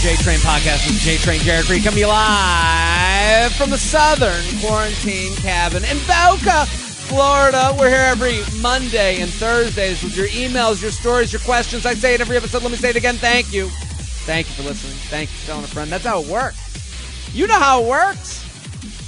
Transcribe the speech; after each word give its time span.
J 0.00 0.16
Train 0.16 0.38
podcast 0.38 0.86
with 0.86 0.98
J 1.00 1.18
Train 1.18 1.40
Jared 1.40 1.66
Freid 1.66 1.84
coming 1.84 1.96
to 1.96 2.00
you 2.00 2.06
live 2.06 3.52
from 3.52 3.68
the 3.68 3.76
Southern 3.76 4.42
Quarantine 4.58 5.34
Cabin 5.36 5.84
in 5.84 5.98
Boca, 5.98 6.64
Florida. 6.64 7.76
We're 7.78 7.90
here 7.90 7.98
every 7.98 8.40
Monday 8.62 9.20
and 9.20 9.30
Thursdays 9.30 10.02
with 10.02 10.16
your 10.16 10.28
emails, 10.28 10.80
your 10.80 10.90
stories, 10.90 11.34
your 11.34 11.42
questions. 11.42 11.84
I 11.84 11.92
say 11.92 12.14
it 12.14 12.22
every 12.22 12.38
episode. 12.38 12.62
Let 12.62 12.70
me 12.70 12.78
say 12.78 12.88
it 12.88 12.96
again. 12.96 13.16
Thank 13.16 13.52
you. 13.52 13.68
Thank 14.24 14.48
you 14.48 14.54
for 14.54 14.62
listening. 14.62 14.94
Thank 15.10 15.28
you 15.28 15.36
for 15.36 15.46
telling 15.48 15.64
a 15.64 15.68
friend. 15.68 15.92
That's 15.92 16.06
how 16.06 16.22
it 16.22 16.28
works. 16.28 17.34
You 17.34 17.46
know 17.46 17.58
how 17.58 17.82
it 17.82 17.86
works. 17.86 18.46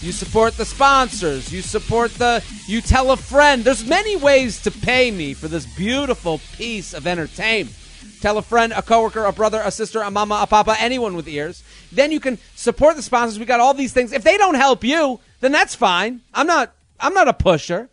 You 0.02 0.12
support 0.12 0.58
the 0.58 0.66
sponsors. 0.66 1.50
You 1.50 1.62
support 1.62 2.12
the. 2.16 2.44
You 2.66 2.82
tell 2.82 3.12
a 3.12 3.16
friend. 3.16 3.64
There's 3.64 3.86
many 3.86 4.16
ways 4.16 4.60
to 4.64 4.70
pay 4.70 5.10
me 5.10 5.32
for 5.32 5.48
this 5.48 5.64
beautiful 5.64 6.38
piece 6.58 6.92
of 6.92 7.06
entertainment. 7.06 7.76
Tell 8.20 8.38
a 8.38 8.42
friend, 8.42 8.72
a 8.72 8.82
coworker, 8.82 9.24
a 9.24 9.32
brother, 9.32 9.60
a 9.64 9.70
sister, 9.70 10.00
a 10.00 10.10
mama, 10.10 10.40
a 10.42 10.46
papa, 10.46 10.76
anyone 10.78 11.16
with 11.16 11.28
ears. 11.28 11.64
Then 11.90 12.12
you 12.12 12.20
can 12.20 12.38
support 12.54 12.96
the 12.96 13.02
sponsors. 13.02 13.38
We 13.38 13.44
got 13.44 13.60
all 13.60 13.74
these 13.74 13.92
things. 13.92 14.12
If 14.12 14.22
they 14.22 14.36
don't 14.36 14.54
help 14.54 14.84
you, 14.84 15.20
then 15.40 15.52
that's 15.52 15.74
fine. 15.74 16.20
I'm 16.32 16.46
not. 16.46 16.74
I'm 17.00 17.14
not 17.14 17.28
a 17.28 17.32
pusher. 17.32 17.90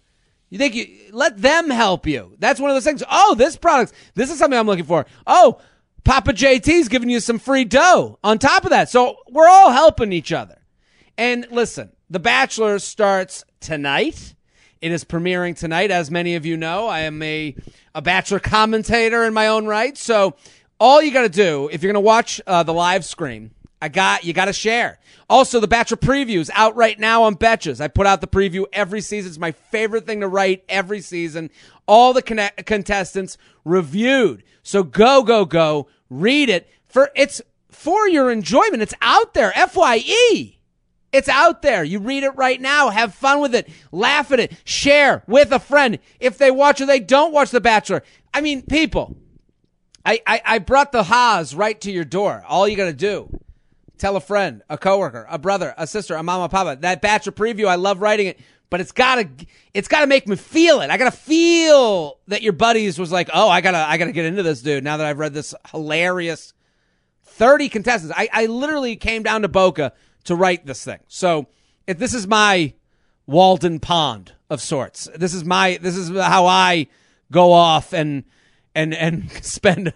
You 0.49 0.57
think 0.57 0.75
you 0.75 0.87
let 1.11 1.41
them 1.41 1.69
help 1.69 2.05
you? 2.07 2.35
That's 2.39 2.59
one 2.59 2.69
of 2.69 2.75
those 2.75 2.83
things. 2.83 3.03
Oh, 3.09 3.35
this 3.35 3.55
product. 3.55 3.93
This 4.15 4.31
is 4.31 4.37
something 4.37 4.59
I'm 4.59 4.67
looking 4.67 4.85
for. 4.85 5.05
Oh, 5.25 5.59
Papa 6.03 6.33
JT's 6.33 6.87
giving 6.87 7.09
you 7.09 7.19
some 7.19 7.39
free 7.39 7.65
dough 7.65 8.17
on 8.23 8.39
top 8.39 8.63
of 8.63 8.71
that. 8.71 8.89
So 8.89 9.17
we're 9.29 9.47
all 9.47 9.71
helping 9.71 10.11
each 10.11 10.31
other. 10.31 10.57
And 11.17 11.47
listen, 11.51 11.91
the 12.09 12.19
Bachelor 12.19 12.79
starts 12.79 13.45
tonight. 13.59 14.35
It 14.81 14.91
is 14.91 15.03
premiering 15.03 15.57
tonight, 15.57 15.91
as 15.91 16.09
many 16.09 16.35
of 16.35 16.45
you 16.45 16.55
know. 16.55 16.87
I 16.87 17.01
am 17.01 17.21
a, 17.21 17.55
a 17.93 18.01
Bachelor 18.01 18.39
commentator 18.39 19.25
in 19.25 19.33
my 19.33 19.47
own 19.47 19.65
right. 19.65 19.97
So 19.97 20.35
all 20.79 21.01
you 21.01 21.11
got 21.11 21.23
to 21.23 21.29
do, 21.29 21.69
if 21.71 21.83
you're 21.83 21.91
going 21.91 22.01
to 22.01 22.07
watch 22.07 22.39
uh, 22.47 22.63
the 22.63 22.73
live 22.73 23.03
stream, 23.03 23.51
I 23.81 23.89
got 23.89 24.23
you 24.23 24.33
got 24.33 24.45
to 24.45 24.53
share. 24.53 24.99
Also, 25.29 25.59
the 25.59 25.67
Bachelor 25.67 25.97
previews 25.97 26.49
out 26.53 26.75
right 26.75 26.97
now 26.97 27.23
on 27.23 27.35
Betches. 27.35 27.81
I 27.81 27.87
put 27.87 28.07
out 28.07 28.21
the 28.21 28.27
preview 28.27 28.65
every 28.73 29.01
season. 29.01 29.29
It's 29.29 29.37
my 29.37 29.51
favorite 29.51 30.05
thing 30.05 30.21
to 30.21 30.27
write 30.27 30.63
every 30.67 31.01
season. 31.01 31.49
All 31.85 32.13
the 32.13 32.21
con- 32.21 32.49
contestants 32.65 33.37
reviewed. 33.65 34.43
So 34.63 34.83
go, 34.83 35.23
go, 35.23 35.45
go. 35.45 35.87
Read 36.09 36.49
it 36.49 36.69
for 36.87 37.11
it's 37.15 37.41
for 37.69 38.07
your 38.07 38.31
enjoyment. 38.31 38.81
It's 38.81 38.93
out 39.01 39.33
there. 39.33 39.51
Fye. 39.51 40.58
It's 41.11 41.29
out 41.29 41.61
there. 41.61 41.83
You 41.83 41.99
read 41.99 42.23
it 42.23 42.35
right 42.35 42.61
now. 42.61 42.89
Have 42.89 43.13
fun 43.13 43.41
with 43.41 43.55
it. 43.55 43.67
Laugh 43.91 44.31
at 44.31 44.39
it. 44.39 44.53
Share 44.63 45.23
with 45.27 45.51
a 45.51 45.59
friend. 45.59 45.99
If 46.19 46.37
they 46.37 46.51
watch 46.51 46.81
or 46.81 46.85
they 46.85 46.99
don't 46.99 47.33
watch 47.33 47.49
The 47.49 47.61
Bachelor. 47.61 48.03
I 48.33 48.41
mean, 48.41 48.61
people, 48.61 49.17
I, 50.05 50.21
I, 50.27 50.41
I 50.45 50.59
brought 50.59 50.91
the 50.91 51.03
Haas 51.03 51.53
right 51.53 51.79
to 51.81 51.91
your 51.91 52.05
door. 52.05 52.43
All 52.47 52.67
you 52.67 52.77
got 52.77 52.85
to 52.85 52.93
do, 52.93 53.39
tell 53.97 54.15
a 54.15 54.21
friend, 54.21 54.61
a 54.69 54.77
coworker, 54.77 55.25
a 55.29 55.39
brother, 55.39 55.73
a 55.77 55.87
sister, 55.87 56.15
a 56.15 56.21
mama, 56.21 56.47
papa. 56.47 56.77
That 56.81 57.01
Bachelor 57.01 57.33
preview, 57.33 57.67
I 57.67 57.75
love 57.75 58.01
writing 58.01 58.27
it, 58.27 58.39
but 58.69 58.79
it's 58.79 58.91
gotta, 58.91 59.27
it's 59.73 59.87
gotta 59.87 60.05
make 60.05 60.27
me 60.27 60.35
feel 60.35 60.81
it. 60.81 60.91
I 60.91 60.97
gotta 60.97 61.11
feel 61.11 62.19
that 62.27 62.43
your 62.43 62.53
buddies 62.53 62.99
was 62.99 63.11
like, 63.11 63.29
oh, 63.33 63.49
I 63.49 63.61
gotta, 63.61 63.79
I 63.79 63.97
gotta 63.97 64.11
get 64.11 64.25
into 64.25 64.43
this 64.43 64.61
dude 64.61 64.83
now 64.83 64.97
that 64.97 65.07
I've 65.07 65.17
read 65.17 65.33
this 65.33 65.55
hilarious 65.71 66.53
30 67.23 67.69
contestants. 67.69 68.15
I, 68.15 68.29
I 68.31 68.45
literally 68.45 68.95
came 68.95 69.23
down 69.23 69.41
to 69.41 69.47
Boca 69.47 69.93
to 70.29 70.35
write 70.35 70.65
this 70.65 70.83
thing. 70.83 70.99
So 71.07 71.47
if 71.87 71.97
this 71.97 72.13
is 72.13 72.27
my 72.27 72.73
Walden 73.25 73.79
Pond 73.79 74.33
of 74.49 74.61
sorts, 74.61 75.09
this 75.15 75.33
is 75.33 75.43
my 75.43 75.79
this 75.81 75.97
is 75.97 76.09
how 76.09 76.45
I 76.45 76.87
go 77.31 77.51
off 77.51 77.93
and 77.93 78.23
and 78.75 78.93
and 78.93 79.31
spend. 79.43 79.91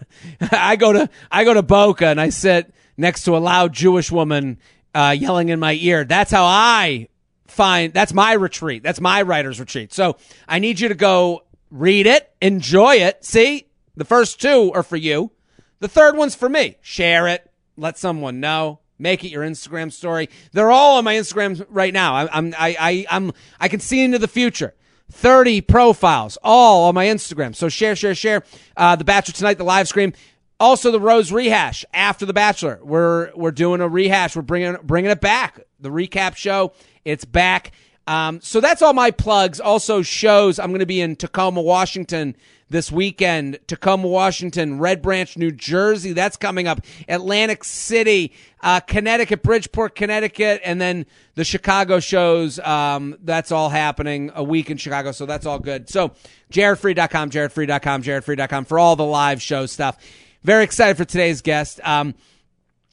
I 0.50 0.74
go 0.74 0.92
to 0.92 1.08
I 1.30 1.44
go 1.44 1.54
to 1.54 1.62
Boca 1.62 2.06
and 2.06 2.20
I 2.20 2.30
sit 2.30 2.74
next 2.96 3.22
to 3.24 3.36
a 3.36 3.38
loud 3.38 3.72
Jewish 3.72 4.10
woman 4.10 4.58
uh, 4.92 5.14
yelling 5.16 5.50
in 5.50 5.60
my 5.60 5.74
ear. 5.74 6.04
That's 6.04 6.32
how 6.32 6.44
I 6.44 7.08
find. 7.46 7.94
That's 7.94 8.12
my 8.12 8.32
retreat. 8.32 8.82
That's 8.82 9.00
my 9.00 9.22
writer's 9.22 9.60
retreat. 9.60 9.94
So 9.94 10.16
I 10.48 10.58
need 10.58 10.80
you 10.80 10.88
to 10.88 10.96
go 10.96 11.44
read 11.70 12.08
it, 12.08 12.32
enjoy 12.40 12.96
it. 12.96 13.24
See, 13.24 13.68
the 13.96 14.04
first 14.04 14.40
two 14.40 14.72
are 14.74 14.82
for 14.82 14.96
you. 14.96 15.30
The 15.78 15.88
third 15.88 16.16
one's 16.16 16.34
for 16.34 16.48
me. 16.48 16.76
Share 16.80 17.28
it. 17.28 17.48
Let 17.76 17.98
someone 17.98 18.40
know. 18.40 18.80
Make 18.98 19.24
it 19.24 19.28
your 19.28 19.42
Instagram 19.42 19.92
story. 19.92 20.28
They're 20.52 20.70
all 20.70 20.98
on 20.98 21.04
my 21.04 21.14
Instagram 21.14 21.64
right 21.68 21.92
now. 21.92 22.14
I, 22.14 22.28
I'm, 22.36 22.54
I, 22.58 22.76
I, 22.78 23.06
I'm, 23.10 23.32
I 23.60 23.68
can 23.68 23.80
see 23.80 24.02
into 24.02 24.18
the 24.18 24.28
future. 24.28 24.74
30 25.10 25.60
profiles, 25.62 26.38
all 26.42 26.84
on 26.84 26.94
my 26.94 27.06
Instagram. 27.06 27.54
So 27.54 27.68
share, 27.68 27.94
share, 27.94 28.14
share. 28.14 28.42
Uh, 28.76 28.96
the 28.96 29.04
Bachelor 29.04 29.34
tonight, 29.34 29.58
the 29.58 29.64
live 29.64 29.88
stream. 29.88 30.12
Also, 30.58 30.90
the 30.90 31.00
Rose 31.00 31.30
rehash 31.32 31.84
after 31.92 32.24
the 32.24 32.32
Bachelor. 32.32 32.78
We're 32.82 33.32
we're 33.34 33.50
doing 33.50 33.80
a 33.80 33.88
rehash. 33.88 34.36
We're 34.36 34.42
bringing 34.42 34.76
bringing 34.82 35.10
it 35.10 35.20
back. 35.20 35.60
The 35.80 35.90
recap 35.90 36.36
show. 36.36 36.72
It's 37.04 37.24
back. 37.24 37.72
Um, 38.06 38.40
so 38.40 38.60
that's 38.60 38.80
all 38.80 38.92
my 38.92 39.10
plugs. 39.10 39.60
Also 39.60 40.02
shows. 40.02 40.58
I'm 40.58 40.70
going 40.70 40.80
to 40.80 40.86
be 40.86 41.00
in 41.00 41.16
Tacoma, 41.16 41.60
Washington 41.60 42.36
this 42.70 42.90
weekend. 42.90 43.58
Tacoma, 43.66 44.08
Washington, 44.08 44.78
Red 44.78 45.02
Branch, 45.02 45.36
New 45.36 45.50
Jersey. 45.50 46.12
That's 46.12 46.36
coming 46.36 46.66
up. 46.66 46.80
Atlantic 47.08 47.64
City, 47.64 48.32
uh, 48.62 48.80
Connecticut, 48.80 49.42
Bridgeport, 49.42 49.94
Connecticut, 49.94 50.60
and 50.64 50.80
then 50.80 51.06
the 51.34 51.44
Chicago 51.44 52.00
shows. 52.00 52.58
Um, 52.60 53.16
that's 53.22 53.52
all 53.52 53.68
happening 53.68 54.30
a 54.34 54.42
week 54.42 54.70
in 54.70 54.76
Chicago. 54.76 55.12
So 55.12 55.26
that's 55.26 55.46
all 55.46 55.58
good. 55.58 55.88
So 55.88 56.12
jaredfreid.com, 56.52 57.30
jaredfreid.com, 57.30 58.02
jaredfreid.com 58.02 58.64
for 58.64 58.78
all 58.78 58.96
the 58.96 59.04
live 59.04 59.40
show 59.42 59.66
stuff. 59.66 59.98
Very 60.42 60.64
excited 60.64 60.96
for 60.96 61.04
today's 61.04 61.42
guest. 61.42 61.80
Um, 61.84 62.14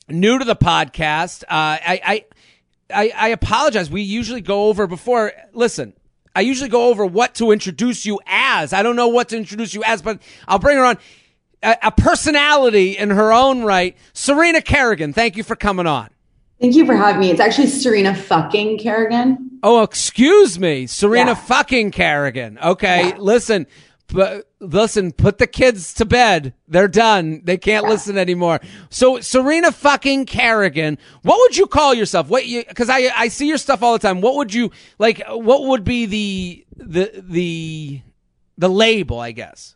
new 0.07 0.39
to 0.39 0.45
the 0.45 0.55
podcast. 0.55 1.43
Uh, 1.43 1.47
I, 1.49 2.01
I, 2.05 2.25
I, 2.93 3.13
I 3.15 3.27
apologize. 3.29 3.89
We 3.89 4.01
usually 4.01 4.41
go 4.41 4.65
over 4.65 4.87
before. 4.87 5.33
Listen, 5.53 5.93
I 6.35 6.41
usually 6.41 6.69
go 6.69 6.89
over 6.89 7.05
what 7.05 7.35
to 7.35 7.51
introduce 7.51 8.05
you 8.05 8.19
as. 8.25 8.73
I 8.73 8.83
don't 8.83 8.95
know 8.95 9.09
what 9.09 9.29
to 9.29 9.37
introduce 9.37 9.73
you 9.73 9.83
as, 9.83 10.01
but 10.01 10.21
I'll 10.47 10.59
bring 10.59 10.77
her 10.77 10.85
on. 10.85 10.97
A, 11.63 11.77
a 11.83 11.91
personality 11.91 12.97
in 12.97 13.11
her 13.11 13.31
own 13.31 13.63
right. 13.63 13.95
Serena 14.13 14.61
Kerrigan, 14.61 15.13
thank 15.13 15.37
you 15.37 15.43
for 15.43 15.55
coming 15.55 15.85
on. 15.85 16.09
Thank 16.59 16.75
you 16.75 16.85
for 16.85 16.95
having 16.95 17.21
me. 17.21 17.31
It's 17.31 17.39
actually 17.39 17.67
Serena 17.67 18.15
fucking 18.15 18.77
Kerrigan. 18.77 19.59
Oh, 19.63 19.81
excuse 19.83 20.59
me. 20.59 20.87
Serena 20.87 21.31
yeah. 21.31 21.35
fucking 21.35 21.91
Kerrigan. 21.91 22.59
Okay, 22.59 23.09
yeah. 23.09 23.17
listen. 23.17 23.67
But 24.07 24.50
listen, 24.61 25.11
put 25.11 25.39
the 25.39 25.47
kids 25.47 25.93
to 25.95 26.05
bed. 26.05 26.53
They're 26.67 26.87
done. 26.87 27.41
They 27.43 27.57
can't 27.57 27.83
yeah. 27.83 27.89
listen 27.89 28.17
anymore. 28.17 28.61
So 28.89 29.19
Serena 29.19 29.71
fucking 29.71 30.27
Kerrigan, 30.27 30.97
what 31.23 31.37
would 31.39 31.57
you 31.57 31.67
call 31.67 31.93
yourself? 31.93 32.29
What 32.29 32.45
you, 32.45 32.63
cause 32.63 32.89
I, 32.89 33.09
I 33.15 33.27
see 33.27 33.47
your 33.47 33.57
stuff 33.57 33.83
all 33.83 33.93
the 33.93 33.99
time. 33.99 34.21
What 34.21 34.35
would 34.35 34.53
you, 34.53 34.71
like, 34.99 35.21
what 35.27 35.63
would 35.63 35.83
be 35.83 36.05
the, 36.05 36.65
the, 36.77 37.23
the, 37.27 38.01
the 38.57 38.69
label, 38.69 39.19
I 39.19 39.31
guess? 39.31 39.75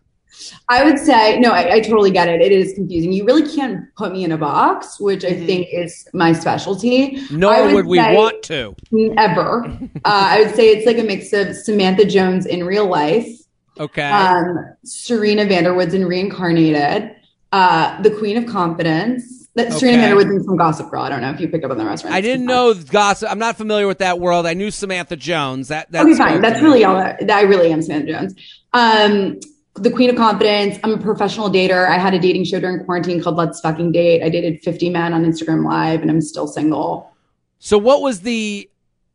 I 0.67 0.83
would 0.83 0.99
say, 0.99 1.39
no, 1.39 1.51
I, 1.51 1.75
I, 1.75 1.79
totally 1.79 2.11
get 2.11 2.27
it. 2.27 2.41
It 2.41 2.51
is 2.51 2.73
confusing. 2.73 3.13
You 3.13 3.23
really 3.25 3.55
can't 3.55 3.85
put 3.95 4.11
me 4.11 4.25
in 4.25 4.33
a 4.33 4.37
box, 4.37 4.99
which 4.99 5.23
I 5.23 5.29
mm-hmm. 5.29 5.45
think 5.45 5.67
is 5.71 6.09
my 6.13 6.33
specialty. 6.33 7.21
Nor 7.31 7.67
would, 7.67 7.73
would 7.73 7.85
we 7.85 7.99
want 7.99 8.43
to. 8.43 8.75
Ever. 9.17 9.65
uh, 9.95 9.99
I 10.03 10.43
would 10.43 10.53
say 10.53 10.67
it's 10.67 10.85
like 10.85 10.97
a 10.97 11.03
mix 11.03 11.31
of 11.31 11.55
Samantha 11.55 12.05
Jones 12.05 12.45
in 12.45 12.65
real 12.65 12.85
life 12.85 13.44
Okay. 13.79 14.09
Um, 14.09 14.75
Serena 14.83 15.45
van 15.45 15.63
der 15.63 15.73
Woodsen 15.73 16.07
reincarnated, 16.07 17.15
uh, 17.51 18.01
the 18.01 18.11
Queen 18.11 18.37
of 18.37 18.45
Confidence. 18.45 19.47
That 19.55 19.67
okay. 19.67 19.77
Serena 19.77 19.97
van 19.97 20.09
der 20.11 20.15
Woodsen 20.15 20.43
from 20.45 20.57
Gossip 20.57 20.89
Girl. 20.89 21.01
I 21.01 21.09
don't 21.09 21.21
know 21.21 21.31
if 21.31 21.39
you 21.39 21.47
picked 21.47 21.65
up 21.65 21.71
on 21.71 21.77
the 21.77 21.85
restaurant. 21.85 22.15
I 22.15 22.21
didn't 22.21 22.45
know 22.45 22.73
Gossip. 22.73 23.29
I'm 23.29 23.39
not 23.39 23.57
familiar 23.57 23.87
with 23.87 23.99
that 23.99 24.19
world. 24.19 24.45
I 24.45 24.53
knew 24.53 24.71
Samantha 24.71 25.15
Jones. 25.15 25.69
That 25.69 25.91
that's 25.91 26.05
okay, 26.05 26.17
fine. 26.17 26.41
That's 26.41 26.61
really 26.61 26.83
all. 26.83 26.95
That, 26.95 27.29
I 27.29 27.41
really 27.41 27.71
am 27.71 27.81
Samantha 27.81 28.11
Jones. 28.11 28.35
Um, 28.73 29.39
the 29.75 29.91
Queen 29.91 30.09
of 30.09 30.15
Confidence. 30.15 30.77
I'm 30.83 30.93
a 30.93 30.97
professional 30.97 31.49
dater. 31.49 31.87
I 31.87 31.97
had 31.97 32.13
a 32.13 32.19
dating 32.19 32.45
show 32.45 32.59
during 32.59 32.83
quarantine 32.85 33.21
called 33.21 33.35
Let's 33.35 33.59
Fucking 33.59 33.91
Date. 33.91 34.23
I 34.23 34.29
dated 34.29 34.61
50 34.61 34.89
men 34.89 35.13
on 35.13 35.25
Instagram 35.25 35.65
Live, 35.65 36.01
and 36.01 36.09
I'm 36.09 36.21
still 36.21 36.47
single. 36.47 37.11
So, 37.59 37.77
what 37.77 38.01
was 38.01 38.21
the? 38.21 38.69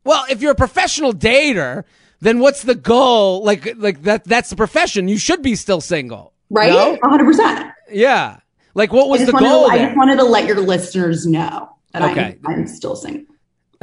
Well, 0.05 0.25
if 0.31 0.43
you're 0.43 0.53
a 0.53 0.57
professional 0.57 1.13
dater, 1.13 1.85
then 2.21 2.39
what's 2.39 2.63
the 2.63 2.75
goal? 2.75 3.43
Like, 3.45 3.75
like 3.77 4.03
that, 4.03 4.25
that's 4.25 4.51
the 4.51 4.57
profession. 4.57 5.09
You 5.09 5.19
should 5.19 5.43
be 5.43 5.55
still 5.55 5.81
single. 5.81 6.33
Right? 6.51 6.99
100%. 7.03 7.73
Yeah. 7.91 8.39
Like 8.75 8.93
what 8.93 9.09
was 9.09 9.27
the 9.27 9.33
goal? 9.33 9.67
To, 9.67 9.73
I 9.73 9.79
just 9.79 9.97
wanted 9.97 10.17
to 10.17 10.25
let 10.25 10.47
your 10.47 10.61
listeners 10.61 11.27
know 11.27 11.77
that 11.93 12.03
okay. 12.11 12.39
I'm, 12.47 12.61
I'm 12.61 12.67
still 12.67 12.97
single. 12.97 13.27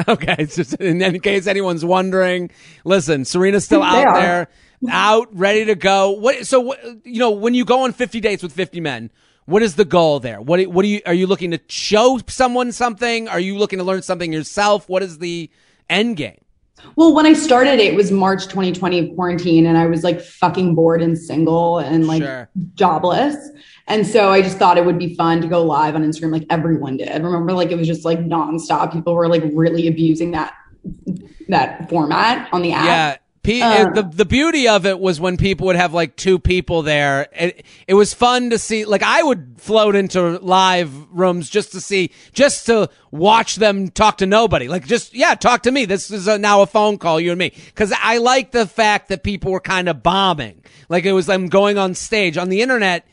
Okay. 0.07 0.45
Just 0.45 0.75
in 0.75 1.01
any 1.01 1.17
case 1.17 1.47
anyone's 1.47 1.83
wondering, 1.83 2.51
listen, 2.85 3.25
Serena's 3.25 3.65
still 3.65 3.81
out 3.81 4.05
are. 4.05 4.19
there, 4.19 4.47
out, 4.91 5.27
ready 5.35 5.65
to 5.65 5.73
go. 5.73 6.11
What, 6.11 6.45
so 6.45 6.59
what, 6.59 6.79
you 7.03 7.17
know, 7.17 7.31
when 7.31 7.55
you 7.55 7.65
go 7.65 7.81
on 7.81 7.93
50 7.93 8.19
dates 8.19 8.43
with 8.43 8.53
50 8.53 8.79
men, 8.79 9.09
what 9.45 9.63
is 9.63 9.73
the 9.73 9.85
goal 9.85 10.19
there? 10.19 10.39
What, 10.39 10.63
what 10.67 10.85
are 10.85 10.87
you, 10.87 11.01
are 11.07 11.15
you 11.15 11.25
looking 11.25 11.49
to 11.49 11.59
show 11.67 12.19
someone 12.27 12.71
something? 12.73 13.27
Are 13.27 13.39
you 13.39 13.57
looking 13.57 13.79
to 13.79 13.85
learn 13.85 14.03
something 14.03 14.31
yourself? 14.31 14.87
What 14.87 15.01
is 15.01 15.17
the 15.17 15.49
end 15.89 16.17
game? 16.17 16.41
Well, 16.95 17.13
when 17.13 17.25
I 17.25 17.33
started, 17.33 17.79
it 17.79 17.95
was 17.95 18.11
March 18.11 18.45
2020 18.45 19.13
quarantine, 19.15 19.65
and 19.65 19.77
I 19.77 19.85
was 19.87 20.03
like 20.03 20.21
fucking 20.21 20.75
bored 20.75 21.01
and 21.01 21.17
single 21.17 21.79
and 21.79 22.07
like 22.07 22.23
Sure. 22.23 22.49
jobless. 22.75 23.35
And 23.87 24.05
so 24.05 24.31
I 24.31 24.41
just 24.41 24.57
thought 24.57 24.77
it 24.77 24.85
would 24.85 24.99
be 24.99 25.15
fun 25.15 25.41
to 25.41 25.47
go 25.47 25.63
live 25.63 25.95
on 25.95 26.03
Instagram, 26.03 26.31
like 26.31 26.45
everyone 26.49 26.97
did. 26.97 27.23
Remember, 27.23 27.53
like 27.53 27.71
it 27.71 27.77
was 27.77 27.87
just 27.87 28.05
like 28.05 28.19
nonstop. 28.19 28.91
People 28.91 29.15
were 29.15 29.27
like 29.27 29.43
really 29.53 29.87
abusing 29.87 30.31
that 30.31 30.53
that 31.49 31.89
format 31.89 32.49
on 32.51 32.61
the 32.61 32.73
app. 32.73 32.85
Yeah. 32.85 33.17
P- 33.47 33.61
Um, 33.61 33.93
the 33.93 34.03
the 34.03 34.25
beauty 34.25 34.67
of 34.67 34.85
it 34.85 34.99
was 34.99 35.21
when 35.21 35.37
people 35.37 35.67
would 35.67 35.77
have 35.77 35.93
like 35.93 36.17
two 36.17 36.37
people 36.37 36.81
there. 36.81 37.29
It, 37.31 37.65
it 37.87 37.93
was 37.93 38.13
fun 38.13 38.49
to 38.49 38.59
see. 38.59 38.83
Like 38.83 39.03
I 39.03 39.23
would 39.23 39.55
float 39.57 39.95
into 39.95 40.37
live 40.39 40.91
rooms 41.11 41.49
just 41.49 41.71
to 41.71 41.79
see, 41.79 42.11
just 42.33 42.65
to 42.65 42.89
watch 43.09 43.55
them 43.55 43.87
talk 43.87 44.17
to 44.17 44.25
nobody. 44.25 44.67
Like 44.67 44.85
just 44.85 45.13
yeah, 45.13 45.33
talk 45.33 45.63
to 45.63 45.71
me. 45.71 45.85
This 45.85 46.11
is 46.11 46.27
a, 46.27 46.37
now 46.37 46.61
a 46.61 46.65
phone 46.65 46.97
call, 46.97 47.21
you 47.21 47.31
and 47.31 47.39
me. 47.39 47.53
Because 47.67 47.93
I 47.97 48.17
like 48.17 48.51
the 48.51 48.67
fact 48.67 49.07
that 49.07 49.23
people 49.23 49.53
were 49.53 49.61
kind 49.61 49.87
of 49.87 50.03
bombing. 50.03 50.61
Like 50.89 51.05
it 51.05 51.13
was 51.13 51.25
them 51.25 51.47
going 51.47 51.77
on 51.77 51.95
stage 51.95 52.35
on 52.35 52.49
the 52.49 52.61
internet. 52.61 53.07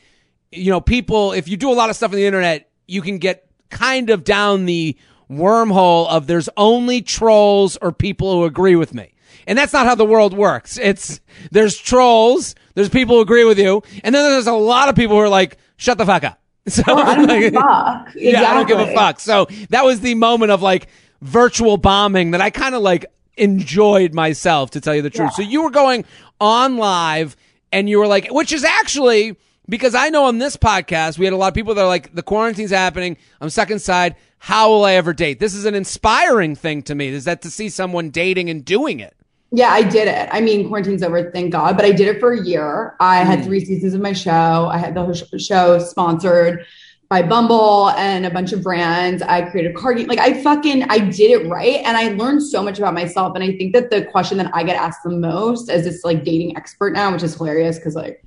You 0.51 0.69
know, 0.69 0.81
people. 0.81 1.31
If 1.31 1.47
you 1.47 1.55
do 1.55 1.71
a 1.71 1.75
lot 1.75 1.89
of 1.89 1.95
stuff 1.95 2.11
on 2.11 2.17
the 2.17 2.25
internet, 2.25 2.69
you 2.87 3.01
can 3.01 3.19
get 3.19 3.49
kind 3.69 4.09
of 4.09 4.25
down 4.25 4.65
the 4.65 4.97
wormhole 5.31 6.09
of 6.09 6.27
there's 6.27 6.49
only 6.57 7.01
trolls 7.01 7.77
or 7.77 7.93
people 7.93 8.33
who 8.33 8.43
agree 8.43 8.75
with 8.75 8.93
me. 8.93 9.13
And 9.47 9.57
that's 9.57 9.73
not 9.73 9.85
how 9.85 9.95
the 9.95 10.05
world 10.05 10.33
works. 10.33 10.77
It's 10.77 11.19
there's 11.51 11.77
trolls, 11.77 12.55
there's 12.73 12.89
people 12.89 13.15
who 13.15 13.21
agree 13.21 13.43
with 13.45 13.59
you, 13.59 13.83
and 14.03 14.13
then 14.15 14.29
there's 14.31 14.47
a 14.47 14.53
lot 14.53 14.89
of 14.89 14.95
people 14.95 15.15
who 15.15 15.21
are 15.21 15.29
like, 15.29 15.57
"Shut 15.77 15.97
the 15.97 16.05
fuck 16.05 16.23
up." 16.23 16.39
So 16.67 16.81
Oh, 16.87 16.95
I 16.97 17.15
don't 17.15 17.27
give 17.27 17.53
a 17.53 17.57
like- 17.59 17.63
fuck. 18.05 18.13
yeah, 18.15 18.49
I 18.49 18.53
don't 18.55 18.67
give 18.67 18.79
a 18.79 18.91
fuck. 18.93 19.19
So 19.19 19.45
that 19.69 19.85
was 19.85 19.99
the 20.01 20.15
moment 20.15 20.51
of 20.51 20.61
like 20.63 20.87
virtual 21.21 21.77
bombing 21.77 22.31
that 22.31 22.41
I 22.41 22.49
kind 22.49 22.73
of 22.73 22.81
like 22.81 23.05
enjoyed 23.37 24.13
myself, 24.13 24.71
to 24.71 24.81
tell 24.81 24.95
you 24.95 25.01
the 25.03 25.09
truth. 25.09 25.33
So 25.33 25.41
you 25.41 25.61
were 25.61 25.69
going 25.69 26.05
on 26.41 26.77
live, 26.77 27.35
and 27.71 27.87
you 27.89 27.99
were 27.99 28.07
like, 28.07 28.27
which 28.31 28.51
is 28.51 28.63
actually 28.63 29.37
because 29.67 29.95
I 29.95 30.09
know 30.09 30.25
on 30.25 30.37
this 30.37 30.57
podcast 30.57 31.17
we 31.17 31.25
had 31.25 31.33
a 31.33 31.37
lot 31.37 31.47
of 31.49 31.53
people 31.53 31.73
that 31.75 31.81
are 31.81 31.87
like, 31.87 32.13
the 32.13 32.21
quarantine's 32.23 32.71
happening. 32.71 33.17
I'm 33.41 33.49
stuck 33.49 33.71
inside. 33.71 34.15
How 34.37 34.69
will 34.69 34.85
I 34.85 34.93
ever 34.93 35.11
date? 35.13 35.39
This 35.39 35.55
is 35.55 35.65
an 35.65 35.73
inspiring 35.75 36.55
thing 36.55 36.83
to 36.83 36.93
me. 36.95 37.07
Is 37.07 37.25
that 37.25 37.41
to 37.43 37.49
see 37.51 37.69
someone 37.69 38.11
dating 38.11 38.49
and 38.49 38.63
doing 38.63 38.99
it? 38.99 39.14
Yeah, 39.51 39.69
I 39.69 39.83
did 39.83 40.07
it. 40.07 40.27
I 40.31 40.41
mean, 40.41 40.67
quarantine's 40.67 41.03
over, 41.03 41.31
thank 41.31 41.51
God, 41.51 41.77
but 41.77 41.85
I 41.85 41.91
did 41.91 42.07
it 42.07 42.19
for 42.19 42.33
a 42.33 42.43
year. 42.43 42.95
I 42.99 43.17
had 43.17 43.43
three 43.43 43.63
seasons 43.63 43.93
of 43.93 44.01
my 44.01 44.11
show. 44.11 44.67
I 44.69 44.77
had 44.77 44.95
the 44.95 45.13
sh- 45.13 45.41
show 45.41 45.79
sponsored 45.79 46.65
by 47.09 47.21
Bumble 47.21 47.89
and 47.91 48.25
a 48.25 48.29
bunch 48.29 48.51
of 48.51 48.63
brands. 48.63 49.21
I 49.21 49.43
created 49.43 49.71
a 49.71 49.79
card 49.79 49.97
game. 49.97 50.07
Like 50.07 50.19
I 50.19 50.41
fucking 50.41 50.83
I 50.89 50.99
did 50.99 51.31
it 51.31 51.47
right. 51.47 51.81
And 51.85 51.95
I 51.95 52.09
learned 52.09 52.41
so 52.43 52.63
much 52.63 52.79
about 52.79 52.93
myself. 52.93 53.35
And 53.35 53.43
I 53.43 53.55
think 53.55 53.73
that 53.73 53.91
the 53.91 54.05
question 54.05 54.37
that 54.39 54.49
I 54.53 54.63
get 54.63 54.75
asked 54.75 55.03
the 55.03 55.11
most 55.11 55.69
as 55.69 55.83
this 55.83 56.03
like 56.03 56.23
dating 56.23 56.57
expert 56.57 56.93
now, 56.93 57.11
which 57.13 57.23
is 57.23 57.35
hilarious 57.35 57.77
because 57.77 57.95
like 57.95 58.25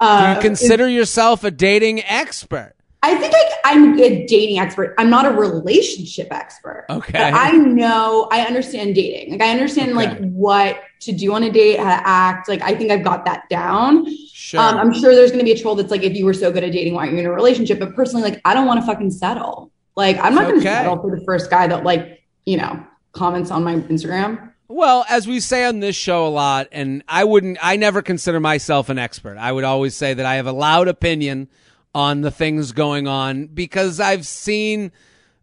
Do 0.00 0.06
uh, 0.06 0.34
you 0.36 0.40
consider 0.40 0.88
yourself 0.88 1.42
a 1.42 1.50
dating 1.50 2.02
expert? 2.04 2.74
I 3.02 3.14
think 3.14 3.32
like 3.32 3.46
I'm 3.64 3.98
a 3.98 4.26
dating 4.26 4.58
expert. 4.58 4.94
I'm 4.98 5.08
not 5.08 5.24
a 5.24 5.30
relationship 5.30 6.28
expert. 6.30 6.84
Okay. 6.90 7.12
But 7.12 7.32
I 7.34 7.52
know 7.52 8.28
I 8.30 8.42
understand 8.42 8.94
dating. 8.94 9.32
Like 9.32 9.40
I 9.40 9.50
understand 9.50 9.94
like 9.94 10.18
what 10.18 10.82
to 11.00 11.12
do 11.12 11.32
on 11.32 11.42
a 11.42 11.50
date, 11.50 11.78
how 11.78 11.84
to 11.84 12.06
act. 12.06 12.48
Like 12.48 12.60
I 12.60 12.74
think 12.74 12.90
I've 12.90 13.02
got 13.02 13.24
that 13.24 13.48
down. 13.48 14.06
Sure. 14.26 14.60
Um, 14.60 14.76
I'm 14.76 14.92
sure 14.92 15.14
there's 15.14 15.30
gonna 15.30 15.44
be 15.44 15.52
a 15.52 15.58
troll 15.58 15.76
that's 15.76 15.90
like, 15.90 16.02
if 16.02 16.14
you 16.14 16.26
were 16.26 16.34
so 16.34 16.52
good 16.52 16.62
at 16.62 16.72
dating, 16.72 16.92
why 16.92 17.02
aren't 17.02 17.14
you 17.14 17.20
in 17.20 17.26
a 17.26 17.32
relationship? 17.32 17.78
But 17.78 17.94
personally, 17.94 18.22
like 18.22 18.40
I 18.44 18.52
don't 18.52 18.66
want 18.66 18.80
to 18.80 18.86
fucking 18.86 19.12
settle. 19.12 19.70
Like 19.96 20.18
I'm 20.18 20.34
not 20.34 20.46
gonna 20.46 20.60
settle 20.60 21.00
for 21.00 21.16
the 21.16 21.24
first 21.24 21.48
guy 21.48 21.68
that 21.68 21.84
like, 21.84 22.22
you 22.44 22.58
know, 22.58 22.84
comments 23.12 23.50
on 23.50 23.64
my 23.64 23.76
Instagram. 23.76 24.52
Well, 24.68 25.06
as 25.08 25.26
we 25.26 25.40
say 25.40 25.64
on 25.64 25.80
this 25.80 25.96
show 25.96 26.26
a 26.26 26.28
lot, 26.28 26.68
and 26.70 27.02
I 27.08 27.24
wouldn't, 27.24 27.58
I 27.60 27.74
never 27.76 28.02
consider 28.02 28.38
myself 28.38 28.88
an 28.88 28.98
expert. 28.98 29.36
I 29.36 29.50
would 29.50 29.64
always 29.64 29.96
say 29.96 30.14
that 30.14 30.24
I 30.24 30.36
have 30.36 30.46
a 30.46 30.52
loud 30.52 30.86
opinion 30.86 31.48
on 31.94 32.20
the 32.20 32.30
things 32.30 32.72
going 32.72 33.08
on 33.08 33.46
because 33.46 33.98
I've 34.00 34.26
seen, 34.26 34.92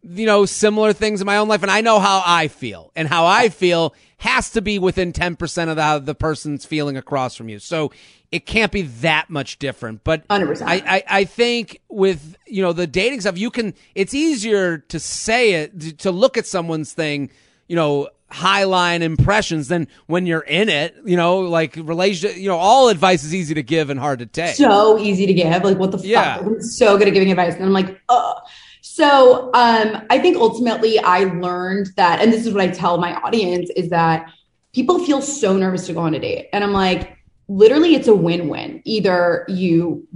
you 0.03 0.25
know, 0.25 0.45
similar 0.45 0.93
things 0.93 1.21
in 1.21 1.25
my 1.25 1.37
own 1.37 1.47
life 1.47 1.61
and 1.63 1.71
I 1.71 1.81
know 1.81 1.99
how 1.99 2.23
I 2.25 2.47
feel. 2.47 2.91
And 2.95 3.07
how 3.07 3.25
I 3.25 3.49
feel 3.49 3.93
has 4.19 4.51
to 4.51 4.61
be 4.61 4.79
within 4.79 5.13
10% 5.13 5.69
of 5.69 5.75
the, 5.75 5.83
how 5.83 5.99
the 5.99 6.15
person's 6.15 6.65
feeling 6.65 6.97
across 6.97 7.35
from 7.35 7.49
you. 7.49 7.59
So 7.59 7.91
it 8.31 8.45
can't 8.45 8.71
be 8.71 8.83
that 8.83 9.29
much 9.29 9.59
different. 9.59 10.03
But 10.03 10.27
100%. 10.27 10.63
I, 10.65 10.75
I, 10.75 11.03
I 11.07 11.23
think 11.25 11.81
with, 11.89 12.35
you 12.47 12.61
know, 12.61 12.73
the 12.73 12.87
dating 12.87 13.21
stuff, 13.21 13.37
you 13.37 13.51
can, 13.51 13.73
it's 13.93 14.13
easier 14.13 14.77
to 14.77 14.99
say 14.99 15.53
it, 15.53 15.79
to- 15.81 15.93
to 15.97 16.11
look 16.11 16.37
at 16.37 16.45
someone's 16.45 16.93
thing, 16.93 17.29
you 17.67 17.75
know, 17.75 18.09
highline 18.31 19.01
impressions 19.01 19.69
than 19.69 19.87
when 20.07 20.25
you're 20.25 20.41
in 20.41 20.67
it, 20.69 20.95
you 21.05 21.15
know, 21.15 21.39
like 21.39 21.75
relation, 21.77 22.31
you 22.35 22.47
know, 22.49 22.57
all 22.57 22.89
advice 22.89 23.23
is 23.23 23.33
easy 23.33 23.53
to 23.53 23.63
give 23.63 23.89
and 23.89 23.99
hard 23.99 24.19
to 24.19 24.25
take. 24.25 24.55
so 24.55 24.97
easy 24.99 25.25
to 25.25 25.33
give. 25.33 25.63
Like, 25.63 25.77
what 25.77 25.91
the 25.91 25.97
Yeah. 25.99 26.37
fuck? 26.37 26.45
I'm 26.45 26.61
so 26.61 26.97
good 26.97 27.07
at 27.07 27.13
giving 27.13 27.31
advice. 27.31 27.55
And 27.55 27.63
I'm 27.63 27.73
like, 27.73 27.99
ugh. 28.09 28.37
So 28.81 29.51
um, 29.53 30.05
I 30.09 30.19
think 30.19 30.37
ultimately 30.37 30.99
I 30.99 31.25
learned 31.25 31.89
that, 31.95 32.21
and 32.21 32.31
this 32.33 32.45
is 32.45 32.53
what 32.53 32.61
I 32.63 32.67
tell 32.69 32.97
my 32.97 33.15
audience, 33.21 33.69
is 33.75 33.89
that 33.89 34.29
people 34.73 34.99
feel 34.99 35.21
so 35.21 35.55
nervous 35.55 35.85
to 35.87 35.93
go 35.93 35.99
on 36.01 36.13
a 36.13 36.19
date. 36.19 36.49
And 36.53 36.63
I'm 36.63 36.73
like, 36.73 37.17
literally, 37.47 37.95
it's 37.95 38.07
a 38.07 38.15
win-win. 38.15 38.81
Either 38.85 39.45
you 39.47 40.07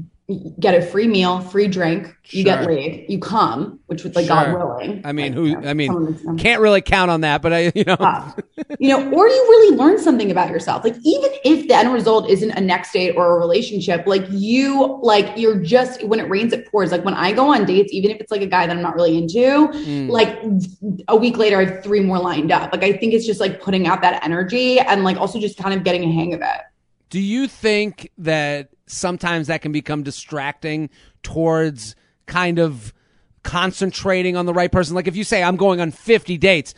get 0.59 0.73
a 0.75 0.81
free 0.81 1.07
meal, 1.07 1.39
free 1.41 1.67
drink, 1.67 2.15
you 2.29 2.43
get 2.43 2.65
laid, 2.65 3.05
you 3.09 3.19
come, 3.19 3.79
which 3.87 4.03
was 4.03 4.15
like 4.15 4.27
Sure. 4.27 4.35
God 4.35 4.53
willing. 4.53 5.01
I 5.03 5.11
mean, 5.11 5.27
Like, 5.27 5.33
who, 5.33 5.45
you 5.45 5.57
know, 5.59 5.69
I 5.69 5.73
mean, 5.73 5.87
someone 5.91 6.11
makes 6.11 6.23
them- 6.23 6.37
can't 6.37 6.61
really 6.61 6.81
count 6.81 7.11
on 7.11 7.21
that, 7.21 7.41
but 7.41 7.51
I, 7.53 7.71
you 7.75 7.83
know, 7.83 7.95
tough. 7.95 8.37
you 8.79 8.89
know, 8.89 8.99
or 9.11 9.27
you 9.27 9.33
really 9.49 9.75
learn 9.77 9.97
something 9.99 10.31
about 10.31 10.49
yourself. 10.49 10.83
Like 10.83 10.95
even 11.03 11.29
if 11.43 11.67
the 11.67 11.75
end 11.75 11.91
result 11.93 12.29
isn't 12.29 12.51
a 12.51 12.61
next 12.61 12.91
date 12.93 13.11
or 13.15 13.35
a 13.35 13.39
relationship, 13.39 14.05
like 14.07 14.23
you 14.29 14.99
like 15.01 15.31
you're 15.37 15.59
just 15.61 16.03
when 16.03 16.19
it 16.19 16.29
rains 16.29 16.53
it 16.53 16.67
pours. 16.71 16.91
Like 16.91 17.03
when 17.03 17.13
I 17.15 17.31
go 17.31 17.53
on 17.53 17.65
dates, 17.65 17.91
even 17.93 18.11
if 18.11 18.17
it's 18.21 18.31
like 18.31 18.41
a 18.41 18.47
guy 18.47 18.67
that 18.67 18.75
I'm 18.75 18.81
not 18.83 18.95
really 18.95 19.17
into, 19.17 19.39
Mm. 19.41 20.09
like 20.09 20.39
a 21.07 21.15
week 21.15 21.37
later 21.37 21.57
I 21.59 21.65
have 21.65 21.83
three 21.83 21.99
more 22.01 22.19
lined 22.19 22.51
up. 22.51 22.71
Like 22.71 22.83
I 22.83 22.93
think 22.93 23.13
it's 23.13 23.25
just 23.25 23.39
like 23.39 23.61
putting 23.61 23.88
out 23.88 24.01
that 24.01 24.23
energy 24.23 24.79
and 24.79 25.03
like 25.03 25.17
also 25.17 25.39
just 25.39 25.57
kind 25.57 25.73
of 25.73 25.83
getting 25.83 26.03
a 26.03 26.11
hang 26.11 26.33
of 26.33 26.41
it. 26.41 26.61
Do 27.12 27.20
you 27.20 27.48
think 27.48 28.10
that 28.18 28.70
sometimes 28.88 29.48
that 29.48 29.62
can 29.62 29.74
become 29.74 30.01
distracting 30.01 30.89
towards 31.24 31.96
kind 32.25 32.58
of 32.58 32.94
concentrating 33.44 34.38
on 34.38 34.46
the 34.46 34.53
right 34.53 34.72
person? 34.72 34.96
Like 34.96 35.08
if 35.08 35.15
you 35.18 35.25
say 35.25 35.44
I'm 35.44 35.58
going 35.58 35.82
on 35.82 35.91
50 35.91 36.38
dates, 36.38 36.74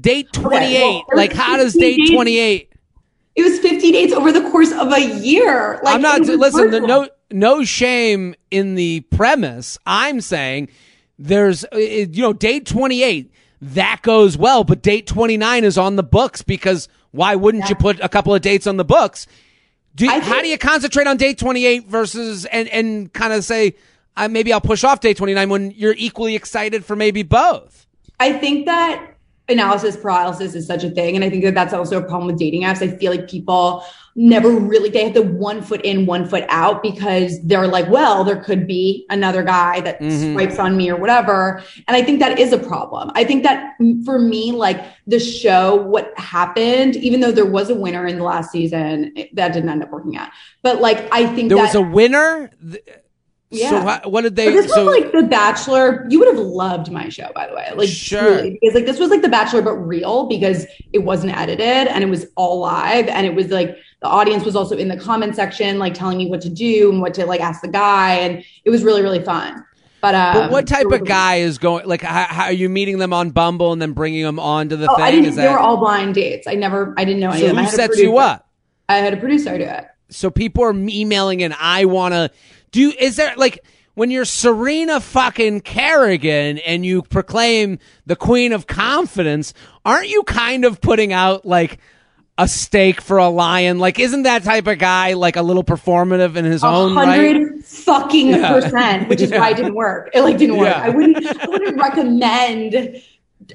date 0.00 0.32
28, 0.34 0.80
well, 0.80 1.04
like 1.14 1.32
how 1.32 1.56
does 1.56 1.72
date 1.72 2.12
28? 2.12 2.72
It 3.36 3.42
was 3.42 3.58
50 3.60 3.90
dates 3.90 4.12
over 4.12 4.30
the 4.32 4.42
course 4.50 4.70
of 4.70 4.92
a 4.92 5.00
year. 5.00 5.80
Like 5.82 5.94
I'm 5.94 6.02
not 6.02 6.20
listen, 6.20 6.70
the, 6.70 6.80
no 6.80 7.08
no 7.30 7.64
shame 7.64 8.34
in 8.50 8.74
the 8.74 9.00
premise. 9.00 9.78
I'm 9.86 10.20
saying 10.20 10.68
there's 11.18 11.64
you 11.72 12.20
know 12.20 12.34
date 12.34 12.66
28 12.66 13.32
that 13.60 14.00
goes 14.02 14.36
well, 14.36 14.64
but 14.64 14.82
date 14.82 15.06
29 15.06 15.64
is 15.64 15.78
on 15.78 15.96
the 15.96 16.02
books 16.02 16.42
because 16.42 16.88
why 17.10 17.34
wouldn't 17.34 17.68
you 17.68 17.74
put 17.74 17.98
a 18.00 18.08
couple 18.08 18.34
of 18.34 18.42
dates 18.42 18.66
on 18.66 18.76
the 18.76 18.84
books? 18.84 19.26
Do 19.94 20.04
you, 20.04 20.10
I 20.10 20.20
how 20.20 20.40
do 20.40 20.48
you 20.48 20.58
concentrate 20.58 21.06
on 21.06 21.16
date 21.16 21.38
28 21.38 21.86
versus 21.86 22.44
and 22.44 22.68
and 22.68 23.12
kind 23.12 23.32
of 23.32 23.44
say 23.44 23.74
uh, 24.16 24.28
maybe 24.28 24.52
I'll 24.52 24.60
push 24.60 24.84
off 24.84 25.00
date 25.00 25.16
29 25.16 25.48
when 25.48 25.70
you're 25.72 25.94
equally 25.96 26.36
excited 26.36 26.84
for 26.84 26.94
maybe 26.94 27.22
both? 27.24 27.86
I 28.20 28.34
think 28.34 28.66
that 28.66 29.14
analysis 29.48 29.96
paralysis 29.96 30.54
is 30.54 30.66
such 30.66 30.84
a 30.84 30.90
thing. 30.90 31.14
And 31.16 31.24
I 31.24 31.30
think 31.30 31.42
that 31.44 31.54
that's 31.54 31.72
also 31.72 31.98
a 31.98 32.02
problem 32.02 32.26
with 32.26 32.38
dating 32.38 32.62
apps. 32.62 32.82
I 32.82 32.96
feel 32.96 33.10
like 33.10 33.28
people 33.28 33.84
never 34.14 34.50
really, 34.50 34.90
they 34.90 35.04
have 35.04 35.14
the 35.14 35.22
one 35.22 35.62
foot 35.62 35.80
in, 35.82 36.04
one 36.04 36.26
foot 36.28 36.44
out 36.48 36.82
because 36.82 37.40
they're 37.44 37.68
like, 37.68 37.88
well, 37.88 38.24
there 38.24 38.42
could 38.42 38.66
be 38.66 39.06
another 39.10 39.42
guy 39.44 39.80
that 39.82 40.00
Mhm. 40.00 40.32
swipes 40.32 40.58
on 40.58 40.76
me 40.76 40.90
or 40.90 40.96
whatever. 40.96 41.62
And 41.86 41.96
I 41.96 42.02
think 42.02 42.18
that 42.18 42.38
is 42.38 42.52
a 42.52 42.58
problem. 42.58 43.12
I 43.14 43.22
think 43.24 43.44
that 43.44 43.74
for 44.04 44.18
me, 44.18 44.50
like 44.52 44.84
the 45.06 45.20
show, 45.20 45.76
what 45.76 46.12
happened, 46.18 46.96
even 46.96 47.20
though 47.20 47.30
there 47.32 47.46
was 47.46 47.70
a 47.70 47.74
winner 47.76 48.06
in 48.06 48.18
the 48.18 48.24
last 48.24 48.50
season, 48.50 49.14
that 49.34 49.52
didn't 49.52 49.68
end 49.68 49.82
up 49.84 49.90
working 49.92 50.16
out. 50.16 50.30
But 50.62 50.80
like, 50.80 51.08
I 51.12 51.26
think 51.26 51.48
There 51.48 51.58
that 51.58 51.62
was 51.66 51.74
a 51.76 51.80
winner. 51.82 52.50
Th- 52.68 52.82
So 53.50 53.58
Yeah. 53.58 54.00
how, 54.02 54.10
what 54.10 54.22
did 54.22 54.34
But 54.34 54.44
they? 54.44 54.50
this 54.52 54.70
So 54.70 54.84
was 54.84 55.02
like 55.02 55.12
The 55.12 55.22
Bachelor. 55.26 56.06
You 56.10 56.18
would 56.18 56.28
have 56.28 56.38
loved 56.44 56.90
my 56.90 57.08
show, 57.08 57.30
by 57.34 57.46
the 57.46 57.54
way. 57.54 57.66
Like, 57.74 57.88
Sure. 57.88 58.20
truly, 58.20 58.58
because 58.60 58.74
like 58.74 58.84
this 58.84 58.98
was 58.98 59.08
like 59.10 59.22
The 59.22 59.28
Bachelor, 59.28 59.62
but 59.62 59.74
real 59.74 60.26
because 60.26 60.66
it 60.92 60.98
wasn't 60.98 61.34
edited 61.36 61.88
and 61.88 62.04
it 62.04 62.08
was 62.10 62.26
all 62.36 62.60
live, 62.60 63.08
and 63.08 63.26
it 63.26 63.34
was 63.34 63.48
like 63.48 63.74
the 64.02 64.08
audience 64.08 64.44
was 64.44 64.54
also 64.54 64.76
in 64.76 64.88
the 64.88 64.96
comment 64.98 65.34
section, 65.34 65.78
like 65.78 65.94
telling 65.94 66.18
me 66.18 66.28
what 66.28 66.42
to 66.42 66.50
do 66.50 66.90
and 66.90 67.00
what 67.00 67.14
to 67.14 67.24
like 67.24 67.40
ask 67.40 67.62
the 67.62 67.68
guy, 67.68 68.14
and 68.16 68.44
it 68.64 68.70
was 68.70 68.84
really 68.84 69.02
really 69.02 69.22
fun. 69.24 69.64
But, 70.00 70.14
um, 70.14 70.34
But 70.34 70.50
what 70.52 70.66
type 70.68 70.86
of 70.86 71.04
guy 71.06 71.36
is 71.36 71.58
going? 71.58 71.86
Like, 71.86 72.02
how, 72.02 72.24
how 72.24 72.44
are 72.44 72.52
you 72.52 72.68
meeting 72.68 72.98
them 72.98 73.12
on 73.12 73.30
Bumble 73.30 73.72
and 73.72 73.82
then 73.82 73.94
bringing 73.94 74.22
them 74.22 74.38
onto 74.38 74.76
the 74.76 74.88
Oh, 74.88 74.94
thing? 74.94 75.04
I 75.04 75.10
didn't. 75.10 75.26
is 75.30 75.36
They 75.36 75.42
that 75.42 75.52
were 75.52 75.58
all 75.58 75.78
blind 75.78 76.14
dates. 76.14 76.46
I 76.46 76.54
never. 76.54 76.94
I 76.96 77.04
didn't 77.04 77.18
know 77.20 77.30
any 77.30 77.40
so? 77.40 77.46
of 77.46 77.56
them. 77.56 77.64
I 77.64 77.68
Who 77.68 77.76
sets 77.76 77.98
you 77.98 78.16
up? 78.18 78.46
I 78.88 78.98
had 78.98 79.12
a 79.12 79.16
producer 79.16 79.58
do 79.58 79.64
it. 79.64 79.86
So 80.10 80.30
people 80.30 80.62
are 80.64 80.72
emailing 80.72 81.42
and 81.42 81.54
I 81.60 81.84
want 81.84 82.14
to 82.14 82.30
do. 82.70 82.92
Is 82.98 83.16
there 83.16 83.34
like 83.36 83.64
when 83.94 84.10
you're 84.10 84.24
Serena 84.24 85.00
fucking 85.00 85.62
Kerrigan 85.62 86.58
and 86.58 86.86
you 86.86 87.02
proclaim 87.02 87.80
the 88.06 88.14
queen 88.14 88.52
of 88.52 88.68
confidence, 88.68 89.52
aren't 89.84 90.08
you 90.08 90.22
kind 90.22 90.64
of 90.64 90.80
putting 90.80 91.12
out 91.12 91.44
like 91.44 91.78
a 92.38 92.46
steak 92.46 93.00
for 93.00 93.18
a 93.18 93.28
lion? 93.28 93.80
Like, 93.80 93.98
isn't 93.98 94.22
that 94.22 94.44
type 94.44 94.68
of 94.68 94.78
guy 94.78 95.14
like 95.14 95.34
a 95.34 95.42
little 95.42 95.64
performative 95.64 96.36
in 96.36 96.44
his 96.44 96.62
own 96.62 96.94
right? 96.94 97.08
hundred 97.08 97.64
fucking 97.64 98.34
percent, 98.34 99.08
which 99.08 99.20
is 99.20 99.32
why 99.32 99.50
it 99.50 99.56
didn't 99.56 99.74
work. 99.74 100.10
It 100.14 100.20
like 100.20 100.38
didn't 100.38 100.58
work. 100.58 100.68
Yeah. 100.68 100.80
I 100.80 100.90
wouldn't 100.90 101.26
I 101.26 101.48
wouldn't 101.48 101.80
recommend 101.80 103.02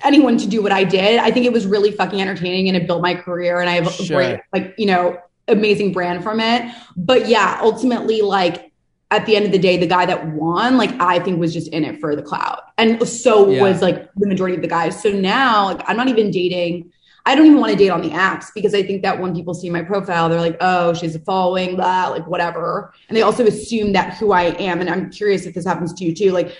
anyone 0.03 0.38
to 0.38 0.48
do 0.48 0.62
what 0.62 0.74
I 0.74 0.84
did. 0.84 1.20
I 1.20 1.32
think 1.32 1.46
it 1.46 1.53
was 1.53 1.65
really 1.65 1.93
fucking 1.93 2.22
entertaining 2.22 2.67
and 2.67 2.75
it 2.75 2.86
built 2.86 3.01
my 3.01 3.15
career 3.15 3.62
and 3.62 3.70
I 3.70 3.75
have 3.75 3.98
a 3.98 4.08
great 4.08 4.41
like, 4.51 4.75
you 4.77 4.88
know, 4.88 5.17
amazing 5.48 5.93
brand 5.93 6.22
from 6.22 6.41
it. 6.41 6.70
But 6.98 7.29
yeah, 7.29 7.60
ultimately 7.62 8.22
like 8.22 8.73
at 9.13 9.25
the 9.25 9.36
end 9.36 9.46
of 9.46 9.51
the 9.51 9.60
day, 9.60 9.77
the 9.77 9.88
guy 9.88 10.05
that 10.05 10.27
won, 10.34 10.77
like 10.77 10.91
I 11.00 11.20
think 11.20 11.39
was 11.39 11.53
just 11.53 11.67
in 11.70 11.84
it 11.84 12.00
for 12.00 12.15
the 12.15 12.24
cloud. 12.24 12.60
And 12.77 13.08
so 13.08 13.50
Yeah. 13.50 13.62
was 13.62 13.82
like 13.82 14.10
the 14.15 14.27
majority 14.27 14.55
of 14.55 14.62
the 14.62 14.67
guys. 14.67 15.01
So 15.01 15.10
now 15.12 15.65
like 15.65 15.82
I'm 15.88 15.96
not 15.96 16.08
even 16.08 16.32
dating 16.32 16.91
I 17.25 17.36
don't 17.36 17.46
even 17.46 17.60
want 17.60 17.72
to 17.72 17.77
date 17.77 17.89
on 17.89 18.01
the 18.01 18.10
apps 18.10 18.48
because 18.53 18.74
I 18.74 18.84
think 18.84 19.01
that 19.03 19.22
when 19.22 19.34
people 19.34 19.53
see 19.53 19.70
my 19.70 19.82
profile, 19.82 20.27
they're 20.27 20.41
like, 20.41 20.58
oh, 20.60 20.93
she's 20.93 21.15
a 21.15 21.20
following, 21.20 21.77
blah, 21.77 22.10
like 22.10 22.27
whatever. 22.27 22.93
And 23.08 23.15
they 23.15 23.22
also 23.22 23.46
assume 23.46 23.93
that 23.93 24.15
who 24.15 24.34
I 24.34 24.43
am. 24.60 24.82
And 24.82 24.89
I'm 24.89 25.10
curious 25.10 25.46
if 25.46 25.53
this 25.53 25.65
happens 25.65 25.93
to 25.93 26.03
you 26.03 26.13
too. 26.13 26.32
Like, 26.32 26.53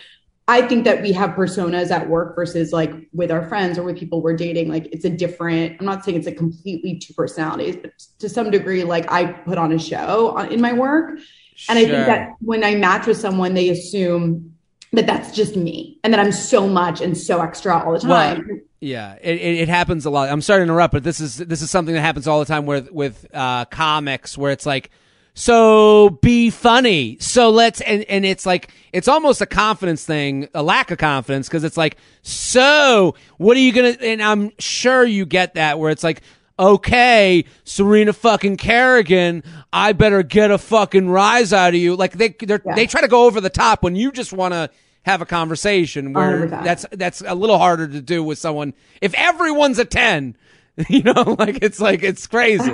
I 0.48 0.62
think 0.62 0.86
that 0.86 1.02
we 1.02 1.12
have 1.14 1.32
personas 1.32 1.92
at 1.92 2.10
work 2.10 2.36
versus 2.36 2.72
like 2.72 2.92
with 3.12 3.30
our 3.30 3.46
friends 3.50 3.78
or 3.78 3.84
with 3.84 3.98
people 3.98 4.22
we're 4.22 4.38
dating. 4.38 4.70
Like, 4.70 4.86
it's 4.94 5.04
a 5.04 5.10
different, 5.10 5.78
I'm 5.82 5.86
not 5.86 6.06
saying 6.06 6.18
it's 6.18 6.28
a 6.28 6.32
completely 6.32 6.98
two 6.98 7.14
personalities, 7.14 7.76
but 7.76 7.92
to 8.20 8.30
some 8.30 8.50
degree, 8.50 8.86
like 8.86 9.12
I 9.12 9.26
put 9.26 9.58
on 9.58 9.74
a 9.74 9.80
show 9.80 10.30
on, 10.38 10.50
in 10.50 10.62
my 10.62 10.72
work. 10.72 11.20
And 11.70 11.80
I 11.80 11.86
think 11.86 12.06
that 12.08 12.36
when 12.42 12.64
I 12.64 12.76
match 12.76 13.08
with 13.08 13.18
someone, 13.18 13.54
they 13.54 13.70
assume 13.70 14.56
that 14.92 15.08
that's 15.08 15.36
just 15.36 15.56
me 15.56 15.98
and 16.04 16.14
that 16.14 16.20
I'm 16.20 16.32
so 16.32 16.68
much 16.68 17.02
and 17.02 17.18
so 17.18 17.42
extra 17.42 17.84
all 17.84 17.98
the 17.98 18.08
Well, 18.08 18.36
time. 18.36 18.62
Yeah, 18.80 19.16
it, 19.22 19.36
it, 19.36 19.62
it 19.62 19.70
happens 19.70 20.06
a 20.06 20.10
lot. 20.10 20.30
I'm 20.30 20.42
sorry 20.42 20.60
to 20.60 20.64
interrupt, 20.64 20.94
but 20.94 21.04
this 21.04 21.20
is 21.20 21.38
this 21.38 21.62
is 21.62 21.72
something 21.72 21.96
that 21.96 22.02
happens 22.02 22.28
all 22.28 22.40
the 22.40 22.46
time 22.46 22.66
with 22.66 22.92
with 22.92 23.26
uh, 23.34 23.66
comics, 23.66 24.38
where 24.38 24.52
it's 24.52 24.66
like, 24.66 24.92
so 25.34 26.20
be 26.22 26.50
funny, 26.50 27.18
so 27.20 27.50
let's 27.50 27.82
and 27.82 28.04
and 28.04 28.26
it's 28.26 28.46
like 28.46 28.72
it's 28.92 29.08
almost 29.08 29.42
a 29.42 29.46
confidence 29.46 30.06
thing, 30.06 30.50
a 30.54 30.62
lack 30.62 30.92
of 30.92 30.98
confidence, 30.98 31.48
because 31.48 31.64
it's 31.64 31.78
like, 31.78 31.98
so 32.22 33.16
what 33.38 33.56
are 33.58 33.62
you 33.62 33.72
gonna? 33.72 33.96
And 34.02 34.22
I'm 34.22 34.52
sure 34.60 35.06
you 35.06 35.26
get 35.26 35.54
that 35.56 35.80
where 35.80 35.90
it's 35.90 36.04
like. 36.04 36.22
Okay, 36.64 37.44
Serena 37.66 38.14
fucking 38.14 38.56
Kerrigan, 38.56 39.44
I 39.74 39.92
better 39.92 40.24
get 40.24 40.50
a 40.50 40.58
fucking 40.58 41.10
rise 41.10 41.52
out 41.52 41.70
of 41.70 41.76
you. 41.76 41.98
Like 41.98 42.14
they, 42.14 42.30
they're, 42.30 42.62
Yeah. 42.66 42.76
they 42.76 42.88
try 42.88 43.02
to 43.02 43.10
go 43.10 43.26
over 43.26 43.42
the 43.42 43.50
top 43.50 43.84
when 43.84 43.98
you 43.98 44.14
just 44.14 44.32
want 44.32 44.54
to 44.54 44.70
have 45.06 45.22
a 45.22 45.26
conversation 45.26 46.14
where 46.14 46.48
that's 46.48 46.86
that's 46.94 47.22
a 47.28 47.36
little 47.36 47.58
harder 47.58 47.90
to 47.90 48.00
do 48.00 48.24
with 48.24 48.38
someone 48.38 48.74
if 49.02 49.14
everyone's 49.16 49.78
a 49.78 49.84
10 49.84 50.38
you 50.88 51.04
know 51.04 51.36
like 51.40 51.60
it's 51.62 51.82
like 51.82 52.02
it's 52.04 52.26
crazy 52.26 52.74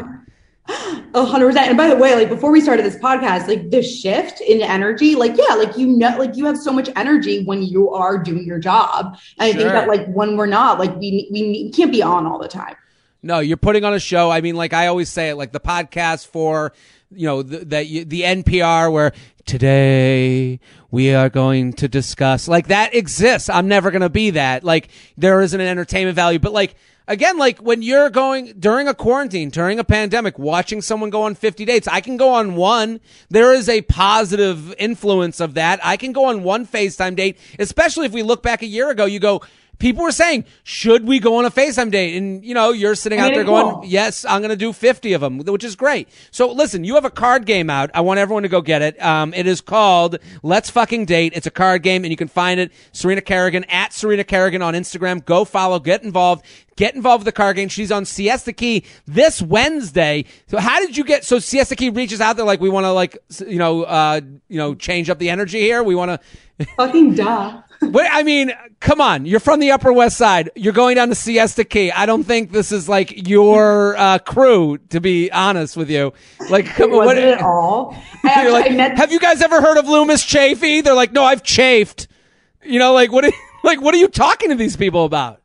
A 1.15 1.25
hundred 1.25 1.47
percent. 1.47 1.69
And 1.69 1.77
by 1.77 1.87
the 1.87 1.95
way, 1.95 2.13
like 2.13 2.29
before 2.29 2.51
we 2.51 2.61
started 2.61 2.85
this 2.85 2.97
podcast, 2.97 3.47
like 3.47 3.71
the 3.71 3.81
shift 3.81 4.39
in 4.41 4.61
energy, 4.61 5.15
like 5.15 5.35
yeah, 5.35 5.55
like 5.55 5.75
you 5.75 5.87
know, 5.87 6.15
like 6.19 6.35
you 6.35 6.45
have 6.45 6.59
so 6.59 6.71
much 6.71 6.87
energy 6.95 7.43
when 7.43 7.63
you 7.63 7.89
are 7.89 8.19
doing 8.19 8.43
your 8.45 8.59
job. 8.59 9.17
And 9.39 9.49
I 9.49 9.53
think 9.53 9.63
that 9.69 9.87
like 9.87 10.05
when 10.13 10.37
we're 10.37 10.45
not, 10.45 10.77
like 10.77 10.95
we 10.97 11.27
we 11.31 11.71
can't 11.71 11.91
be 11.91 12.03
on 12.03 12.27
all 12.27 12.37
the 12.37 12.47
time. 12.47 12.75
No 13.21 13.39
you're 13.39 13.57
putting 13.57 13.83
on 13.83 13.93
a 13.93 13.99
show. 13.99 14.29
I 14.29 14.41
mean 14.41 14.55
like 14.55 14.73
i 14.73 14.87
always 14.87 15.09
say 15.09 15.29
it 15.29 15.35
like 15.35 15.51
the 15.51 15.59
podcast 15.59 16.27
for 16.27 16.73
you 17.11 17.25
know 17.25 17.41
the 17.41 17.59
the, 17.59 18.03
the 18.03 18.21
npr 18.21 18.91
where 18.91 19.13
today 19.45 20.59
we 20.91 21.13
are 21.13 21.29
going 21.29 21.73
to 21.73 21.87
discuss 21.87 22.47
like 22.47 22.67
that 22.67 22.93
exists. 22.93 23.49
I'm 23.49 23.67
never 23.67 23.91
going 23.91 24.01
to 24.01 24.09
be 24.09 24.31
that. 24.31 24.63
Like 24.63 24.89
there 25.17 25.41
isn't 25.41 25.59
an 25.59 25.67
entertainment 25.67 26.15
value. 26.15 26.39
But 26.39 26.53
like 26.53 26.75
again 27.07 27.37
like 27.37 27.59
when 27.59 27.81
you're 27.81 28.11
going 28.11 28.53
during 28.59 28.87
a 28.87 28.93
quarantine 28.93 29.49
during 29.49 29.79
a 29.79 29.83
pandemic 29.83 30.37
watching 30.37 30.81
someone 30.83 31.09
go 31.09 31.23
on 31.23 31.33
50 31.33 31.65
dates 31.65 31.87
i 31.87 32.01
can 32.01 32.17
go 32.17 32.29
on 32.33 32.55
one. 32.55 32.99
There 33.29 33.53
is 33.53 33.67
a 33.69 33.81
positive 33.81 34.73
influence 34.77 35.39
of 35.39 35.55
that. 35.55 35.79
I 35.83 35.97
can 35.97 36.11
go 36.11 36.25
on 36.25 36.43
one 36.43 36.67
facetime 36.67 37.15
date 37.15 37.37
especially 37.57 38.05
if 38.05 38.11
we 38.11 38.21
look 38.23 38.43
back 38.43 38.61
a 38.61 38.67
year 38.67 38.89
ago 38.89 39.05
you 39.05 39.19
go 39.19 39.41
people 39.79 40.03
were 40.03 40.11
saying, 40.11 40.45
should 40.63 41.07
we 41.07 41.19
go 41.19 41.37
on 41.37 41.45
a 41.45 41.49
FaceTime 41.49 41.89
date? 41.89 42.15
And 42.17 42.45
you 42.45 42.53
know, 42.53 42.71
you're 42.71 42.95
sitting 42.95 43.19
out 43.19 43.33
there 43.33 43.43
going, 43.43 43.75
cool. 43.75 43.85
yes, 43.85 44.25
I'm 44.25 44.41
going 44.41 44.49
to 44.49 44.55
do 44.55 44.71
50 44.71 45.13
of 45.13 45.21
them, 45.21 45.39
which 45.39 45.63
is 45.63 45.75
great. 45.75 46.09
So 46.31 46.51
listen, 46.51 46.83
you 46.83 46.95
have 46.95 47.05
a 47.05 47.09
card 47.09 47.45
game 47.45 47.69
out. 47.69 47.89
I 47.93 48.01
want 48.01 48.19
everyone 48.19 48.43
to 48.43 48.49
go 48.49 48.61
get 48.61 48.81
it. 48.81 49.01
Um, 49.01 49.33
it 49.33 49.47
is 49.47 49.61
called 49.61 50.17
Let's 50.43 50.69
Fucking 50.69 51.05
Date. 51.05 51.33
It's 51.35 51.47
a 51.47 51.51
card 51.51 51.81
game 51.81 52.03
and 52.03 52.11
you 52.11 52.17
can 52.17 52.27
find 52.27 52.59
it 52.59 52.71
Serena 52.91 53.21
Kerrigan 53.21 53.63
at 53.65 53.93
Serena 53.93 54.23
Kerrigan 54.23 54.61
on 54.61 54.73
Instagram. 54.73 55.25
Go 55.25 55.45
follow, 55.45 55.79
get 55.79 56.03
involved. 56.03 56.45
Get 56.79 56.95
involved 56.95 57.25
with 57.25 57.25
the 57.25 57.37
card 57.37 57.57
game. 57.57 57.67
She's 57.67 57.91
on 57.91 58.05
Siesta 58.05 58.53
Key 58.53 58.85
this 59.05 59.41
Wednesday. 59.41 60.23
So 60.47 60.59
how 60.59 60.79
did 60.79 60.95
you 60.95 61.03
get? 61.03 61.25
So 61.25 61.37
Siesta 61.37 61.75
Key 61.75 61.89
reaches 61.89 62.21
out 62.21 62.37
there 62.37 62.45
like 62.45 62.61
we 62.61 62.69
want 62.69 62.85
to 62.85 62.93
like 62.93 63.17
you 63.45 63.57
know 63.57 63.83
uh 63.83 64.21
you 64.47 64.57
know 64.57 64.75
change 64.75 65.09
up 65.09 65.19
the 65.19 65.29
energy 65.29 65.59
here. 65.59 65.83
We 65.83 65.93
want 65.93 66.11
to 66.11 66.65
Fucking 66.77 67.15
duh. 67.15 67.63
Wait, 67.81 68.07
I 68.09 68.23
mean, 68.23 68.53
come 68.79 69.01
on. 69.01 69.25
You're 69.25 69.41
from 69.41 69.59
the 69.59 69.71
Upper 69.71 69.91
West 69.91 70.15
Side. 70.15 70.51
You're 70.55 70.71
going 70.71 70.95
down 70.95 71.09
to 71.09 71.15
Siesta 71.15 71.65
Key. 71.65 71.91
I 71.91 72.05
don't 72.05 72.23
think 72.23 72.53
this 72.53 72.71
is 72.71 72.87
like 72.87 73.27
your 73.27 73.97
uh, 73.97 74.19
crew, 74.19 74.77
to 74.91 75.01
be 75.01 75.29
honest 75.33 75.75
with 75.75 75.89
you. 75.89 76.13
Like, 76.49 76.65
come 76.65 76.93
on. 76.93 77.17
at 77.17 77.41
all. 77.41 77.93
Actually 78.23 78.51
like, 78.53 78.71
met 78.71 78.97
have 78.97 79.11
you 79.11 79.19
guys 79.19 79.41
ever 79.41 79.61
heard 79.61 79.75
of 79.75 79.89
Loomis 79.89 80.25
Chafee? 80.25 80.81
They're 80.81 80.93
like, 80.93 81.11
no, 81.11 81.25
I've 81.25 81.43
chafed. 81.43 82.07
You 82.63 82.79
know, 82.79 82.93
like 82.93 83.11
what? 83.11 83.25
Are, 83.25 83.33
like, 83.65 83.81
what 83.81 83.93
are 83.93 83.97
you 83.97 84.07
talking 84.07 84.47
to 84.49 84.55
these 84.55 84.77
people 84.77 85.03
about? 85.03 85.38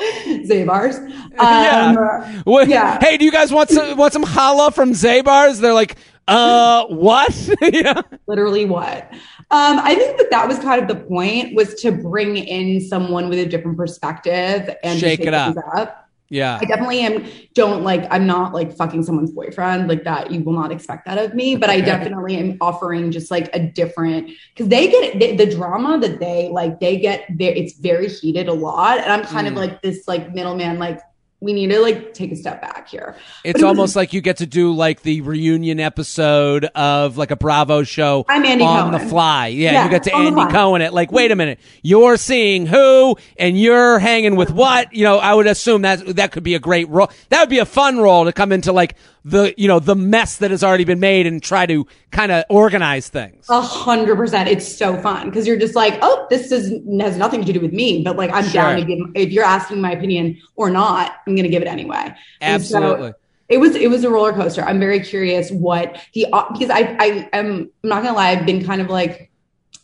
Zabars. 0.46 1.16
Um, 1.40 1.46
yeah. 1.46 2.42
What, 2.42 2.68
yeah. 2.68 2.98
Hey, 3.00 3.16
do 3.16 3.24
you 3.24 3.30
guys 3.30 3.50
want 3.52 3.70
some 3.70 3.96
want 3.96 4.12
some 4.12 4.24
challah 4.24 4.74
from 4.74 4.90
Zabar's? 4.90 5.60
They're 5.60 5.72
like, 5.72 5.96
uh, 6.28 6.84
what? 6.86 7.48
yeah. 7.62 8.02
literally 8.26 8.64
what 8.64 9.10
um 9.50 9.80
i 9.80 9.94
think 9.94 10.16
that 10.16 10.30
that 10.30 10.46
was 10.46 10.58
kind 10.60 10.80
of 10.80 10.88
the 10.88 11.04
point 11.06 11.54
was 11.56 11.74
to 11.74 11.90
bring 11.90 12.36
in 12.36 12.80
someone 12.80 13.28
with 13.28 13.38
a 13.38 13.46
different 13.46 13.76
perspective 13.76 14.74
and 14.84 14.98
Shake 15.00 15.20
shake 15.20 15.26
it 15.28 15.34
up. 15.34 15.56
up 15.74 16.09
Yeah. 16.30 16.58
i 16.62 16.64
definitely 16.64 17.00
am 17.00 17.26
don't 17.54 17.82
like 17.82 18.06
i'm 18.10 18.24
not 18.26 18.54
like 18.54 18.74
fucking 18.76 19.02
someone's 19.02 19.32
boyfriend 19.32 19.88
like 19.88 20.04
that 20.04 20.30
you 20.30 20.40
will 20.44 20.52
not 20.52 20.70
expect 20.70 21.06
that 21.06 21.18
of 21.18 21.34
me 21.34 21.56
but 21.56 21.68
i 21.70 21.80
definitely 21.80 22.36
am 22.36 22.56
offering 22.60 23.10
just 23.10 23.30
like 23.32 23.50
a 23.52 23.58
different 23.58 24.30
because 24.54 24.68
they 24.68 24.88
get 24.88 25.18
they, 25.18 25.34
the 25.34 25.46
drama 25.46 25.98
that 25.98 26.20
they 26.20 26.48
like 26.48 26.78
they 26.78 26.98
get 26.98 27.26
there 27.36 27.52
it's 27.52 27.74
very 27.78 28.08
heated 28.08 28.46
a 28.46 28.52
lot 28.52 28.98
and 28.98 29.12
i'm 29.12 29.24
kind 29.24 29.46
Mm. 29.48 29.50
of 29.50 29.56
like 29.56 29.82
this 29.82 30.06
like 30.06 30.32
middleman 30.32 30.78
like 30.78 31.00
we 31.42 31.52
need 31.54 31.68
to 31.68 31.80
like 31.80 32.12
take 32.12 32.30
a 32.32 32.36
step 32.36 32.60
back 32.60 32.88
here 32.88 33.16
It's 33.44 33.54
But 33.54 33.62
it 33.62 33.64
was- 33.64 33.64
almost 33.64 33.96
like 33.96 34.12
you 34.12 34.20
get 34.20 34.36
to 34.38 34.46
do 34.46 34.72
like 34.74 35.02
the 35.02 35.22
reunion 35.22 35.80
episode 35.80 36.66
of 36.74 37.16
like 37.16 37.30
a 37.30 37.36
Bravo 37.36 37.82
show 37.82 38.26
I'm 38.28 38.44
Andy 38.44 38.64
on 38.64 38.90
Cohen. 38.90 39.02
the 39.02 39.08
fly. 39.10 39.46
Yeah, 39.48 39.72
Yeah, 39.72 39.84
you 39.84 39.90
get 39.90 40.02
to 40.04 40.14
Andy. 40.14 40.44
Cohen 40.52 40.82
it. 40.82 40.92
Like, 40.92 41.10
wait 41.12 41.30
a 41.30 41.36
minute, 41.36 41.58
you're 41.82 42.16
seeing 42.18 42.66
who 42.66 43.16
and 43.38 43.58
you're 43.58 43.98
hanging 43.98 44.36
with 44.36 44.50
what? 44.50 44.92
You 44.92 45.04
know, 45.04 45.18
I 45.18 45.32
would 45.34 45.46
assume 45.46 45.82
that 45.82 46.16
that 46.16 46.32
could 46.32 46.42
be 46.42 46.54
a 46.54 46.58
great 46.60 46.88
role. 46.90 47.10
That 47.30 47.40
would 47.40 47.48
be 47.50 47.58
a 47.58 47.64
fun 47.66 47.98
role 47.98 48.26
to 48.26 48.32
come 48.32 48.52
into 48.52 48.72
like 48.72 48.96
the 49.24 49.54
you 49.56 49.68
know 49.68 49.78
the 49.78 49.94
mess 49.94 50.36
that 50.38 50.50
has 50.50 50.64
already 50.64 50.84
been 50.84 51.00
made 51.00 51.26
and 51.26 51.42
try 51.42 51.66
to 51.66 51.86
kind 52.10 52.32
of 52.32 52.44
organize 52.48 53.08
things. 53.08 53.46
A 53.48 53.60
hundred 53.60 54.16
percent. 54.16 54.48
It's 54.48 54.66
so 54.66 54.96
fun 55.00 55.28
because 55.28 55.46
you're 55.46 55.58
just 55.58 55.74
like, 55.74 55.98
oh, 56.02 56.26
this 56.30 56.50
is 56.52 56.72
has 57.00 57.16
nothing 57.16 57.44
to 57.44 57.52
do 57.52 57.60
with 57.60 57.72
me, 57.72 58.02
but 58.02 58.16
like 58.16 58.30
I'm 58.32 58.44
Sure. 58.44 58.52
down 58.62 58.76
to 58.76 58.84
give. 58.84 58.98
If 59.14 59.30
you're 59.30 59.44
asking 59.44 59.80
my 59.80 59.92
opinion 59.92 60.38
or 60.56 60.70
not, 60.70 61.16
I'm 61.26 61.34
going 61.34 61.44
to 61.44 61.50
give 61.50 61.62
it 61.62 61.68
anyway. 61.68 62.06
So 62.06 62.14
Absolutely. 62.40 63.12
it 63.48 63.58
was 63.58 63.74
it 63.76 63.90
was 63.90 64.04
a 64.04 64.10
roller 64.10 64.32
coaster. 64.32 64.62
I'm 64.62 64.80
very 64.80 65.00
curious 65.00 65.50
what 65.50 66.00
the 66.14 66.26
because 66.52 66.70
I 66.70 66.96
I 66.98 67.28
am 67.32 67.70
I'm 67.82 67.88
not 67.88 68.02
gonna 68.02 68.16
lie. 68.16 68.30
I've 68.30 68.46
been 68.46 68.64
kind 68.64 68.80
of 68.80 68.88
like 68.88 69.29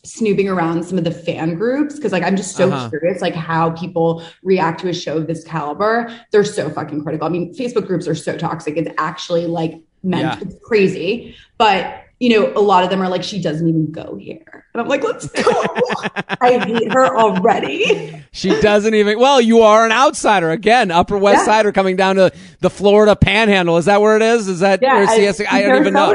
snooping 0.07 0.49
around 0.49 0.83
some 0.85 0.99
of 0.99 1.05
the 1.05 1.11
fan 1.11 1.55
groups 1.57 1.97
because 1.97 2.13
like 2.13 2.23
I'm 2.23 2.37
just 2.37 2.57
so 2.57 2.71
Uh-huh. 2.71 2.89
curious 2.89 3.21
like 3.21 3.35
how 3.35 3.71
people 3.71 4.23
react 4.43 4.81
to 4.83 4.89
a 4.89 4.95
show 4.95 5.17
of 5.19 5.27
this 5.27 5.45
caliber. 5.45 6.09
They're 6.33 6.45
so 6.45 6.71
fucking 6.71 7.03
critical. 7.03 7.27
I 7.27 7.31
mean, 7.31 7.55
Facebook 7.55 7.87
groups 7.87 8.07
are 8.09 8.15
so 8.15 8.37
toxic. 8.37 8.77
It's 8.77 8.91
actually 8.99 9.47
like 9.47 9.81
meant 10.03 10.23
Yeah. 10.41 10.47
it's 10.49 10.57
crazy. 10.65 11.35
But 11.59 12.03
you 12.19 12.31
know, 12.31 12.51
a 12.57 12.61
lot 12.65 12.83
of 12.83 12.89
them 12.89 13.03
are 13.03 13.11
like, 13.11 13.23
she 13.23 13.43
doesn't 13.43 13.69
even 13.69 13.93
go 13.93 14.17
here. 14.17 14.65
And 14.73 14.81
I'm 14.81 14.89
like, 14.89 15.05
let's 15.05 15.29
go. 15.29 15.43
I 16.41 16.59
hate 16.65 16.91
her 16.91 17.15
already. 17.15 18.25
She 18.33 18.59
doesn't 18.61 18.95
even. 18.95 19.19
Well, 19.19 19.39
you 19.39 19.61
are 19.61 19.85
an 19.85 19.93
outsider 19.93 20.51
again. 20.51 20.91
Upper 20.91 21.19
West 21.19 21.41
Yeah. 21.41 21.45
Sider 21.45 21.73
coming 21.73 21.95
down 21.95 22.17
to 22.17 22.33
the 22.61 22.71
Florida 22.71 23.17
Panhandle. 23.17 23.77
Is 23.77 23.85
that 23.85 24.01
where 24.01 24.17
it 24.17 24.23
is? 24.23 24.49
Is 24.49 24.61
that 24.61 24.81
where 24.81 24.93
I- 24.97 25.47
I 25.51 25.63
don't 25.63 25.81
even 25.81 25.93
know. 25.93 26.11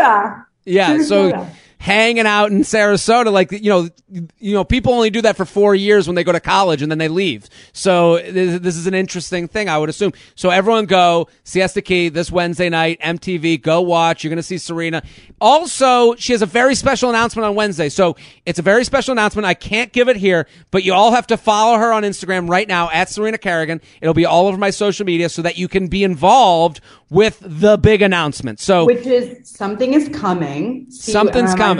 Yeah. 0.65 1.01
So, 1.03 1.31
Sarasota. 1.31 1.47
Hanging 1.81 2.27
out 2.27 2.51
in 2.51 2.59
Sarasota. 2.59 3.31
Like, 3.31 3.51
you 3.51 3.69
know, 3.69 3.89
you 4.37 4.53
know, 4.53 4.63
people 4.63 4.93
only 4.93 5.09
do 5.09 5.23
that 5.23 5.35
for 5.35 5.45
four 5.45 5.73
years 5.73 6.07
when 6.07 6.13
they 6.13 6.23
go 6.23 6.31
to 6.31 6.39
college 6.39 6.83
and 6.83 6.91
then 6.91 6.99
they 6.99 7.07
leave. 7.07 7.49
So 7.73 8.17
this, 8.17 8.59
this 8.59 8.77
is 8.77 8.85
an 8.85 8.93
interesting 8.93 9.47
thing, 9.47 9.67
I 9.67 9.79
would 9.79 9.89
assume. 9.89 10.13
So 10.35 10.51
everyone 10.51 10.85
go 10.85 11.27
Siesta 11.43 11.81
Key 11.81 12.09
this 12.09 12.31
Wednesday 12.31 12.69
night, 12.69 12.99
MTV, 13.01 13.63
go 13.63 13.81
watch. 13.81 14.23
You're 14.23 14.29
going 14.29 14.37
to 14.37 14.43
see 14.43 14.59
Serena. 14.59 15.01
Also, 15.39 16.13
she 16.15 16.33
has 16.33 16.43
a 16.43 16.45
very 16.45 16.75
special 16.75 17.09
announcement 17.09 17.47
on 17.47 17.55
Wednesday. 17.55 17.89
So 17.89 18.15
it's 18.45 18.59
a 18.59 18.61
very 18.63 18.83
special 18.83 19.13
announcement. 19.13 19.47
I 19.47 19.55
can't 19.55 19.91
give 19.91 20.07
it 20.07 20.17
here, 20.17 20.45
but 20.69 20.83
you 20.83 20.93
all 20.93 21.13
have 21.13 21.25
to 21.27 21.37
follow 21.37 21.79
her 21.79 21.91
on 21.91 22.03
Instagram 22.03 22.47
right 22.47 22.67
now 22.67 22.91
at 22.91 23.09
Serena 23.09 23.39
Kerrigan. 23.39 23.81
It'll 24.01 24.13
be 24.13 24.27
all 24.27 24.45
over 24.45 24.57
my 24.57 24.69
social 24.69 25.07
media 25.07 25.29
so 25.29 25.41
that 25.41 25.57
you 25.57 25.67
can 25.67 25.87
be 25.87 26.03
involved 26.03 26.79
with 27.09 27.39
the 27.41 27.77
big 27.77 28.01
announcement. 28.01 28.59
So, 28.59 28.85
which 28.85 29.05
is 29.05 29.49
something 29.49 29.93
is 29.93 30.09
coming. 30.09 30.89
Something's 30.91 31.55
coming. 31.55 31.70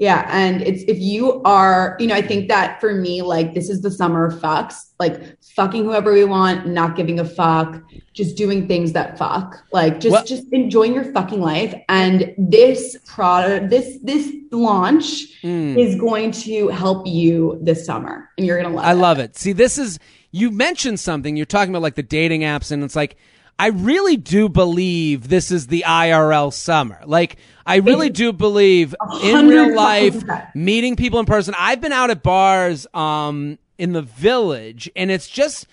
Yeah, 0.00 0.26
and 0.30 0.62
it's 0.62 0.82
if 0.84 0.98
you 0.98 1.42
are, 1.42 1.94
you 2.00 2.06
know, 2.06 2.14
I 2.14 2.22
think 2.22 2.48
that 2.48 2.80
for 2.80 2.94
me, 2.94 3.20
like 3.20 3.52
this 3.52 3.68
is 3.68 3.82
the 3.82 3.90
summer 3.90 4.24
of 4.24 4.40
fucks, 4.40 4.92
like 4.98 5.20
fucking 5.54 5.84
whoever 5.84 6.10
we 6.10 6.24
want, 6.24 6.66
not 6.66 6.96
giving 6.96 7.20
a 7.20 7.24
fuck, 7.24 7.82
just 8.14 8.34
doing 8.34 8.66
things 8.66 8.94
that 8.94 9.18
fuck, 9.18 9.62
like 9.72 10.00
just 10.00 10.26
just 10.26 10.50
enjoying 10.52 10.94
your 10.94 11.12
fucking 11.12 11.42
life. 11.42 11.74
And 11.90 12.34
this 12.38 12.96
product, 13.04 13.68
this 13.68 13.98
this 14.02 14.32
launch 14.50 15.38
mm. 15.42 15.76
is 15.76 15.96
going 15.96 16.32
to 16.32 16.68
help 16.68 17.06
you 17.06 17.58
this 17.60 17.84
summer, 17.84 18.30
and 18.38 18.46
you're 18.46 18.56
gonna 18.60 18.74
love. 18.74 18.86
I 18.86 18.92
it. 18.92 18.94
love 18.94 19.18
it. 19.18 19.36
See, 19.36 19.52
this 19.52 19.76
is 19.76 19.98
you 20.30 20.50
mentioned 20.50 20.98
something. 20.98 21.36
You're 21.36 21.44
talking 21.44 21.74
about 21.74 21.82
like 21.82 21.96
the 21.96 22.02
dating 22.02 22.40
apps, 22.40 22.72
and 22.72 22.82
it's 22.82 22.96
like 22.96 23.18
I 23.60 23.66
really 23.66 24.16
do 24.16 24.48
believe 24.48 25.28
this 25.28 25.50
is 25.50 25.66
the 25.66 25.84
IRL 25.86 26.50
summer. 26.50 26.98
Like, 27.04 27.36
I 27.66 27.76
really 27.76 28.08
do 28.08 28.32
believe 28.32 28.94
in 29.22 29.48
real 29.48 29.76
life, 29.76 30.24
meeting 30.54 30.96
people 30.96 31.20
in 31.20 31.26
person. 31.26 31.54
I've 31.58 31.78
been 31.78 31.92
out 31.92 32.08
at 32.08 32.22
bars 32.22 32.86
um, 32.94 33.58
in 33.76 33.92
the 33.92 34.00
village, 34.00 34.90
and 34.96 35.10
it's 35.10 35.28
just 35.28 35.66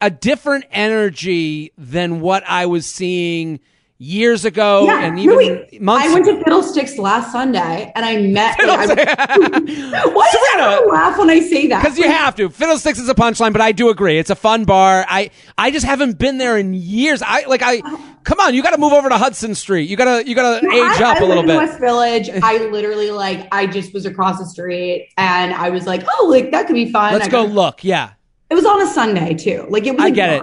a 0.00 0.08
different 0.08 0.64
energy 0.70 1.74
than 1.76 2.22
what 2.22 2.44
I 2.48 2.64
was 2.64 2.86
seeing– 2.86 3.60
years 4.04 4.44
ago 4.44 4.84
yeah, 4.86 5.04
and 5.04 5.18
even 5.18 5.36
really, 5.36 5.78
months. 5.80 6.06
I 6.06 6.12
went 6.12 6.26
to 6.26 6.36
Fiddlesticks 6.44 6.98
last 6.98 7.32
Sunday 7.32 7.90
and 7.94 8.04
I 8.04 8.18
met. 8.18 8.58
Like, 8.74 8.98
I, 8.98 9.36
why 10.08 10.28
do 10.32 10.38
I 10.62 10.86
laugh 10.90 11.18
when 11.18 11.30
I 11.30 11.40
say 11.40 11.68
that? 11.68 11.82
Because 11.82 11.98
you 11.98 12.10
have 12.10 12.34
to. 12.36 12.48
Fiddlesticks 12.50 12.98
is 12.98 13.08
a 13.08 13.14
punchline, 13.14 13.52
but 13.52 13.60
I 13.60 13.72
do 13.72 13.88
agree 13.88 14.18
it's 14.18 14.30
a 14.30 14.34
fun 14.34 14.64
bar. 14.64 15.06
I 15.08 15.30
I 15.56 15.70
just 15.70 15.86
haven't 15.86 16.18
been 16.18 16.38
there 16.38 16.58
in 16.58 16.74
years. 16.74 17.22
I 17.22 17.44
like 17.46 17.62
I. 17.62 17.82
Oh. 17.84 18.10
Come 18.24 18.40
on, 18.40 18.54
you 18.54 18.62
got 18.62 18.70
to 18.70 18.78
move 18.78 18.92
over 18.92 19.08
to 19.08 19.18
Hudson 19.18 19.54
Street. 19.54 19.88
You 19.88 19.96
gotta 19.96 20.26
you 20.26 20.34
gotta 20.34 20.66
age 20.66 21.00
I, 21.00 21.12
up 21.12 21.20
I 21.20 21.24
a 21.24 21.26
little 21.26 21.42
bit. 21.42 21.56
West 21.56 21.78
Village. 21.78 22.30
I 22.42 22.58
literally 22.68 23.10
like 23.10 23.46
I 23.52 23.66
just 23.66 23.92
was 23.94 24.06
across 24.06 24.38
the 24.38 24.46
street 24.46 25.10
and 25.16 25.52
I 25.52 25.70
was 25.70 25.86
like, 25.86 26.02
oh, 26.18 26.26
like 26.28 26.50
that 26.50 26.66
could 26.66 26.74
be 26.74 26.90
fun. 26.90 27.12
Let's 27.12 27.28
go 27.28 27.44
look. 27.44 27.84
Yeah. 27.84 28.12
It 28.50 28.54
was 28.54 28.64
on 28.64 28.82
a 28.82 28.86
Sunday 28.86 29.34
too. 29.34 29.66
Like 29.68 29.86
it 29.86 29.92
was. 29.92 30.02
I 30.02 30.10
get 30.10 30.42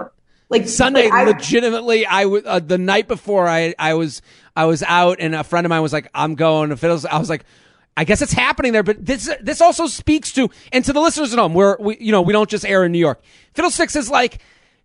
Like 0.52 0.68
Sunday, 0.68 1.04
like, 1.04 1.12
I, 1.12 1.24
legitimately, 1.24 2.06
I 2.06 2.26
was 2.26 2.42
uh, 2.46 2.60
the 2.60 2.78
night 2.78 3.08
before 3.08 3.48
I 3.48 3.74
I 3.78 3.94
was 3.94 4.22
I 4.54 4.66
was 4.66 4.82
out, 4.82 5.16
and 5.18 5.34
a 5.34 5.42
friend 5.42 5.66
of 5.66 5.70
mine 5.70 5.82
was 5.82 5.92
like, 5.92 6.08
"I'm 6.14 6.34
going 6.34 6.70
to 6.70 6.76
Fiddles." 6.76 7.04
I 7.04 7.18
was 7.18 7.28
like. 7.28 7.44
I 7.94 8.04
guess 8.04 8.22
it's 8.22 8.32
happening 8.32 8.72
there, 8.72 8.82
but 8.82 9.04
this 9.04 9.28
this 9.42 9.60
also 9.60 9.86
speaks 9.86 10.32
to 10.32 10.48
and 10.72 10.82
to 10.86 10.94
the 10.94 11.00
listeners 11.00 11.34
at 11.34 11.38
home. 11.38 11.52
Where 11.52 11.76
we 11.78 11.98
you 12.00 12.10
know 12.10 12.22
we 12.22 12.32
don't 12.32 12.48
just 12.48 12.64
air 12.64 12.84
in 12.84 12.92
New 12.92 12.98
York. 12.98 13.22
Fiddlesticks 13.52 13.96
is 13.96 14.08
like 14.08 14.38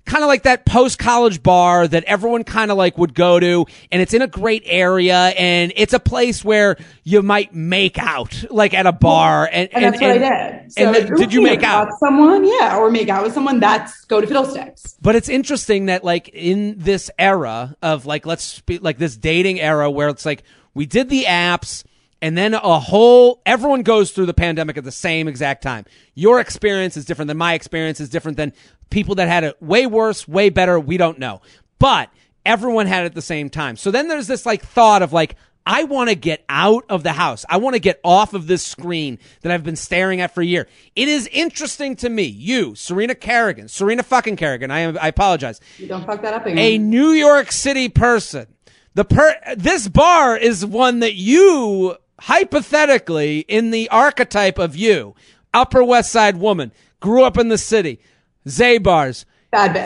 kind 0.08 0.24
of 0.24 0.28
like 0.28 0.44
that 0.44 0.66
post 0.66 0.98
college 0.98 1.44
bar 1.44 1.88
that 1.88 2.04
everyone 2.06 2.44
kind 2.44 2.72
of 2.72 2.78
like 2.78 2.98
would 2.98 3.14
go 3.14 3.40
to 3.40 3.66
and 3.92 4.02
it's 4.02 4.14
in 4.14 4.22
a 4.22 4.28
great 4.28 4.64
area 4.66 5.16
and 5.38 5.72
it's 5.76 5.94
a 5.94 6.00
place 6.00 6.44
where 6.44 6.78
you 7.04 7.22
might 7.22 7.54
make 7.54 8.00
out 8.00 8.44
like 8.50 8.74
at 8.74 8.88
a 8.88 8.92
bar 8.92 9.48
and, 9.52 9.70
and, 9.74 9.84
and 9.84 9.94
that's 9.94 10.02
and, 10.02 10.22
what 10.22 10.34
I 10.34 10.52
did. 10.62 10.72
So 10.72 10.94
and 10.94 11.18
did 11.18 11.34
you 11.34 11.42
make 11.42 11.64
out 11.64 11.88
with 11.88 12.00
someone? 12.00 12.46
Yeah, 12.46 12.78
or 12.78 12.90
make 12.90 13.10
out 13.10 13.24
with 13.24 13.34
someone 13.34 13.60
that's 13.60 14.06
go 14.06 14.22
to 14.22 14.28
Fiddlesticks. 14.28 14.98
But 15.02 15.16
it's 15.16 15.30
interesting 15.30 15.88
that 15.88 16.04
like 16.04 16.30
in 16.30 16.76
this 16.78 17.12
era 17.20 17.76
of 17.82 18.06
like 18.06 18.26
let's 18.26 18.44
speak 18.44 18.82
like 18.82 18.98
this 18.98 19.18
dating 19.18 19.60
era 19.60 19.92
where 19.92 20.10
it's 20.10 20.26
like 20.26 20.44
we 20.74 20.86
did 20.86 21.10
the 21.10 21.26
apps 21.26 21.84
and 22.22 22.38
then 22.38 22.54
a 22.54 22.80
whole 22.80 23.42
everyone 23.46 23.84
goes 23.84 24.12
through 24.12 24.26
the 24.26 24.34
pandemic 24.34 24.78
at 24.78 24.84
the 24.84 24.92
same 24.92 25.28
exact 25.28 25.64
time. 25.64 25.86
Your 26.16 26.40
experience 26.40 26.98
is 26.98 27.06
different 27.06 27.28
than 27.28 27.38
my 27.38 27.54
experience 27.54 28.00
is 28.00 28.10
different 28.10 28.38
than 28.38 28.54
people 28.90 29.16
that 29.16 29.28
had 29.28 29.44
it 29.44 29.62
way 29.62 29.86
worse, 29.86 30.28
way 30.28 30.50
better, 30.50 30.80
we 30.80 30.98
don't 30.98 31.20
know. 31.20 31.42
But 31.80 32.10
everyone 32.46 32.88
had 32.88 33.04
it 33.04 33.08
at 33.08 33.16
the 33.16 33.22
same 33.22 33.50
time. 33.50 33.76
So 33.76 33.92
then 33.92 34.08
there's 34.08 34.28
this 34.28 34.46
like 34.46 34.64
thought 34.64 35.02
of 35.02 35.14
like 35.14 35.36
I 35.70 35.84
want 35.84 36.10
to 36.10 36.16
get 36.16 36.46
out 36.48 36.86
of 36.88 37.04
the 37.04 37.12
house. 37.12 37.44
I 37.50 37.58
want 37.58 37.74
to 37.74 37.82
get 37.82 38.00
off 38.02 38.34
of 38.34 38.48
this 38.48 38.66
screen 38.66 39.20
that 39.42 39.52
I've 39.52 39.66
been 39.66 39.76
staring 39.76 40.22
at 40.22 40.34
for 40.34 40.42
a 40.42 40.46
year. 40.46 40.66
It 40.96 41.10
is 41.10 41.28
interesting 41.28 41.98
to 41.98 42.10
me, 42.10 42.24
you, 42.24 42.74
Serena 42.74 43.16
Kerrigan, 43.16 43.68
Serena 43.68 44.02
fucking 44.02 44.38
Kerrigan. 44.38 44.72
I 44.72 44.80
am, 44.80 44.98
I 45.00 45.10
apologize. 45.10 45.60
You 45.78 45.90
don't 45.90 46.06
fuck 46.06 46.22
that 46.22 46.34
up 46.34 46.46
again. 46.46 46.58
A 46.58 46.78
New 46.78 47.10
York 47.10 47.52
City 47.52 47.90
person. 47.90 48.48
The 48.94 49.04
per, 49.04 49.36
this 49.58 49.90
bar 49.90 50.38
is 50.38 50.66
one 50.66 51.00
that 51.00 51.16
you 51.16 51.98
hypothetically, 52.20 53.40
in 53.48 53.72
the 53.72 53.90
archetype 53.90 54.58
of 54.58 54.76
you, 54.76 55.16
Upper 55.54 55.84
West 55.84 56.12
Side 56.12 56.38
woman, 56.38 56.72
grew 57.00 57.24
up 57.24 57.38
in 57.38 57.50
the 57.50 57.58
city, 57.58 58.00
Zabar's. 58.48 59.26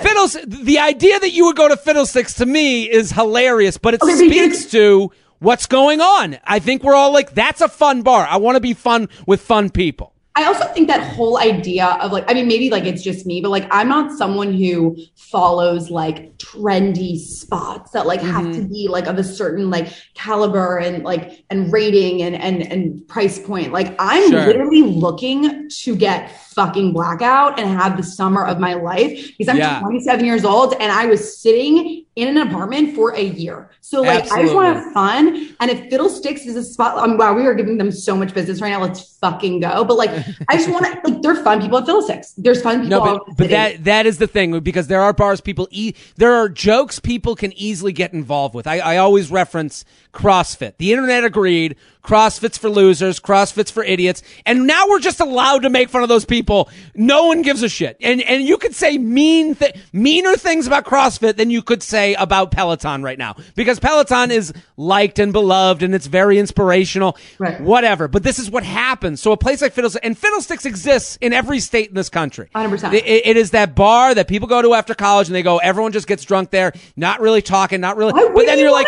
Fiddles, 0.01 0.37
the 0.45 0.79
idea 0.79 1.19
that 1.19 1.31
you 1.31 1.45
would 1.45 1.55
go 1.55 1.67
to 1.67 1.77
Fiddlesticks 1.77 2.33
to 2.35 2.45
me 2.45 2.89
is 2.89 3.11
hilarious, 3.11 3.77
but 3.77 3.93
it 3.93 4.01
okay, 4.01 4.15
speaks 4.15 4.65
to 4.71 5.11
what's 5.39 5.65
going 5.65 6.01
on. 6.01 6.37
I 6.43 6.59
think 6.59 6.83
we're 6.83 6.95
all 6.95 7.13
like, 7.13 7.33
that's 7.33 7.61
a 7.61 7.67
fun 7.67 8.01
bar. 8.01 8.25
I 8.27 8.37
want 8.37 8.55
to 8.55 8.61
be 8.61 8.73
fun 8.73 9.09
with 9.27 9.41
fun 9.41 9.69
people. 9.69 10.13
I 10.33 10.45
also 10.45 10.65
think 10.67 10.87
that 10.87 11.01
whole 11.13 11.37
idea 11.37 11.97
of 12.01 12.13
like, 12.13 12.29
I 12.29 12.33
mean, 12.33 12.47
maybe 12.47 12.69
like 12.69 12.85
it's 12.85 13.03
just 13.03 13.25
me, 13.25 13.41
but 13.41 13.49
like 13.49 13.67
I'm 13.69 13.89
not 13.89 14.17
someone 14.17 14.53
who 14.53 14.95
follows 15.15 15.91
like 15.91 16.37
trendy 16.37 17.17
spots 17.17 17.91
that 17.91 18.05
like 18.05 18.21
mm-hmm. 18.21 18.29
have 18.29 18.43
to 18.45 18.59
mm-hmm. 18.61 18.71
be 18.71 18.87
like 18.87 19.07
of 19.07 19.17
a 19.17 19.25
certain 19.25 19.69
like 19.69 19.89
caliber 20.13 20.77
and 20.77 21.03
like 21.03 21.43
and 21.49 21.71
rating 21.73 22.21
and 22.21 22.35
and 22.35 22.61
and 22.61 23.05
price 23.09 23.39
point. 23.39 23.73
Like 23.73 23.93
I'm 23.99 24.31
sure. 24.31 24.45
literally 24.45 24.83
looking 24.83 25.69
to 25.69 25.95
get 25.97 26.31
fucking 26.51 26.93
blackout 26.93 27.59
and 27.59 27.69
have 27.69 27.97
the 27.97 28.03
summer 28.03 28.45
of 28.45 28.57
my 28.57 28.73
life 28.73 29.37
because 29.37 29.49
I'm 29.49 29.57
yeah. 29.57 29.81
27 29.81 30.23
years 30.23 30.45
old 30.45 30.73
and 30.75 30.91
I 30.93 31.07
was 31.07 31.41
sitting 31.41 32.05
in 32.15 32.27
an 32.27 32.37
apartment 32.37 32.93
for 32.93 33.15
a 33.15 33.23
year. 33.23 33.69
So 33.79 34.01
like 34.01 34.23
Absolutely. 34.23 34.39
I 34.39 34.43
just 34.43 34.55
want 34.55 34.75
to 34.75 34.83
have 34.83 34.93
fun. 34.93 35.55
And 35.61 35.71
if 35.71 35.89
Fiddlesticks 35.89 36.45
is 36.45 36.55
a 36.57 36.63
spot, 36.63 36.97
um, 36.97 37.17
wow, 37.17 37.33
we 37.33 37.45
are 37.45 37.53
giving 37.53 37.77
them 37.77 37.89
so 37.91 38.17
much 38.17 38.33
business 38.33 38.61
right 38.61 38.69
now. 38.69 38.81
Let's 38.81 39.17
fucking 39.17 39.61
go. 39.61 39.85
But 39.85 39.95
like 39.95 40.11
I 40.49 40.57
just 40.57 40.69
want 40.69 40.85
to 40.85 40.99
like 41.09 41.21
they're 41.21 41.41
fun 41.41 41.61
people 41.61 41.77
at 41.77 41.85
Fiddlesticks. 41.85 42.33
There's 42.33 42.61
fun 42.61 42.81
people. 42.81 43.05
No, 43.05 43.23
but, 43.25 43.37
but 43.37 43.49
that 43.49 43.83
that 43.85 44.05
is 44.05 44.17
the 44.17 44.27
thing 44.27 44.59
because 44.59 44.87
there 44.87 45.01
are 45.01 45.13
bars 45.13 45.39
people 45.39 45.67
eat. 45.71 45.95
there 46.17 46.33
are 46.33 46.49
jokes 46.49 46.99
people 46.99 47.35
can 47.35 47.53
easily 47.53 47.93
get 47.93 48.13
involved 48.13 48.55
with. 48.55 48.67
I, 48.67 48.79
I 48.79 48.97
always 48.97 49.31
reference 49.31 49.85
CrossFit. 50.13 50.73
The 50.77 50.91
internet 50.91 51.23
agreed. 51.23 51.77
CrossFit's 52.03 52.57
for 52.57 52.69
losers. 52.69 53.19
CrossFit's 53.19 53.71
for 53.71 53.83
idiots. 53.83 54.23
And 54.45 54.65
now 54.65 54.87
we're 54.87 54.99
just 54.99 55.19
allowed 55.19 55.61
to 55.63 55.69
make 55.69 55.89
fun 55.89 56.03
of 56.03 56.09
those 56.09 56.25
people. 56.25 56.69
No 56.95 57.27
one 57.27 57.43
gives 57.43 57.61
a 57.63 57.69
shit. 57.69 57.97
And 58.01 58.21
and 58.21 58.43
you 58.43 58.57
could 58.57 58.73
say 58.73 58.97
mean 58.97 59.55
th- 59.55 59.75
meaner 59.93 60.35
things 60.35 60.67
about 60.67 60.85
CrossFit 60.85 61.35
than 61.37 61.49
you 61.49 61.61
could 61.61 61.83
say 61.83 62.15
about 62.15 62.51
Peloton 62.51 63.03
right 63.03 63.17
now 63.17 63.35
because 63.55 63.79
Peloton 63.79 64.31
is 64.31 64.51
liked 64.77 65.19
and 65.19 65.31
beloved 65.31 65.83
and 65.83 65.93
it's 65.93 66.07
very 66.07 66.39
inspirational. 66.39 67.17
Right. 67.37 67.61
Whatever. 67.61 68.07
But 68.07 68.23
this 68.23 68.39
is 68.39 68.49
what 68.49 68.63
happens. 68.63 69.21
So 69.21 69.31
a 69.31 69.37
place 69.37 69.61
like 69.61 69.73
Fiddlesticks 69.73 70.03
and 70.03 70.17
Fiddlesticks 70.17 70.65
exists 70.65 71.17
in 71.21 71.33
every 71.33 71.59
state 71.59 71.89
in 71.89 71.95
this 71.95 72.09
country. 72.09 72.49
100%. 72.55 72.93
It, 72.93 73.05
it 73.05 73.37
is 73.37 73.51
that 73.51 73.75
bar 73.75 74.15
that 74.15 74.27
people 74.27 74.47
go 74.47 74.61
to 74.61 74.73
after 74.73 74.95
college 74.95 75.27
and 75.27 75.35
they 75.35 75.43
go. 75.43 75.59
Everyone 75.59 75.91
just 75.91 76.07
gets 76.07 76.25
drunk 76.25 76.49
there, 76.49 76.73
not 76.95 77.21
really 77.21 77.43
talking, 77.43 77.79
not 77.79 77.95
really. 77.95 78.13
Why 78.13 78.31
but 78.33 78.45
then 78.47 78.57
you're 78.57 78.71
like, 78.71 78.87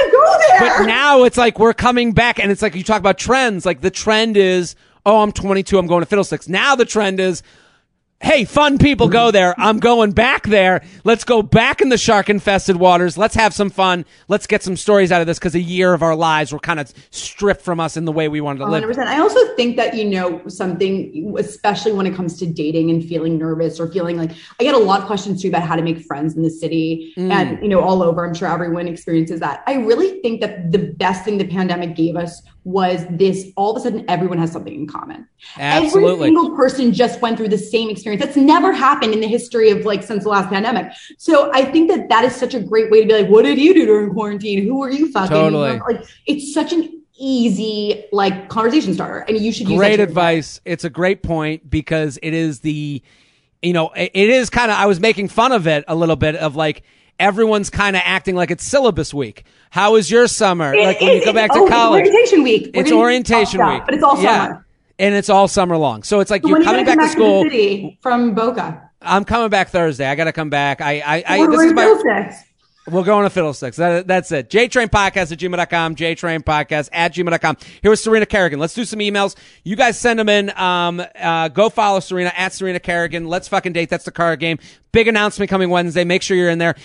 but 0.60 0.86
now 0.86 1.13
it's 1.22 1.38
like 1.38 1.60
we're 1.60 1.74
coming 1.74 2.14
back, 2.14 2.40
and 2.40 2.52
it's 2.52 2.64
like 2.64 2.74
you 2.74 2.84
talk 2.84 3.00
about 3.00 3.20
trends. 3.20 3.66
Like 3.66 3.82
the 3.82 3.92
trend 3.92 4.36
is, 4.38 4.76
oh, 5.06 5.22
I'm 5.22 5.32
22, 5.32 5.78
I'm 5.78 5.86
going 5.86 6.02
to 6.02 6.08
Fiddlesticks. 6.08 6.50
Now 6.50 6.76
the 6.76 6.86
trend 6.86 7.20
is, 7.20 7.44
hey, 8.24 8.46
fun 8.46 8.78
people 8.78 9.10
go 9.10 9.32
there. 9.32 9.54
I'm 9.60 9.80
going 9.80 10.12
back 10.12 10.44
there. 10.44 10.82
Let's 11.04 11.26
go 11.26 11.42
back 11.42 11.82
in 11.82 11.90
the 11.90 11.98
shark 11.98 12.30
infested 12.30 12.78
waters. 12.78 13.18
Let's 13.18 13.36
have 13.36 13.54
some 13.54 13.70
fun. 13.70 14.06
Let's 14.30 14.48
get 14.48 14.64
some 14.64 14.78
stories 14.78 15.12
out 15.12 15.20
of 15.20 15.28
this 15.28 15.38
because 15.38 15.56
a 15.56 15.60
year 15.60 15.94
of 15.94 16.02
our 16.02 16.16
lives 16.16 16.54
were 16.54 16.60
kind 16.60 16.80
of 16.80 16.92
stripped 17.12 17.62
from 17.62 17.82
us 17.82 17.98
in 17.98 18.06
the 18.06 18.14
way 18.14 18.30
we 18.30 18.40
wanted 18.40 18.60
to 18.60 18.66
100%. 18.66 18.72
live. 18.72 18.98
I 19.00 19.20
also 19.20 19.56
think 19.56 19.76
that, 19.76 19.96
you 19.96 20.06
know, 20.06 20.42
something, 20.48 21.36
especially 21.38 21.92
when 21.92 22.08
it 22.08 22.16
comes 22.16 22.40
to 22.40 22.46
dating 22.46 22.90
and 22.90 23.04
feeling 23.04 23.38
nervous 23.38 23.80
or 23.80 23.92
feeling 23.92 24.18
like 24.18 24.32
I 24.60 24.64
get 24.64 24.74
a 24.74 24.80
lot 24.80 25.02
of 25.02 25.06
questions 25.06 25.42
too 25.42 25.50
about 25.50 25.64
how 25.64 25.76
to 25.76 25.82
make 25.82 26.00
friends 26.00 26.36
in 26.36 26.44
the 26.44 26.50
city 26.50 27.14
mm. 27.18 27.30
and, 27.30 27.62
you 27.62 27.68
know, 27.68 27.82
all 27.82 28.02
over. 28.02 28.26
I'm 28.26 28.34
sure 28.34 28.48
everyone 28.48 28.88
experiences 28.88 29.42
that. 29.42 29.64
I 29.68 29.76
really 29.76 30.22
think 30.22 30.40
that 30.40 30.72
the 30.72 30.80
best 30.80 31.26
thing 31.26 31.38
the 31.38 31.48
pandemic 31.48 31.96
gave 31.96 32.16
us 32.16 32.42
was 32.66 33.06
this 33.10 33.48
all 33.58 33.72
of 33.72 33.78
a 33.78 33.80
sudden 33.82 34.06
everyone 34.08 34.38
has 34.38 34.52
something 34.52 34.74
in 34.74 34.88
common. 34.88 35.28
Absolutely. 35.58 36.12
Every 36.12 36.26
single 36.28 36.56
person 36.56 36.94
just 36.94 37.22
went 37.22 37.38
through 37.38 37.50
the 37.50 37.58
same 37.58 37.90
experience. 37.90 38.24
That's 38.24 38.38
never 38.38 38.72
happened 38.72 39.14
in 39.14 39.20
the 39.20 39.28
history 39.28 39.70
of 39.70 39.86
like 39.86 40.04
since 40.04 40.24
the 40.24 40.30
last 40.30 40.50
pandemic. 40.50 40.94
So 41.18 41.52
I 41.54 41.66
think 41.66 41.90
that 41.90 42.10
that 42.10 42.24
is 42.24 42.36
such 42.36 42.54
a 42.54 42.60
great 42.62 42.90
way 42.90 43.02
to 43.02 43.08
be 43.08 43.14
like, 43.22 43.28
what 43.28 43.44
did 43.44 43.60
you 43.60 43.74
do 43.74 43.86
during 43.86 44.12
quarantine? 44.12 44.64
Who 44.64 44.78
were 44.78 44.90
you 44.90 45.12
fucking? 45.12 45.30
Totally. 45.30 45.80
Like 45.80 46.06
it's 46.26 46.54
such 46.54 46.72
an 46.72 47.02
easy 47.16 48.06
like 48.12 48.50
conversation 48.50 48.94
starter, 48.94 49.20
and 49.28 49.38
you 49.38 49.52
should 49.52 49.68
use 49.70 49.78
Great 49.78 50.00
advice. 50.00 50.62
It's 50.66 50.84
a 50.84 50.90
great 50.90 51.22
point 51.24 51.70
because 51.70 52.18
it 52.24 52.34
is 52.34 52.62
the, 52.62 53.02
you 53.62 53.74
know, 53.74 53.90
it 53.90 54.12
it 54.14 54.30
is 54.30 54.50
kind 54.50 54.72
of, 54.72 54.78
I 54.78 54.86
was 54.86 55.00
making 55.00 55.28
fun 55.28 55.52
of 55.52 55.68
it 55.68 55.84
a 55.88 55.96
little 55.96 56.16
bit 56.16 56.36
of 56.36 56.56
like, 56.56 56.84
everyone's 57.20 57.70
kind 57.70 57.96
of 57.96 58.02
acting 58.06 58.36
like 58.36 58.52
it's 58.52 58.64
syllabus 58.64 59.14
week. 59.14 59.46
How 59.70 59.94
was 59.94 60.10
your 60.12 60.28
summer? 60.28 60.74
It 60.74 60.86
like 60.86 61.02
when 61.02 61.10
you 61.12 61.18
is- 61.20 61.26
go 61.26 61.34
back 61.34 61.52
to 61.54 61.60
it's 61.64 61.70
college. 61.72 62.06
orientation 62.08 62.44
week. 62.44 62.72
We're 62.74 62.82
It's 62.82 62.92
orientation 62.92 63.66
week. 63.66 63.82
but 63.86 63.94
it's 63.96 64.04
all 64.04 64.22
Yeah. 64.22 64.48
summer. 64.48 64.66
And 65.00 65.16
it's 65.16 65.30
all 65.30 65.48
summer 65.48 65.76
long. 65.78 66.04
So 66.04 66.20
it's 66.20 66.30
like 66.30 66.44
So 66.44 66.50
you're 66.50 66.64
coming 66.64 66.82
you 66.82 66.86
gonna 66.86 66.98
back 66.98 67.08
to 67.08 67.12
school. 67.12 67.44
city 67.44 67.98
from 68.02 68.36
Boca? 68.36 68.90
I'm 69.02 69.26
coming 69.26 69.50
back 69.50 69.70
Thursday. 69.70 70.06
I 70.08 70.16
got 70.16 70.26
to 70.26 70.32
come 70.32 70.50
back. 70.50 70.80
I, 70.82 71.00
I, 71.00 71.24
I 71.28 71.40
We're 71.40 71.52
this 71.52 71.62
is 71.62 71.74
my. 71.74 72.34
We're 72.86 73.04
going 73.04 73.24
to 73.24 73.30
Fiddlesticks. 73.30 73.78
That, 73.78 74.08
that's 74.08 74.30
it. 74.34 74.50
JTrain 74.50 74.90
Podcast 74.90 75.32
at 75.32 75.40
gmail.com. 75.40 75.96
JTrain 75.96 76.44
Podcast 76.44 76.90
at 76.92 77.14
gmail.com. 77.14 77.58
Here 77.82 77.90
with 77.92 78.00
Serena 78.00 78.26
Kerrigan. 78.26 78.60
Let's 78.60 78.74
do 78.74 78.84
some 78.84 79.00
emails. 79.00 79.36
You 79.64 79.78
guys 79.78 79.98
send 79.98 80.20
them 80.20 80.28
in. 80.28 80.50
Um, 80.58 81.02
uh, 81.18 81.48
go 81.48 81.70
follow 81.70 82.02
Serena 82.02 82.34
at 82.36 82.52
Serena 82.52 82.82
Kerrigan. 82.82 83.26
Let's 83.28 83.48
fucking 83.48 83.72
date. 83.72 83.90
That's 83.90 84.04
the 84.04 84.12
card 84.12 84.42
game. 84.42 84.60
Big 84.92 85.08
announcement 85.08 85.50
coming 85.50 85.70
Wednesday. 85.70 86.04
Make 86.04 86.22
sure 86.24 86.36
you're 86.36 86.50
in 86.50 86.60
there. 86.60 86.76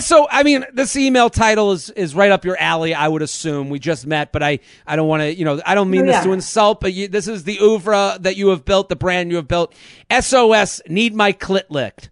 So, 0.00 0.26
I 0.30 0.42
mean, 0.42 0.64
this 0.72 0.96
email 0.96 1.30
title 1.30 1.72
is, 1.72 1.90
is 1.90 2.14
right 2.14 2.30
up 2.30 2.44
your 2.44 2.56
alley, 2.58 2.94
I 2.94 3.08
would 3.08 3.22
assume. 3.22 3.70
We 3.70 3.78
just 3.78 4.06
met, 4.06 4.32
but 4.32 4.42
I, 4.42 4.60
I 4.86 4.96
don't 4.96 5.08
want 5.08 5.22
to, 5.22 5.34
you 5.34 5.44
know, 5.44 5.60
I 5.64 5.74
don't 5.74 5.90
mean 5.90 6.02
Oh, 6.02 6.12
this 6.12 6.24
to 6.24 6.32
insult, 6.32 6.80
but 6.80 6.92
you, 6.92 7.08
this 7.08 7.28
is 7.28 7.44
the 7.44 7.58
oeuvre 7.60 8.18
that 8.20 8.36
you 8.36 8.48
have 8.48 8.64
built, 8.64 8.88
the 8.88 8.96
brand 8.96 9.30
you 9.30 9.36
have 9.36 9.48
built. 9.48 9.74
SOS, 10.10 10.80
need 10.88 11.14
my 11.14 11.32
clit 11.32 11.64
licked. 11.68 12.10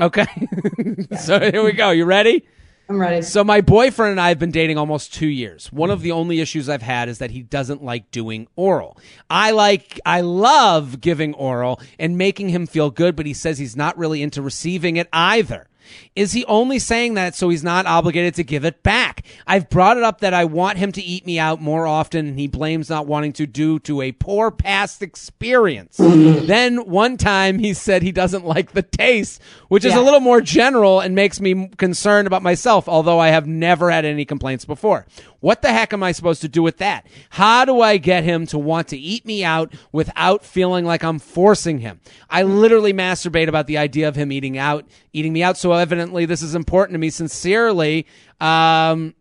Okay. 0.00 0.26
so 1.20 1.38
here 1.38 1.64
we 1.64 1.72
go. 1.72 1.90
You 1.90 2.04
ready? 2.04 2.44
I'm 2.88 3.00
ready. 3.00 3.22
So 3.22 3.42
my 3.42 3.60
boyfriend 3.62 4.12
and 4.12 4.20
I 4.20 4.28
have 4.28 4.38
been 4.38 4.50
dating 4.50 4.76
almost 4.76 5.14
two 5.14 5.26
years. 5.26 5.72
One 5.72 5.90
of 5.90 6.02
the 6.02 6.12
only 6.12 6.40
issues 6.40 6.68
I've 6.68 6.82
had 6.82 7.08
is 7.08 7.18
that 7.18 7.30
he 7.30 7.42
doesn't 7.42 7.82
like 7.82 8.10
doing 8.10 8.46
oral. 8.56 8.98
I 9.30 9.52
like, 9.52 10.00
I 10.04 10.20
love 10.20 11.00
giving 11.00 11.32
oral 11.34 11.80
and 11.98 12.18
making 12.18 12.50
him 12.50 12.66
feel 12.66 12.90
good, 12.90 13.16
but 13.16 13.24
he 13.24 13.32
says 13.32 13.58
he's 13.58 13.76
not 13.76 13.96
really 13.96 14.22
into 14.22 14.42
receiving 14.42 14.96
it 14.96 15.08
either. 15.12 15.68
Is 16.16 16.32
he 16.32 16.44
only 16.46 16.78
saying 16.78 17.14
that 17.14 17.34
so 17.34 17.48
he's 17.48 17.64
not 17.64 17.86
obligated 17.86 18.34
to 18.34 18.44
give 18.44 18.64
it 18.64 18.82
back? 18.82 19.24
I've 19.46 19.68
brought 19.68 19.96
it 19.96 20.02
up 20.02 20.20
that 20.20 20.34
I 20.34 20.44
want 20.44 20.78
him 20.78 20.92
to 20.92 21.02
eat 21.02 21.26
me 21.26 21.38
out 21.38 21.60
more 21.60 21.86
often 21.86 22.26
and 22.26 22.38
he 22.38 22.46
blames 22.46 22.88
not 22.90 23.06
wanting 23.06 23.32
to 23.34 23.46
due 23.46 23.78
to 23.80 24.02
a 24.02 24.12
poor 24.12 24.50
past 24.50 25.02
experience. 25.02 25.96
then 25.98 26.78
one 26.88 27.16
time 27.16 27.58
he 27.58 27.74
said 27.74 28.02
he 28.02 28.12
doesn't 28.12 28.44
like 28.44 28.72
the 28.72 28.82
taste, 28.82 29.40
which 29.68 29.84
is 29.84 29.92
Yeah. 29.94 30.00
a 30.00 30.04
little 30.04 30.20
more 30.20 30.40
general 30.40 31.00
and 31.00 31.14
makes 31.14 31.40
me 31.40 31.68
concerned 31.76 32.26
about 32.26 32.42
myself, 32.42 32.88
although 32.88 33.18
I 33.18 33.28
have 33.28 33.46
never 33.46 33.90
had 33.90 34.04
any 34.04 34.24
complaints 34.24 34.64
before. 34.64 35.06
What 35.40 35.60
the 35.60 35.72
heck 35.72 35.92
am 35.92 36.02
I 36.02 36.12
supposed 36.12 36.40
to 36.40 36.48
do 36.48 36.62
with 36.62 36.78
that? 36.78 37.06
How 37.28 37.66
do 37.66 37.82
I 37.82 37.98
get 37.98 38.24
him 38.24 38.46
to 38.46 38.58
want 38.58 38.88
to 38.88 38.96
eat 38.96 39.26
me 39.26 39.44
out 39.44 39.74
without 39.92 40.42
feeling 40.42 40.86
like 40.86 41.04
I'm 41.04 41.18
forcing 41.18 41.80
him? 41.80 42.00
I 42.30 42.44
literally 42.44 42.94
masturbate 42.94 43.48
about 43.48 43.66
the 43.66 43.76
idea 43.76 44.08
of 44.08 44.16
him 44.16 44.32
eating 44.32 44.56
out, 44.56 44.86
eating 45.12 45.34
me 45.34 45.42
out. 45.42 45.58
So 45.58 45.72
evidently 45.76 46.26
this 46.26 46.42
is 46.42 46.54
important 46.54 46.94
to 46.94 46.98
me. 46.98 47.10
Sincerely, 47.10 48.06
um, 48.40 49.14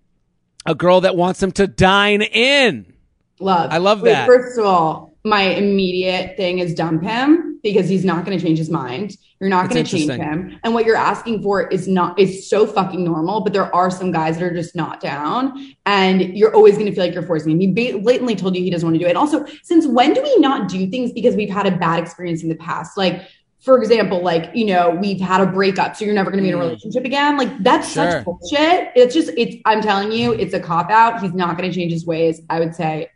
a 0.65 0.75
girl 0.75 1.01
that 1.01 1.15
wants 1.15 1.41
him 1.41 1.51
to 1.53 1.67
dine 1.67 2.21
in. 2.21 2.93
Love. 3.39 3.71
I 3.71 3.77
love 3.77 4.01
Wait, 4.01 4.11
that. 4.11 4.27
First 4.27 4.57
of 4.57 4.65
all, 4.65 5.17
my 5.25 5.41
immediate 5.41 6.35
thing 6.37 6.59
is 6.59 6.73
dump 6.73 7.03
him 7.03 7.59
because 7.63 7.87
he's 7.87 8.03
not 8.03 8.25
going 8.25 8.37
to 8.37 8.43
change 8.43 8.57
his 8.57 8.69
mind. 8.69 9.17
You're 9.39 9.49
not 9.49 9.69
going 9.69 9.83
to 9.83 9.89
change 9.89 10.11
him. 10.11 10.59
And 10.63 10.73
what 10.73 10.85
you're 10.85 10.97
asking 10.97 11.41
for 11.43 11.67
is 11.67 11.87
not 11.87 12.19
is 12.19 12.49
so 12.49 12.65
fucking 12.67 13.03
normal, 13.03 13.41
but 13.41 13.53
there 13.53 13.73
are 13.73 13.89
some 13.89 14.11
guys 14.11 14.37
that 14.37 14.43
are 14.43 14.53
just 14.53 14.75
not 14.75 14.99
down 14.99 15.75
and 15.85 16.21
you're 16.37 16.53
always 16.53 16.75
going 16.75 16.87
to 16.87 16.93
feel 16.93 17.05
like 17.05 17.13
you're 17.13 17.23
forcing 17.23 17.51
him. 17.51 17.59
He 17.59 17.67
blatantly 17.67 18.35
told 18.35 18.55
you 18.55 18.61
he 18.61 18.69
doesn't 18.69 18.85
want 18.85 18.95
to 18.95 18.99
do 18.99 19.05
it. 19.05 19.09
And 19.09 19.17
also, 19.17 19.45
since 19.63 19.87
when 19.87 20.13
do 20.13 20.21
we 20.21 20.37
not 20.37 20.69
do 20.69 20.89
things 20.89 21.11
because 21.11 21.35
we've 21.35 21.49
had 21.49 21.65
a 21.65 21.75
bad 21.75 22.01
experience 22.01 22.43
in 22.43 22.49
the 22.49 22.55
past? 22.55 22.97
Like 22.97 23.21
for 23.63 23.78
example, 23.78 24.21
like, 24.21 24.52
you 24.54 24.65
know, 24.65 24.89
we've 24.91 25.21
had 25.21 25.39
a 25.41 25.45
breakup, 25.45 25.95
so 25.95 26.04
you're 26.06 26.13
never 26.13 26.30
going 26.30 26.43
to 26.43 26.43
be 26.43 26.49
in 26.49 26.56
a 26.56 26.58
Mm. 26.58 26.62
relationship 26.67 27.06
again. 27.06 27.38
Like, 27.38 27.63
that's 27.63 27.91
Sure. 27.93 28.12
such 28.12 28.26
bullshit. 28.26 28.89
It's 28.95 29.13
just, 29.13 29.32
it's, 29.38 29.56
I'm 29.65 29.82
telling 29.82 30.12
you, 30.12 30.34
it's 30.34 30.54
a 30.54 30.60
cop 30.60 30.89
out. 30.91 31.21
He's 31.21 31.34
not 31.34 31.58
going 31.58 31.69
to 31.71 31.76
change 31.76 31.91
his 31.93 32.06
ways. 32.06 32.41
I 32.49 32.60
would 32.60 32.76
say 32.76 33.08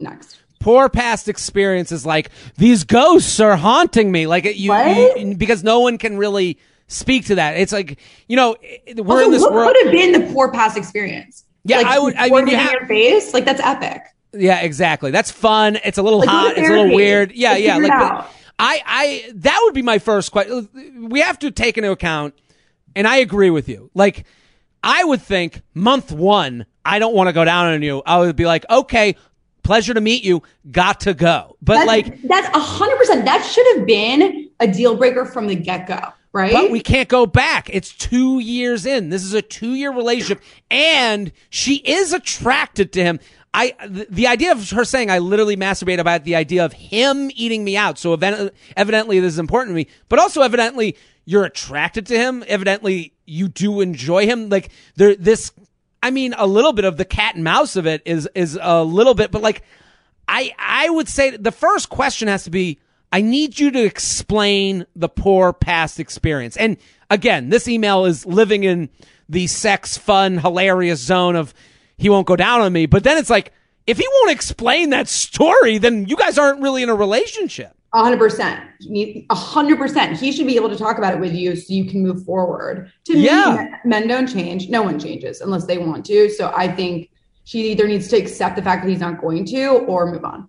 next. 0.00 0.38
poor 0.60 0.88
past 0.88 1.28
experiences 1.28 2.06
like 2.06 2.30
these 2.56 2.84
ghosts 2.84 3.38
are 3.40 3.54
haunting 3.56 4.10
me 4.12 4.26
like 4.26 4.44
you, 4.56 4.70
What? 4.70 5.20
you 5.20 5.34
because 5.36 5.62
no 5.64 5.80
one 5.80 5.98
can 5.98 6.16
really 6.16 6.58
speak 6.86 7.26
to 7.26 7.34
that 7.34 7.56
it's 7.58 7.72
like 7.72 7.98
you 8.28 8.36
know 8.36 8.56
we're 8.96 9.14
Also, 9.16 9.24
in 9.26 9.30
this 9.30 9.42
what 9.42 9.52
world 9.52 9.66
would 9.74 9.84
have 9.84 9.92
been 9.92 10.12
the 10.12 10.32
poor 10.32 10.50
past 10.50 10.76
experience? 10.78 11.44
Yeah, 11.64 11.78
like, 11.78 11.86
I 11.86 11.98
would- 11.98 12.14
I 12.16 12.22
mean, 12.22 12.28
pouring 12.30 12.48
you 12.48 12.56
it 12.56 12.60
in 12.60 12.70
your 12.72 12.86
face, 12.86 13.34
like 13.34 13.44
that's 13.44 13.60
epic. 13.62 14.02
yeah 14.32 14.60
exactly 14.60 15.10
that's 15.10 15.30
fun 15.30 15.78
it's 15.84 15.98
a 15.98 16.02
little 16.02 16.20
Like, 16.20 16.28
hot 16.30 16.56
it's 16.56 16.66
a 16.68 16.72
little 16.72 16.94
weird 16.94 17.32
yeah 17.32 17.56
yeah 17.56 17.76
like 17.76 17.84
it 17.84 17.88
but 17.90 18.02
out. 18.02 18.30
I 18.58 18.82
i 18.86 19.32
that 19.34 19.58
would 19.64 19.74
be 19.74 19.82
my 19.82 19.98
first 19.98 20.32
question 20.32 20.68
we 21.08 21.20
have 21.20 21.38
to 21.38 21.50
take 21.50 21.76
into 21.78 21.90
account 21.90 22.34
and 22.94 23.06
i 23.06 23.16
agree 23.16 23.50
with 23.50 23.68
you 23.68 23.90
like 23.94 24.24
i 24.82 25.04
would 25.04 25.20
think 25.20 25.62
month 25.74 26.12
one 26.12 26.66
i 26.84 26.98
don't 26.98 27.14
want 27.14 27.28
to 27.28 27.32
go 27.32 27.44
down 27.44 27.72
on 27.72 27.82
you 27.82 28.02
i 28.06 28.18
would 28.18 28.36
be 28.36 28.46
like 28.46 28.64
okay 28.70 29.16
pleasure 29.62 29.94
to 29.94 30.00
meet 30.00 30.22
you 30.22 30.42
got 30.70 31.00
to 31.00 31.14
go 31.14 31.54
but 31.64 31.76
That's, 31.76 31.86
like 31.86 32.22
that's 32.22 32.54
a 32.54 32.60
hundred 32.60 32.98
percent. 32.98 33.24
That 33.24 33.42
should 33.42 33.66
have 33.76 33.86
been 33.86 34.50
a 34.60 34.66
deal 34.66 34.96
breaker 34.96 35.24
from 35.24 35.46
the 35.46 35.54
get 35.54 35.86
go, 35.86 35.98
right? 36.32 36.52
But 36.52 36.70
we 36.70 36.80
can't 36.80 37.08
go 37.08 37.24
back. 37.24 37.70
It's 37.72 37.92
two 37.92 38.38
years 38.38 38.84
in. 38.84 39.08
This 39.08 39.24
is 39.24 39.32
a 39.32 39.40
two 39.40 39.74
year 39.74 39.90
relationship, 39.90 40.42
and 40.70 41.32
she 41.48 41.76
is 41.76 42.12
attracted 42.12 42.92
to 42.92 43.02
him. 43.02 43.18
I 43.54 43.72
the, 44.10 44.26
idea 44.26 44.50
of 44.50 44.68
her 44.70 44.84
saying 44.84 45.10
I 45.10 45.20
literally 45.20 45.56
masturbate 45.56 46.00
about 46.00 46.24
the 46.24 46.34
idea 46.34 46.64
of 46.64 46.72
him 46.72 47.30
eating 47.34 47.62
me 47.62 47.76
out. 47.76 47.98
So 47.98 48.12
evidently 48.12 49.20
this 49.20 49.34
is 49.34 49.38
important 49.38 49.70
to 49.70 49.74
me, 49.76 49.86
but 50.08 50.18
also 50.18 50.42
evidently 50.42 50.96
you're 51.24 51.44
attracted 51.44 52.06
to 52.06 52.18
him. 52.18 52.42
Evidently 52.48 53.14
you 53.26 53.46
do 53.46 53.80
enjoy 53.80 54.26
him. 54.26 54.48
Like 54.48 54.70
there, 54.96 55.14
this. 55.14 55.52
I 56.02 56.10
mean, 56.10 56.34
a 56.36 56.46
little 56.46 56.74
bit 56.74 56.84
of 56.84 56.98
the 56.98 57.04
cat 57.06 57.36
and 57.36 57.44
mouse 57.44 57.76
of 57.76 57.86
it 57.86 58.02
is 58.04 58.28
is 58.34 58.58
a 58.60 58.82
little 58.82 59.14
bit, 59.14 59.30
but 59.30 59.40
like 59.40 59.62
I 60.26 60.52
I 60.58 60.90
would 60.90 61.08
say 61.08 61.30
the 61.30 61.52
first 61.52 61.88
question 61.88 62.26
has 62.26 62.44
to 62.44 62.50
be 62.50 62.80
I 63.12 63.20
need 63.20 63.60
you 63.60 63.70
to 63.70 63.84
explain 63.84 64.84
the 64.96 65.08
poor 65.08 65.52
past 65.52 66.00
experience. 66.00 66.56
And 66.56 66.76
again, 67.08 67.50
this 67.50 67.68
email 67.68 68.04
is 68.04 68.26
living 68.26 68.64
in 68.64 68.90
the 69.28 69.46
sex 69.46 69.96
fun 69.96 70.38
hilarious 70.38 71.00
zone 71.00 71.36
of 71.36 71.54
he 71.98 72.08
won't 72.08 72.26
go 72.26 72.36
down 72.36 72.60
on 72.60 72.72
me, 72.72 72.86
but 72.86 73.04
then 73.04 73.18
it's 73.18 73.30
like 73.30 73.52
if 73.86 73.98
he 73.98 74.06
won't 74.10 74.30
explain 74.30 74.90
that 74.90 75.08
story, 75.08 75.78
then 75.78 76.06
you 76.06 76.16
guys 76.16 76.38
aren't 76.38 76.62
really 76.62 76.82
in 76.82 76.88
a 76.88 76.94
relationship. 76.94 77.72
A 77.92 78.02
hundred 78.02 78.18
percent. 78.18 78.60
A 79.30 79.34
hundred 79.34 79.78
percent. 79.78 80.18
He 80.18 80.32
should 80.32 80.46
be 80.48 80.56
able 80.56 80.68
to 80.70 80.76
talk 80.76 80.98
about 80.98 81.14
it 81.14 81.20
with 81.20 81.32
you 81.32 81.54
so 81.54 81.72
you 81.72 81.84
can 81.84 82.02
move 82.02 82.24
forward. 82.24 82.90
To 83.04 83.16
Yeah. 83.16 83.68
me, 83.70 83.78
men 83.88 84.08
don't 84.08 84.26
change. 84.26 84.68
No 84.68 84.82
one 84.82 84.98
changes 84.98 85.40
unless 85.40 85.66
they 85.66 85.78
want 85.78 86.04
to. 86.06 86.28
So 86.30 86.52
I 86.56 86.66
think 86.66 87.10
she 87.44 87.70
either 87.70 87.86
needs 87.86 88.08
to 88.08 88.16
accept 88.16 88.56
the 88.56 88.62
fact 88.62 88.82
that 88.84 88.90
he's 88.90 89.00
not 89.00 89.20
going 89.20 89.44
to 89.46 89.66
or 89.86 90.10
move 90.10 90.24
on. 90.24 90.48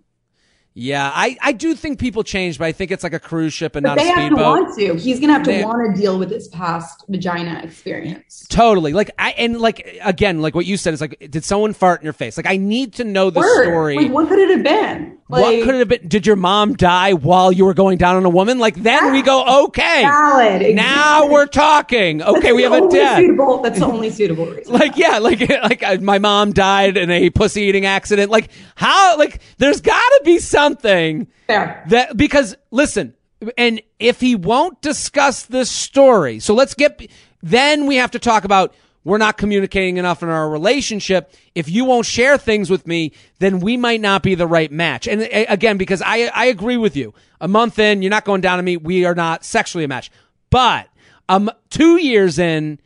Yeah, 0.78 1.10
I, 1.14 1.38
I 1.40 1.52
do 1.52 1.74
think 1.74 1.98
people 1.98 2.22
change, 2.22 2.58
but 2.58 2.66
I 2.66 2.72
think 2.72 2.90
it's 2.90 3.02
like 3.02 3.14
a 3.14 3.18
cruise 3.18 3.54
ship 3.54 3.76
and 3.76 3.84
But 3.84 3.94
not 3.94 3.98
a 3.98 4.02
they 4.02 4.08
to 4.10 4.20
speedboat. 4.20 4.38
want 4.38 4.78
to. 4.78 4.94
He's 4.96 5.18
gonna 5.18 5.32
have 5.32 5.42
to 5.44 5.64
want 5.64 5.96
to 5.96 5.98
deal 5.98 6.18
with 6.18 6.30
his 6.30 6.48
past 6.48 7.02
vagina 7.08 7.62
experience. 7.64 8.46
Totally. 8.50 8.92
Like 8.92 9.10
I 9.18 9.30
and 9.38 9.58
like 9.58 9.98
again, 10.02 10.42
like 10.42 10.54
what 10.54 10.66
you 10.66 10.76
said 10.76 10.92
is 10.92 11.00
like, 11.00 11.28
did 11.30 11.44
someone 11.44 11.72
fart 11.72 12.02
in 12.02 12.04
your 12.04 12.12
face? 12.12 12.36
Like 12.36 12.46
I 12.46 12.58
need 12.58 12.92
to 12.94 13.04
know 13.04 13.30
the 13.30 13.40
Word. 13.40 13.64
story. 13.64 13.96
Like, 13.96 14.12
what 14.12 14.28
could 14.28 14.38
it 14.38 14.50
have 14.50 14.62
been? 14.62 15.16
Like, 15.28 15.42
what 15.42 15.64
could 15.64 15.74
it 15.74 15.78
have 15.78 15.88
been? 15.88 16.08
Did 16.08 16.26
your 16.26 16.36
mom 16.36 16.74
die 16.74 17.14
while 17.14 17.50
you 17.50 17.64
were 17.64 17.74
going 17.74 17.96
down 17.98 18.16
on 18.16 18.24
a 18.26 18.30
woman? 18.30 18.58
Like 18.58 18.76
then 18.76 19.12
we 19.12 19.22
go, 19.22 19.64
okay, 19.64 20.02
valid? 20.02 20.76
now 20.76 21.26
we're 21.26 21.46
talking. 21.46 22.22
Okay, 22.22 22.40
That's 22.40 22.54
we 22.54 22.62
have 22.64 22.72
a 22.74 22.88
death. 22.88 23.18
Suitable, 23.18 23.62
that's 23.62 23.78
the 23.78 23.86
only 23.86 24.10
suitable 24.10 24.44
reason. 24.46 24.72
Like 24.76 24.96
yeah, 24.98 25.18
like 25.18 25.40
like 25.48 25.82
uh, 25.82 25.96
my 26.02 26.18
mom 26.18 26.52
died 26.52 26.96
in 26.98 27.10
a 27.10 27.30
pussy 27.30 27.62
eating 27.62 27.86
accident. 27.86 28.30
Like 28.30 28.50
how? 28.74 29.16
Like 29.16 29.40
there's 29.58 29.80
got 29.80 29.98
to 29.98 30.20
be 30.24 30.38
something 30.66 31.28
Fair. 31.46 31.84
that 31.88 32.16
because 32.16 32.56
listen, 32.70 33.14
and 33.56 33.80
if 33.98 34.20
he 34.20 34.34
won't 34.34 34.80
discuss 34.82 35.44
this 35.44 35.70
story, 35.70 36.40
so 36.40 36.54
let's 36.54 36.74
get 36.74 37.10
then 37.42 37.86
we 37.86 37.96
have 37.96 38.10
to 38.12 38.18
talk 38.18 38.44
about 38.44 38.74
we're 39.04 39.18
not 39.18 39.36
communicating 39.36 39.98
enough 39.98 40.24
in 40.24 40.28
our 40.28 40.50
relationship. 40.50 41.32
If 41.54 41.68
you 41.68 41.84
won't 41.84 42.06
share 42.06 42.36
things 42.36 42.68
with 42.68 42.88
me, 42.88 43.12
then 43.38 43.60
we 43.60 43.76
might 43.76 44.00
not 44.00 44.24
be 44.24 44.34
the 44.34 44.48
right 44.48 44.72
match. 44.72 45.06
And 45.06 45.28
again, 45.30 45.76
because 45.76 46.02
I 46.02 46.30
I 46.34 46.46
agree 46.46 46.76
with 46.76 46.96
you. 46.96 47.14
A 47.40 47.46
month 47.46 47.78
in, 47.78 48.02
you're 48.02 48.10
not 48.10 48.24
going 48.24 48.40
down 48.40 48.56
to 48.56 48.62
me. 48.62 48.76
We 48.76 49.04
are 49.04 49.14
not 49.14 49.44
sexually 49.44 49.84
a 49.84 49.88
match. 49.88 50.10
But 50.50 50.88
um, 51.28 51.50
two 51.70 51.98
years 51.98 52.38
in, 52.38 52.80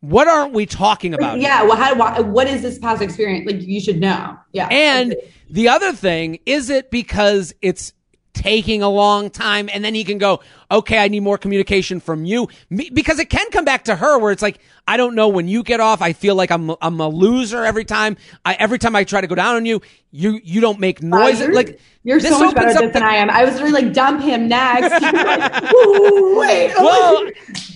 what 0.00 0.26
aren't 0.26 0.54
we 0.54 0.64
talking 0.64 1.12
about? 1.12 1.40
Yeah. 1.40 1.62
Well, 1.62 1.76
how, 1.76 1.94
why, 1.94 2.20
what 2.20 2.48
is 2.48 2.62
this 2.62 2.78
past 2.78 3.02
experience? 3.02 3.46
Like, 3.46 3.60
you 3.60 3.80
should 3.80 4.00
know. 4.00 4.38
Yeah. 4.52 4.68
And 4.68 5.14
the 5.50 5.68
other 5.68 5.92
thing 5.92 6.38
is 6.46 6.70
it 6.70 6.90
because 6.90 7.52
it's 7.60 7.92
taking 8.32 8.82
a 8.82 8.88
long 8.88 9.30
time 9.30 9.68
and 9.72 9.84
then 9.84 9.94
he 9.94 10.04
can 10.04 10.18
go 10.18 10.40
okay 10.70 10.98
i 10.98 11.08
need 11.08 11.20
more 11.20 11.36
communication 11.36 12.00
from 12.00 12.24
you. 12.24 12.48
Me, 12.68 12.90
because 12.90 13.18
it 13.18 13.28
can 13.28 13.50
come 13.50 13.64
back 13.64 13.84
to 13.84 13.96
her 13.96 14.18
where 14.18 14.32
it's 14.32 14.42
like 14.42 14.60
i 14.86 14.96
don't 14.96 15.14
know 15.14 15.28
when 15.28 15.48
you 15.48 15.62
get 15.62 15.80
off. 15.80 16.00
I 16.00 16.12
feel 16.12 16.34
like 16.34 16.50
i'm 16.50 16.70
i'm 16.80 17.00
a 17.00 17.08
loser 17.08 17.64
every 17.64 17.84
time. 17.84 18.16
I 18.44 18.54
every 18.54 18.78
time 18.78 18.94
i 18.94 19.04
try 19.04 19.20
to 19.20 19.26
go 19.26 19.34
down 19.34 19.56
on 19.56 19.66
you 19.66 19.80
you 20.12 20.40
you 20.44 20.60
don't 20.60 20.78
make 20.80 21.02
noise 21.02 21.40
you're, 21.40 21.52
like 21.52 21.80
you're 22.02 22.20
so 22.20 22.38
much 22.38 22.54
better 22.54 22.68
at 22.70 22.80
this 22.80 22.92
than 22.92 23.02
i 23.02 23.16
am. 23.16 23.30
I 23.30 23.44
was 23.44 23.60
really 23.60 23.82
like 23.82 23.92
dump 23.92 24.22
him 24.22 24.48
next. 24.48 25.02
Like, 25.02 25.62
wait 25.72 26.72
well, 26.76 27.24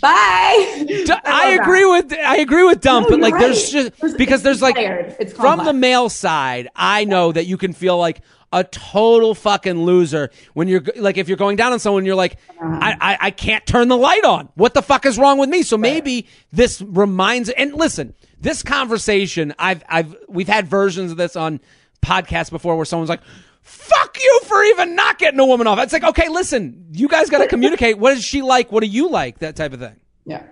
bye. 0.00 0.10
I, 0.10 1.20
I 1.24 1.58
agree 1.60 1.82
that. 1.82 2.08
with 2.10 2.18
i 2.20 2.36
agree 2.36 2.64
with 2.64 2.80
dump 2.80 3.08
no, 3.08 3.16
but 3.16 3.20
like 3.20 3.34
right. 3.34 3.40
there's 3.40 3.70
just 3.70 4.16
because 4.16 4.42
there's 4.42 4.62
like 4.62 4.76
from 5.34 5.64
the 5.64 5.72
male 5.72 6.08
side 6.08 6.68
i 6.76 7.04
know 7.04 7.32
that 7.32 7.46
you 7.46 7.56
can 7.56 7.72
feel 7.72 7.98
like 7.98 8.20
a 8.52 8.64
total 8.64 9.34
fucking 9.34 9.84
loser 9.84 10.30
when 10.54 10.68
you're 10.68 10.82
like 10.96 11.16
if 11.16 11.28
you're 11.28 11.36
going 11.36 11.56
down 11.56 11.72
on 11.72 11.78
someone 11.78 12.04
you're 12.04 12.14
like 12.14 12.38
I, 12.60 12.64
uh-huh. 12.64 12.96
I, 13.00 13.18
I 13.20 13.30
can't 13.30 13.66
turn 13.66 13.88
the 13.88 13.96
light 13.96 14.24
on. 14.24 14.48
What 14.54 14.74
the 14.74 14.82
fuck 14.82 15.06
is 15.06 15.18
wrong 15.18 15.38
with 15.38 15.48
me? 15.48 15.62
So 15.62 15.76
maybe 15.76 16.26
this 16.52 16.80
reminds 16.80 17.50
and 17.50 17.74
listen 17.74 18.14
this 18.40 18.62
conversation 18.62 19.54
I've 19.58 19.82
I've 19.88 20.16
we've 20.28 20.48
had 20.48 20.68
versions 20.68 21.10
of 21.10 21.16
this 21.16 21.36
on 21.36 21.60
podcasts 22.02 22.50
before 22.50 22.76
where 22.76 22.84
someone's 22.84 23.10
like 23.10 23.22
fuck 23.62 24.18
you 24.22 24.40
for 24.44 24.62
even 24.64 24.94
not 24.94 25.18
getting 25.18 25.40
a 25.40 25.46
woman 25.46 25.66
off. 25.66 25.78
It's 25.78 25.92
like 25.92 26.04
okay 26.04 26.28
listen 26.28 26.86
you 26.92 27.08
guys 27.08 27.30
got 27.30 27.38
to 27.38 27.48
communicate. 27.48 27.98
What 27.98 28.16
is 28.16 28.24
she 28.24 28.42
like? 28.42 28.70
What 28.70 28.82
do 28.82 28.88
you 28.88 29.10
like? 29.10 29.38
That 29.40 29.56
type 29.56 29.72
of 29.72 29.80
thing. 29.80 29.96
Yeah 30.24 30.44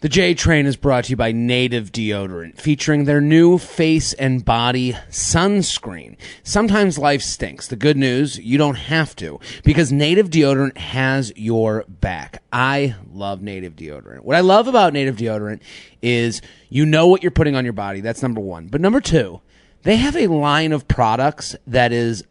the 0.00 0.08
J 0.10 0.34
Train 0.34 0.66
is 0.66 0.76
brought 0.76 1.04
to 1.04 1.10
you 1.10 1.16
by 1.16 1.32
Native 1.32 1.90
Deodorant, 1.90 2.60
featuring 2.60 3.04
their 3.04 3.20
new 3.20 3.56
face 3.56 4.12
and 4.12 4.44
body 4.44 4.92
sunscreen. 5.08 6.16
Sometimes 6.42 6.98
life 6.98 7.22
stinks. 7.22 7.68
The 7.68 7.76
good 7.76 7.96
news, 7.96 8.38
you 8.38 8.58
don't 8.58 8.74
have 8.74 9.16
to, 9.16 9.40
because 9.64 9.92
Native 9.92 10.28
Deodorant 10.28 10.76
has 10.76 11.32
your 11.34 11.84
back. 11.88 12.42
I 12.52 12.96
love 13.10 13.40
Native 13.40 13.74
Deodorant. 13.74 14.20
What 14.20 14.36
I 14.36 14.40
love 14.40 14.68
about 14.68 14.92
Native 14.92 15.16
Deodorant 15.16 15.60
is 16.02 16.42
you 16.68 16.84
know 16.84 17.06
what 17.06 17.22
you're 17.22 17.30
putting 17.30 17.56
on 17.56 17.64
your 17.64 17.72
body. 17.72 18.02
That's 18.02 18.22
number 18.22 18.40
one. 18.40 18.66
But 18.66 18.82
number 18.82 19.00
two, 19.00 19.40
they 19.82 19.96
have 19.96 20.16
a 20.16 20.26
line 20.26 20.72
of 20.72 20.86
products 20.88 21.56
that 21.66 21.92
is 21.92 22.22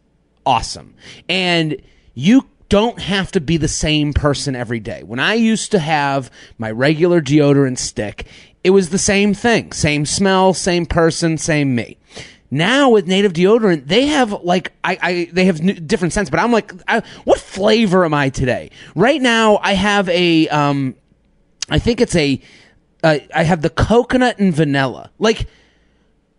awesome. 0.44 0.94
And 1.28 1.82
you 2.14 2.46
don't 2.68 3.00
have 3.00 3.30
to 3.32 3.40
be 3.40 3.56
the 3.56 3.68
same 3.68 4.12
person 4.12 4.56
every 4.56 4.80
day. 4.80 5.02
When 5.02 5.20
I 5.20 5.34
used 5.34 5.70
to 5.72 5.78
have 5.78 6.30
my 6.58 6.70
regular 6.70 7.20
deodorant 7.20 7.78
stick, 7.78 8.26
it 8.64 8.70
was 8.70 8.90
the 8.90 8.98
same 8.98 9.34
thing. 9.34 9.72
Same 9.72 10.04
smell, 10.04 10.52
same 10.52 10.86
person, 10.86 11.38
same 11.38 11.74
me. 11.74 11.98
Now 12.50 12.90
with 12.90 13.06
native 13.06 13.32
deodorant, 13.32 13.86
they 13.86 14.06
have 14.06 14.32
like 14.42 14.72
I, 14.84 14.98
I 15.02 15.28
they 15.32 15.46
have 15.46 15.86
different 15.86 16.12
scents, 16.12 16.30
but 16.30 16.40
I'm 16.40 16.52
like, 16.52 16.72
I, 16.88 17.02
what 17.24 17.40
flavor 17.40 18.04
am 18.04 18.14
I 18.14 18.28
today? 18.28 18.70
Right 18.94 19.20
now, 19.20 19.58
I 19.62 19.74
have 19.74 20.08
a 20.08 20.48
um, 20.48 20.94
I 21.68 21.78
think 21.78 22.00
it's 22.00 22.14
a 22.14 22.40
uh, 23.02 23.18
I 23.34 23.42
have 23.42 23.62
the 23.62 23.70
coconut 23.70 24.38
and 24.38 24.54
vanilla. 24.54 25.10
Like 25.18 25.48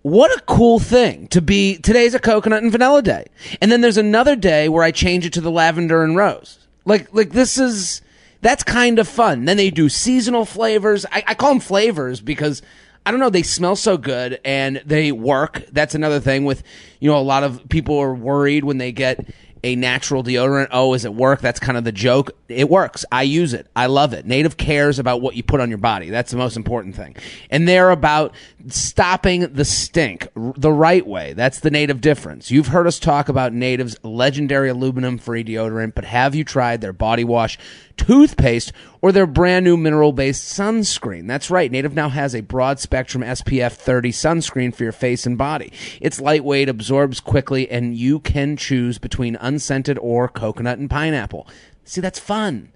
what 0.08 0.32
a 0.32 0.42
cool 0.44 0.80
thing 0.80 1.28
to 1.28 1.42
be 1.42 1.78
today's 1.78 2.14
a 2.14 2.20
coconut 2.20 2.64
and 2.64 2.72
vanilla 2.72 3.02
day. 3.02 3.26
And 3.62 3.70
then 3.70 3.82
there's 3.82 3.98
another 3.98 4.38
day 4.38 4.70
where 4.70 4.84
i 4.84 4.90
change 4.90 5.26
it 5.26 5.34
to 5.34 5.42
the 5.42 5.52
lavender 5.52 6.02
and 6.02 6.16
rose. 6.16 6.60
Like 6.86 7.14
like 7.14 7.32
this 7.32 7.58
is 7.58 8.02
that's 8.42 8.64
kind 8.64 9.00
of 9.00 9.08
fun. 9.08 9.44
Then 9.44 9.58
they 9.58 9.70
do 9.70 9.90
seasonal 9.90 10.46
flavors. 10.46 11.06
I, 11.12 11.24
I 11.28 11.34
call 11.34 11.50
them 11.50 11.60
flavors 11.60 12.22
because 12.22 12.62
i 13.06 13.12
don't 13.12 13.20
know 13.20 13.30
they 13.30 13.44
smell 13.44 13.76
so 13.76 13.98
good 13.98 14.40
and 14.46 14.82
they 14.86 15.12
work. 15.12 15.66
That's 15.74 15.94
another 15.94 16.22
thing 16.22 16.46
with 16.46 16.64
you 17.02 17.12
know 17.12 17.18
a 17.18 17.20
lot 17.20 17.44
of 17.44 17.68
people 17.68 17.98
are 17.98 18.16
worried 18.16 18.64
when 18.64 18.78
they 18.78 18.94
get 18.94 19.28
a 19.68 19.76
natural 19.76 20.24
deodorant. 20.24 20.70
Oh, 20.72 20.94
is 20.94 21.04
it 21.04 21.14
work? 21.14 21.42
That's 21.42 21.60
kind 21.60 21.78
of 21.78 21.84
the 21.84 21.92
joke. 21.92 22.32
It 22.48 22.70
works. 22.70 23.04
I 23.12 23.24
use 23.24 23.54
it. 23.54 23.68
I 23.76 23.88
love 23.88 24.14
it. 24.14 24.26
Native 24.26 24.56
cares 24.56 24.98
about 24.98 25.22
what 25.22 25.36
you 25.36 25.44
put 25.44 25.60
on 25.60 25.68
your 25.68 25.78
body. 25.78 26.10
That's 26.10 26.32
the 26.32 26.38
most 26.38 26.56
important 26.56 26.96
thing. 26.96 27.18
And 27.50 27.68
they're 27.68 27.92
about 27.92 28.34
stopping 28.70 29.42
the 29.42 29.66
stink 29.66 30.30
the 30.36 30.72
right 30.72 31.06
way. 31.06 31.34
That's 31.34 31.60
the 31.60 31.70
native 31.70 32.00
difference. 32.00 32.50
You've 32.50 32.68
heard 32.68 32.88
us 32.88 32.98
talk 32.98 33.28
about 33.28 33.52
Native's 33.52 33.98
legendary 34.04 34.70
aluminum 34.70 35.18
free 35.18 35.44
deodorant, 35.44 35.96
but 35.96 36.06
have 36.06 36.34
you 36.34 36.46
tried 36.46 36.80
their 36.80 36.94
body 36.94 37.26
wash? 37.26 37.58
toothpaste, 37.98 38.72
or 39.02 39.12
their 39.12 39.28
brand 39.28 39.66
new 39.66 39.78
mineral 39.78 40.12
based 40.12 40.44
sunscreen. 40.58 41.28
That's 41.28 41.50
right, 41.52 41.72
Native 41.72 41.94
now 41.94 42.10
has 42.10 42.36
a 42.36 42.42
broad 42.42 42.80
spectrum 42.80 43.24
SPF 43.24 43.74
30 43.74 44.12
sunscreen 44.12 44.74
for 44.74 44.84
your 44.84 44.92
face 44.92 45.26
and 45.26 45.38
body. 45.38 45.72
It's 46.02 46.22
lightweight, 46.22 46.70
absorbs 46.70 47.20
quickly, 47.20 47.70
and 47.70 47.96
you 47.96 48.20
can 48.20 48.58
choose 48.58 48.98
between 48.98 49.38
unscented 49.38 49.98
or 50.02 50.28
coconut 50.28 50.80
and 50.80 50.90
pineapple. 50.90 51.48
See, 51.84 52.02
that's 52.02 52.20
fun. 52.20 52.72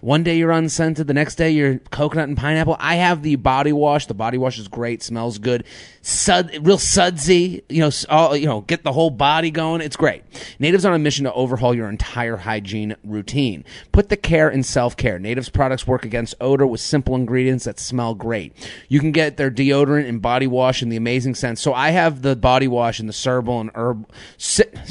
One 0.00 0.22
day 0.22 0.36
you're 0.36 0.50
unscented, 0.50 1.06
the 1.06 1.14
next 1.14 1.36
day 1.36 1.50
you're 1.50 1.78
coconut 1.78 2.28
and 2.28 2.36
pineapple. 2.36 2.76
I 2.78 2.96
have 2.96 3.22
the 3.22 3.36
body 3.36 3.72
wash. 3.72 4.06
The 4.06 4.14
body 4.14 4.36
wash 4.36 4.58
is 4.58 4.68
great, 4.68 5.02
smells 5.02 5.38
good, 5.38 5.64
sud, 6.02 6.50
real 6.60 6.78
sudsy. 6.78 7.62
You 7.68 7.80
know, 7.80 7.90
all, 8.08 8.36
you 8.36 8.46
know, 8.46 8.60
get 8.60 8.82
the 8.82 8.92
whole 8.92 9.10
body 9.10 9.50
going. 9.50 9.80
It's 9.80 9.96
great. 9.96 10.22
Native's 10.58 10.84
on 10.84 10.92
a 10.92 10.98
mission 10.98 11.24
to 11.24 11.32
overhaul 11.32 11.74
your 11.74 11.88
entire 11.88 12.36
hygiene 12.36 12.96
routine. 13.04 13.64
Put 13.92 14.10
the 14.10 14.16
care 14.16 14.50
in 14.50 14.62
self 14.62 14.96
care. 14.96 15.18
Native's 15.18 15.48
products 15.48 15.86
work 15.86 16.04
against 16.04 16.34
odor 16.40 16.66
with 16.66 16.80
simple 16.80 17.14
ingredients 17.14 17.64
that 17.64 17.80
smell 17.80 18.14
great. 18.14 18.52
You 18.88 19.00
can 19.00 19.12
get 19.12 19.38
their 19.38 19.50
deodorant 19.50 20.08
and 20.08 20.20
body 20.20 20.46
wash 20.46 20.82
in 20.82 20.90
the 20.90 20.96
amazing 20.96 21.34
scent. 21.34 21.58
So 21.58 21.72
I 21.72 21.90
have 21.90 22.20
the 22.20 22.36
body 22.36 22.68
wash 22.68 23.00
and 23.00 23.08
the 23.08 23.12
herbal 23.26 23.60
and 23.60 23.70
herb, 23.74 24.08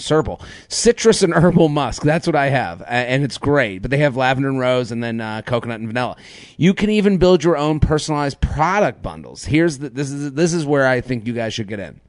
herbal, 0.10 0.42
citrus 0.68 1.22
and 1.22 1.34
herbal 1.34 1.70
musk. 1.70 2.02
That's 2.02 2.28
what 2.28 2.36
I 2.36 2.50
have, 2.50 2.82
and 2.88 3.24
it's 3.24 3.38
great. 3.38 3.82
But 3.82 3.92
they 3.92 3.98
have 3.98 4.18
lavender 4.18 4.50
and 4.50 4.60
rose 4.60 4.92
and 4.96 5.04
then 5.04 5.22
uh, 5.22 5.42
coconut 5.42 5.80
and 5.80 5.90
vanilla. 5.90 6.16
You 6.58 6.74
can 6.74 6.90
even 6.90 7.18
build 7.18 7.44
your 7.44 7.58
own 7.58 7.80
personalized 7.80 8.40
product 8.42 9.02
bundles. 9.02 9.46
Here's 9.46 9.80
the, 9.80 9.90
this 9.90 10.10
is 10.10 10.34
this 10.34 10.54
is 10.54 10.66
where 10.66 10.88
I 10.88 11.02
think 11.02 11.28
you 11.28 11.34
guys 11.34 11.54
should 11.54 11.68
get 11.68 11.80
in. 11.80 12.00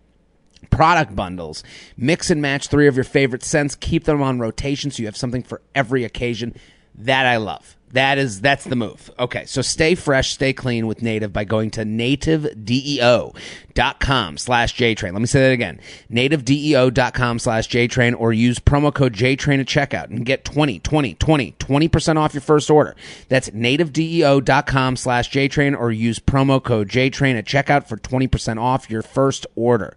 Product 0.71 1.15
bundles. 1.15 1.63
Mix 1.97 2.31
and 2.31 2.41
match 2.41 2.69
three 2.69 2.87
of 2.87 2.95
your 2.95 3.05
favorite 3.05 3.43
scents. 3.43 3.75
Keep 3.75 4.05
them 4.05 4.23
on 4.23 4.39
rotation 4.39 4.91
so 4.91 5.03
you 5.03 5.07
have 5.07 5.17
something 5.17 5.43
for 5.43 5.61
every 5.75 6.05
occasion. 6.05 6.55
That 6.95 7.27
I 7.27 7.37
love. 7.37 7.76
That 7.93 8.19
is 8.19 8.41
that's 8.41 8.65
the 8.65 8.75
move. 8.77 9.11
Okay, 9.19 9.45
so 9.47 9.63
stay 9.63 9.95
fresh, 9.95 10.33
stay 10.33 10.53
clean 10.53 10.87
with 10.87 11.01
Native 11.03 11.33
by 11.33 11.45
going 11.45 11.71
to 11.73 11.85
nativedeo.com 11.85 14.39
slash 14.39 14.77
JTrain. 14.77 15.13
Let 15.13 15.21
me 15.21 15.27
say 15.27 15.41
that 15.41 15.53
again. 15.53 15.81
Nativedeo.com 16.11 17.39
slash 17.39 17.69
JTrain 17.69 18.19
or 18.19 18.33
use 18.33 18.59
promo 18.59 18.93
code 18.93 19.13
JTrain 19.15 19.61
at 19.61 19.67
checkout 19.67 20.11
and 20.11 20.27
get 20.27 20.45
20, 20.45 20.81
20, 20.81 21.15
20, 21.15 21.53
20% 21.53 22.17
off 22.17 22.35
your 22.35 22.41
first 22.41 22.69
order. 22.71 22.97
That's 23.29 23.51
nativedeo.com 23.51 24.97
slash 24.97 25.31
JTrain 25.31 25.79
or 25.79 25.93
use 25.93 26.19
promo 26.19 26.61
code 26.63 26.89
JTrain 26.89 27.39
at 27.39 27.47
checkout 27.47 27.87
for 27.87 27.97
20% 27.97 28.61
off 28.61 28.91
your 28.91 29.03
first 29.03 29.47
order. 29.55 29.97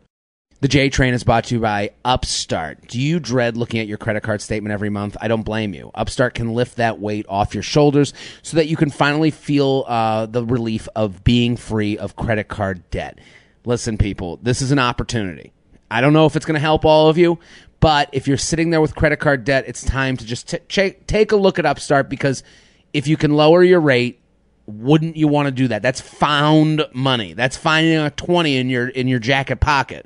The 0.62 0.68
J 0.68 0.90
Train 0.90 1.14
is 1.14 1.24
brought 1.24 1.46
to 1.46 1.56
you 1.56 1.62
by 1.62 1.92
Upstart. 2.04 2.90
Do 2.90 3.00
you 3.00 3.22
dread 3.22 3.56
looking 3.56 3.80
at 3.80 3.88
your 3.88 3.98
credit 3.98 4.24
card 4.24 4.42
statement 4.42 4.74
every 4.74 4.90
month? 4.90 5.16
I 5.22 5.30
don't 5.30 5.44
blame 5.44 5.74
you. 5.74 5.90
Upstart 5.96 6.34
can 6.34 6.54
lift 6.54 6.76
that 6.76 7.00
weight 7.00 7.26
off 7.30 7.54
your 7.54 7.64
shoulders 7.64 8.14
so 8.42 8.58
that 8.58 8.68
you 8.68 8.76
can 8.76 8.90
finally 8.90 9.32
feel 9.32 9.86
uh, 9.88 10.26
the 10.26 10.44
relief 10.44 10.90
of 10.98 11.24
being 11.24 11.56
free 11.56 11.98
of 11.98 12.18
credit 12.18 12.50
card 12.50 12.84
debt. 12.92 13.20
Listen, 13.64 13.98
people, 13.98 14.38
this 14.44 14.62
is 14.62 14.74
an 14.74 14.80
opportunity. 14.80 15.54
I 15.90 16.02
don't 16.02 16.12
know 16.12 16.26
if 16.26 16.36
it's 16.36 16.46
going 16.46 16.56
to 16.56 16.60
help 16.60 16.84
all 16.84 17.08
of 17.08 17.18
you, 17.18 17.40
but 17.80 18.10
if 18.12 18.28
you're 18.28 18.36
sitting 18.36 18.70
there 18.70 18.82
with 18.82 18.96
credit 18.96 19.22
card 19.22 19.46
debt, 19.46 19.64
it's 19.66 19.82
time 19.82 20.18
to 20.18 20.26
just 20.26 20.50
t- 20.68 20.92
take 21.08 21.32
a 21.32 21.38
look 21.38 21.58
at 21.58 21.66
Upstart 21.66 22.10
because 22.10 22.44
if 22.92 23.08
you 23.08 23.16
can 23.16 23.32
lower 23.34 23.64
your 23.64 23.80
rate, 23.80 24.20
wouldn't 24.66 25.16
you 25.16 25.30
want 25.30 25.48
to 25.48 25.52
do 25.52 25.70
that? 25.70 25.82
That's 25.82 26.02
found 26.02 26.86
money. 26.94 27.34
That's 27.34 27.56
finding 27.56 27.98
a 27.98 28.12
20 28.12 28.58
in 28.58 28.70
your 28.70 28.90
in 28.90 29.08
your 29.08 29.20
jacket 29.20 29.62
pocket. 29.62 30.06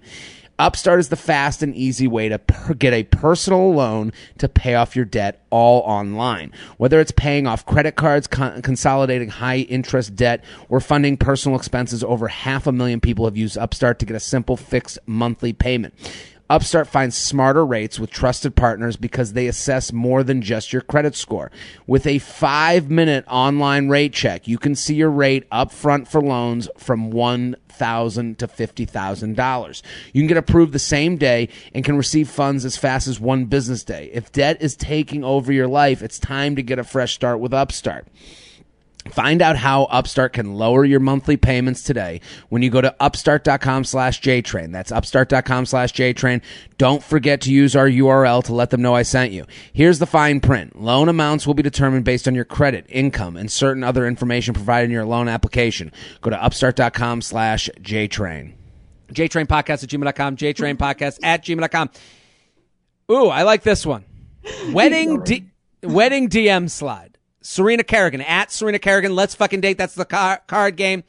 Upstart 0.60 1.00
is 1.00 1.10
the 1.10 1.16
fast 1.16 1.64
and 1.64 1.76
easy 1.76 2.08
way 2.08 2.30
to 2.30 2.38
per- 2.38 2.76
get 2.76 2.94
a 2.94 3.04
personal 3.04 3.74
loan 3.74 4.14
to 4.38 4.48
pay 4.48 4.76
off 4.76 4.96
your 4.96 5.06
debt 5.06 5.42
all 5.50 5.82
online. 5.82 6.52
Whether 6.78 7.00
it's 7.00 7.12
paying 7.12 7.48
off 7.48 7.66
credit 7.66 7.96
cards, 7.96 8.28
con- 8.28 8.62
consolidating 8.62 9.30
high 9.30 9.58
interest 9.58 10.16
debt, 10.16 10.44
or 10.70 10.80
funding 10.80 11.18
personal 11.18 11.58
expenses, 11.58 12.04
over 12.04 12.28
half 12.28 12.68
a 12.68 12.72
million 12.72 13.00
people 13.00 13.26
have 13.26 13.36
used 13.36 13.58
Upstart 13.58 13.98
to 14.00 14.06
get 14.06 14.16
a 14.16 14.20
simple 14.20 14.56
fixed 14.56 15.00
monthly 15.08 15.54
payment. 15.54 15.96
Upstart 16.54 16.88
finds 16.88 17.18
smarter 17.18 17.66
rates 17.66 18.00
with 18.00 18.12
trusted 18.12 18.56
partners 18.56 18.96
because 18.96 19.34
they 19.34 19.48
assess 19.48 19.92
more 19.92 20.22
than 20.22 20.44
just 20.44 20.72
your 20.72 20.84
credit 20.84 21.16
score. 21.16 21.50
With 21.88 22.06
a 22.06 22.20
five 22.20 22.92
minute 22.92 23.26
online 23.28 23.90
rate 23.90 24.14
check, 24.14 24.48
you 24.48 24.60
can 24.60 24.76
see 24.76 24.94
your 24.94 25.10
rate 25.10 25.48
up 25.52 25.72
front 25.72 26.08
for 26.08 26.22
loans 26.22 26.70
from 26.78 27.10
one 27.10 27.56
thousand 27.70 28.38
to 28.38 28.48
fifty 28.48 28.86
thousand 28.86 29.36
dollars. 29.36 29.82
You 30.14 30.22
can 30.22 30.28
get 30.28 30.38
approved 30.38 30.74
the 30.74 30.78
same 30.78 31.18
day 31.18 31.50
and 31.74 31.84
can 31.84 31.98
receive 31.98 32.30
funds 32.30 32.66
as 32.66 32.78
fast 32.78 33.08
as 33.08 33.20
one 33.20 33.46
business 33.46 33.84
day. 33.84 34.12
If 34.14 34.32
debt 34.32 34.62
is 34.62 34.76
taking 34.76 35.24
over 35.24 35.52
your 35.52 35.68
life, 35.68 36.04
it's 36.04 36.20
time 36.20 36.56
to 36.56 36.62
get 36.62 36.78
a 36.78 36.84
fresh 36.84 37.16
start 37.16 37.40
with 37.40 37.52
Upstart. 37.52 38.08
Find 39.10 39.42
out 39.42 39.58
how 39.58 39.84
Upstart 39.86 40.34
can 40.34 40.56
lower 40.56 40.86
your 40.86 41.00
monthly 41.00 41.38
payments 41.38 41.84
today 41.84 42.22
when 42.50 42.62
you 42.62 42.70
go 42.70 42.82
to 42.82 42.96
upstart.com 43.00 43.84
slash 43.84 44.22
JTrain. 44.22 44.72
That's 44.72 44.92
upstart.com 44.92 45.66
slash 45.66 45.94
JTrain. 45.94 46.42
Don't 46.78 47.04
forget 47.04 47.42
to 47.42 47.52
use 47.52 47.76
our 47.76 47.88
URL 47.88 48.44
to 48.46 48.54
let 48.54 48.70
them 48.70 48.82
know 48.82 48.96
I 48.96 49.04
sent 49.04 49.32
you. 49.32 49.46
Here's 49.74 50.00
the 50.00 50.06
fine 50.06 50.40
print. 50.40 50.82
Loan 50.82 51.10
amounts 51.10 51.46
will 51.46 51.54
be 51.54 51.64
determined 51.64 52.06
based 52.06 52.28
on 52.28 52.36
your 52.36 52.46
credit, 52.46 52.86
income, 52.90 53.36
and 53.38 53.52
certain 53.52 53.84
other 53.84 54.08
information 54.08 54.54
provided 54.54 54.86
in 54.86 54.92
your 54.92 55.06
loan 55.06 55.28
application. 55.28 55.92
Go 56.22 56.30
to 56.30 56.42
upstart.com 56.42 57.22
slash 57.22 57.70
JTrain. 57.82 58.54
JTrain 59.12 59.46
podcast 59.46 59.84
at 59.84 59.90
gmail.com, 59.90 60.38
JTrain 60.38 60.76
podcast 60.76 61.20
at 61.24 61.44
gmail.com. 61.44 61.90
Ooh, 63.12 63.28
I 63.28 63.44
like 63.44 63.64
this 63.64 63.86
one. 63.86 64.06
Wedding, 64.72 65.22
D- 65.24 65.46
wedding 65.84 66.30
DM 66.30 66.70
slide. 66.70 67.13
Serena 67.44 67.84
Kerrigan 67.84 68.22
at 68.22 68.52
Serena 68.52 68.80
Kerrigan. 68.80 69.14
Let's 69.16 69.36
fucking 69.36 69.62
date. 69.62 69.78
That's 69.78 69.94
the 69.96 70.06
car- 70.06 70.42
card 70.48 70.76
game. 70.76 71.04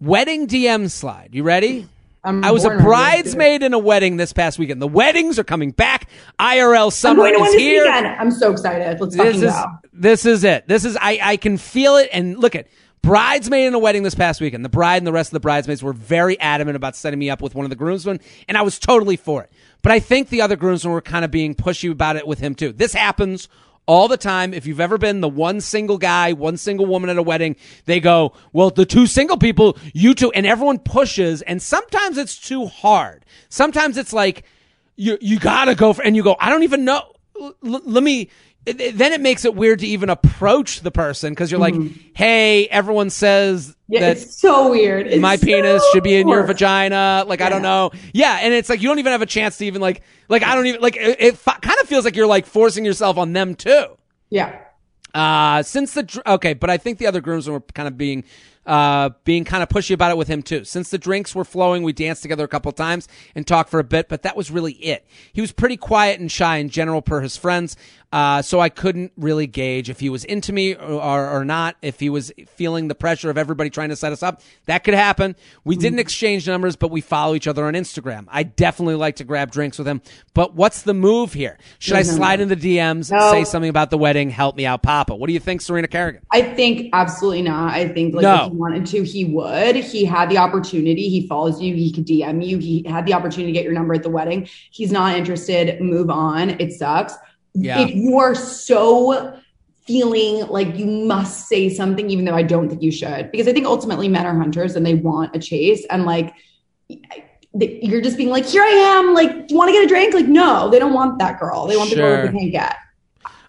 Wedding 0.00 0.46
DM 0.46 0.90
slide. 0.90 1.30
You 1.32 1.42
ready? 1.42 1.88
I'm 2.22 2.44
I 2.44 2.50
was 2.50 2.64
a 2.66 2.70
bridesmaid 2.70 3.62
in 3.62 3.72
a 3.72 3.78
wedding 3.78 4.18
this 4.18 4.32
past 4.34 4.58
weekend. 4.58 4.82
The 4.82 4.88
weddings 4.88 5.38
are 5.38 5.44
coming 5.44 5.70
back. 5.70 6.08
IRL 6.38 7.04
I'm 7.08 7.16
going 7.16 7.34
to 7.34 7.40
is 7.44 7.54
here. 7.54 7.84
weekend. 7.84 8.06
I'm 8.08 8.30
so 8.30 8.52
excited. 8.52 9.00
Let's 9.00 9.16
This 9.16 9.24
fucking 9.24 9.42
is 9.44 9.52
go. 9.52 9.64
this 9.94 10.26
is 10.26 10.44
it. 10.44 10.68
This 10.68 10.84
is 10.84 10.98
I 11.00 11.18
I 11.22 11.36
can 11.38 11.56
feel 11.56 11.96
it. 11.96 12.10
And 12.12 12.38
look 12.38 12.54
at 12.54 12.66
bridesmaid 13.02 13.66
in 13.68 13.74
a 13.74 13.78
wedding 13.78 14.02
this 14.02 14.14
past 14.14 14.40
weekend. 14.40 14.64
The 14.64 14.68
bride 14.70 14.98
and 14.98 15.06
the 15.06 15.12
rest 15.12 15.28
of 15.28 15.34
the 15.34 15.40
bridesmaids 15.40 15.82
were 15.82 15.94
very 15.94 16.38
adamant 16.40 16.76
about 16.76 16.94
setting 16.96 17.18
me 17.18 17.30
up 17.30 17.40
with 17.40 17.54
one 17.54 17.64
of 17.64 17.70
the 17.70 17.76
groomsmen, 17.76 18.20
and 18.48 18.58
I 18.58 18.62
was 18.62 18.78
totally 18.78 19.16
for 19.16 19.42
it. 19.44 19.52
But 19.82 19.92
I 19.92 20.00
think 20.00 20.28
the 20.28 20.42
other 20.42 20.56
groomsmen 20.56 20.92
were 20.92 21.00
kind 21.00 21.24
of 21.24 21.30
being 21.30 21.54
pushy 21.54 21.90
about 21.90 22.16
it 22.16 22.26
with 22.26 22.38
him 22.40 22.54
too. 22.54 22.72
This 22.72 22.92
happens 22.92 23.48
all 23.90 24.06
the 24.06 24.16
time. 24.16 24.54
If 24.54 24.66
you've 24.66 24.78
ever 24.78 24.98
been 24.98 25.20
the 25.20 25.28
one 25.28 25.60
single 25.60 25.98
guy, 25.98 26.32
one 26.32 26.56
single 26.56 26.86
woman 26.86 27.10
at 27.10 27.18
a 27.18 27.22
wedding, 27.24 27.56
they 27.86 27.98
go, 27.98 28.34
well, 28.52 28.70
the 28.70 28.86
two 28.86 29.08
single 29.08 29.36
people, 29.36 29.76
you 29.92 30.14
two, 30.14 30.30
and 30.30 30.46
everyone 30.46 30.78
pushes. 30.78 31.42
And 31.42 31.60
sometimes 31.60 32.16
it's 32.16 32.38
too 32.38 32.66
hard. 32.66 33.24
Sometimes 33.48 33.96
it's 33.96 34.12
like, 34.12 34.44
you, 34.94 35.18
you 35.20 35.40
gotta 35.40 35.74
go 35.74 35.92
for, 35.92 36.02
and 36.02 36.14
you 36.14 36.22
go, 36.22 36.36
I 36.38 36.50
don't 36.50 36.62
even 36.62 36.84
know. 36.84 37.02
L- 37.40 37.56
let 37.62 38.04
me, 38.04 38.30
then 38.78 39.12
it 39.12 39.20
makes 39.20 39.44
it 39.44 39.54
weird 39.54 39.80
to 39.80 39.86
even 39.86 40.10
approach 40.10 40.80
the 40.80 40.90
person 40.90 41.32
because 41.32 41.50
you're 41.50 41.60
like, 41.60 41.74
hey, 42.14 42.66
everyone 42.68 43.10
says 43.10 43.76
Mm-hmm. 43.90 44.02
Yeah, 44.02 44.08
that 44.14 44.16
it's 44.18 44.36
so 44.36 44.70
weird. 44.70 45.08
It's 45.08 45.20
my 45.20 45.34
so 45.36 45.46
penis 45.46 45.84
should 45.92 46.04
be 46.04 46.14
in 46.14 46.28
your 46.28 46.44
vagina. 46.44 47.24
Like, 47.26 47.40
I 47.40 47.48
don't 47.48 47.62
know. 47.62 47.90
Yeah. 48.12 48.38
And 48.40 48.54
it's 48.54 48.68
like, 48.68 48.80
you 48.80 48.88
don't 48.88 49.00
even 49.00 49.10
have 49.10 49.22
a 49.22 49.26
chance 49.26 49.58
to 49.58 49.66
even 49.66 49.80
like, 49.80 50.02
like, 50.28 50.44
I 50.44 50.54
don't 50.54 50.66
even, 50.66 50.80
like, 50.80 50.96
it, 50.96 51.20
it 51.20 51.44
kind 51.44 51.80
of 51.80 51.88
feels 51.88 52.04
like 52.04 52.14
you're 52.14 52.26
like 52.26 52.46
forcing 52.46 52.84
yourself 52.84 53.18
on 53.18 53.32
them 53.32 53.56
too. 53.56 53.86
Yeah. 54.28 54.60
Uh, 55.12 55.64
since 55.64 55.94
the, 55.94 56.22
okay, 56.24 56.54
but 56.54 56.70
I 56.70 56.76
think 56.76 56.98
the 56.98 57.08
other 57.08 57.20
groomsmen 57.20 57.52
were 57.52 57.60
kind 57.60 57.88
of 57.88 57.98
being, 57.98 58.22
uh, 58.64 59.10
being 59.24 59.44
kind 59.44 59.60
of 59.60 59.68
pushy 59.68 59.92
about 59.92 60.12
it 60.12 60.16
with 60.16 60.28
him 60.28 60.40
too. 60.40 60.62
Since 60.62 60.90
the 60.90 60.98
drinks 60.98 61.34
were 61.34 61.44
flowing, 61.44 61.82
we 61.82 61.92
danced 61.92 62.22
together 62.22 62.44
a 62.44 62.48
couple 62.48 62.70
times 62.70 63.08
and 63.34 63.44
talked 63.44 63.70
for 63.70 63.80
a 63.80 63.84
bit, 63.84 64.08
but 64.08 64.22
that 64.22 64.36
was 64.36 64.52
really 64.52 64.74
it. 64.74 65.04
He 65.32 65.40
was 65.40 65.50
pretty 65.50 65.76
quiet 65.76 66.20
and 66.20 66.30
shy 66.30 66.58
in 66.58 66.68
general 66.68 67.02
per 67.02 67.22
his 67.22 67.36
friends. 67.36 67.76
Uh, 68.12 68.42
so 68.42 68.58
I 68.58 68.70
couldn't 68.70 69.12
really 69.16 69.46
gauge 69.46 69.88
if 69.88 70.00
he 70.00 70.08
was 70.10 70.24
into 70.24 70.52
me 70.52 70.74
or, 70.74 71.28
or, 71.28 71.44
not, 71.44 71.76
if 71.80 72.00
he 72.00 72.10
was 72.10 72.32
feeling 72.48 72.88
the 72.88 72.94
pressure 72.96 73.30
of 73.30 73.38
everybody 73.38 73.70
trying 73.70 73.90
to 73.90 73.96
set 73.96 74.12
us 74.12 74.20
up. 74.22 74.42
That 74.66 74.82
could 74.82 74.94
happen. 74.94 75.36
We 75.62 75.76
didn't 75.76 76.00
exchange 76.00 76.48
numbers, 76.48 76.74
but 76.74 76.90
we 76.90 77.02
follow 77.02 77.36
each 77.36 77.46
other 77.46 77.64
on 77.66 77.74
Instagram. 77.74 78.26
I 78.28 78.42
definitely 78.42 78.96
like 78.96 79.16
to 79.16 79.24
grab 79.24 79.52
drinks 79.52 79.78
with 79.78 79.86
him. 79.86 80.02
But 80.34 80.54
what's 80.56 80.82
the 80.82 80.94
move 80.94 81.32
here? 81.34 81.58
Should 81.78 81.96
I 81.96 82.02
slide 82.02 82.40
in 82.40 82.48
the 82.48 82.56
DMs, 82.56 83.12
No. 83.12 83.30
say 83.30 83.44
something 83.44 83.70
about 83.70 83.90
the 83.90 83.98
wedding, 83.98 84.30
help 84.30 84.56
me 84.56 84.66
out, 84.66 84.82
Papa? 84.82 85.14
What 85.14 85.28
do 85.28 85.32
you 85.32 85.40
think, 85.40 85.60
Serena 85.60 85.86
Kerrigan? 85.86 86.22
I 86.32 86.42
think 86.42 86.90
absolutely 86.92 87.42
not. 87.42 87.72
I 87.74 87.86
think 87.88 88.14
like 88.14 88.22
No. 88.22 88.46
if 88.46 88.50
he 88.50 88.56
wanted 88.56 88.86
to, 88.86 89.04
he 89.04 89.24
would. 89.26 89.76
He 89.76 90.04
had 90.04 90.30
the 90.30 90.38
opportunity. 90.38 91.08
He 91.08 91.28
follows 91.28 91.62
you. 91.62 91.76
He 91.76 91.92
could 91.92 92.06
DM 92.06 92.44
you. 92.44 92.58
He 92.58 92.84
had 92.88 93.06
the 93.06 93.14
opportunity 93.14 93.52
to 93.52 93.56
get 93.56 93.64
your 93.64 93.72
number 93.72 93.94
at 93.94 94.02
the 94.02 94.10
wedding. 94.10 94.48
He's 94.70 94.90
not 94.90 95.16
interested. 95.16 95.80
Move 95.80 96.10
on. 96.10 96.50
It 96.60 96.72
sucks. 96.72 97.14
Yeah. 97.54 97.80
If 97.80 97.94
you 97.94 98.18
are 98.18 98.34
so 98.34 99.36
feeling 99.86 100.46
like 100.46 100.76
you 100.76 100.86
must 100.86 101.48
say 101.48 101.68
something, 101.68 102.08
even 102.10 102.24
though 102.24 102.34
I 102.34 102.42
don't 102.42 102.68
think 102.68 102.82
you 102.82 102.92
should, 102.92 103.30
because 103.32 103.48
I 103.48 103.52
think 103.52 103.66
ultimately 103.66 104.08
men 104.08 104.26
are 104.26 104.36
hunters 104.36 104.76
and 104.76 104.86
they 104.86 104.94
want 104.94 105.34
a 105.34 105.38
chase 105.38 105.84
and 105.90 106.04
like 106.04 106.32
you're 107.52 108.00
just 108.00 108.16
being 108.16 108.30
like, 108.30 108.46
here 108.46 108.62
I 108.62 108.68
am. 108.68 109.12
Like, 109.14 109.48
do 109.48 109.54
you 109.54 109.58
want 109.58 109.68
to 109.68 109.72
get 109.72 109.84
a 109.84 109.88
drink? 109.88 110.14
Like, 110.14 110.26
no, 110.28 110.70
they 110.70 110.78
don't 110.78 110.92
want 110.92 111.18
that 111.18 111.40
girl. 111.40 111.66
They 111.66 111.76
want 111.76 111.90
the 111.90 111.96
girl 111.96 112.16
Sure. 112.22 112.26
they 112.32 112.38
can't 112.38 112.52
get. 112.52 112.76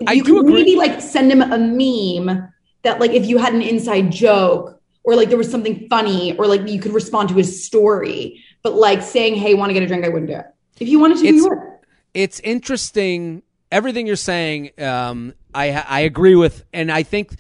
I 0.08 0.14
you 0.14 0.24
do 0.24 0.40
agree. 0.40 0.54
maybe 0.54 0.76
like 0.76 1.00
send 1.02 1.32
him 1.32 1.42
a 1.44 1.58
meme 1.60 2.48
that 2.82 3.00
like 3.00 3.12
if 3.12 3.28
you 3.28 3.38
had 3.38 3.54
an 3.54 3.62
inside 3.62 4.12
joke 4.12 4.82
or 5.04 5.16
like 5.16 5.30
there 5.30 5.38
was 5.38 5.50
something 5.52 5.86
funny 5.90 6.36
or 6.38 6.48
like 6.48 6.68
you 6.68 6.80
could 6.82 6.94
respond 6.94 7.30
to 7.30 7.36
his 7.36 7.64
story, 7.64 8.44
but 8.64 8.74
like 8.74 9.04
saying, 9.04 9.36
"Hey, 9.36 9.54
want 9.54 9.70
to 9.70 9.74
get 9.76 9.84
a 9.84 9.88
drink?" 9.88 10.04
I 10.04 10.10
wouldn't 10.10 10.32
do 10.32 10.38
it. 10.38 10.46
If 10.80 10.88
you 10.88 10.98
wanted 10.98 11.20
to, 11.20 11.28
It's- 11.28 11.46
it's 12.16 12.40
interesting. 12.40 13.44
Everything 13.72 14.06
you're 14.08 14.16
saying, 14.16 14.72
um, 14.80 15.34
I 15.54 15.72
I 15.72 16.00
agree 16.02 16.36
with, 16.36 16.66
and 16.74 16.92
I 16.92 17.04
think 17.04 17.36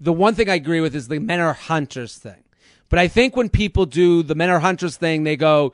the 0.00 0.12
one 0.12 0.34
thing 0.34 0.48
I 0.48 0.54
agree 0.54 0.80
with 0.80 0.94
is 0.94 1.08
the 1.08 1.18
men 1.20 1.40
are 1.40 1.52
hunters 1.52 2.16
thing. 2.18 2.42
But 2.88 2.98
I 2.98 3.08
think 3.08 3.36
when 3.36 3.48
people 3.48 3.86
do 3.86 4.22
the 4.22 4.34
men 4.34 4.50
are 4.50 4.60
hunters 4.60 4.96
thing, 4.96 5.24
they 5.24 5.36
go, 5.36 5.72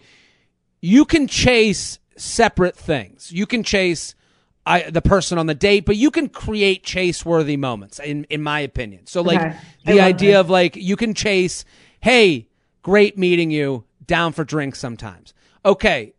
you 0.81 1.05
can 1.05 1.27
chase 1.27 1.99
separate 2.17 2.77
things. 2.77 3.33
You 3.33 3.47
can 3.47 3.63
chase 3.63 4.15
I, 4.65 4.91
the 4.91 5.03
person 5.03 5.39
on 5.39 5.47
the 5.47 5.55
date, 5.55 5.85
but 5.85 5.97
you 5.97 6.11
can 6.11 6.29
create 6.29 6.85
chase 6.85 7.25
worthy 7.25 7.57
moments, 7.57 7.99
in 7.99 8.25
in 8.31 8.43
my 8.43 8.61
opinion. 8.61 9.07
So 9.07 9.23
like 9.23 9.41
Okay. 9.41 9.57
The 9.85 10.01
idea 10.01 10.33
this. 10.35 10.41
of 10.41 10.51
like 10.51 10.77
you 10.77 10.97
can 10.97 11.15
chase, 11.15 11.65
hey, 12.01 12.49
great 12.83 13.19
meeting 13.19 13.51
you, 13.51 13.85
down 14.07 14.33
for 14.33 14.45
drinks 14.45 14.79
sometimes. 14.79 15.35
Okay. 15.65 16.13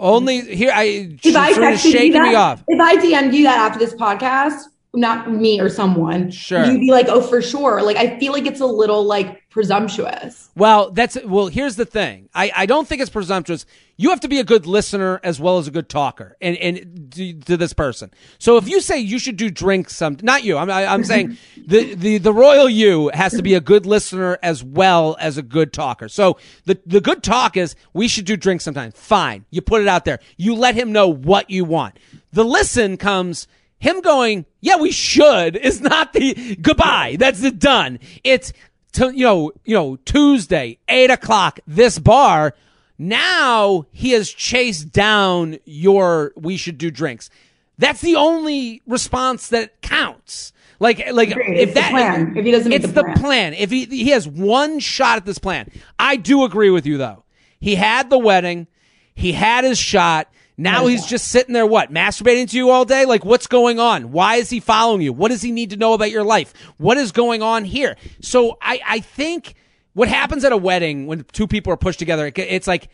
Only 0.00 0.40
here 0.54 0.70
I 0.72 1.16
If 1.24 1.34
I 1.36 1.52
Serena's 1.52 1.80
texted 1.80 1.84
you 1.86 1.90
shaking 1.92 2.12
that, 2.12 2.28
me 2.28 2.34
off. 2.34 2.62
if 2.68 2.80
I 2.80 2.96
DM'd 2.96 3.34
you 3.34 3.42
that 3.44 3.58
after 3.58 3.78
this 3.78 3.94
podcast, 3.94 4.62
not 4.98 5.30
me 5.32 5.60
or 5.60 5.68
someone, 5.68 6.30
Sure. 6.30 6.64
you'd 6.64 6.80
be 6.80 6.90
like, 6.90 7.06
"Oh, 7.08 7.22
for 7.22 7.40
sure." 7.40 7.82
Like 7.82 7.96
I 7.96 8.18
feel 8.18 8.32
like 8.32 8.46
it's 8.46 8.60
a 8.60 8.66
little 8.66 9.04
like 9.04 9.42
presumptuous. 9.50 10.50
Well, 10.56 10.90
that's 10.90 11.16
well. 11.24 11.46
Here's 11.48 11.76
the 11.76 11.84
thing. 11.84 12.28
I, 12.34 12.50
I 12.54 12.66
don't 12.66 12.86
think 12.86 13.00
it's 13.00 13.10
presumptuous. 13.10 13.64
You 13.96 14.10
have 14.10 14.20
to 14.20 14.28
be 14.28 14.38
a 14.38 14.44
good 14.44 14.66
listener 14.66 15.20
as 15.24 15.40
well 15.40 15.58
as 15.58 15.66
a 15.66 15.70
good 15.70 15.88
talker, 15.88 16.36
and 16.40 16.56
and 16.56 17.12
to, 17.12 17.32
to 17.40 17.56
this 17.56 17.72
person. 17.72 18.10
So 18.38 18.56
if 18.56 18.68
you 18.68 18.80
say 18.80 18.98
you 18.98 19.18
should 19.18 19.36
do 19.36 19.50
drinks, 19.50 19.96
some 19.96 20.16
not 20.22 20.44
you. 20.44 20.56
I'm 20.56 20.70
I, 20.70 20.86
I'm 20.86 21.04
saying 21.04 21.36
the, 21.66 21.94
the 21.94 22.18
the 22.18 22.32
royal 22.32 22.68
you 22.68 23.10
has 23.14 23.32
to 23.32 23.42
be 23.42 23.54
a 23.54 23.60
good 23.60 23.86
listener 23.86 24.38
as 24.42 24.62
well 24.62 25.16
as 25.20 25.38
a 25.38 25.42
good 25.42 25.72
talker. 25.72 26.08
So 26.08 26.38
the 26.64 26.78
the 26.86 27.00
good 27.00 27.22
talk 27.22 27.56
is 27.56 27.74
we 27.92 28.08
should 28.08 28.24
do 28.24 28.36
drinks 28.36 28.64
sometimes. 28.64 28.94
Fine, 28.96 29.44
you 29.50 29.60
put 29.62 29.82
it 29.82 29.88
out 29.88 30.04
there. 30.04 30.18
You 30.36 30.54
let 30.54 30.74
him 30.74 30.92
know 30.92 31.08
what 31.08 31.50
you 31.50 31.64
want. 31.64 31.98
The 32.32 32.44
listen 32.44 32.96
comes 32.98 33.48
him 33.78 34.00
going, 34.00 34.46
yeah, 34.60 34.76
we 34.76 34.90
should 34.90 35.56
is 35.62 35.80
not 35.80 36.12
the 36.12 36.56
goodbye. 36.56 37.16
That's 37.18 37.40
the 37.40 37.50
done. 37.50 37.98
It's 38.24 38.52
to, 38.92 39.10
you 39.14 39.24
know, 39.24 39.52
you 39.64 39.74
know, 39.74 39.96
Tuesday, 40.04 40.78
eight 40.88 41.10
o'clock, 41.10 41.60
this 41.66 41.98
bar. 41.98 42.54
Now 42.98 43.86
he 43.92 44.10
has 44.12 44.28
chased 44.30 44.90
down 44.92 45.58
your 45.64 46.32
we 46.36 46.56
should 46.56 46.78
do 46.78 46.90
drinks. 46.90 47.30
That's 47.78 48.00
the 48.00 48.16
only 48.16 48.82
response 48.86 49.48
that 49.48 49.80
counts. 49.82 50.52
Like, 50.80 51.12
like 51.12 51.30
Agreed. 51.30 51.58
if 51.58 51.68
It's 51.68 51.74
the 51.74 51.80
that 51.80 51.90
plan. 51.90 52.36
If 52.36 52.44
he 52.44 52.50
doesn't 52.50 52.72
it's 52.72 52.86
the 52.86 52.92
the 52.92 53.02
plan. 53.04 53.18
plan. 53.18 53.54
If 53.54 53.70
he 53.70 53.84
he 53.84 54.10
has 54.10 54.26
one 54.26 54.80
shot 54.80 55.16
at 55.16 55.26
this 55.26 55.38
plan, 55.38 55.70
I 55.98 56.16
do 56.16 56.44
agree 56.44 56.70
with 56.70 56.86
you 56.86 56.98
though. 56.98 57.24
He 57.60 57.76
had 57.76 58.10
the 58.10 58.18
wedding, 58.18 58.66
he 59.14 59.32
had 59.32 59.64
his 59.64 59.78
shot. 59.78 60.28
Now 60.60 60.86
he's 60.88 61.06
just 61.06 61.28
sitting 61.28 61.54
there, 61.54 61.64
what, 61.66 61.92
masturbating 61.92 62.50
to 62.50 62.56
you 62.56 62.70
all 62.70 62.84
day? 62.84 63.04
Like, 63.04 63.24
what's 63.24 63.46
going 63.46 63.78
on? 63.78 64.10
Why 64.10 64.36
is 64.36 64.50
he 64.50 64.58
following 64.58 65.00
you? 65.02 65.12
What 65.12 65.28
does 65.30 65.40
he 65.40 65.52
need 65.52 65.70
to 65.70 65.76
know 65.76 65.94
about 65.94 66.10
your 66.10 66.24
life? 66.24 66.52
What 66.78 66.98
is 66.98 67.12
going 67.12 67.42
on 67.42 67.64
here? 67.64 67.96
So 68.20 68.58
I, 68.60 68.80
I 68.84 69.00
think 69.00 69.54
what 69.92 70.08
happens 70.08 70.44
at 70.44 70.52
a 70.52 70.56
wedding 70.56 71.06
when 71.06 71.24
two 71.32 71.46
people 71.46 71.72
are 71.72 71.76
pushed 71.76 72.00
together, 72.00 72.26
it- 72.26 72.36
it's 72.38 72.66
like 72.66 72.88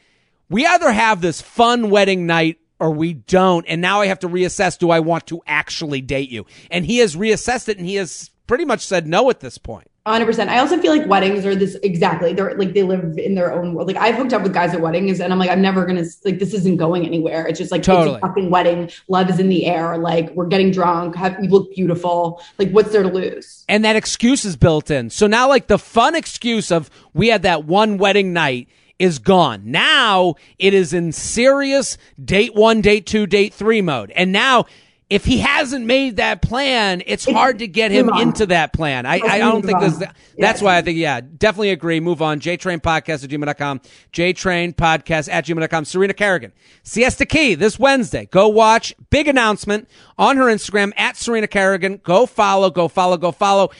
we 0.51 0.67
either 0.67 0.93
have 0.93 1.23
this 1.23 1.41
fun 1.41 1.89
wedding 1.89 2.27
night 2.27 2.59
or 2.79 2.91
we 2.91 3.15
don't. 3.15 3.65
And 3.67 3.81
now 3.81 4.03
I 4.03 4.09
have 4.09 4.19
to 4.21 4.29
reassess 4.29 4.79
do 4.79 4.91
I 4.91 5.01
want 5.01 5.27
to 5.29 5.41
actually 5.47 6.03
date 6.03 6.29
you? 6.31 6.45
And 6.71 6.85
he 6.85 6.99
has 6.99 7.17
reassessed 7.17 7.69
it 7.71 7.79
and 7.79 7.87
he 7.87 7.95
has 7.95 8.31
pretty 8.47 8.67
much 8.67 8.85
said 8.85 9.07
no 9.07 9.31
at 9.31 9.41
this 9.41 9.57
point. 9.57 9.89
100%. 10.07 10.49
I 10.49 10.59
also 10.59 10.79
feel 10.79 10.95
like 10.95 11.09
weddings 11.09 11.47
are 11.47 11.55
this 11.55 11.77
exactly. 11.83 12.35
They're 12.35 12.55
like 12.57 12.75
they 12.75 12.83
live 12.83 13.17
in 13.17 13.35
their 13.35 13.51
own 13.53 13.73
world. 13.73 13.89
Like 13.89 13.97
I've 13.97 14.17
hooked 14.17 14.35
up 14.35 14.43
with 14.43 14.53
guys 14.53 14.75
at 14.75 14.83
weddings 14.83 15.19
and 15.19 15.33
I'm 15.33 15.39
like, 15.39 15.49
I'm 15.49 15.63
never 15.63 15.87
going 15.87 15.97
to, 15.97 16.11
like, 16.27 16.39
this 16.39 16.53
isn't 16.53 16.77
going 16.77 17.07
anywhere. 17.07 17.47
It's 17.47 17.59
just 17.59 17.73
like, 17.73 17.83
Totally. 17.83 18.17
it's 18.17 18.25
a 18.25 18.29
fucking 18.29 18.51
wedding. 18.51 18.91
Love 19.09 19.31
is 19.31 19.39
in 19.39 19.49
the 19.49 19.65
air. 19.65 19.97
Like, 19.97 20.29
we're 20.35 20.47
getting 20.47 20.71
drunk. 20.71 21.17
Have, 21.17 21.39
we 21.41 21.49
look 21.49 21.75
beautiful. 21.75 22.43
Like, 22.59 22.71
what's 22.71 22.93
there 22.93 23.03
to 23.03 23.09
lose? 23.09 23.65
and 23.67 23.83
that 23.85 23.97
excuse 23.97 24.45
is 24.45 24.57
built 24.57 24.91
in. 24.91 25.09
So 25.09 25.27
now, 25.27 25.49
like 25.49 25.69
the 25.69 25.79
fun 25.79 26.15
excuse 26.15 26.71
of 26.71 26.91
we 27.15 27.29
had 27.29 27.43
that 27.43 27.65
one 27.65 27.97
wedding 27.97 28.35
night 28.35 28.69
is 28.99 29.19
gone. 29.19 29.63
Now 29.65 30.35
it 30.59 30.75
is 30.75 30.93
in 30.93 31.13
serious 31.13 31.97
date 32.23 32.55
one, 32.55 32.81
date 32.83 33.07
two, 33.07 33.27
date 33.27 33.55
three 33.55 33.81
mode. 33.81 34.11
And 34.13 34.33
now 34.33 34.67
if 35.15 35.25
he 35.25 35.39
hasn't 35.39 35.87
made 35.87 36.17
that 36.17 36.43
plan, 36.43 37.01
it's, 37.07 37.25
hard 37.25 37.61
to 37.61 37.69
get 37.69 37.93
him 37.93 38.09
into 38.09 38.47
that 38.47 38.73
plan. 38.73 39.07
I, 39.07 39.21
I 39.21 39.39
don't 39.39 39.65
think 39.65 39.79
there's, 39.79 40.03
that's 40.37 40.61
why 40.61 40.77
I 40.77 40.83
think, 40.83 40.99
yeah, 40.99 41.21
definitely 41.21 41.71
agree. 41.71 42.01
Move 42.01 42.21
on. 42.21 42.41
JTrain 42.41 42.81
Podcast 42.81 43.23
at 43.23 43.31
gmail.com. 43.31 43.81
JTrain 44.13 44.75
Podcast 44.75 45.33
at 45.33 45.47
gmail.com. 45.47 45.85
Serena 45.85 46.15
Kerrigan. 46.15 46.53
Siesta 46.83 47.27
Key 47.27 47.55
this 47.55 47.79
Wednesday. 47.79 48.27
Go 48.27 48.49
watch. 48.49 48.93
Big 49.11 49.29
announcement 49.29 49.89
on 50.19 50.37
her 50.37 50.47
Instagram 50.47 50.93
at 50.97 51.17
Serena 51.17 51.47
Kerrigan. 51.47 52.01
Go 52.03 52.27
follow, 52.27 52.69
go 52.71 52.89
follow, 52.89 53.17
go 53.17 53.31
follow. 53.31 53.71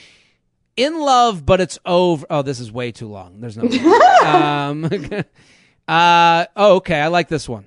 In 0.77 1.01
love, 1.01 1.45
but 1.45 1.59
it's 1.59 1.77
over. 1.85 2.25
Oh, 2.29 2.43
this 2.43 2.61
is 2.61 2.71
way 2.71 2.93
too 2.93 3.09
long. 3.09 3.41
There's 3.41 3.57
no. 3.57 3.63
um, 4.25 4.85
uh, 5.87 6.45
oh, 6.55 6.75
okay. 6.77 7.01
I 7.01 7.07
like 7.07 7.27
this 7.27 7.49
one. 7.49 7.65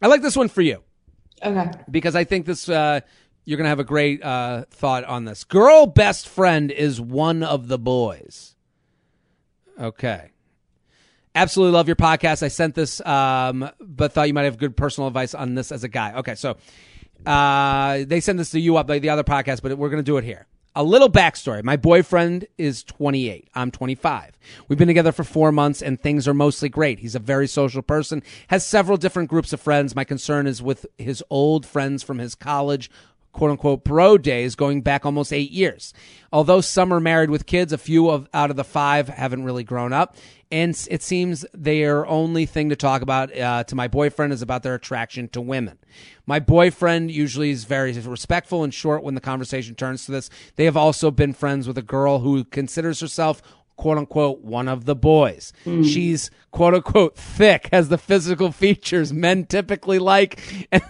I 0.00 0.06
like 0.06 0.22
this 0.22 0.36
one 0.36 0.48
for 0.48 0.62
you. 0.62 0.84
Okay. 1.42 1.70
Because 1.90 2.14
I 2.14 2.24
think 2.24 2.46
this 2.46 2.68
uh, 2.68 3.00
you're 3.44 3.56
gonna 3.56 3.68
have 3.68 3.80
a 3.80 3.84
great 3.84 4.22
uh, 4.22 4.64
thought 4.70 5.04
on 5.04 5.24
this. 5.24 5.44
Girl 5.44 5.86
best 5.86 6.28
friend 6.28 6.70
is 6.70 7.00
one 7.00 7.42
of 7.42 7.68
the 7.68 7.78
boys. 7.78 8.54
Okay. 9.78 10.30
Absolutely 11.34 11.72
love 11.72 11.88
your 11.88 11.96
podcast. 11.96 12.42
I 12.42 12.48
sent 12.48 12.74
this, 12.74 13.00
um, 13.06 13.70
but 13.80 14.12
thought 14.12 14.26
you 14.26 14.34
might 14.34 14.44
have 14.44 14.58
good 14.58 14.76
personal 14.76 15.06
advice 15.06 15.34
on 15.34 15.54
this 15.54 15.70
as 15.70 15.84
a 15.84 15.88
guy. 15.88 16.14
Okay, 16.16 16.34
so 16.34 16.56
uh, 17.24 18.04
they 18.04 18.20
sent 18.20 18.38
this 18.38 18.50
to 18.50 18.60
you 18.60 18.76
up 18.76 18.88
like 18.88 19.00
the 19.00 19.10
other 19.10 19.22
podcast, 19.22 19.62
but 19.62 19.76
we're 19.78 19.90
gonna 19.90 20.02
do 20.02 20.16
it 20.16 20.24
here. 20.24 20.46
A 20.76 20.84
little 20.84 21.10
backstory. 21.10 21.64
My 21.64 21.76
boyfriend 21.76 22.46
is 22.56 22.84
28. 22.84 23.48
I'm 23.56 23.72
25. 23.72 24.38
We've 24.68 24.78
been 24.78 24.86
together 24.86 25.10
for 25.10 25.24
four 25.24 25.50
months 25.50 25.82
and 25.82 26.00
things 26.00 26.28
are 26.28 26.34
mostly 26.34 26.68
great. 26.68 27.00
He's 27.00 27.16
a 27.16 27.20
very 27.20 27.48
social 27.48 27.82
person, 27.82 28.22
has 28.48 28.64
several 28.64 28.96
different 28.96 29.30
groups 29.30 29.52
of 29.52 29.60
friends. 29.60 29.96
My 29.96 30.04
concern 30.04 30.46
is 30.46 30.62
with 30.62 30.86
his 30.96 31.24
old 31.28 31.66
friends 31.66 32.04
from 32.04 32.18
his 32.18 32.36
college 32.36 32.88
quote 33.32 33.50
unquote 33.50 33.84
bro 33.84 34.18
days 34.18 34.54
going 34.54 34.82
back 34.82 35.06
almost 35.06 35.32
eight 35.32 35.50
years. 35.50 35.92
Although 36.32 36.60
some 36.60 36.92
are 36.92 37.00
married 37.00 37.30
with 37.30 37.46
kids, 37.46 37.72
a 37.72 37.78
few 37.78 38.08
of 38.08 38.28
out 38.32 38.50
of 38.50 38.56
the 38.56 38.64
five 38.64 39.08
haven't 39.08 39.44
really 39.44 39.64
grown 39.64 39.92
up. 39.92 40.16
And 40.52 40.76
it 40.90 41.02
seems 41.02 41.46
their 41.54 42.04
only 42.06 42.44
thing 42.44 42.70
to 42.70 42.76
talk 42.76 43.02
about 43.02 43.36
uh, 43.36 43.64
to 43.64 43.76
my 43.76 43.86
boyfriend 43.86 44.32
is 44.32 44.42
about 44.42 44.64
their 44.64 44.74
attraction 44.74 45.28
to 45.28 45.40
women. 45.40 45.78
My 46.26 46.40
boyfriend 46.40 47.12
usually 47.12 47.50
is 47.50 47.64
very 47.64 47.92
respectful 47.92 48.64
and 48.64 48.74
short 48.74 49.04
when 49.04 49.14
the 49.14 49.20
conversation 49.20 49.76
turns 49.76 50.06
to 50.06 50.12
this. 50.12 50.28
They 50.56 50.64
have 50.64 50.76
also 50.76 51.12
been 51.12 51.34
friends 51.34 51.68
with 51.68 51.78
a 51.78 51.82
girl 51.82 52.20
who 52.20 52.44
considers 52.44 53.00
herself 53.00 53.42
quote 53.76 53.96
unquote 53.96 54.42
one 54.42 54.68
of 54.68 54.84
the 54.84 54.94
boys. 54.94 55.52
Mm. 55.64 55.84
She's 55.84 56.30
quote 56.50 56.74
unquote 56.74 57.16
thick, 57.16 57.68
has 57.72 57.88
the 57.88 57.98
physical 57.98 58.52
features 58.52 59.12
men 59.12 59.46
typically 59.46 59.98
like. 59.98 60.40
And 60.72 60.82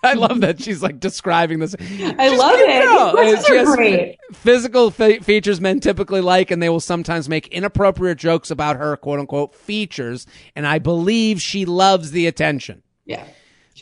I 0.02 0.14
love 0.14 0.40
that 0.40 0.62
she's 0.62 0.82
like 0.82 0.98
describing 0.98 1.58
this. 1.58 1.74
I 1.78 1.84
she's 2.28 2.38
love 2.38 2.54
it. 2.56 3.46
She 3.46 3.54
has 3.56 3.74
great. 3.74 4.18
physical 4.32 4.90
fe- 4.90 5.18
features 5.18 5.60
men 5.60 5.80
typically 5.80 6.20
like, 6.20 6.50
and 6.50 6.62
they 6.62 6.68
will 6.68 6.80
sometimes 6.80 7.28
make 7.28 7.48
inappropriate 7.48 8.18
jokes 8.18 8.50
about 8.50 8.76
her 8.76 8.96
quote 8.96 9.20
unquote 9.20 9.54
features. 9.54 10.26
And 10.56 10.66
I 10.66 10.78
believe 10.78 11.42
she 11.42 11.64
loves 11.66 12.12
the 12.12 12.26
attention. 12.26 12.82
Yeah. 13.04 13.24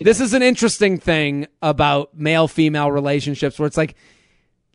This 0.01 0.19
does. 0.19 0.29
is 0.29 0.35
an 0.35 0.43
interesting 0.43 0.99
thing 0.99 1.47
about 1.63 2.17
male 2.17 2.49
female 2.49 2.91
relationships 2.91 3.59
where 3.59 3.67
it's 3.67 3.77
like, 3.77 3.95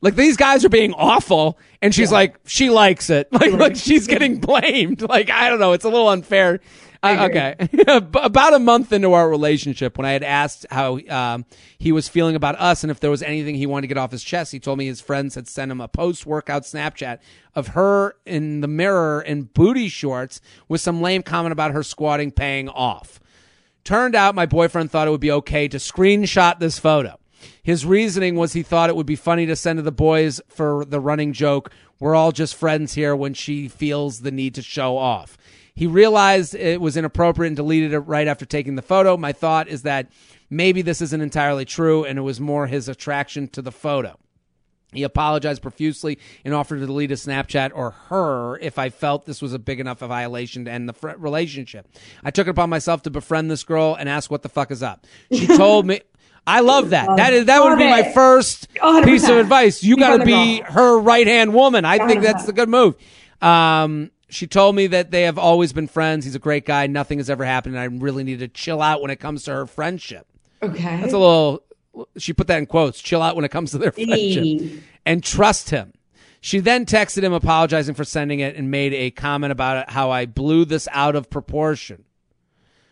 like 0.03 0.15
these 0.15 0.37
guys 0.37 0.63
are 0.63 0.69
being 0.69 0.93
awful, 0.93 1.57
and 1.81 1.95
she's 1.95 2.11
yeah. 2.11 2.17
like, 2.17 2.39
she 2.45 2.69
likes 2.69 3.09
it. 3.09 3.27
Like, 3.31 3.53
like 3.53 3.75
she's 3.75 4.05
getting 4.05 4.39
blamed. 4.39 5.01
Like, 5.13 5.29
I 5.29 5.49
don't 5.49 5.59
know. 5.59 5.73
It's 5.73 5.85
a 5.85 5.89
little 5.89 6.09
unfair 6.09 6.59
uh, 7.03 7.27
okay. 7.29 7.55
About 7.87 8.53
a 8.53 8.59
month 8.59 8.93
into 8.93 9.11
our 9.11 9.29
relationship, 9.29 9.97
when 9.97 10.05
I 10.05 10.11
had 10.11 10.23
asked 10.23 10.65
how 10.71 10.99
um, 11.09 11.45
he 11.77 11.91
was 11.91 12.07
feeling 12.07 12.37
about 12.37 12.59
us 12.59 12.83
and 12.83 12.89
if 12.89 13.01
there 13.01 13.11
was 13.11 13.21
anything 13.21 13.55
he 13.55 13.65
wanted 13.65 13.81
to 13.81 13.87
get 13.87 13.97
off 13.97 14.11
his 14.11 14.23
chest, 14.23 14.53
he 14.53 14.59
told 14.59 14.77
me 14.77 14.85
his 14.85 15.01
friends 15.01 15.35
had 15.35 15.49
sent 15.49 15.69
him 15.69 15.81
a 15.81 15.89
post 15.89 16.25
workout 16.25 16.63
Snapchat 16.63 17.19
of 17.55 17.69
her 17.69 18.15
in 18.25 18.61
the 18.61 18.69
mirror 18.69 19.21
in 19.21 19.43
booty 19.43 19.89
shorts 19.89 20.39
with 20.69 20.79
some 20.79 21.01
lame 21.01 21.23
comment 21.23 21.51
about 21.51 21.71
her 21.71 21.83
squatting 21.83 22.31
paying 22.31 22.69
off. 22.69 23.19
Turned 23.83 24.15
out 24.15 24.33
my 24.33 24.45
boyfriend 24.45 24.89
thought 24.89 25.09
it 25.09 25.11
would 25.11 25.19
be 25.19 25.31
okay 25.31 25.67
to 25.67 25.77
screenshot 25.77 26.59
this 26.59 26.79
photo. 26.79 27.19
His 27.61 27.85
reasoning 27.85 28.35
was 28.35 28.53
he 28.53 28.63
thought 28.63 28.89
it 28.89 28.95
would 28.95 29.05
be 29.05 29.15
funny 29.15 29.45
to 29.45 29.55
send 29.55 29.77
to 29.77 29.83
the 29.83 29.91
boys 29.91 30.41
for 30.47 30.85
the 30.85 30.99
running 30.99 31.33
joke, 31.33 31.71
we're 31.99 32.15
all 32.15 32.33
just 32.33 32.55
friends 32.55 32.93
here 32.93 33.15
when 33.15 33.33
she 33.33 33.69
feels 33.69 34.19
the 34.19 34.31
need 34.31 34.55
to 34.55 34.61
show 34.61 34.97
off. 34.97 35.37
He 35.73 35.87
realized 35.87 36.53
it 36.53 36.81
was 36.81 36.97
inappropriate 36.97 37.47
and 37.47 37.55
deleted 37.55 37.93
it 37.93 37.99
right 37.99 38.27
after 38.27 38.45
taking 38.45 38.75
the 38.75 38.81
photo. 38.81 39.15
My 39.15 39.31
thought 39.31 39.69
is 39.69 39.83
that 39.83 40.09
maybe 40.49 40.81
this 40.81 41.01
isn't 41.01 41.21
entirely 41.21 41.63
true 41.63 42.03
and 42.03 42.19
it 42.19 42.23
was 42.23 42.41
more 42.41 42.67
his 42.67 42.89
attraction 42.89 43.47
to 43.49 43.61
the 43.61 43.71
photo. 43.71 44.19
He 44.91 45.03
apologized 45.03 45.61
profusely 45.61 46.19
and 46.43 46.53
offered 46.53 46.79
to 46.79 46.85
delete 46.85 47.11
a 47.11 47.15
Snapchat 47.15 47.71
or 47.73 47.91
her 48.09 48.57
if 48.59 48.77
I 48.77 48.89
felt 48.89 49.25
this 49.25 49.41
was 49.41 49.53
a 49.53 49.59
big 49.59 49.79
enough 49.79 49.99
violation 49.99 50.65
to 50.65 50.71
end 50.71 50.89
the 50.89 50.93
fr- 50.93 51.11
relationship. 51.17 51.87
I 52.23 52.31
took 52.31 52.47
it 52.47 52.51
upon 52.51 52.69
myself 52.69 53.01
to 53.03 53.09
befriend 53.09 53.49
this 53.49 53.63
girl 53.63 53.95
and 53.95 54.07
ask 54.07 54.29
what 54.29 54.43
the 54.43 54.49
fuck 54.49 54.71
is 54.71 54.83
up. 54.83 55.07
She 55.31 55.47
told 55.57 55.87
me. 55.87 56.01
I 56.45 56.59
love 56.59 56.89
that. 56.89 57.17
That 57.17 57.33
is 57.33 57.45
that 57.45 57.63
would 57.63 57.77
be 57.77 57.89
my 57.89 58.11
first 58.11 58.73
100%. 58.75 59.05
piece 59.05 59.27
of 59.29 59.37
advice. 59.37 59.83
You, 59.83 59.97
got 59.97 60.17
to 60.17 60.25
be 60.25 60.59
her 60.59 60.99
right 60.99 61.25
hand 61.25 61.53
woman. 61.53 61.85
I 61.85 61.99
100%. 61.99 62.07
think 62.07 62.23
that's 62.23 62.45
the 62.45 62.53
good 62.53 62.69
move. 62.69 62.95
Um, 63.41 64.11
she 64.29 64.47
told 64.47 64.75
me 64.75 64.87
that 64.87 65.11
they 65.11 65.23
have 65.23 65.37
always 65.37 65.73
been 65.73 65.87
friends. 65.87 66.25
He's 66.25 66.35
a 66.35 66.39
great 66.39 66.65
guy. 66.65 66.87
Nothing 66.87 67.19
has 67.19 67.29
ever 67.29 67.45
happened. 67.45 67.75
And 67.75 67.81
I 67.81 67.85
really 67.85 68.23
need 68.23 68.39
to 68.39 68.47
chill 68.47 68.81
out 68.81 69.01
when 69.01 69.11
it 69.11 69.17
comes 69.17 69.43
to 69.43 69.53
her 69.53 69.65
friendship. 69.65 70.27
Okay. 70.61 71.01
That's 71.01 71.13
a 71.13 71.17
little, 71.17 71.63
she 72.17 72.33
put 72.33 72.47
that 72.47 72.57
in 72.57 72.65
quotes 72.65 72.99
chill 73.01 73.21
out 73.21 73.35
when 73.35 73.45
it 73.45 73.51
comes 73.51 73.71
to 73.71 73.77
their 73.77 73.91
friendship 73.91 74.83
and 75.05 75.23
trust 75.23 75.69
him. 75.69 75.93
She 76.41 76.59
then 76.59 76.85
texted 76.85 77.23
him 77.23 77.31
apologizing 77.31 77.95
for 77.95 78.03
sending 78.03 78.41
it 78.41 78.57
and 78.57 78.69
made 78.69 78.93
a 78.93 79.11
comment 79.11 79.51
about 79.51 79.77
it, 79.77 79.89
how 79.89 80.11
I 80.11 80.25
blew 80.25 80.65
this 80.65 80.89
out 80.91 81.15
of 81.15 81.29
proportion. 81.29 82.03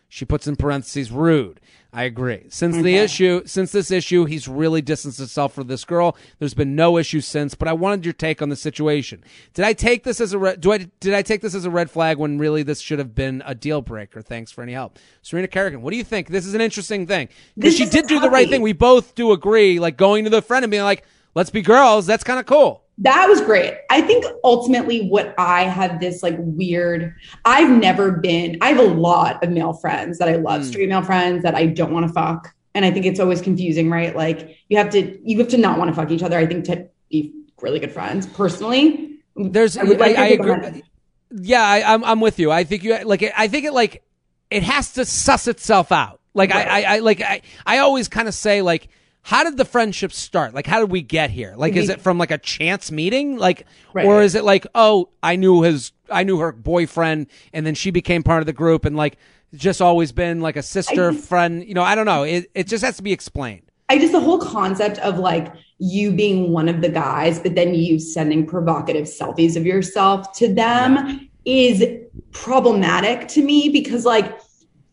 She 0.08 0.24
puts 0.24 0.46
in 0.46 0.56
parentheses 0.56 1.10
rude. 1.10 1.60
I 1.94 2.04
agree. 2.04 2.46
Since 2.48 2.76
okay. 2.76 2.82
the 2.82 2.96
issue, 2.96 3.42
since 3.44 3.70
this 3.70 3.90
issue, 3.90 4.24
he's 4.24 4.48
really 4.48 4.80
distanced 4.80 5.18
himself 5.18 5.52
from 5.52 5.66
this 5.66 5.84
girl. 5.84 6.16
There's 6.38 6.54
been 6.54 6.74
no 6.74 6.96
issue 6.96 7.20
since, 7.20 7.54
but 7.54 7.68
I 7.68 7.74
wanted 7.74 8.06
your 8.06 8.14
take 8.14 8.40
on 8.40 8.48
the 8.48 8.56
situation. 8.56 9.22
Did 9.52 9.66
I 9.66 9.74
take 9.74 10.02
this 10.02 10.18
as 10.18 10.32
a 10.32 10.38
red, 10.38 10.60
do 10.62 10.72
I 10.72 10.78
did 11.00 11.12
I 11.12 11.20
take 11.20 11.42
this 11.42 11.54
as 11.54 11.66
a 11.66 11.70
red 11.70 11.90
flag 11.90 12.16
when 12.16 12.38
really 12.38 12.62
this 12.62 12.80
should 12.80 12.98
have 12.98 13.14
been 13.14 13.42
a 13.44 13.54
deal 13.54 13.82
breaker? 13.82 14.22
Thanks 14.22 14.50
for 14.50 14.62
any 14.62 14.72
help, 14.72 14.98
Serena 15.20 15.48
Kerrigan. 15.48 15.82
What 15.82 15.90
do 15.90 15.98
you 15.98 16.04
think? 16.04 16.28
This 16.28 16.46
is 16.46 16.54
an 16.54 16.62
interesting 16.62 17.06
thing 17.06 17.28
because 17.58 17.76
she 17.76 17.84
did 17.84 18.06
do 18.06 18.20
the 18.20 18.30
right 18.30 18.48
thing. 18.48 18.62
We 18.62 18.72
both 18.72 19.14
do 19.14 19.32
agree, 19.32 19.78
like 19.78 19.98
going 19.98 20.24
to 20.24 20.30
the 20.30 20.40
friend 20.40 20.64
and 20.64 20.70
being 20.70 20.84
like, 20.84 21.04
"Let's 21.34 21.50
be 21.50 21.60
girls." 21.60 22.06
That's 22.06 22.24
kind 22.24 22.40
of 22.40 22.46
cool 22.46 22.84
that 23.02 23.28
was 23.28 23.40
great. 23.40 23.74
I 23.90 24.00
think 24.00 24.24
ultimately 24.44 25.08
what 25.08 25.34
I 25.36 25.64
have 25.64 26.00
this 26.00 26.22
like 26.22 26.36
weird, 26.38 27.14
I've 27.44 27.70
never 27.70 28.12
been, 28.12 28.58
I 28.60 28.68
have 28.68 28.78
a 28.78 28.94
lot 28.94 29.42
of 29.42 29.50
male 29.50 29.72
friends 29.72 30.18
that 30.18 30.28
I 30.28 30.36
love, 30.36 30.62
mm. 30.62 30.64
straight 30.64 30.88
male 30.88 31.02
friends 31.02 31.42
that 31.42 31.54
I 31.54 31.66
don't 31.66 31.92
want 31.92 32.06
to 32.06 32.12
fuck. 32.12 32.54
And 32.74 32.84
I 32.84 32.90
think 32.90 33.04
it's 33.04 33.20
always 33.20 33.42
confusing, 33.42 33.90
right? 33.90 34.14
Like 34.14 34.56
you 34.68 34.78
have 34.78 34.90
to, 34.90 35.18
you 35.28 35.38
have 35.38 35.48
to 35.48 35.58
not 35.58 35.78
want 35.78 35.90
to 35.90 35.94
fuck 35.94 36.10
each 36.10 36.22
other. 36.22 36.38
I 36.38 36.46
think 36.46 36.64
to 36.66 36.88
be 37.10 37.34
really 37.60 37.80
good 37.80 37.92
friends 37.92 38.26
personally. 38.26 39.18
There's, 39.36 39.76
I, 39.76 39.82
like 39.82 40.16
I, 40.16 40.24
I 40.24 40.28
agree. 40.28 40.82
Yeah, 41.30 41.62
I, 41.62 41.78
am 41.78 42.04
I'm, 42.04 42.10
I'm 42.10 42.20
with 42.20 42.38
you. 42.38 42.52
I 42.52 42.64
think 42.64 42.84
you 42.84 42.98
like, 43.04 43.24
I 43.36 43.48
think 43.48 43.64
it 43.64 43.72
like, 43.72 44.02
it 44.50 44.62
has 44.62 44.92
to 44.92 45.04
suss 45.04 45.48
itself 45.48 45.90
out. 45.90 46.20
Like 46.34 46.50
right. 46.50 46.68
I, 46.68 46.82
I, 46.82 46.96
I, 46.96 46.98
like, 47.00 47.20
I, 47.20 47.42
I 47.66 47.78
always 47.78 48.08
kind 48.08 48.28
of 48.28 48.34
say 48.34 48.62
like, 48.62 48.88
how 49.22 49.44
did 49.44 49.56
the 49.56 49.64
friendship 49.64 50.12
start? 50.12 50.52
Like, 50.52 50.66
how 50.66 50.80
did 50.80 50.90
we 50.90 51.00
get 51.00 51.30
here? 51.30 51.54
Like, 51.56 51.76
is 51.76 51.88
it 51.88 52.00
from 52.00 52.18
like 52.18 52.32
a 52.32 52.38
chance 52.38 52.90
meeting? 52.90 53.38
Like, 53.38 53.66
right. 53.94 54.04
or 54.04 54.20
is 54.20 54.34
it 54.34 54.42
like, 54.42 54.66
oh, 54.74 55.10
I 55.22 55.36
knew 55.36 55.62
his, 55.62 55.92
I 56.10 56.24
knew 56.24 56.38
her 56.38 56.50
boyfriend 56.50 57.28
and 57.52 57.64
then 57.64 57.74
she 57.74 57.92
became 57.92 58.24
part 58.24 58.40
of 58.40 58.46
the 58.46 58.52
group 58.52 58.84
and 58.84 58.96
like, 58.96 59.16
just 59.54 59.80
always 59.80 60.10
been 60.12 60.40
like 60.40 60.56
a 60.56 60.62
sister 60.62 61.12
friend, 61.12 61.64
you 61.66 61.74
know, 61.74 61.82
I 61.82 61.94
don't 61.94 62.06
know. 62.06 62.24
It, 62.24 62.50
it 62.54 62.66
just 62.66 62.82
has 62.82 62.96
to 62.96 63.02
be 63.02 63.12
explained. 63.12 63.62
I 63.88 63.98
just, 63.98 64.12
the 64.12 64.20
whole 64.20 64.38
concept 64.38 64.98
of 64.98 65.18
like 65.18 65.54
you 65.78 66.10
being 66.10 66.50
one 66.50 66.68
of 66.68 66.80
the 66.80 66.88
guys, 66.88 67.38
but 67.38 67.54
then 67.54 67.74
you 67.74 68.00
sending 68.00 68.46
provocative 68.46 69.04
selfies 69.04 69.56
of 69.56 69.64
yourself 69.66 70.32
to 70.38 70.52
them 70.52 70.96
yeah. 71.44 71.68
is 71.68 71.84
problematic 72.32 73.28
to 73.28 73.42
me 73.42 73.68
because 73.68 74.04
like, 74.04 74.36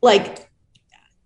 like, 0.02 0.52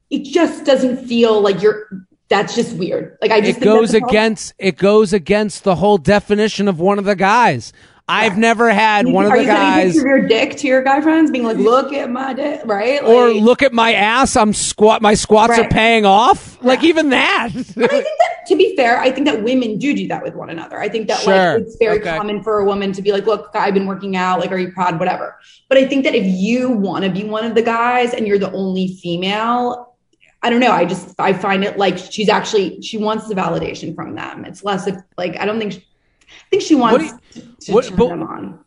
it 0.10 0.24
just 0.24 0.64
doesn't 0.64 1.06
feel 1.06 1.41
like 1.41 1.62
you're 1.62 1.88
that's 2.30 2.55
just 2.55 2.76
weird. 2.78 3.17
Like 3.21 3.32
I 3.32 3.41
just 3.41 3.61
it 3.61 3.63
goes 3.63 3.93
against 3.93 4.53
it 4.57 4.78
goes 4.78 5.13
against 5.13 5.63
the 5.63 5.76
whole 5.76 5.97
definition 5.97 6.67
of 6.67 6.80
one 6.80 6.99
of 6.99 7.05
the 7.05 7.15
guys. 7.15 7.74
I've 8.07 8.38
never 8.38 8.69
had 8.69 9.07
one 9.07 9.26
of 9.26 9.32
the 9.32 9.45
guys. 9.45 9.95
your 9.95 10.28
dick 10.28 10.57
to 10.57 10.67
your 10.67 10.84
guy 10.84 10.99
friends, 10.99 11.32
being 11.32 11.45
like, 11.45 11.55
"Look 11.55 11.93
at 11.93 12.11
my 12.11 12.34
dick," 12.34 12.61
right? 12.65 13.01
Like, 13.01 13.09
or 13.09 13.30
look 13.34 13.63
at 13.63 13.71
my 13.71 13.93
ass. 13.93 14.36
I'm 14.36 14.51
squat. 14.51 15.01
My 15.01 15.13
squats 15.13 15.51
right. 15.51 15.65
are 15.65 15.69
paying 15.69 16.05
off. 16.05 16.57
Yeah. 16.61 16.67
Like 16.67 16.84
even 16.84 17.11
that. 17.11 17.45
I 17.45 17.51
think 17.53 17.78
that, 17.78 18.45
to 18.47 18.57
be 18.57 18.76
fair, 18.76 18.99
I 18.99 19.09
think 19.09 19.26
that 19.28 19.41
women 19.41 19.78
do 19.78 19.95
do 19.95 20.05
that 20.09 20.21
with 20.21 20.36
one 20.36 20.49
another. 20.49 20.82
I 20.82 20.89
think 20.89 21.07
that 21.07 21.21
sure. 21.21 21.53
like 21.53 21.61
it's 21.61 21.78
very 21.78 22.01
okay. 22.01 22.17
common 22.17 22.43
for 22.43 22.59
a 22.59 22.65
woman 22.65 22.91
to 22.91 23.01
be 23.01 23.13
like, 23.13 23.26
"Look, 23.26 23.51
I've 23.53 23.74
been 23.74 23.88
working 23.88 24.17
out. 24.17 24.41
Like, 24.41 24.51
are 24.51 24.57
you 24.57 24.74
proud? 24.74 24.99
Whatever." 24.99 25.39
But 25.69 25.78
I 25.78 25.88
think 25.88 26.03
that 26.03 26.13
if 26.13 26.26
you 26.26 26.71
want 26.71 27.05
to 27.05 27.09
be 27.09 27.24
one 27.24 27.45
of 27.45 27.55
the 27.55 27.61
guys 27.61 28.13
and 28.13 28.28
you're 28.28 28.39
the 28.39 28.51
only 28.51 28.97
female, 29.01 29.93
I 30.44 30.50
don't 30.50 30.60
know. 30.60 30.72
I 30.72 30.86
just 30.86 31.16
I 31.20 31.34
find 31.34 31.64
it 31.64 31.78
like 31.78 31.98
she's 31.98 32.30
actually 32.30 32.82
she 32.82 32.98
wants 32.98 33.28
the 33.28 33.34
validation 33.36 33.96
from 33.96 34.16
them. 34.16 34.46
It's 34.46 34.64
less 34.64 34.86
of 34.88 34.98
like 35.18 35.39
I 35.39 35.46
don't 35.46 35.58
think 35.58 35.72
she, 35.74 35.80
I 35.80 36.34
think 36.52 36.62
she 36.64 36.76
wants 36.76 37.14
you- 37.34 37.41
to 37.62 37.72
what- 37.72 37.86
turn 37.86 37.98
but- 37.98 38.08
them 38.10 38.24
on. 38.24 38.60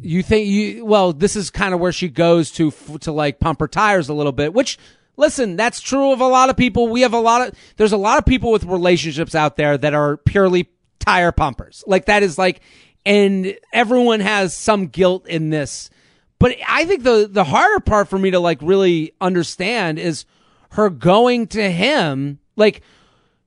You 0.00 0.22
think 0.24 0.48
you 0.48 0.84
well, 0.84 1.12
this 1.12 1.36
is 1.36 1.50
kind 1.50 1.72
of 1.72 1.78
where 1.80 1.92
she 1.92 2.08
goes 2.08 2.50
to 2.52 2.72
to 3.00 3.12
like 3.12 3.38
pump 3.38 3.60
her 3.60 3.68
tires 3.68 4.08
a 4.08 4.14
little 4.14 4.32
bit, 4.32 4.52
which 4.52 4.76
listen, 5.16 5.54
that's 5.56 5.80
true 5.80 6.10
of 6.12 6.20
a 6.20 6.26
lot 6.26 6.50
of 6.50 6.56
people. 6.56 6.88
We 6.88 7.02
have 7.02 7.14
a 7.14 7.20
lot 7.20 7.46
of 7.48 7.54
there's 7.76 7.92
a 7.92 7.96
lot 7.96 8.18
of 8.18 8.26
people 8.26 8.50
with 8.50 8.64
relationships 8.64 9.34
out 9.36 9.56
there 9.56 9.78
that 9.78 9.94
are 9.94 10.16
purely 10.16 10.68
tire 10.98 11.30
pumpers. 11.30 11.84
Like 11.86 12.06
that 12.06 12.22
is 12.24 12.36
like 12.36 12.60
and 13.06 13.56
everyone 13.72 14.18
has 14.20 14.56
some 14.56 14.88
guilt 14.88 15.28
in 15.28 15.50
this. 15.50 15.90
But 16.40 16.56
I 16.68 16.84
think 16.86 17.04
the 17.04 17.28
the 17.30 17.44
harder 17.44 17.78
part 17.80 18.08
for 18.08 18.18
me 18.18 18.32
to 18.32 18.40
like 18.40 18.58
really 18.62 19.14
understand 19.20 20.00
is 20.00 20.24
her 20.74 20.90
going 20.90 21.46
to 21.48 21.70
him 21.70 22.38
like 22.56 22.82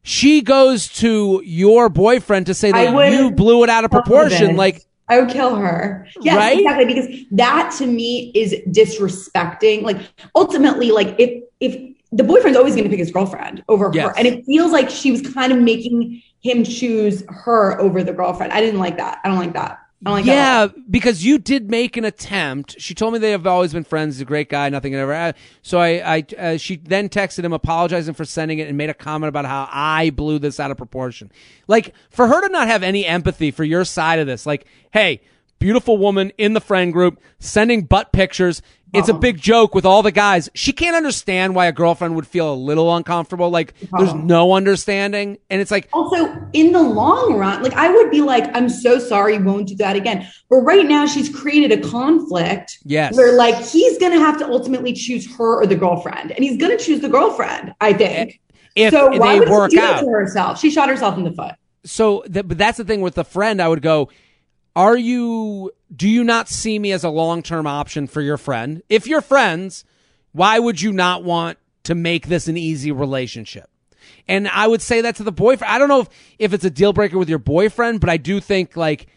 she 0.01 0.41
goes 0.41 0.87
to 0.87 1.41
your 1.45 1.89
boyfriend 1.89 2.45
to 2.45 2.53
say 2.53 2.71
that 2.71 3.11
you 3.11 3.31
blew 3.31 3.63
it 3.63 3.69
out 3.69 3.83
of 3.85 3.91
proportion 3.91 4.55
like 4.55 4.81
I 5.09 5.19
would 5.21 5.29
kill 5.29 5.55
her. 5.55 6.05
Yes, 6.21 6.35
Right? 6.35 6.57
exactly. 6.59 6.85
Because 6.85 7.07
that 7.31 7.73
to 7.77 7.87
me 7.87 8.29
is 8.35 8.53
disrespecting. 8.67 9.83
Like 9.83 9.97
ultimately, 10.35 10.91
like 10.91 11.15
if 11.17 11.43
if 11.61 11.95
the 12.11 12.23
boyfriend's 12.23 12.57
always 12.57 12.73
going 12.75 12.83
to 12.85 12.89
pick 12.89 12.99
his 12.99 13.11
girlfriend 13.11 13.63
over 13.69 13.89
Yes. 13.93 14.07
her, 14.09 14.13
and 14.17 14.27
it 14.27 14.45
feels 14.45 14.71
like 14.73 14.89
she 14.89 15.11
was 15.11 15.21
kind 15.21 15.51
of 15.53 15.59
making 15.59 16.21
him 16.41 16.63
choose 16.63 17.23
her 17.29 17.79
over 17.79 18.03
the 18.03 18.13
girlfriend. 18.13 18.51
I 18.53 18.59
didn't 18.61 18.79
like 18.81 18.97
that. 18.97 19.19
I 19.23 19.29
don't 19.29 19.39
like 19.39 19.53
that. 19.53 19.79
Like 20.03 20.25
yeah, 20.25 20.67
because 20.89 21.25
you 21.25 21.39
did 21.39 21.71
make 21.71 21.97
an 21.97 22.05
attempt. 22.05 22.79
She 22.79 22.93
told 22.93 23.13
me 23.13 23.19
they 23.19 23.31
have 23.31 23.47
always 23.47 23.73
been 23.73 23.83
friends. 23.83 24.15
He's 24.15 24.21
a 24.21 24.25
great 24.25 24.47
guy. 24.47 24.69
Nothing 24.69 24.93
had 24.93 25.01
ever. 25.01 25.33
So 25.63 25.79
I, 25.79 26.17
I, 26.17 26.25
uh, 26.37 26.57
she 26.57 26.75
then 26.75 27.09
texted 27.09 27.43
him 27.43 27.51
apologizing 27.51 28.13
for 28.13 28.23
sending 28.23 28.59
it 28.59 28.67
and 28.67 28.77
made 28.77 28.91
a 28.91 28.93
comment 28.93 29.29
about 29.29 29.45
how 29.45 29.67
I 29.71 30.11
blew 30.11 30.37
this 30.37 30.59
out 30.59 30.69
of 30.69 30.77
proportion. 30.77 31.31
Like 31.67 31.95
for 32.11 32.27
her 32.27 32.41
to 32.41 32.49
not 32.49 32.67
have 32.67 32.83
any 32.83 33.07
empathy 33.07 33.49
for 33.49 33.63
your 33.63 33.85
side 33.85 34.19
of 34.19 34.27
this. 34.27 34.45
Like, 34.45 34.67
hey, 34.93 35.21
beautiful 35.57 35.97
woman 35.97 36.31
in 36.37 36.53
the 36.53 36.61
friend 36.61 36.93
group 36.93 37.19
sending 37.39 37.83
butt 37.83 38.11
pictures. 38.11 38.61
It's 38.93 39.09
a 39.09 39.11
Uh-huh. 39.11 39.19
big 39.19 39.37
joke 39.41 39.75
with 39.75 39.85
all 39.85 40.01
the 40.01 40.11
guys. 40.11 40.49
She 40.53 40.71
can't 40.71 40.95
understand 40.95 41.55
why 41.55 41.65
a 41.65 41.71
girlfriend 41.73 42.15
would 42.15 42.25
feel 42.25 42.53
a 42.53 42.55
little 42.55 42.95
uncomfortable. 42.95 43.49
Like 43.49 43.73
there's 43.97 44.09
Uh-huh. 44.11 44.21
no 44.23 44.53
understanding, 44.53 45.37
and 45.49 45.59
it's 45.61 45.71
like 45.71 45.89
Also, 45.91 46.33
in 46.53 46.71
the 46.71 46.81
long 46.81 47.35
run, 47.35 47.61
like 47.63 47.73
I 47.73 47.91
would 47.91 48.09
be 48.11 48.21
like, 48.21 48.45
I'm 48.55 48.69
so 48.69 48.97
sorry, 48.97 49.37
won't 49.39 49.67
do 49.67 49.75
that 49.75 49.95
again. 49.97 50.25
But 50.49 50.57
right 50.57 50.85
now, 50.87 51.05
she's 51.05 51.27
created 51.29 51.71
a 51.77 51.81
conflict 51.89 52.77
Yes. 52.85 53.15
where 53.17 53.33
like 53.33 53.55
he's 53.65 53.97
gonna 53.97 54.19
have 54.19 54.37
to 54.39 54.47
ultimately 54.49 54.93
choose 54.93 55.27
her 55.37 55.61
or 55.61 55.65
the 55.67 55.75
girlfriend, 55.75 56.31
and 56.31 56.43
he's 56.43 56.57
gonna 56.57 56.77
choose 56.77 57.01
the 57.01 57.09
girlfriend. 57.09 57.73
I 57.81 57.93
think. 57.93 58.39
if 58.75 58.93
so 58.93 59.07
why 59.17 59.39
would 59.39 59.49
work 59.49 59.71
she 59.71 59.77
do 59.77 59.81
that 59.83 60.01
to 60.01 60.07
herself? 60.09 60.59
She 60.59 60.69
shot 60.69 60.87
herself 60.87 61.17
in 61.17 61.23
the 61.23 61.31
foot. 61.31 61.53
so 61.83 62.23
but 62.29 62.57
that's 62.57 62.77
the 62.77 62.83
thing 62.83 63.01
with 63.01 63.15
the 63.15 63.23
friend 63.23 63.61
i 63.61 63.67
would 63.67 63.81
go 63.81 64.09
are 64.77 64.95
you 64.95 65.71
do 65.95 66.07
you 66.07 66.23
not 66.23 66.47
see 66.47 66.77
me 66.77 66.91
as 66.91 67.03
a 67.03 67.09
long-term 67.09 67.65
option 67.65 68.05
for 68.05 68.21
your 68.21 68.37
friend 68.37 68.81
if 68.89 69.07
you're 69.07 69.21
friends 69.21 69.83
why 70.33 70.59
would 70.59 70.79
you 70.79 70.93
not 70.93 71.23
want 71.23 71.57
to 71.83 71.95
make 71.95 72.27
this 72.27 72.47
an 72.47 72.55
easy 72.55 72.91
relationship 72.91 73.69
and 74.27 74.47
i 74.49 74.67
would 74.67 74.81
say 74.81 75.01
that 75.01 75.15
to 75.15 75.23
the 75.23 75.31
boyfriend 75.31 75.73
i 75.73 75.79
don't 75.79 75.89
know 75.89 76.01
if, 76.01 76.09
if 76.37 76.53
it's 76.53 76.63
a 76.63 76.69
deal 76.69 76.93
breaker 76.93 77.17
with 77.17 77.27
your 77.27 77.39
boyfriend 77.39 77.99
but 77.99 78.09
i 78.09 78.17
do 78.17 78.39
think 78.39 78.77
like 78.77 79.07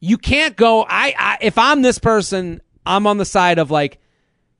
you 0.00 0.18
can't 0.18 0.56
go 0.56 0.82
I, 0.82 1.14
I 1.16 1.38
if 1.40 1.56
i'm 1.56 1.82
this 1.82 1.98
person 2.00 2.60
i'm 2.84 3.06
on 3.06 3.18
the 3.18 3.24
side 3.24 3.58
of 3.58 3.70
like 3.70 4.00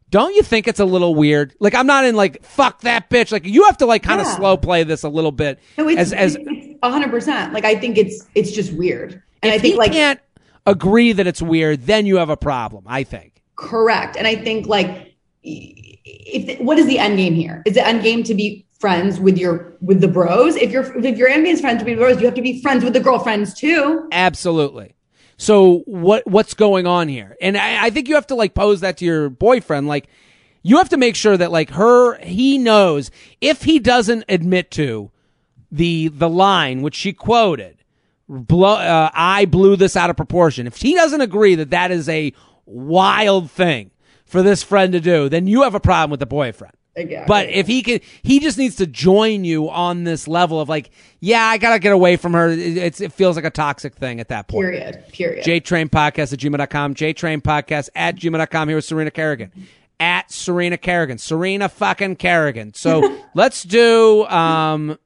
don't 0.08 0.36
you 0.36 0.44
think 0.44 0.68
it's 0.68 0.78
a 0.78 0.84
little 0.84 1.16
weird? 1.16 1.52
Like 1.58 1.74
I'm 1.74 1.88
not 1.88 2.04
in 2.04 2.14
like 2.14 2.44
fuck 2.44 2.82
that 2.82 3.10
bitch. 3.10 3.32
Like 3.32 3.44
you 3.44 3.64
have 3.64 3.78
to 3.78 3.86
like 3.86 4.04
kind 4.04 4.20
of 4.20 4.26
Yeah. 4.28 4.36
slow 4.36 4.56
play 4.56 4.84
this 4.84 5.02
a 5.02 5.08
little 5.08 5.32
bit. 5.32 5.58
No, 5.76 5.88
it's 5.88 6.12
as 6.12 6.12
as 6.12 6.38
hundred 6.80 7.10
percent. 7.10 7.52
Like 7.52 7.64
I 7.64 7.74
think 7.74 7.98
it's 7.98 8.24
it's 8.36 8.52
just 8.52 8.72
weird, 8.72 9.20
and 9.42 9.50
I 9.52 9.58
think 9.58 9.76
like 9.76 9.90
can't 9.90 10.20
agree 10.66 11.12
that 11.12 11.26
it's 11.26 11.42
weird, 11.42 11.86
then 11.86 12.06
you 12.06 12.16
have 12.16 12.30
a 12.30 12.36
problem. 12.36 12.84
I 12.86 13.04
think. 13.04 13.42
correct, 13.56 14.16
and 14.16 14.26
I 14.26 14.36
think 14.36 14.66
like 14.66 15.14
if 15.42 16.60
what 16.60 16.78
is 16.78 16.86
the 16.86 16.98
end 16.98 17.16
game 17.16 17.34
here? 17.34 17.62
Is 17.66 17.74
the 17.74 17.86
end 17.86 18.02
game 18.02 18.22
to 18.24 18.34
be 18.34 18.66
friends 18.78 19.18
with 19.18 19.38
your 19.38 19.76
with 19.80 20.00
the 20.00 20.08
bros? 20.08 20.56
If 20.56 20.70
you're 20.70 20.84
if 21.04 21.16
your 21.16 21.28
end 21.28 21.44
game 21.44 21.54
is 21.54 21.60
friends 21.60 21.82
with 21.82 21.86
the 21.86 21.94
bros, 21.96 22.20
you 22.20 22.26
have 22.26 22.34
to 22.34 22.42
be 22.42 22.60
friends 22.60 22.84
with 22.84 22.92
the 22.92 23.00
girlfriends 23.00 23.54
too. 23.54 24.08
Absolutely. 24.12 24.94
So 25.36 25.80
what 25.86 26.26
what's 26.26 26.54
going 26.54 26.86
on 26.86 27.08
here? 27.08 27.36
And 27.40 27.56
I, 27.56 27.86
I 27.86 27.90
think 27.90 28.08
you 28.08 28.14
have 28.14 28.26
to 28.28 28.34
like 28.34 28.54
pose 28.54 28.80
that 28.80 28.96
to 28.98 29.04
your 29.04 29.28
boyfriend. 29.28 29.86
Like 29.86 30.08
you 30.62 30.78
have 30.78 30.88
to 30.90 30.96
make 30.96 31.14
sure 31.14 31.36
that 31.36 31.52
like 31.52 31.70
her 31.70 32.18
he 32.18 32.58
knows 32.58 33.10
if 33.40 33.62
he 33.62 33.78
doesn't 33.78 34.24
admit 34.28 34.70
to 34.72 35.10
the 35.70 36.08
the 36.08 36.28
line 36.28 36.82
which 36.82 36.94
she 36.94 37.12
quoted, 37.12 37.75
blow, 38.28 38.74
uh, 38.74 39.10
I 39.12 39.44
blew 39.44 39.76
this 39.76 39.96
out 39.96 40.10
of 40.10 40.16
proportion. 40.16 40.66
If 40.66 40.76
he 40.76 40.94
doesn't 40.94 41.20
agree 41.20 41.54
that 41.56 41.70
that 41.70 41.90
is 41.90 42.08
a 42.08 42.32
wild 42.64 43.50
thing 43.50 43.90
for 44.24 44.42
this 44.42 44.62
friend 44.62 44.92
to 44.92 45.00
do, 45.00 45.28
then 45.28 45.46
you 45.46 45.62
have 45.62 45.74
a 45.74 45.80
problem 45.80 46.10
with 46.10 46.20
the 46.20 46.26
boyfriend. 46.26 46.74
Exactly. 46.96 47.26
But 47.28 47.50
if 47.50 47.66
he 47.66 47.82
can, 47.82 48.00
he 48.22 48.40
just 48.40 48.56
needs 48.56 48.76
to 48.76 48.86
join 48.86 49.44
you 49.44 49.68
on 49.68 50.04
this 50.04 50.26
level 50.26 50.60
of 50.60 50.68
like, 50.68 50.90
yeah, 51.20 51.44
I 51.44 51.58
gotta 51.58 51.78
get 51.78 51.92
away 51.92 52.16
from 52.16 52.32
her. 52.32 52.48
It, 52.48 52.58
it's, 52.58 53.00
it 53.02 53.12
feels 53.12 53.36
like 53.36 53.44
a 53.44 53.50
toxic 53.50 53.94
thing 53.94 54.18
at 54.18 54.28
that 54.28 54.48
point. 54.48 54.62
period, 54.64 55.04
period. 55.12 55.44
JTrain 55.44 55.90
Podcast 55.90 56.32
at 56.32 56.38
gmail.com. 56.38 56.94
JTrain 56.94 57.42
Podcast 57.42 57.90
at 57.94 58.16
gmail.com. 58.16 58.68
Here 58.68 58.76
with 58.76 58.86
Serena 58.86 59.10
Kerrigan. 59.10 59.52
At 60.00 60.30
Serena 60.32 60.78
Kerrigan. 60.78 61.18
Serena 61.18 61.68
fucking 61.68 62.16
Kerrigan. 62.16 62.72
So 62.72 63.22
let's 63.34 63.62
do, 63.62 64.24
um, 64.26 64.98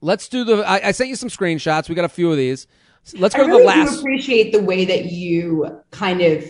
let's 0.00 0.28
do 0.28 0.44
the, 0.44 0.56
I, 0.68 0.88
I 0.88 0.90
sent 0.92 1.10
you 1.10 1.16
some 1.16 1.28
screenshots. 1.28 1.88
We 1.88 1.94
got 1.94 2.04
a 2.04 2.08
few 2.08 2.30
of 2.30 2.36
these. 2.36 2.66
Let's 3.14 3.34
I 3.34 3.38
go 3.38 3.44
to 3.44 3.50
really 3.50 3.66
the 3.66 3.72
do 3.72 3.80
last. 3.80 3.98
appreciate 4.00 4.52
the 4.52 4.62
way 4.62 4.84
that 4.84 5.06
you 5.06 5.80
kind 5.90 6.20
of 6.20 6.44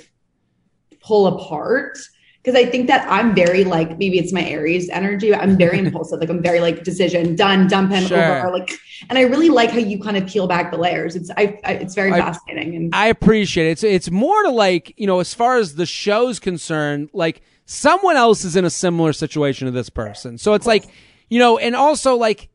pull 1.00 1.26
apart 1.28 1.96
because 2.42 2.58
I 2.60 2.68
think 2.70 2.86
that 2.86 3.06
I'm 3.10 3.34
very 3.34 3.64
like 3.64 3.98
maybe 3.98 4.18
it's 4.18 4.32
my 4.32 4.42
Aries 4.44 4.88
energy. 4.90 5.30
but 5.30 5.40
I'm 5.40 5.56
very 5.56 5.78
impulsive. 5.84 6.18
Like 6.20 6.30
I'm 6.30 6.42
very 6.42 6.60
like 6.60 6.82
decision 6.82 7.36
done, 7.36 7.68
dump 7.68 7.92
him 7.92 8.06
Sure. 8.06 8.38
over. 8.38 8.50
Like, 8.56 8.72
and 9.08 9.18
I 9.18 9.22
really 9.22 9.50
like 9.50 9.70
how 9.70 9.78
you 9.78 10.00
kind 10.00 10.16
of 10.16 10.26
peel 10.26 10.46
back 10.46 10.70
the 10.72 10.78
layers. 10.78 11.14
It's 11.14 11.30
I, 11.36 11.58
I 11.64 11.74
it's 11.74 11.94
very 11.94 12.12
I- 12.12 12.18
fascinating. 12.20 12.74
And 12.76 12.94
I 12.94 13.06
appreciate 13.08 13.66
it. 13.68 13.70
It's 13.72 13.84
it's 13.84 14.10
more 14.10 14.42
to 14.44 14.50
like 14.50 14.94
you 14.96 15.06
know 15.06 15.20
as 15.20 15.34
far 15.34 15.58
as 15.58 15.74
the 15.76 15.86
show's 15.86 16.38
concerned, 16.40 17.10
like 17.12 17.42
someone 17.66 18.16
else 18.16 18.44
is 18.44 18.56
in 18.56 18.64
a 18.64 18.70
similar 18.70 19.12
situation 19.12 19.66
to 19.66 19.70
this 19.72 19.90
person. 19.90 20.38
So 20.38 20.54
it's 20.54 20.66
like 20.66 20.86
you 21.28 21.38
know, 21.38 21.58
and 21.58 21.76
also 21.76 22.16
like 22.16 22.48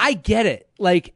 I 0.00 0.14
get 0.14 0.46
it. 0.46 0.68
Like, 0.78 1.14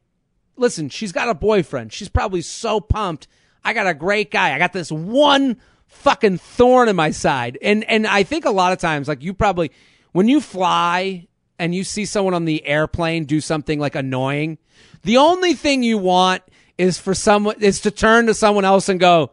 listen, 0.56 0.90
she's 0.90 1.10
got 1.10 1.30
a 1.30 1.34
boyfriend. 1.34 1.92
She's 1.92 2.10
probably 2.10 2.42
so 2.42 2.80
pumped. 2.80 3.26
I 3.64 3.72
got 3.72 3.86
a 3.86 3.94
great 3.94 4.30
guy. 4.30 4.54
I 4.54 4.58
got 4.58 4.74
this 4.74 4.92
one 4.92 5.56
fucking 5.86 6.36
thorn 6.36 6.90
in 6.90 6.94
my 6.94 7.10
side. 7.10 7.56
And 7.62 7.82
and 7.84 8.06
I 8.06 8.24
think 8.24 8.44
a 8.44 8.50
lot 8.50 8.72
of 8.72 8.78
times, 8.78 9.08
like 9.08 9.22
you 9.22 9.32
probably 9.32 9.72
when 10.12 10.28
you 10.28 10.40
fly 10.40 11.26
and 11.58 11.74
you 11.74 11.82
see 11.82 12.04
someone 12.04 12.34
on 12.34 12.44
the 12.44 12.66
airplane 12.66 13.24
do 13.24 13.40
something 13.40 13.80
like 13.80 13.94
annoying, 13.94 14.58
the 15.02 15.16
only 15.16 15.54
thing 15.54 15.82
you 15.82 15.96
want 15.96 16.42
is 16.76 16.98
for 16.98 17.14
someone 17.14 17.62
is 17.62 17.80
to 17.80 17.90
turn 17.90 18.26
to 18.26 18.34
someone 18.34 18.66
else 18.66 18.90
and 18.90 19.00
go, 19.00 19.30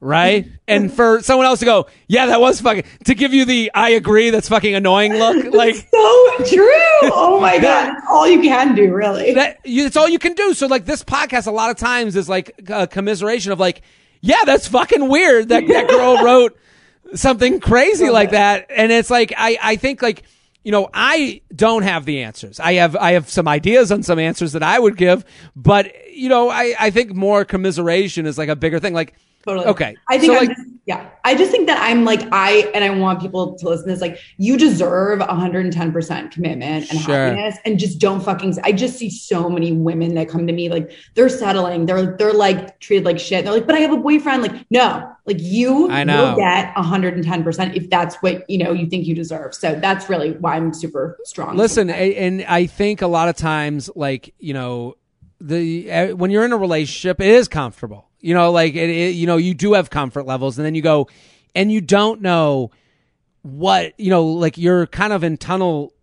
right? 0.00 0.48
and 0.66 0.92
for 0.92 1.20
someone 1.22 1.46
else 1.46 1.60
to 1.60 1.64
go, 1.64 1.86
yeah, 2.08 2.26
that 2.26 2.40
was 2.40 2.60
fucking 2.60 2.84
to 3.04 3.14
give 3.14 3.34
you 3.34 3.44
the 3.44 3.70
I 3.74 3.90
agree 3.90 4.30
that's 4.30 4.48
fucking 4.48 4.74
annoying 4.74 5.14
look. 5.14 5.52
Like 5.52 5.74
so 5.74 6.28
true. 6.46 7.10
Oh 7.12 7.38
my 7.40 7.58
god, 7.58 7.96
all 8.08 8.28
you 8.28 8.40
can 8.40 8.74
do, 8.74 8.92
really. 8.92 9.34
that 9.34 9.58
it's 9.64 9.96
all 9.96 10.08
you 10.08 10.18
can 10.18 10.34
do. 10.34 10.54
So 10.54 10.66
like 10.66 10.84
this 10.84 11.02
podcast, 11.02 11.46
a 11.46 11.50
lot 11.50 11.70
of 11.70 11.76
times 11.76 12.16
is 12.16 12.28
like 12.28 12.52
a 12.68 12.74
uh, 12.74 12.86
commiseration 12.86 13.52
of 13.52 13.60
like, 13.60 13.82
yeah, 14.20 14.44
that's 14.44 14.68
fucking 14.68 15.08
weird 15.08 15.48
that 15.48 15.66
that 15.68 15.88
girl 15.88 16.16
wrote 16.24 16.56
something 17.14 17.60
crazy 17.60 18.04
Love 18.04 18.14
like 18.14 18.28
it. 18.28 18.32
that, 18.32 18.66
and 18.70 18.92
it's 18.92 19.10
like 19.10 19.32
I 19.36 19.58
I 19.60 19.76
think 19.76 20.02
like 20.02 20.22
you 20.62 20.72
know 20.72 20.88
I 20.94 21.42
don't 21.54 21.82
have 21.82 22.04
the 22.04 22.22
answers. 22.22 22.60
I 22.60 22.74
have 22.74 22.96
I 22.96 23.12
have 23.12 23.28
some 23.28 23.48
ideas 23.48 23.90
on 23.92 24.02
some 24.02 24.18
answers 24.18 24.52
that 24.52 24.62
I 24.62 24.78
would 24.78 24.96
give, 24.96 25.24
but 25.56 25.92
you 26.10 26.28
know 26.28 26.48
I 26.48 26.74
I 26.78 26.90
think 26.90 27.12
more 27.14 27.44
commiseration 27.44 28.26
is 28.26 28.38
like 28.38 28.48
a 28.48 28.56
bigger 28.56 28.78
thing. 28.78 28.94
Like 28.94 29.14
Totally. 29.46 29.66
okay, 29.66 29.96
I 30.08 30.18
think 30.18 30.32
so 30.34 30.38
I'm 30.38 30.46
like 30.48 30.56
just, 30.56 30.68
yeah. 30.86 31.08
I 31.24 31.34
just 31.34 31.50
think 31.50 31.66
that 31.66 31.78
I'm 31.82 32.04
like 32.04 32.20
I 32.32 32.70
and 32.74 32.84
I 32.84 32.90
want 32.90 33.20
people 33.22 33.54
to 33.56 33.68
listen 33.68 33.86
to 33.86 33.92
this. 33.92 34.00
Like 34.02 34.18
you 34.36 34.58
deserve 34.58 35.20
110 35.20 35.92
percent 35.92 36.30
commitment 36.30 36.90
and 36.90 37.00
Sure. 37.00 37.14
happiness, 37.14 37.56
and 37.64 37.78
just 37.78 37.98
don't 37.98 38.20
fucking. 38.22 38.58
I 38.64 38.72
just 38.72 38.98
see 38.98 39.08
so 39.08 39.48
many 39.48 39.72
women 39.72 40.14
that 40.16 40.28
come 40.28 40.46
to 40.46 40.52
me 40.52 40.68
like 40.68 40.90
they're 41.14 41.28
settling. 41.30 41.86
They're 41.86 42.16
they're 42.16 42.34
like 42.34 42.80
treated 42.80 43.04
like 43.06 43.18
shit. 43.18 43.44
They're 43.44 43.54
like, 43.54 43.66
but 43.66 43.74
I 43.76 43.78
have 43.78 43.92
a 43.92 43.96
boyfriend. 43.96 44.42
Like 44.42 44.66
no, 44.70 45.10
like 45.24 45.38
you 45.40 45.88
I 45.90 46.04
know. 46.04 46.30
will 46.30 46.36
get 46.36 46.74
110 46.76 47.42
percent 47.44 47.74
if 47.76 47.88
that's 47.88 48.16
what 48.16 48.48
you 48.50 48.58
know 48.58 48.72
you 48.72 48.86
think 48.88 49.06
you 49.06 49.14
deserve. 49.14 49.54
So 49.54 49.74
that's 49.74 50.10
really 50.10 50.32
why 50.32 50.56
I'm 50.56 50.74
super 50.74 51.16
strong. 51.24 51.56
Listen, 51.56 51.88
and 51.88 52.42
I 52.46 52.66
think 52.66 53.00
a 53.00 53.06
lot 53.06 53.28
of 53.30 53.36
times, 53.36 53.88
like 53.94 54.34
you 54.38 54.52
know, 54.52 54.96
the 55.40 55.90
uh, 55.90 56.16
when 56.16 56.30
you're 56.30 56.44
in 56.44 56.52
a 56.52 56.58
relationship, 56.58 57.20
it 57.22 57.28
is 57.28 57.48
comfortable. 57.48 58.09
You 58.20 58.34
know, 58.34 58.50
like 58.52 58.74
it, 58.74 58.90
it, 58.90 59.14
you 59.14 59.26
know, 59.26 59.36
you 59.36 59.54
do 59.54 59.72
have 59.74 59.90
comfort 59.90 60.26
levels, 60.26 60.58
and 60.58 60.66
then 60.66 60.74
you 60.74 60.82
go, 60.82 61.08
and 61.54 61.72
you 61.72 61.80
don't 61.80 62.20
know 62.20 62.70
what 63.42 63.98
you 63.98 64.10
know, 64.10 64.26
like 64.26 64.58
you're 64.58 64.86
kind 64.86 65.12
of 65.12 65.24
in 65.24 65.36
tunnel 65.36 65.94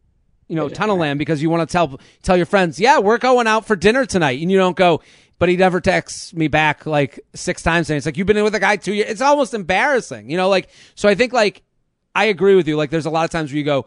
you 0.47 0.55
know, 0.55 0.69
tunnel 0.69 0.97
land 0.97 1.19
because 1.19 1.41
you 1.41 1.49
want 1.49 1.67
to 1.67 1.71
tell 1.71 1.99
tell 2.23 2.37
your 2.37 2.45
friends, 2.45 2.79
yeah, 2.79 2.99
we're 2.99 3.17
going 3.17 3.47
out 3.47 3.65
for 3.65 3.75
dinner 3.75 4.05
tonight, 4.05 4.41
and 4.41 4.51
you 4.51 4.57
don't 4.57 4.77
go. 4.77 5.01
But 5.39 5.49
he 5.49 5.57
never 5.57 5.79
texts 5.79 6.33
me 6.33 6.47
back 6.47 6.85
like 6.87 7.19
six 7.35 7.61
times, 7.61 7.89
and 7.89 7.97
it's 7.97 8.05
like 8.05 8.17
you've 8.17 8.25
been 8.25 8.37
in 8.37 8.43
with 8.43 8.55
a 8.55 8.59
guy 8.59 8.77
two 8.77 8.93
years. 8.93 9.09
It's 9.11 9.21
almost 9.21 9.53
embarrassing, 9.53 10.31
you 10.31 10.37
know. 10.37 10.49
Like 10.49 10.69
so, 10.95 11.07
I 11.09 11.15
think 11.15 11.33
like 11.33 11.63
I 12.15 12.25
agree 12.25 12.55
with 12.55 12.67
you. 12.67 12.75
Like 12.77 12.89
there's 12.89 13.05
a 13.05 13.11
lot 13.11 13.25
of 13.25 13.29
times 13.29 13.51
where 13.51 13.57
you 13.57 13.63
go. 13.63 13.85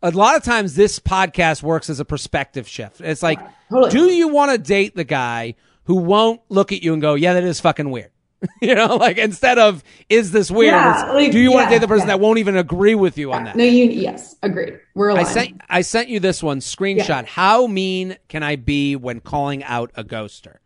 A 0.00 0.10
lot 0.12 0.36
of 0.36 0.44
times 0.44 0.76
this 0.76 1.00
podcast 1.00 1.62
works 1.62 1.90
as 1.90 1.98
a 1.98 2.04
perspective 2.04 2.68
shift. 2.68 3.00
It's 3.00 3.22
like, 3.22 3.40
Totally. 3.68 3.90
do 3.90 4.04
you 4.12 4.28
want 4.28 4.52
to 4.52 4.58
date 4.58 4.94
the 4.94 5.02
guy 5.02 5.56
who 5.88 5.96
won't 5.96 6.42
look 6.50 6.70
at 6.70 6.82
you 6.82 6.92
and 6.92 7.00
go, 7.00 7.14
yeah, 7.14 7.32
that 7.32 7.42
is 7.44 7.60
fucking 7.60 7.90
weird? 7.90 8.10
you 8.62 8.74
know, 8.74 8.96
like 8.96 9.16
instead 9.16 9.58
of, 9.58 9.82
is 10.10 10.30
this 10.30 10.50
weird? 10.50 10.74
Yeah, 10.74 11.12
like, 11.12 11.32
do 11.32 11.40
you 11.40 11.50
want 11.50 11.68
to 11.68 11.74
date 11.74 11.80
the 11.80 11.88
person 11.88 12.06
yeah. 12.06 12.14
that 12.14 12.20
won't 12.20 12.38
even 12.38 12.56
agree 12.56 12.94
with 12.94 13.16
you 13.16 13.32
on 13.32 13.44
that? 13.44 13.56
No, 13.56 13.64
you 13.64 13.86
yes, 13.86 14.36
agreed. 14.42 14.78
We're 14.94 15.10
I 15.12 15.24
sent 15.24 15.60
I 15.68 15.80
sent 15.80 16.08
you 16.08 16.20
this 16.20 16.42
one 16.42 16.60
screenshot. 16.60 17.24
How 17.24 17.66
mean 17.66 18.16
can 18.28 18.42
I 18.42 18.56
be 18.56 18.96
when 18.96 19.20
calling 19.20 19.64
out 19.64 19.90
a 19.96 20.04
ghoster? 20.04 20.58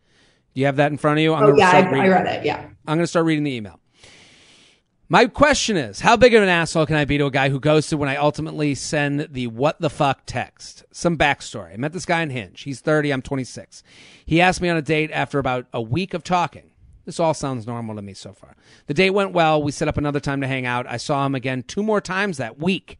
Do 0.54 0.60
you 0.60 0.66
have 0.66 0.76
that 0.76 0.90
in 0.90 0.98
front 0.98 1.18
of 1.18 1.22
you? 1.22 1.32
I'm 1.32 1.44
oh 1.44 1.46
gonna 1.46 1.58
yeah, 1.58 1.70
I, 1.70 1.78
I 1.78 2.08
read 2.08 2.26
it. 2.26 2.44
Yeah. 2.44 2.60
I'm 2.86 2.96
going 2.96 3.04
to 3.04 3.06
start 3.06 3.24
reading 3.24 3.44
the 3.44 3.52
email. 3.52 3.78
My 5.12 5.26
question 5.26 5.76
is, 5.76 6.00
how 6.00 6.16
big 6.16 6.32
of 6.32 6.42
an 6.42 6.48
asshole 6.48 6.86
can 6.86 6.96
I 6.96 7.04
be 7.04 7.18
to 7.18 7.26
a 7.26 7.30
guy 7.30 7.50
who 7.50 7.60
ghosted 7.60 7.98
when 7.98 8.08
I 8.08 8.16
ultimately 8.16 8.74
send 8.74 9.28
the 9.30 9.46
what 9.46 9.78
the 9.78 9.90
fuck 9.90 10.22
text? 10.24 10.86
Some 10.90 11.18
backstory. 11.18 11.74
I 11.74 11.76
met 11.76 11.92
this 11.92 12.06
guy 12.06 12.22
on 12.22 12.30
Hinge. 12.30 12.62
He's 12.62 12.80
30, 12.80 13.10
I'm 13.10 13.20
26. 13.20 13.82
He 14.24 14.40
asked 14.40 14.62
me 14.62 14.70
on 14.70 14.78
a 14.78 14.80
date 14.80 15.10
after 15.12 15.38
about 15.38 15.66
a 15.70 15.82
week 15.82 16.14
of 16.14 16.24
talking. 16.24 16.70
This 17.04 17.20
all 17.20 17.34
sounds 17.34 17.66
normal 17.66 17.96
to 17.96 18.00
me 18.00 18.14
so 18.14 18.32
far. 18.32 18.56
The 18.86 18.94
date 18.94 19.10
went 19.10 19.34
well. 19.34 19.62
We 19.62 19.70
set 19.70 19.86
up 19.86 19.98
another 19.98 20.18
time 20.18 20.40
to 20.40 20.46
hang 20.46 20.64
out. 20.64 20.86
I 20.86 20.96
saw 20.96 21.26
him 21.26 21.34
again 21.34 21.62
two 21.64 21.82
more 21.82 22.00
times 22.00 22.38
that 22.38 22.58
week. 22.58 22.98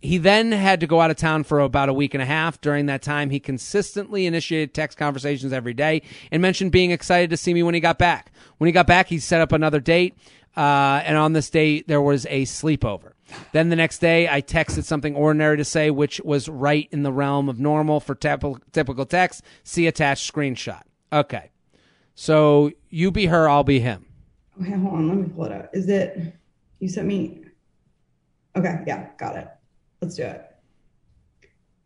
He 0.00 0.16
then 0.16 0.52
had 0.52 0.80
to 0.80 0.86
go 0.86 1.02
out 1.02 1.10
of 1.10 1.18
town 1.18 1.44
for 1.44 1.60
about 1.60 1.90
a 1.90 1.92
week 1.92 2.14
and 2.14 2.22
a 2.22 2.26
half. 2.26 2.60
During 2.62 2.86
that 2.86 3.02
time, 3.02 3.28
he 3.28 3.38
consistently 3.38 4.24
initiated 4.24 4.72
text 4.72 4.96
conversations 4.96 5.52
every 5.52 5.74
day 5.74 6.02
and 6.30 6.40
mentioned 6.40 6.72
being 6.72 6.90
excited 6.90 7.28
to 7.30 7.36
see 7.36 7.52
me 7.52 7.62
when 7.62 7.74
he 7.74 7.80
got 7.80 7.98
back. 7.98 8.32
When 8.56 8.66
he 8.66 8.72
got 8.72 8.86
back, 8.86 9.08
he 9.08 9.18
set 9.18 9.42
up 9.42 9.52
another 9.52 9.78
date, 9.78 10.16
uh, 10.60 11.00
and 11.06 11.16
on 11.16 11.32
this 11.32 11.48
date, 11.48 11.88
there 11.88 12.02
was 12.02 12.26
a 12.26 12.42
sleepover. 12.42 13.12
Then 13.52 13.70
the 13.70 13.76
next 13.76 13.98
day, 13.98 14.28
I 14.28 14.42
texted 14.42 14.84
something 14.84 15.14
ordinary 15.16 15.56
to 15.56 15.64
say, 15.64 15.90
which 15.90 16.20
was 16.22 16.50
right 16.50 16.86
in 16.92 17.02
the 17.02 17.10
realm 17.10 17.48
of 17.48 17.58
normal 17.58 17.98
for 17.98 18.14
typ- 18.14 18.60
typical 18.70 19.06
text. 19.06 19.42
See 19.64 19.86
attached 19.86 20.30
screenshot. 20.30 20.82
Okay. 21.10 21.50
So 22.14 22.72
you 22.90 23.10
be 23.10 23.24
her, 23.24 23.48
I'll 23.48 23.64
be 23.64 23.80
him. 23.80 24.04
Okay, 24.60 24.72
hold 24.72 24.96
on. 24.96 25.08
Let 25.08 25.16
me 25.16 25.28
pull 25.34 25.44
it 25.46 25.52
up. 25.52 25.70
Is 25.72 25.88
it? 25.88 26.34
You 26.78 26.88
sent 26.90 27.08
me. 27.08 27.40
Okay, 28.54 28.82
yeah, 28.86 29.08
got 29.18 29.36
it. 29.36 29.48
Let's 30.02 30.16
do 30.16 30.24
it. 30.24 30.44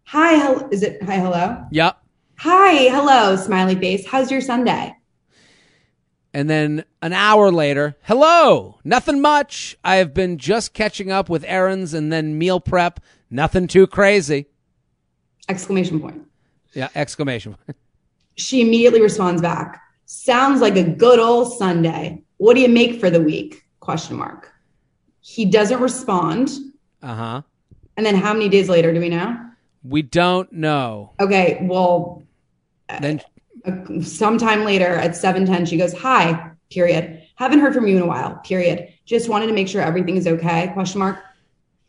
Hi, 0.06 0.36
hello. 0.36 0.68
Is 0.72 0.82
it 0.82 1.00
hi, 1.00 1.18
hello? 1.18 1.64
Yep. 1.70 1.96
Hi, 2.38 2.88
hello, 2.88 3.36
smiley 3.36 3.76
face. 3.76 4.04
How's 4.04 4.32
your 4.32 4.40
Sunday? 4.40 4.96
And 6.34 6.50
then 6.50 6.84
an 7.00 7.12
hour 7.12 7.52
later, 7.52 7.96
hello, 8.02 8.80
nothing 8.82 9.20
much. 9.20 9.78
I 9.84 9.96
have 9.96 10.12
been 10.12 10.36
just 10.36 10.74
catching 10.74 11.12
up 11.12 11.28
with 11.28 11.44
errands 11.46 11.94
and 11.94 12.12
then 12.12 12.36
meal 12.36 12.58
prep. 12.58 12.98
Nothing 13.30 13.68
too 13.68 13.86
crazy. 13.86 14.46
Exclamation 15.48 16.00
point. 16.00 16.22
Yeah, 16.74 16.88
exclamation. 16.94 17.54
Point. 17.54 17.78
She 18.36 18.60
immediately 18.62 19.00
responds 19.00 19.40
back. 19.40 19.80
Sounds 20.06 20.60
like 20.60 20.74
a 20.76 20.82
good 20.82 21.20
old 21.20 21.56
Sunday. 21.56 22.20
What 22.38 22.54
do 22.54 22.60
you 22.60 22.68
make 22.68 22.98
for 22.98 23.08
the 23.08 23.20
week? 23.20 23.64
Question 23.78 24.16
mark. 24.16 24.52
He 25.20 25.44
doesn't 25.44 25.80
respond. 25.80 26.50
Uh 27.00 27.14
huh. 27.14 27.42
And 27.96 28.04
then 28.04 28.16
how 28.16 28.32
many 28.32 28.48
days 28.48 28.68
later 28.68 28.92
do 28.92 28.98
we 28.98 29.08
know? 29.08 29.38
We 29.84 30.02
don't 30.02 30.50
know. 30.52 31.12
Okay, 31.20 31.60
well, 31.62 32.24
Then 33.00 33.20
sometime 34.02 34.64
later 34.64 34.86
at 34.86 35.12
7:10 35.12 35.66
she 35.66 35.76
goes, 35.76 35.92
"Hi." 35.94 36.50
Period. 36.70 37.22
Haven't 37.36 37.60
heard 37.60 37.74
from 37.74 37.86
you 37.86 37.96
in 37.96 38.02
a 38.02 38.06
while. 38.06 38.40
Period. 38.44 38.88
Just 39.04 39.28
wanted 39.28 39.46
to 39.46 39.52
make 39.52 39.68
sure 39.68 39.80
everything 39.82 40.16
is 40.16 40.26
okay. 40.26 40.70
Question 40.72 40.98
mark. 41.00 41.18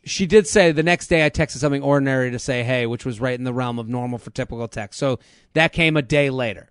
she 0.04 0.24
did 0.26 0.46
say 0.46 0.70
the 0.70 0.82
next 0.84 1.08
day 1.08 1.24
I 1.26 1.30
texted 1.30 1.56
something 1.56 1.82
ordinary 1.82 2.30
to 2.30 2.38
say 2.38 2.62
hey, 2.62 2.86
which 2.86 3.04
was 3.04 3.20
right 3.20 3.36
in 3.36 3.44
the 3.44 3.52
realm 3.52 3.78
of 3.80 3.88
normal 3.88 4.18
for 4.18 4.30
typical 4.30 4.68
text. 4.68 4.98
So 4.98 5.18
that 5.54 5.72
came 5.72 5.96
a 5.96 6.02
day 6.02 6.30
later. 6.30 6.70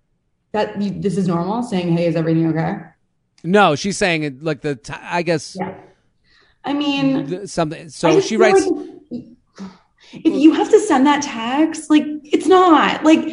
That 0.52 0.80
you, 0.80 0.90
this 0.90 1.18
is 1.18 1.28
normal. 1.28 1.62
Saying, 1.62 1.94
"Hey, 1.96 2.06
is 2.06 2.16
everything 2.16 2.46
okay?" 2.46 2.78
No, 3.44 3.74
she's 3.76 3.98
saying 3.98 4.22
it 4.22 4.42
like 4.42 4.62
the 4.62 4.76
t- 4.76 4.94
I 5.00 5.22
guess 5.22 5.56
Yeah. 5.58 5.74
I 6.64 6.72
mean, 6.72 7.26
th- 7.28 7.48
something. 7.48 7.90
So 7.90 8.20
she 8.20 8.36
writes. 8.38 8.64
like 8.66 9.24
if 10.12 10.32
you 10.32 10.52
have 10.52 10.70
to 10.70 10.80
send 10.80 11.06
that 11.06 11.22
text, 11.22 11.90
like 11.90 12.04
it's 12.24 12.46
not 12.46 13.04
like 13.04 13.28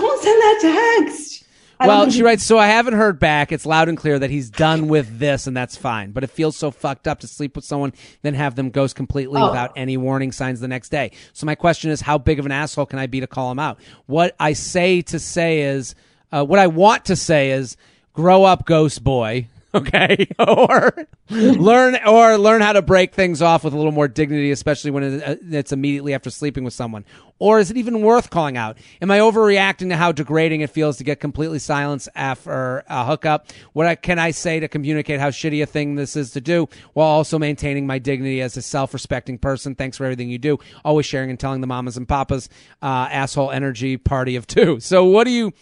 don't 0.00 0.22
send 0.22 0.40
that 0.40 1.04
text. 1.06 1.44
I 1.78 1.86
Well, 1.86 2.08
she 2.10 2.22
writes, 2.22 2.42
so 2.42 2.56
I 2.56 2.68
haven't 2.68 2.94
heard 2.94 3.18
back. 3.18 3.52
It's 3.52 3.66
loud 3.66 3.90
and 3.90 3.98
clear 3.98 4.18
that 4.18 4.30
he's 4.30 4.48
done 4.48 4.88
with 4.88 5.18
this, 5.18 5.46
and 5.46 5.54
that's 5.54 5.76
fine. 5.76 6.12
But 6.12 6.24
it 6.24 6.30
feels 6.30 6.56
so 6.56 6.70
fucked 6.70 7.06
up 7.06 7.20
to 7.20 7.26
sleep 7.26 7.54
with 7.54 7.66
someone, 7.66 7.92
then 8.22 8.32
have 8.32 8.54
them 8.54 8.70
ghost 8.70 8.96
completely 8.96 9.40
Oh. 9.42 9.48
without 9.48 9.72
any 9.76 9.98
warning 9.98 10.32
signs 10.32 10.60
the 10.60 10.68
next 10.68 10.88
day. 10.88 11.10
So 11.34 11.44
my 11.44 11.54
question 11.54 11.90
is, 11.90 12.00
how 12.00 12.16
big 12.16 12.38
of 12.38 12.46
an 12.46 12.52
asshole 12.52 12.86
can 12.86 12.98
I 12.98 13.06
be 13.06 13.20
to 13.20 13.26
call 13.26 13.50
him 13.50 13.58
out? 13.58 13.78
What 14.06 14.34
I 14.40 14.54
say 14.54 15.02
to 15.02 15.18
say 15.18 15.60
is, 15.60 15.94
uh, 16.32 16.44
what 16.46 16.58
I 16.58 16.66
want 16.66 17.04
to 17.06 17.16
say 17.16 17.50
is, 17.50 17.76
grow 18.14 18.44
up, 18.44 18.64
ghost 18.64 19.04
boy. 19.04 19.48
Okay, 19.76 20.28
or 20.38 21.06
learn 21.28 21.96
or 22.06 22.38
learn 22.38 22.62
how 22.62 22.72
to 22.72 22.82
break 22.82 23.14
things 23.14 23.42
off 23.42 23.64
with 23.64 23.74
a 23.74 23.76
little 23.76 23.92
more 23.92 24.08
dignity, 24.08 24.50
especially 24.50 24.90
when 24.90 25.22
uh, 25.22 25.36
it's 25.50 25.72
immediately 25.72 26.14
after 26.14 26.30
sleeping 26.30 26.64
with 26.64 26.72
someone. 26.72 27.04
Or 27.38 27.58
is 27.58 27.70
it 27.70 27.76
even 27.76 28.00
worth 28.00 28.30
calling 28.30 28.56
out? 28.56 28.78
Am 29.02 29.10
I 29.10 29.18
overreacting 29.18 29.90
to 29.90 29.96
how 29.96 30.12
degrading 30.12 30.62
it 30.62 30.70
feels 30.70 30.96
to 30.96 31.04
get 31.04 31.20
completely 31.20 31.58
silenced 31.58 32.08
after 32.14 32.82
a 32.88 33.04
hookup? 33.04 33.48
What 33.74 34.00
can 34.00 34.18
I 34.18 34.30
say 34.30 34.60
to 34.60 34.68
communicate 34.68 35.20
how 35.20 35.28
shitty 35.28 35.62
a 35.62 35.66
thing 35.66 35.96
this 35.96 36.16
is 36.16 36.30
to 36.30 36.40
do 36.40 36.68
while 36.94 37.08
also 37.08 37.38
maintaining 37.38 37.86
my 37.86 37.98
dignity 37.98 38.40
as 38.40 38.56
a 38.56 38.62
self-respecting 38.62 39.38
person? 39.38 39.74
Thanks 39.74 39.98
for 39.98 40.04
everything 40.04 40.30
you 40.30 40.38
do. 40.38 40.58
Always 40.84 41.04
sharing 41.04 41.28
and 41.28 41.38
telling 41.38 41.60
the 41.60 41.66
mamas 41.66 41.98
and 41.98 42.08
papas, 42.08 42.48
uh, 42.80 43.08
asshole 43.10 43.50
energy 43.50 43.98
party 43.98 44.36
of 44.36 44.46
two. 44.46 44.80
So 44.80 45.04
what 45.04 45.24
do 45.24 45.30
you? 45.30 45.52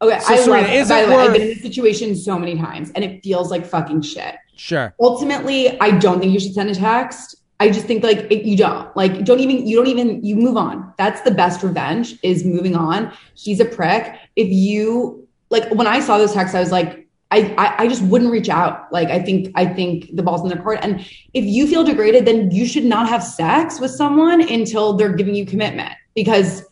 Okay. 0.00 0.20
so 0.20 0.34
I 0.34 0.36
Serena, 0.36 0.78
love 0.78 0.88
By 0.88 1.04
the 1.04 1.08
way, 1.10 1.16
I've 1.16 1.32
been 1.32 1.42
in 1.42 1.48
this 1.48 1.62
situation 1.62 2.14
so 2.16 2.38
many 2.38 2.56
times, 2.56 2.90
and 2.94 3.04
it 3.04 3.22
feels 3.22 3.50
like 3.50 3.66
fucking 3.66 4.02
shit. 4.02 4.36
Sure. 4.58 4.92
ultimately 5.00 5.80
i 5.80 5.92
don't 5.92 6.18
think 6.18 6.32
you 6.32 6.40
should 6.40 6.52
send 6.52 6.68
a 6.68 6.74
text 6.74 7.36
i 7.60 7.70
just 7.70 7.86
think 7.86 8.02
like 8.02 8.26
it, 8.28 8.42
you 8.42 8.56
don't 8.56 8.94
like 8.96 9.24
don't 9.24 9.38
even 9.38 9.64
you 9.64 9.76
don't 9.76 9.86
even 9.86 10.20
you 10.24 10.34
move 10.34 10.56
on 10.56 10.92
that's 10.98 11.20
the 11.20 11.30
best 11.30 11.62
revenge 11.62 12.16
is 12.24 12.44
moving 12.44 12.74
on 12.74 13.12
he's 13.34 13.60
a 13.60 13.64
prick 13.64 14.16
if 14.34 14.48
you 14.48 15.28
like 15.50 15.70
when 15.70 15.86
i 15.86 16.00
saw 16.00 16.18
those 16.18 16.32
texts 16.32 16.56
i 16.56 16.60
was 16.60 16.72
like 16.72 17.08
I, 17.30 17.54
I 17.58 17.82
I 17.84 17.88
just 17.88 18.02
wouldn't 18.02 18.30
reach 18.30 18.48
out. 18.48 18.90
Like 18.90 19.08
I 19.08 19.18
think 19.18 19.52
I 19.54 19.66
think 19.66 20.16
the 20.16 20.22
ball's 20.22 20.40
in 20.40 20.48
their 20.48 20.62
court. 20.62 20.78
And 20.80 21.00
if 21.34 21.44
you 21.44 21.66
feel 21.66 21.84
degraded, 21.84 22.24
then 22.24 22.50
you 22.50 22.66
should 22.66 22.86
not 22.86 23.06
have 23.06 23.22
sex 23.22 23.80
with 23.80 23.90
someone 23.90 24.40
until 24.40 24.94
they're 24.94 25.12
giving 25.12 25.34
you 25.34 25.44
commitment 25.44 25.92
because 26.14 26.64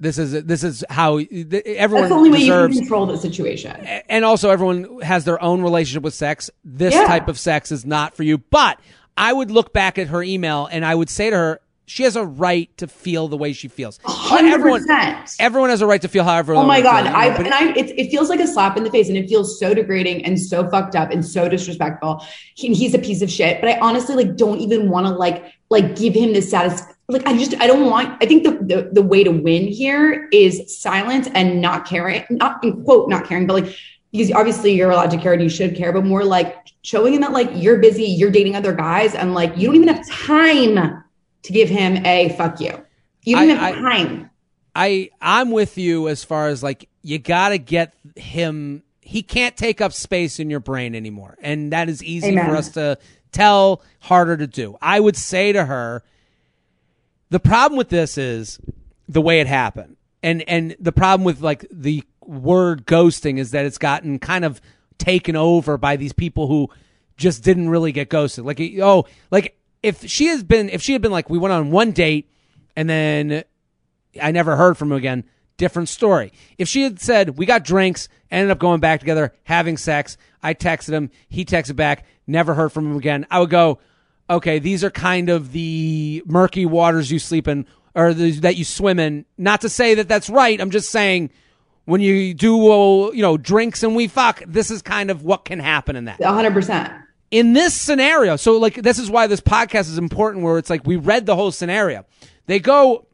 This 0.00 0.16
is 0.18 0.44
this 0.44 0.62
is 0.62 0.84
how 0.90 1.18
th- 1.18 1.48
that's 1.48 1.66
everyone 1.66 2.08
the 2.08 2.14
only 2.14 2.30
way 2.30 2.38
you 2.38 2.44
deserves. 2.44 2.74
can 2.76 2.82
control 2.84 3.06
the 3.06 3.16
situation. 3.18 3.72
and 4.08 4.24
also 4.24 4.50
everyone 4.50 5.00
has 5.02 5.24
their 5.24 5.42
own 5.42 5.60
relationship 5.62 6.02
with 6.04 6.14
sex. 6.14 6.50
This 6.64 6.94
Yeah. 6.94 7.06
type 7.06 7.28
of 7.28 7.38
sex 7.38 7.72
is 7.72 7.84
not 7.84 8.14
for 8.14 8.22
you. 8.22 8.38
But 8.38 8.78
I 9.16 9.32
would 9.32 9.50
look 9.50 9.72
back 9.72 9.98
at 9.98 10.06
her 10.08 10.22
email 10.22 10.68
and 10.70 10.84
I 10.84 10.94
would 10.94 11.10
say 11.10 11.30
to 11.30 11.36
her, 11.36 11.60
she 11.86 12.02
has 12.02 12.16
a 12.16 12.24
right 12.24 12.68
to 12.76 12.86
feel 12.86 13.28
the 13.28 13.36
way 13.38 13.52
she 13.54 13.66
feels. 13.66 13.98
Hundred 14.04 14.52
Everyone, 14.52 14.80
percent. 14.82 15.34
everyone 15.40 15.70
has 15.70 15.80
a 15.80 15.86
right 15.86 16.02
to 16.02 16.08
feel 16.08 16.22
however. 16.22 16.54
Oh 16.54 16.62
my 16.64 16.82
god, 16.82 17.06
I 17.06 17.28
and 17.34 17.52
I 17.54 17.70
it, 17.70 17.98
it 17.98 18.10
feels 18.10 18.28
like 18.28 18.40
a 18.40 18.46
slap 18.46 18.76
in 18.76 18.84
the 18.84 18.90
face, 18.90 19.08
and 19.08 19.16
it 19.16 19.26
feels 19.26 19.58
so 19.58 19.72
degrading 19.72 20.22
and 20.26 20.38
so 20.38 20.68
fucked 20.68 20.94
up 20.94 21.10
and 21.10 21.24
so 21.24 21.48
disrespectful. 21.48 22.22
He, 22.56 22.74
he's 22.74 22.92
a 22.94 22.98
piece 22.98 23.22
of 23.22 23.30
shit, 23.30 23.62
but 23.62 23.70
I 23.70 23.78
honestly 23.80 24.14
like 24.16 24.36
don't 24.36 24.60
even 24.60 24.90
want 24.90 25.06
to 25.06 25.12
like 25.14 25.46
like 25.70 25.96
give 25.96 26.12
him 26.14 26.34
the 26.34 26.42
status. 26.42 26.82
Like 27.10 27.26
I 27.26 27.36
just 27.38 27.58
I 27.58 27.66
don't 27.66 27.86
want. 27.90 28.22
I 28.22 28.26
think 28.26 28.42
the, 28.44 28.50
the 28.50 28.90
the 28.92 29.02
way 29.02 29.24
to 29.24 29.30
win 29.30 29.66
here 29.66 30.28
is 30.30 30.78
silence 30.78 31.26
and 31.34 31.62
not 31.62 31.86
caring, 31.86 32.22
not 32.28 32.62
in 32.62 32.84
quote 32.84 33.08
not 33.08 33.24
caring, 33.26 33.46
but 33.46 33.54
like 33.64 33.76
because 34.12 34.30
obviously 34.32 34.74
you're 34.74 34.90
allowed 34.90 35.10
to 35.12 35.16
care 35.16 35.32
and 35.32 35.42
you 35.42 35.48
should 35.48 35.74
care, 35.74 35.90
but 35.90 36.04
more 36.04 36.22
like 36.22 36.54
showing 36.82 37.14
him 37.14 37.22
that 37.22 37.32
like 37.32 37.48
you're 37.54 37.78
busy, 37.78 38.04
you're 38.04 38.30
dating 38.30 38.56
other 38.56 38.74
guys, 38.74 39.14
and 39.14 39.32
like 39.32 39.56
you 39.56 39.66
don't 39.66 39.76
even 39.76 39.88
have 39.88 40.06
time 40.10 41.02
to 41.44 41.52
give 41.52 41.70
him 41.70 42.04
a 42.04 42.28
fuck 42.36 42.60
you. 42.60 42.78
You 43.22 43.36
don't 43.36 43.42
I- 43.42 43.52
even 43.52 43.56
have 43.56 43.74
I- 43.74 43.80
time. 43.80 44.30
I 44.76 45.10
I'm 45.22 45.50
with 45.50 45.78
you 45.78 46.08
as 46.08 46.24
far 46.24 46.48
as 46.48 46.62
like 46.62 46.90
you 47.02 47.18
got 47.18 47.48
to 47.50 47.58
get 47.58 47.94
him. 48.16 48.82
He 49.00 49.22
can't 49.22 49.56
take 49.56 49.80
up 49.80 49.94
space 49.94 50.38
in 50.38 50.50
your 50.50 50.60
brain 50.60 50.94
anymore, 50.94 51.38
and 51.40 51.72
that 51.72 51.88
is 51.88 52.04
easy 52.04 52.28
Amen. 52.28 52.50
for 52.50 52.54
us 52.54 52.68
to 52.72 52.98
tell, 53.32 53.80
harder 54.00 54.36
to 54.36 54.46
do. 54.46 54.76
I 54.82 55.00
would 55.00 55.16
say 55.16 55.52
to 55.52 55.64
her, 55.64 56.02
the 57.30 57.40
problem 57.40 57.76
with 57.76 57.88
this 57.88 58.18
is 58.18 58.58
the 59.08 59.20
way 59.20 59.40
it 59.40 59.46
happened, 59.46 59.96
and 60.22 60.42
and 60.48 60.76
the 60.80 60.92
problem 60.92 61.24
with 61.24 61.40
like 61.40 61.66
the 61.70 62.02
word 62.20 62.86
ghosting 62.86 63.38
is 63.38 63.52
that 63.52 63.64
it's 63.64 63.78
gotten 63.78 64.18
kind 64.18 64.44
of 64.44 64.60
taken 64.98 65.36
over 65.36 65.78
by 65.78 65.96
these 65.96 66.12
people 66.12 66.46
who 66.46 66.68
just 67.16 67.42
didn't 67.42 67.68
really 67.68 67.92
get 67.92 68.08
ghosted. 68.08 68.44
Like 68.44 68.60
oh, 68.80 69.06
like 69.30 69.58
if 69.82 70.04
she 70.06 70.26
has 70.26 70.42
been 70.42 70.68
if 70.68 70.82
she 70.82 70.92
had 70.92 71.02
been 71.02 71.12
like 71.12 71.30
we 71.30 71.38
went 71.38 71.52
on 71.52 71.70
one 71.70 71.92
date 71.92 72.30
and 72.76 72.88
then 72.88 73.44
I 74.20 74.30
never 74.30 74.56
heard 74.56 74.76
from 74.76 74.92
him 74.92 74.98
again, 74.98 75.24
different 75.56 75.88
story. 75.88 76.32
If 76.56 76.68
she 76.68 76.82
had 76.82 77.00
said, 77.00 77.36
we 77.36 77.46
got 77.46 77.64
drinks, 77.64 78.08
ended 78.30 78.50
up 78.50 78.58
going 78.58 78.80
back 78.80 79.00
together, 79.00 79.34
having 79.44 79.76
sex, 79.76 80.16
I 80.42 80.54
texted 80.54 80.90
him, 80.90 81.10
he 81.28 81.44
texted 81.44 81.76
back, 81.76 82.06
never 82.26 82.54
heard 82.54 82.70
from 82.70 82.90
him 82.90 82.96
again, 82.96 83.26
I 83.30 83.40
would 83.40 83.50
go, 83.50 83.80
okay, 84.30 84.58
these 84.58 84.84
are 84.84 84.90
kind 84.90 85.28
of 85.28 85.52
the 85.52 86.22
murky 86.26 86.66
waters 86.66 87.10
you 87.10 87.18
sleep 87.18 87.48
in 87.48 87.66
or 87.94 88.14
the, 88.14 88.32
that 88.40 88.56
you 88.56 88.64
swim 88.64 88.98
in. 88.98 89.24
Not 89.36 89.62
to 89.62 89.68
say 89.68 89.94
that 89.94 90.08
that's 90.08 90.30
right. 90.30 90.60
I'm 90.60 90.70
just 90.70 90.90
saying 90.90 91.30
when 91.84 92.00
you 92.00 92.34
do, 92.34 92.70
uh, 92.70 93.10
you 93.12 93.22
know, 93.22 93.36
drinks 93.36 93.82
and 93.82 93.96
we 93.96 94.08
fuck, 94.08 94.42
this 94.46 94.70
is 94.70 94.82
kind 94.82 95.10
of 95.10 95.22
what 95.22 95.44
can 95.44 95.58
happen 95.58 95.96
in 95.96 96.04
that. 96.04 96.20
100%. 96.20 97.04
In 97.30 97.52
this 97.52 97.74
scenario, 97.74 98.36
so 98.36 98.58
like 98.58 98.74
this 98.74 98.98
is 98.98 99.10
why 99.10 99.26
this 99.26 99.40
podcast 99.40 99.88
is 99.88 99.98
important 99.98 100.44
where 100.44 100.58
it's 100.58 100.70
like 100.70 100.86
we 100.86 100.96
read 100.96 101.26
the 101.26 101.36
whole 101.36 101.50
scenario. 101.50 102.06
They 102.46 102.58
go 102.58 103.06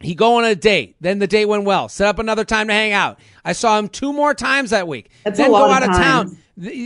he 0.00 0.14
go 0.14 0.36
on 0.36 0.44
a 0.44 0.54
date. 0.54 0.96
Then 1.00 1.18
the 1.18 1.26
date 1.26 1.46
went 1.46 1.64
well. 1.64 1.88
Set 1.88 2.06
up 2.06 2.18
another 2.18 2.44
time 2.44 2.68
to 2.68 2.72
hang 2.72 2.92
out. 2.92 3.18
I 3.44 3.52
saw 3.52 3.78
him 3.78 3.88
two 3.88 4.12
more 4.12 4.34
times 4.34 4.70
that 4.70 4.86
week. 4.86 5.10
That's 5.24 5.38
then 5.38 5.50
go 5.50 5.70
out 5.70 5.82
of 5.82 5.90
times. 5.90 6.32
town. 6.32 6.38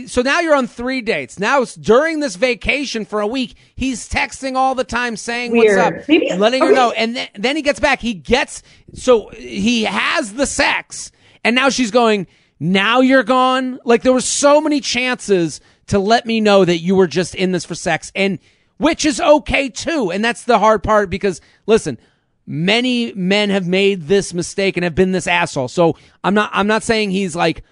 So 0.07 0.21
now 0.21 0.39
you're 0.39 0.55
on 0.55 0.67
three 0.67 1.01
dates. 1.01 1.39
Now 1.39 1.65
during 1.79 2.19
this 2.19 2.35
vacation 2.35 3.05
for 3.05 3.21
a 3.21 3.27
week, 3.27 3.55
he's 3.75 4.07
texting 4.07 4.55
all 4.55 4.75
the 4.75 4.83
time 4.83 5.17
saying 5.17 5.51
Weird. 5.51 5.77
what's 5.77 5.97
up, 6.03 6.07
Maybe- 6.07 6.31
letting 6.35 6.61
her 6.61 6.71
know. 6.71 6.91
And 6.91 7.15
then, 7.15 7.27
then 7.35 7.55
he 7.55 7.61
gets 7.61 7.79
back. 7.79 7.99
He 7.99 8.13
gets 8.13 8.61
so 8.93 9.29
he 9.29 9.83
has 9.83 10.33
the 10.33 10.45
sex, 10.45 11.11
and 11.43 11.55
now 11.55 11.69
she's 11.69 11.91
going. 11.91 12.27
Now 12.59 13.01
you're 13.01 13.23
gone. 13.23 13.79
Like 13.83 14.03
there 14.03 14.13
were 14.13 14.21
so 14.21 14.61
many 14.61 14.79
chances 14.79 15.59
to 15.87 15.99
let 15.99 16.25
me 16.25 16.39
know 16.39 16.63
that 16.63 16.77
you 16.77 16.95
were 16.95 17.07
just 17.07 17.35
in 17.35 17.51
this 17.51 17.65
for 17.65 17.75
sex, 17.75 18.11
and 18.15 18.39
which 18.77 19.05
is 19.05 19.19
okay 19.19 19.69
too. 19.69 20.11
And 20.11 20.23
that's 20.23 20.43
the 20.43 20.59
hard 20.59 20.81
part 20.83 21.09
because 21.09 21.41
listen, 21.65 21.97
many 22.45 23.11
men 23.13 23.49
have 23.49 23.67
made 23.67 24.03
this 24.03 24.33
mistake 24.33 24.77
and 24.77 24.83
have 24.83 24.95
been 24.95 25.11
this 25.11 25.27
asshole. 25.27 25.67
So 25.67 25.97
I'm 26.23 26.33
not 26.33 26.51
I'm 26.53 26.67
not 26.67 26.83
saying 26.83 27.11
he's 27.11 27.35
like 27.35 27.63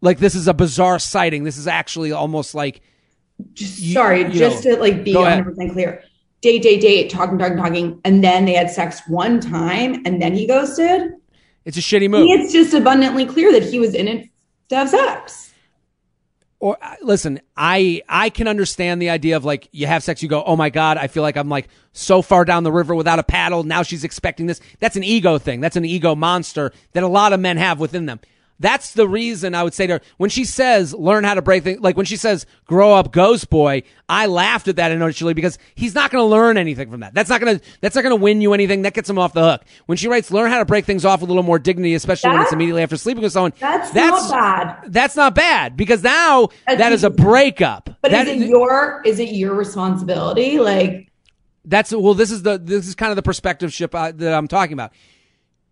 like 0.00 0.18
this 0.18 0.34
is 0.34 0.48
a 0.48 0.54
bizarre 0.54 0.98
sighting. 0.98 1.44
This 1.44 1.56
is 1.58 1.66
actually 1.66 2.12
almost 2.12 2.54
like 2.54 2.80
Just, 3.54 3.78
You- 3.80 3.94
sorry, 3.94 4.22
you 4.22 4.30
just 4.30 4.64
know, 4.64 4.74
to 4.76 4.80
like 4.80 5.04
be 5.04 5.12
go 5.12 5.24
ahead. 5.24 5.44
100% 5.44 5.72
clear. 5.72 6.02
Date, 6.42 6.62
date, 6.62 6.80
date, 6.80 7.10
talking, 7.10 7.38
talking, 7.38 7.56
talking. 7.58 8.00
And 8.04 8.24
then 8.24 8.46
they 8.46 8.54
had 8.54 8.70
sex 8.70 9.02
one 9.08 9.40
time 9.40 10.02
and 10.06 10.22
then 10.22 10.34
he 10.34 10.46
ghosted. 10.46 11.12
it's 11.66 11.76
a 11.76 11.80
shitty 11.80 12.08
move. 12.10 12.26
It's 12.30 12.52
just 12.52 12.72
abundantly 12.72 13.26
clear 13.26 13.52
that 13.52 13.62
he 13.62 13.78
was 13.78 13.94
in 13.94 14.08
it 14.08 14.28
to 14.70 14.76
have 14.76 14.88
sex. 14.88 15.52
or 16.60 16.78
uh, 16.82 16.94
listen, 17.02 17.40
I 17.56 18.00
I 18.08 18.30
can 18.30 18.48
understand 18.48 19.02
the 19.02 19.10
idea 19.10 19.36
of 19.36 19.44
like 19.44 19.68
you 19.72 19.86
have 19.86 20.02
sex, 20.02 20.22
you 20.22 20.28
go, 20.30 20.42
oh 20.44 20.56
my 20.56 20.70
god, 20.70 20.96
I 20.96 21.08
feel 21.08 21.22
like 21.22 21.36
I'm 21.36 21.48
like 21.50 21.68
so 21.92 22.22
far 22.22 22.44
down 22.46 22.62
the 22.64 22.72
river 22.72 22.94
without 22.94 23.18
a 23.18 23.22
paddle. 23.22 23.62
Now 23.64 23.82
she's 23.82 24.04
expecting 24.04 24.46
this. 24.46 24.60
That's 24.78 24.96
an 24.96 25.04
ego 25.04 25.36
thing. 25.38 25.60
That's 25.60 25.76
an 25.76 25.84
ego 25.84 26.14
monster 26.14 26.72
that 26.92 27.02
a 27.02 27.08
lot 27.08 27.32
of 27.34 27.40
men 27.40 27.56
have 27.58 27.80
within 27.80 28.06
them. 28.06 28.20
That's 28.60 28.92
the 28.92 29.08
reason 29.08 29.54
I 29.54 29.62
would 29.62 29.72
say 29.72 29.86
to 29.86 29.94
her 29.94 30.00
when 30.18 30.28
she 30.28 30.44
says 30.44 30.94
learn 30.94 31.24
how 31.24 31.34
to 31.34 31.42
break 31.42 31.64
things. 31.64 31.80
Like 31.80 31.96
when 31.96 32.06
she 32.06 32.16
says 32.16 32.46
grow 32.66 32.94
up, 32.94 33.10
ghost 33.10 33.48
boy. 33.48 33.82
I 34.08 34.26
laughed 34.26 34.68
at 34.68 34.76
that 34.76 34.92
initially 34.92 35.32
because 35.32 35.58
he's 35.74 35.94
not 35.94 36.10
going 36.10 36.22
to 36.22 36.26
learn 36.26 36.58
anything 36.58 36.90
from 36.90 37.00
that. 37.00 37.14
That's 37.14 37.30
not 37.30 37.40
going 37.40 37.58
to 37.58 37.64
that's 37.80 37.94
not 37.96 38.02
going 38.02 38.16
to 38.16 38.22
win 38.22 38.42
you 38.42 38.52
anything. 38.52 38.82
That 38.82 38.92
gets 38.92 39.08
him 39.08 39.18
off 39.18 39.32
the 39.32 39.52
hook. 39.52 39.64
When 39.86 39.96
she 39.96 40.08
writes 40.08 40.30
learn 40.30 40.50
how 40.50 40.58
to 40.58 40.66
break 40.66 40.84
things 40.84 41.06
off 41.06 41.22
with 41.22 41.30
a 41.30 41.32
little 41.32 41.42
more 41.42 41.58
dignity, 41.58 41.94
especially 41.94 42.30
when 42.30 42.42
it's 42.42 42.52
immediately 42.52 42.82
after 42.82 42.98
sleeping 42.98 43.22
with 43.22 43.32
someone. 43.32 43.54
That's 43.58 43.94
not 43.94 44.30
bad. 44.30 44.92
That's 44.92 45.16
not 45.16 45.34
bad 45.34 45.76
because 45.76 46.02
now 46.02 46.48
That's 46.66 46.78
that 46.78 46.92
is 46.92 47.02
a 47.02 47.10
breakup. 47.10 47.88
But 48.02 48.10
That 48.10 48.28
is 48.28 48.42
it 48.42 48.48
your 48.48 49.02
is 49.06 49.18
it 49.18 49.30
your 49.30 49.54
responsibility? 49.54 50.58
Like 50.58 51.10
that's 51.64 51.92
well. 51.92 52.14
This 52.14 52.30
is 52.30 52.42
the 52.42 52.58
this 52.58 52.86
is 52.88 52.94
kind 52.94 53.10
of 53.10 53.16
the 53.16 53.22
perspective 53.22 53.72
ship 53.72 53.94
uh, 53.94 54.12
that 54.12 54.34
I'm 54.34 54.48
talking 54.48 54.74
about. 54.74 54.92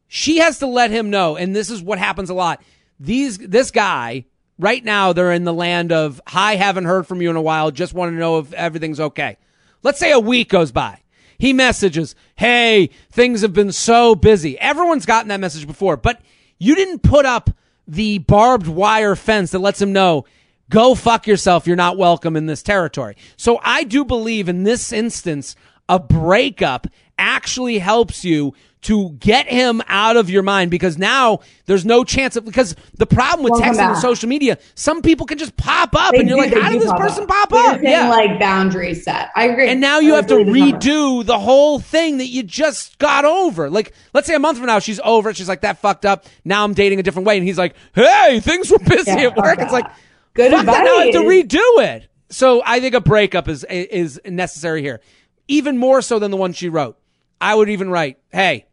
She 0.06 0.38
has 0.38 0.60
to 0.60 0.66
let 0.66 0.90
him 0.90 1.10
know, 1.10 1.36
and 1.36 1.54
this 1.54 1.70
is 1.70 1.82
what 1.82 1.98
happens 1.98 2.30
a 2.30 2.34
lot. 2.34 2.62
These 3.00 3.38
this 3.38 3.70
guy 3.70 4.24
right 4.58 4.84
now 4.84 5.12
they're 5.12 5.32
in 5.32 5.44
the 5.44 5.54
land 5.54 5.92
of 5.92 6.20
hi, 6.26 6.56
haven't 6.56 6.84
heard 6.84 7.06
from 7.06 7.22
you 7.22 7.30
in 7.30 7.36
a 7.36 7.42
while. 7.42 7.70
Just 7.70 7.94
want 7.94 8.12
to 8.12 8.18
know 8.18 8.38
if 8.38 8.52
everything's 8.52 9.00
okay. 9.00 9.36
Let's 9.82 9.98
say 9.98 10.12
a 10.12 10.20
week 10.20 10.48
goes 10.48 10.72
by. 10.72 11.00
He 11.38 11.52
messages, 11.52 12.16
"Hey, 12.34 12.90
things 13.12 13.42
have 13.42 13.52
been 13.52 13.72
so 13.72 14.14
busy." 14.14 14.58
Everyone's 14.58 15.06
gotten 15.06 15.28
that 15.28 15.40
message 15.40 15.66
before, 15.66 15.96
but 15.96 16.20
you 16.58 16.74
didn't 16.74 17.02
put 17.02 17.24
up 17.24 17.50
the 17.86 18.18
barbed 18.18 18.66
wire 18.66 19.14
fence 19.14 19.52
that 19.52 19.60
lets 19.60 19.80
him 19.80 19.92
know 19.92 20.24
go 20.68 20.94
fuck 20.94 21.26
yourself. 21.26 21.66
You're 21.66 21.76
not 21.76 21.96
welcome 21.96 22.36
in 22.36 22.46
this 22.46 22.62
territory. 22.62 23.16
So 23.36 23.60
I 23.62 23.84
do 23.84 24.04
believe 24.04 24.48
in 24.48 24.64
this 24.64 24.92
instance, 24.92 25.54
a 25.88 25.98
breakup 25.98 26.86
actually 27.18 27.78
helps 27.78 28.24
you 28.24 28.52
to 28.82 29.10
get 29.18 29.46
him 29.46 29.82
out 29.88 30.16
of 30.16 30.30
your 30.30 30.42
mind 30.42 30.70
because 30.70 30.96
now 30.98 31.40
there's 31.66 31.84
no 31.84 32.04
chance 32.04 32.36
of 32.36 32.44
because 32.44 32.76
the 32.96 33.06
problem 33.06 33.42
with 33.42 33.52
Won't 33.52 33.64
come 33.64 33.74
texting 33.74 33.88
and 33.88 33.98
social 33.98 34.28
media, 34.28 34.58
some 34.74 35.02
people 35.02 35.26
can 35.26 35.36
just 35.38 35.56
pop 35.56 35.96
up 35.96 36.12
they 36.12 36.20
and 36.20 36.28
you're 36.28 36.38
do- 36.38 36.50
like, 36.50 36.62
how 36.62 36.70
did 36.70 36.80
this 36.80 36.90
pop 36.90 36.98
person 37.00 37.22
up. 37.24 37.28
pop 37.28 37.48
They're 37.50 37.72
up? 37.72 37.82
Yeah. 37.82 38.08
like 38.08 38.38
boundary 38.38 38.94
set. 38.94 39.30
I 39.34 39.48
agree. 39.48 39.68
And 39.68 39.80
now 39.80 39.98
you 39.98 40.12
I 40.12 40.16
have 40.16 40.26
to 40.28 40.36
redo 40.36 41.24
the 41.26 41.38
whole 41.38 41.78
thing 41.80 42.18
that 42.18 42.26
you 42.26 42.42
just 42.42 42.98
got 42.98 43.24
over. 43.24 43.68
Like, 43.68 43.92
let's 44.14 44.26
say 44.26 44.34
a 44.34 44.38
month 44.38 44.58
from 44.58 44.66
now, 44.68 44.78
she's 44.78 45.00
over 45.02 45.30
it. 45.30 45.36
She's 45.36 45.48
like, 45.48 45.62
that 45.62 45.78
fucked 45.78 46.06
up. 46.06 46.26
Now 46.44 46.64
I'm 46.64 46.74
dating 46.74 47.00
a 47.00 47.02
different 47.02 47.26
way. 47.26 47.36
And 47.36 47.46
he's 47.46 47.58
like, 47.58 47.74
hey, 47.94 48.40
things 48.40 48.70
were 48.70 48.78
busy 48.78 49.10
Yeah, 49.10 49.20
at 49.28 49.36
work. 49.36 49.58
It's 49.58 49.72
like, 49.72 49.86
Good 50.34 50.52
fuck 50.52 50.66
that. 50.66 50.84
Now 50.84 50.98
I 50.98 51.04
have 51.06 51.14
to 51.14 51.20
redo 51.20 51.82
it. 51.96 52.08
So 52.30 52.62
I 52.64 52.78
think 52.80 52.94
a 52.94 53.00
breakup 53.00 53.48
is, 53.48 53.64
is 53.64 54.20
necessary 54.24 54.82
here. 54.82 55.00
Even 55.48 55.78
more 55.78 56.00
so 56.02 56.18
than 56.18 56.30
the 56.30 56.36
one 56.36 56.52
she 56.52 56.68
wrote. 56.68 56.96
I 57.40 57.54
would 57.54 57.68
even 57.68 57.90
write, 57.90 58.18
hey, 58.30 58.66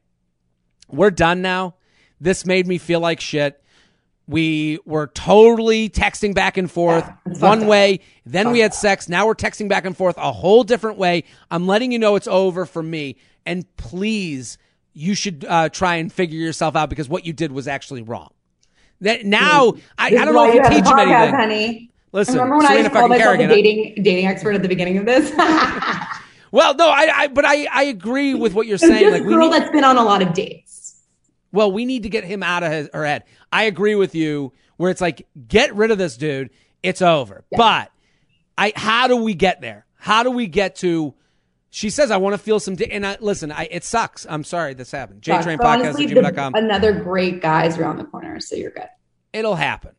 we're 0.88 1.12
done 1.12 1.42
now. 1.42 1.76
This 2.20 2.46
made 2.46 2.68
me 2.68 2.78
feel 2.78 3.00
like 3.00 3.20
shit. 3.20 3.62
We 4.28 4.80
were 4.86 5.08
totally 5.08 5.90
texting 5.90 6.34
back 6.34 6.58
and 6.58 6.70
forth 6.72 7.06
Yeah, 7.28 7.40
one 7.40 7.68
way. 7.68 8.00
Then 8.26 8.52
we 8.52 8.60
had 8.60 8.74
sex. 8.74 9.08
Now 9.08 9.28
we're 9.28 9.36
texting 9.36 9.70
back 9.70 9.86
and 9.86 9.96
forth 9.96 10.18
a 10.18 10.32
whole 10.32 10.64
different 10.64 10.98
way. 10.98 11.26
I'm 11.52 11.68
letting 11.68 11.92
you 11.92 12.00
know 12.00 12.16
it's 12.16 12.28
over 12.28 12.66
for 12.66 12.82
me. 12.82 13.18
And 13.46 13.66
please, 13.78 14.58
you 14.94 15.14
should 15.14 15.46
uh, 15.48 15.70
try 15.70 15.96
and 15.98 16.12
figure 16.12 16.40
yourself 16.40 16.76
out 16.76 16.90
because 16.90 17.08
what 17.08 17.26
you 17.26 17.34
did 17.34 17.52
was 17.52 17.68
actually 17.68 18.02
wrong. 18.02 18.30
That 19.02 19.26
now, 19.26 19.74
I, 19.98 20.08
I 20.08 20.10
don't 20.26 20.34
know 20.34 20.48
if 20.48 20.56
you 20.56 20.62
a 20.62 20.70
teach 20.70 20.88
him 20.88 20.98
anything. 20.98 21.36
honey. 21.36 21.92
Listen, 22.12 22.36
Remember 22.36 22.58
when 22.58 22.66
I 22.66 22.70
Serena 22.70 22.84
used 22.84 22.94
to 22.94 23.00
call 23.00 23.10
fucking 23.10 23.10
myself 23.10 23.28
Kerrigan, 23.38 23.50
huh? 23.50 23.56
dating 23.56 24.04
dating 24.04 24.26
expert 24.26 24.56
at 24.56 24.62
the 24.64 24.70
beginning 24.70 24.98
of 24.98 25.06
this? 25.06 25.30
Well, 26.56 26.74
no, 26.76 26.88
I, 26.88 27.10
I 27.14 27.28
but 27.28 27.44
I, 27.44 27.68
I 27.70 27.84
agree 27.84 28.34
with 28.34 28.54
what 28.54 28.66
you're 28.66 28.78
saying. 28.78 29.12
Like 29.12 29.24
girl 29.24 29.50
need, 29.50 29.60
that's 29.60 29.72
been 29.72 29.84
on 29.84 29.98
a 29.98 30.04
lot 30.04 30.22
of 30.22 30.34
dates. 30.34 31.04
Well, 31.52 31.70
we 31.70 31.84
need 31.84 32.04
to 32.04 32.10
get 32.10 32.24
him 32.24 32.44
out 32.44 32.64
of 32.64 32.72
his, 32.72 32.90
her 32.94 33.06
head. 33.06 33.26
I 33.52 33.64
agree 33.64 33.96
with 33.96 34.16
you 34.16 34.54
where 34.78 34.90
it's 34.90 35.02
like, 35.02 35.28
get 35.50 35.76
rid 35.76 35.92
of 35.92 35.98
this 35.98 36.16
dude. 36.16 36.52
It's 36.82 37.02
over. 37.02 37.44
But 37.52 37.92
I, 38.58 38.72
how 38.74 39.08
do 39.08 39.18
we 39.18 39.34
get 39.34 39.60
there? 39.60 39.86
How 39.96 40.24
do 40.24 40.32
we 40.32 40.48
get 40.48 40.78
to, 40.78 41.14
she 41.72 41.90
says, 41.90 42.10
I 42.10 42.18
want 42.18 42.36
to 42.36 42.38
feel 42.38 42.62
some, 42.62 42.76
di-, 42.76 42.90
and 42.90 43.06
I, 43.06 43.18
listen, 43.20 43.52
I, 43.52 43.68
it 43.70 43.84
sucks. 43.84 44.26
I'm 44.30 44.46
sorry 44.46 44.76
this 44.76 44.92
happened. 44.92 45.24
JTrain 45.24 45.58
podcast 45.58 45.80
honestly, 45.80 46.06
at 46.06 46.10
the- 46.10 46.22
gmail.com. 46.22 46.56
another 46.56 46.94
great 46.94 47.42
guy's 47.42 47.78
around 47.78 47.98
the 47.98 48.06
corner, 48.06 48.40
so 48.40 48.56
you're 48.56 48.72
good. 48.72 48.88
It'll 49.34 49.56
happen. 49.56 49.92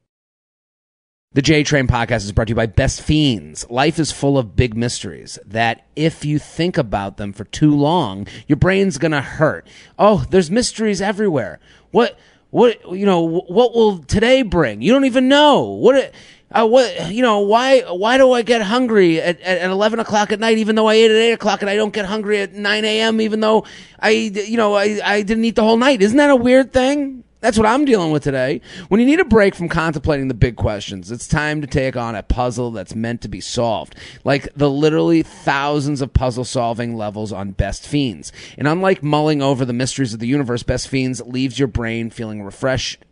The 1.37 1.43
J 1.43 1.65
Train 1.65 1.87
podcast 1.87 2.25
is 2.25 2.33
brought 2.33 2.47
to 2.47 2.53
you 2.53 2.57
by 2.57 2.65
Best 2.65 3.03
Fiends. 3.03 3.69
Life 3.69 3.99
is 3.99 4.11
full 4.11 4.39
of 4.39 4.57
big 4.57 4.75
mysteries 4.75 5.39
that 5.45 5.85
if 5.95 6.25
you 6.25 6.39
think 6.39 6.79
about 6.79 7.19
them 7.19 7.35
for 7.35 7.45
too 7.45 7.77
long, 7.77 8.27
your 8.49 8.57
brain's 8.57 8.97
gonna 8.97 9.21
hurt. 9.21 9.67
Oh, 9.99 10.25
there's 10.31 10.51
mysteries 10.51 11.03
everywhere. 11.03 11.61
What, 11.91 12.19
what, 12.49 12.81
you 12.91 13.05
know, 13.05 13.21
what 13.21 13.75
will 13.75 13.99
today 13.99 14.41
bring? 14.41 14.81
You 14.81 14.95
don't 14.95 15.05
even 15.05 15.29
know. 15.29 15.61
What, 15.65 16.15
uh, 16.53 16.67
what, 16.67 17.13
you 17.13 17.21
know, 17.21 17.41
why, 17.41 17.83
why 17.83 18.17
do 18.17 18.33
I 18.33 18.41
get 18.41 18.63
hungry 18.63 19.21
at, 19.21 19.39
at, 19.43 19.59
at 19.59 19.71
11 19.71 20.01
o'clock 20.01 20.33
at 20.33 20.41
night, 20.41 20.57
even 20.57 20.75
though 20.75 20.87
I 20.87 20.95
ate 20.95 21.11
at 21.11 21.19
8 21.19 21.33
o'clock 21.33 21.61
and 21.61 21.69
I 21.69 21.77
don't 21.77 21.93
get 21.93 22.07
hungry 22.07 22.41
at 22.41 22.55
9 22.55 22.85
a.m., 22.87 23.21
even 23.21 23.41
though 23.41 23.67
I, 24.01 24.09
you 24.09 24.57
know, 24.57 24.73
I, 24.73 25.01
I 25.05 25.21
didn't 25.21 25.45
eat 25.45 25.57
the 25.57 25.65
whole 25.65 25.77
night? 25.77 26.01
Isn't 26.01 26.17
that 26.17 26.31
a 26.31 26.37
weird 26.37 26.73
thing? 26.73 27.25
That's 27.41 27.59
what 27.59 27.67
I'm 27.67 27.85
dealing 27.85 28.13
with 28.13 28.25
today. 28.25 28.63
When 28.89 28.99
you 28.99 29.07
need 29.07 29.21
a 29.21 29.25
break 29.25 29.55
from 29.55 29.69
contemplating 29.69 30.29
the 30.29 30.35
big 30.35 30.57
questions, 30.57 31.11
it's 31.13 31.29
time 31.29 31.61
to 31.61 31.67
take 31.67 31.95
on 31.95 32.15
a 32.15 32.23
puzzle 32.23 32.71
that's 32.71 32.95
meant 32.95 33.21
to 33.23 33.29
be 33.29 33.41
solved. 33.41 33.95
Like 34.25 34.53
the 34.55 34.71
literally 34.71 35.23
thousands 35.23 36.01
of 36.01 36.15
puzzle 36.15 36.45
solving 36.45 36.97
levels 36.97 37.33
on 37.33 37.53
Best 37.53 37.87
Fiends. 37.87 38.33
And 38.57 38.67
unlike 38.67 39.03
mulling 39.03 39.43
over 39.43 39.65
the 39.65 39.75
mysteries 39.75 40.15
of 40.15 40.21
the 40.21 40.27
universe, 40.27 40.63
Best 40.63 40.89
Fiends 40.89 41.21
leaves 41.23 41.59
your 41.59 41.69
brain 41.69 42.09
feeling 42.11 42.43
refreshed 42.43 43.05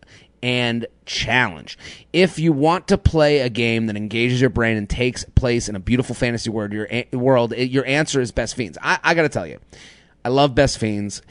and 0.43 0.87
challenged. 1.07 1.79
If 2.13 2.39
you 2.39 2.53
want 2.53 2.89
to 2.89 2.99
play 2.99 3.41
a 3.41 3.49
game 3.51 3.87
that 3.87 3.97
engages 3.97 4.41
your 4.41 4.51
brain 4.51 4.77
and 4.77 4.89
takes 4.89 5.25
place 5.35 5.69
in 5.69 5.77
a 5.77 5.81
beautiful 5.81 6.15
fantasy 6.15 6.51
world, 6.51 6.73
your 6.73 6.89
a- 6.91 7.09
world, 7.13 7.57
your 7.57 7.87
answer 7.87 8.21
is 8.21 8.33
Best 8.33 8.55
Fiends. 8.55 8.79
I, 8.83 8.99
I 9.03 9.15
got 9.15 9.23
to 9.23 9.29
tell 9.29 9.47
you, 9.47 9.59
I 10.25 10.31
love 10.31 10.55
Best 10.55 10.79
Fiends. 10.79 11.23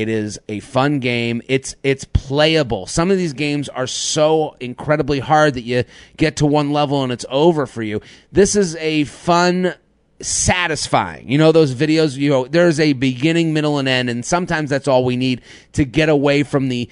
It 0.00 0.08
is 0.08 0.38
a 0.48 0.60
fun 0.60 0.98
game. 0.98 1.42
It's 1.46 1.76
it's 1.82 2.04
playable. 2.04 2.86
Some 2.86 3.10
of 3.10 3.18
these 3.18 3.34
games 3.34 3.68
are 3.68 3.86
so 3.86 4.56
incredibly 4.60 5.18
hard 5.18 5.54
that 5.54 5.62
you 5.62 5.84
get 6.16 6.36
to 6.36 6.46
one 6.46 6.72
level 6.72 7.02
and 7.02 7.12
it's 7.12 7.26
over 7.28 7.66
for 7.66 7.82
you. 7.82 8.00
This 8.32 8.56
is 8.56 8.76
a 8.76 9.04
fun 9.04 9.74
satisfying. 10.22 11.30
You 11.30 11.36
know, 11.36 11.52
those 11.52 11.74
videos, 11.74 12.16
you 12.16 12.30
know, 12.30 12.46
there's 12.46 12.80
a 12.80 12.94
beginning, 12.94 13.52
middle, 13.52 13.78
and 13.78 13.88
end, 13.88 14.08
and 14.08 14.24
sometimes 14.24 14.70
that's 14.70 14.88
all 14.88 15.04
we 15.04 15.16
need 15.16 15.42
to 15.72 15.84
get 15.84 16.08
away 16.08 16.42
from 16.44 16.68
the 16.68 16.88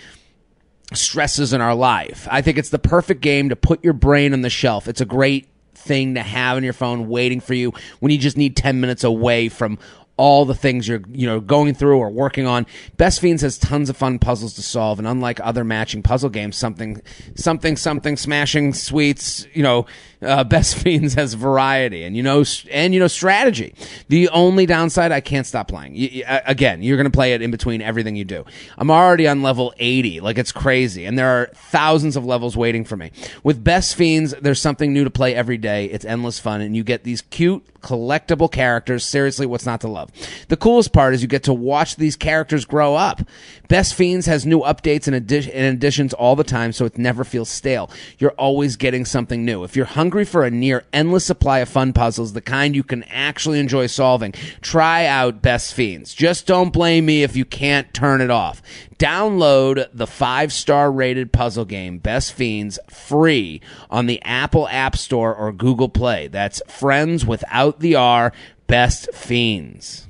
stresses 0.93 1.53
in 1.53 1.61
our 1.61 1.75
life. 1.75 2.29
I 2.31 2.43
think 2.43 2.59
it's 2.59 2.71
the 2.71 2.79
perfect 2.79 3.21
game 3.21 3.49
to 3.51 3.57
put 3.57 3.83
your 3.83 3.93
brain 3.93 4.33
on 4.33 4.43
the 4.43 4.51
shelf. 4.51 4.89
It's 4.89 5.01
a 5.01 5.07
great 5.07 5.49
thing 5.75 6.15
to 6.15 6.23
have 6.23 6.57
on 6.57 6.65
your 6.65 6.73
phone 6.73 7.09
waiting 7.09 7.41
for 7.41 7.55
you 7.55 7.73
when 8.01 8.11
you 8.13 8.19
just 8.19 8.37
need 8.37 8.57
10 8.57 8.81
minutes 8.81 9.05
away 9.05 9.49
from 9.49 9.79
all 10.19 10.45
the 10.45 10.55
things 10.55 10.87
you're 10.87 11.03
you 11.11 11.27
know 11.27 11.41
going 11.41 11.73
through 11.75 11.99
or 11.99 12.11
working 12.11 12.47
on. 12.47 12.67
Best 12.99 13.21
Fiends 13.21 13.41
has 13.41 13.57
tons 13.57 13.89
of 13.89 13.97
fun 13.97 14.19
puzzles 14.19 14.55
to 14.55 14.63
solve, 14.63 14.99
and 14.99 15.09
unlike 15.09 15.41
other 15.43 15.65
matching 15.65 16.03
puzzle 16.03 16.29
games, 16.29 16.57
something 16.57 17.01
something 17.35 17.77
something 17.77 18.17
smashing 18.19 18.75
sweets, 18.75 19.47
you 19.55 19.63
know, 19.63 19.87
uh, 20.23 20.45
Best 20.59 20.77
Fiends 20.77 21.15
has 21.15 21.35
variety 21.35 22.05
and 22.05 22.17
you 22.17 22.23
know 22.23 22.45
and 22.71 22.95
you 22.95 23.01
know 23.01 23.09
strategy. 23.09 23.75
The 24.09 24.29
only 24.29 24.67
downside, 24.67 25.11
I 25.13 25.21
can't 25.21 25.47
stop 25.47 25.69
playing. 25.69 25.97
You, 25.97 26.25
again, 26.27 26.83
you're 26.83 26.99
to 27.11 27.17
play 27.17 27.35
it 27.35 27.43
in 27.43 27.51
between 27.51 27.83
everything 27.83 28.17
you 28.17 28.25
do. 28.25 28.45
I'm 28.77 28.91
already 28.91 29.27
on 29.29 29.43
level 29.43 29.75
80, 29.79 30.21
like 30.21 30.39
it's 30.39 30.53
crazy, 30.53 31.05
and 31.05 31.19
there 31.19 31.29
are 31.29 31.47
thousands 31.55 32.17
of 32.17 32.25
levels 32.25 32.57
waiting 32.57 32.85
for 32.85 32.97
me. 32.97 33.11
With 33.43 33.63
Best 33.63 33.97
Fiends, 33.97 34.35
there's 34.41 34.61
something 34.61 34.93
new 34.93 35.05
to 35.05 35.11
play 35.11 35.35
every 35.35 35.59
day. 35.59 35.87
It's 35.87 36.05
endless 36.05 36.39
fun, 36.39 36.61
and 36.61 36.77
you 36.77 36.85
get 36.85 37.05
these 37.05 37.23
cute 37.23 37.65
collectible 37.81 38.51
characters. 38.51 39.05
Seriously, 39.05 39.47
what's 39.47 39.67
not 39.67 39.81
to 39.83 39.89
love? 39.89 40.11
The 40.49 40.57
coolest 40.57 40.93
part 40.93 41.15
is 41.15 41.23
you 41.23 41.29
get 41.29 41.45
to 41.45 41.55
watch 41.55 41.97
these 41.97 42.17
characters 42.17 42.65
grow 42.65 42.95
up. 42.95 43.23
Best 43.69 43.95
Fiends 43.95 44.27
has 44.27 44.47
new 44.47 44.61
updates 44.61 45.07
and, 45.07 45.27
addi- 45.27 45.51
and 45.53 45.77
additions 45.77 46.13
all 46.15 46.37
the 46.37 46.45
time, 46.45 46.73
so 46.73 46.85
it 46.85 46.99
never 46.99 47.25
feels 47.25 47.49
stale. 47.49 47.91
You're 48.19 48.33
always 48.33 48.77
getting 48.77 49.05
something 49.05 49.45
new. 49.45 49.65
If 49.65 49.77
you're 49.77 49.87
hungry 49.87 50.08
for 50.25 50.45
a 50.45 50.51
near 50.51 50.85
endless 50.93 51.25
supply 51.25 51.59
of 51.61 51.69
fun 51.69 51.93
puzzles, 51.93 52.33
the 52.33 52.41
kind 52.41 52.75
you 52.75 52.83
can 52.83 53.03
actually 53.05 53.61
enjoy 53.61 53.87
solving, 53.87 54.33
try 54.61 55.07
out 55.07 55.43
Best 55.43 55.75
Fiends. 55.75 56.15
Just 56.15 56.47
don't 56.47 56.73
blame 56.73 57.07
me 57.07 57.23
if 57.23 57.37
you 57.37 57.45
can't 57.45 57.93
turn 57.95 58.21
it 58.21 58.31
off. 58.31 58.63
Download 58.99 59.87
the 59.93 60.07
five 60.07 60.53
star 60.53 60.91
rated 60.91 61.33
puzzle 61.33 61.65
game 61.65 61.99
Best 61.99 62.33
Fiends 62.33 62.79
free 62.91 63.61
on 63.91 64.07
the 64.07 64.21
Apple 64.23 64.67
App 64.69 64.97
Store 64.97 65.35
or 65.35 65.53
Google 65.53 65.89
Play. 65.89 66.27
That's 66.27 66.61
Friends 66.67 67.25
without 67.25 67.79
the 67.79 67.95
R, 67.95 68.33
Best 68.67 69.13
Fiends. 69.15 70.08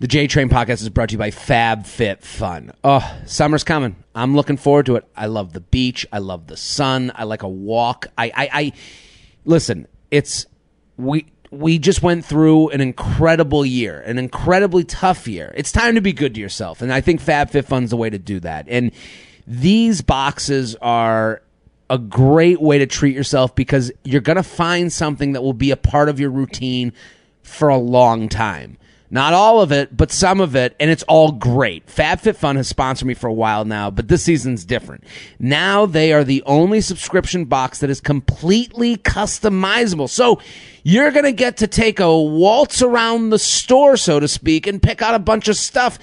The 0.00 0.08
J 0.08 0.28
Train 0.28 0.48
podcast 0.48 0.80
is 0.80 0.88
brought 0.88 1.10
to 1.10 1.12
you 1.12 1.18
by 1.18 1.30
Fab 1.30 1.84
Fit 1.84 2.22
Fun. 2.22 2.72
Oh, 2.82 3.18
summer's 3.26 3.64
coming. 3.64 3.96
I'm 4.14 4.34
looking 4.34 4.56
forward 4.56 4.86
to 4.86 4.96
it. 4.96 5.04
I 5.14 5.26
love 5.26 5.52
the 5.52 5.60
beach. 5.60 6.06
I 6.10 6.20
love 6.20 6.46
the 6.46 6.56
sun. 6.56 7.12
I 7.14 7.24
like 7.24 7.42
a 7.42 7.48
walk. 7.48 8.06
I, 8.16 8.32
I, 8.34 8.50
I 8.50 8.72
listen. 9.44 9.86
It's 10.10 10.46
we 10.96 11.26
we 11.50 11.78
just 11.78 12.02
went 12.02 12.24
through 12.24 12.70
an 12.70 12.80
incredible 12.80 13.62
year, 13.66 14.00
an 14.00 14.18
incredibly 14.18 14.84
tough 14.84 15.28
year. 15.28 15.52
It's 15.54 15.70
time 15.70 15.96
to 15.96 16.00
be 16.00 16.14
good 16.14 16.34
to 16.34 16.40
yourself, 16.40 16.80
and 16.80 16.90
I 16.90 17.02
think 17.02 17.20
Fab 17.20 17.50
Fit 17.50 17.66
Fun's 17.66 17.90
the 17.90 17.98
way 17.98 18.08
to 18.08 18.18
do 18.18 18.40
that. 18.40 18.68
And 18.70 18.92
these 19.46 20.00
boxes 20.00 20.76
are 20.76 21.42
a 21.90 21.98
great 21.98 22.62
way 22.62 22.78
to 22.78 22.86
treat 22.86 23.14
yourself 23.14 23.54
because 23.54 23.92
you're 24.04 24.22
going 24.22 24.36
to 24.36 24.42
find 24.42 24.90
something 24.90 25.32
that 25.32 25.42
will 25.42 25.52
be 25.52 25.72
a 25.72 25.76
part 25.76 26.08
of 26.08 26.18
your 26.18 26.30
routine 26.30 26.94
for 27.42 27.68
a 27.68 27.76
long 27.76 28.30
time. 28.30 28.78
Not 29.12 29.32
all 29.32 29.60
of 29.60 29.72
it, 29.72 29.96
but 29.96 30.12
some 30.12 30.40
of 30.40 30.54
it, 30.54 30.76
and 30.78 30.88
it's 30.88 31.02
all 31.04 31.32
great. 31.32 31.86
FabFitFun 31.86 32.54
has 32.56 32.68
sponsored 32.68 33.08
me 33.08 33.14
for 33.14 33.26
a 33.26 33.32
while 33.32 33.64
now, 33.64 33.90
but 33.90 34.06
this 34.06 34.22
season's 34.22 34.64
different. 34.64 35.02
Now 35.40 35.84
they 35.84 36.12
are 36.12 36.22
the 36.22 36.44
only 36.46 36.80
subscription 36.80 37.46
box 37.46 37.80
that 37.80 37.90
is 37.90 38.00
completely 38.00 38.96
customizable. 38.96 40.08
So 40.08 40.40
you're 40.84 41.10
going 41.10 41.24
to 41.24 41.32
get 41.32 41.56
to 41.56 41.66
take 41.66 41.98
a 41.98 42.16
waltz 42.16 42.82
around 42.82 43.30
the 43.30 43.38
store, 43.38 43.96
so 43.96 44.20
to 44.20 44.28
speak, 44.28 44.68
and 44.68 44.80
pick 44.80 45.02
out 45.02 45.16
a 45.16 45.18
bunch 45.18 45.48
of 45.48 45.56
stuff 45.56 45.98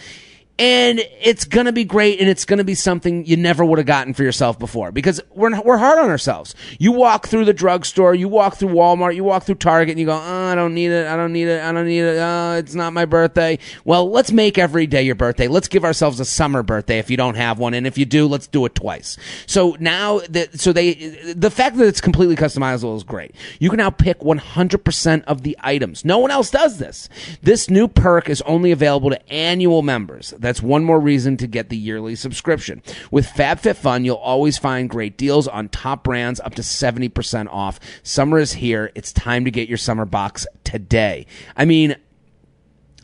and 0.59 0.99
it's 1.21 1.45
gonna 1.45 1.71
be 1.71 1.83
great 1.83 2.19
and 2.19 2.29
it's 2.29 2.45
gonna 2.45 2.63
be 2.63 2.75
something 2.75 3.25
you 3.25 3.37
never 3.37 3.63
would 3.63 3.77
have 3.77 3.85
gotten 3.85 4.13
for 4.13 4.23
yourself 4.23 4.57
before 4.57 4.91
because 4.91 5.21
we're, 5.33 5.59
we're 5.61 5.77
hard 5.77 5.99
on 5.99 6.09
ourselves. 6.09 6.55
You 6.79 6.91
walk 6.91 7.27
through 7.27 7.45
the 7.45 7.53
drugstore 7.53 8.15
you 8.15 8.27
walk 8.27 8.55
through 8.55 8.69
walmart 8.69 9.15
you 9.15 9.23
walk 9.23 9.43
through 9.43 9.55
target 9.55 9.91
and 9.91 9.99
you 9.99 10.05
go 10.05 10.13
oh, 10.13 10.45
i 10.45 10.55
don't 10.55 10.73
need 10.73 10.91
it 10.91 11.07
i 11.07 11.15
don't 11.15 11.33
need 11.33 11.47
it 11.47 11.63
i 11.63 11.71
don't 11.71 11.85
need 11.85 12.01
it 12.01 12.17
oh, 12.19 12.53
it's 12.53 12.75
not 12.75 12.93
my 12.93 13.05
birthday. 13.05 13.59
Well 13.85 14.09
let's 14.09 14.31
make 14.31 14.57
every 14.57 14.87
day 14.87 15.03
your 15.03 15.15
birthday. 15.15 15.47
Let's 15.47 15.67
give 15.67 15.83
ourselves 15.83 16.19
a 16.19 16.25
summer 16.25 16.63
birthday 16.63 16.99
if 16.99 17.09
you 17.09 17.17
don't 17.17 17.35
have 17.35 17.59
one 17.59 17.73
and 17.73 17.85
if 17.85 17.97
you 17.97 18.05
do 18.05 18.27
let's 18.27 18.47
do 18.47 18.65
it 18.65 18.75
twice. 18.75 19.17
So 19.45 19.75
now 19.79 20.19
that 20.29 20.59
so 20.59 20.73
they 20.73 20.93
the 21.35 21.51
fact 21.51 21.77
that 21.77 21.87
it's 21.87 22.01
completely 22.01 22.35
customizable 22.35 22.95
is 22.95 23.03
great. 23.03 23.35
You 23.59 23.69
can 23.69 23.77
now 23.77 23.89
pick 23.89 24.19
100% 24.19 25.23
of 25.25 25.43
the 25.43 25.57
items. 25.61 26.03
No 26.05 26.17
one 26.17 26.31
else 26.31 26.49
does 26.49 26.77
this. 26.77 27.09
This 27.41 27.69
new 27.69 27.87
perk 27.87 28.29
is 28.29 28.41
only 28.43 28.71
available 28.71 29.09
to 29.09 29.31
annual 29.31 29.81
members 29.81 30.33
that's 30.47 30.61
one 30.61 30.85
more 30.85 30.99
reason 30.99 31.35
to 31.37 31.47
get 31.47 31.67
the 31.67 31.75
yearly 31.75 32.15
subscription. 32.15 32.81
With 33.11 33.27
FabFitFun, 33.27 34.05
you'll 34.05 34.15
always 34.15 34.57
find 34.57 34.89
great 34.89 35.17
deals 35.17 35.45
on 35.45 35.67
top 35.67 36.05
brands 36.05 36.39
up 36.39 36.55
to 36.55 36.61
70% 36.61 37.47
off. 37.51 37.81
Summer 38.01 38.39
is 38.39 38.53
here. 38.53 38.89
It's 38.95 39.11
time 39.11 39.43
to 39.43 39.51
get 39.51 39.67
your 39.67 39.77
summer 39.77 40.05
box 40.05 40.47
today. 40.63 41.25
I 41.57 41.65
mean, 41.65 41.97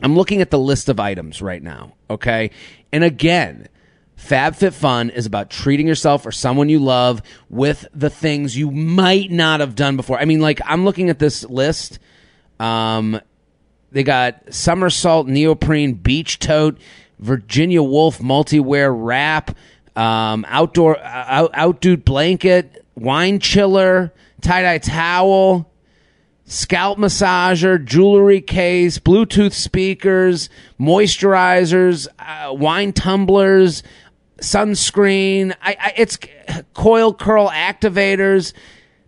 I'm 0.00 0.16
looking 0.16 0.40
at 0.40 0.50
the 0.50 0.58
list 0.58 0.88
of 0.88 0.98
items 0.98 1.42
right 1.42 1.62
now, 1.62 1.92
okay? 2.08 2.50
And 2.92 3.04
again, 3.04 3.68
FabFitFun 4.16 5.10
is 5.12 5.26
about 5.26 5.50
treating 5.50 5.86
yourself 5.86 6.24
or 6.24 6.32
someone 6.32 6.70
you 6.70 6.78
love 6.78 7.20
with 7.50 7.86
the 7.94 8.08
things 8.08 8.56
you 8.56 8.70
might 8.70 9.30
not 9.30 9.60
have 9.60 9.74
done 9.74 9.96
before. 9.96 10.18
I 10.18 10.24
mean, 10.24 10.40
like, 10.40 10.62
I'm 10.64 10.86
looking 10.86 11.10
at 11.10 11.18
this 11.18 11.44
list. 11.44 11.98
Um, 12.58 13.20
they 13.92 14.02
got 14.02 14.54
somersault 14.54 15.26
neoprene 15.26 15.92
beach 15.92 16.38
tote 16.38 16.78
Virginia 17.18 17.82
Wolf 17.82 18.20
multi-wear 18.20 18.92
wrap, 18.92 19.56
um, 19.96 20.44
outdoor 20.48 20.98
uh, 20.98 21.24
out, 21.28 21.52
outdude 21.52 22.04
blanket, 22.04 22.84
wine 22.94 23.38
chiller, 23.38 24.12
tie-dye 24.40 24.78
towel, 24.78 25.70
scalp 26.46 26.98
massager, 26.98 27.82
jewelry 27.82 28.40
case, 28.40 28.98
Bluetooth 28.98 29.52
speakers, 29.52 30.50
moisturizers, 30.78 32.06
uh, 32.18 32.52
wine 32.52 32.92
tumblers, 32.92 33.82
sunscreen. 34.38 35.54
I, 35.62 35.76
I, 35.80 35.92
it's 35.96 36.18
coil 36.74 37.14
curl 37.14 37.48
activators. 37.48 38.52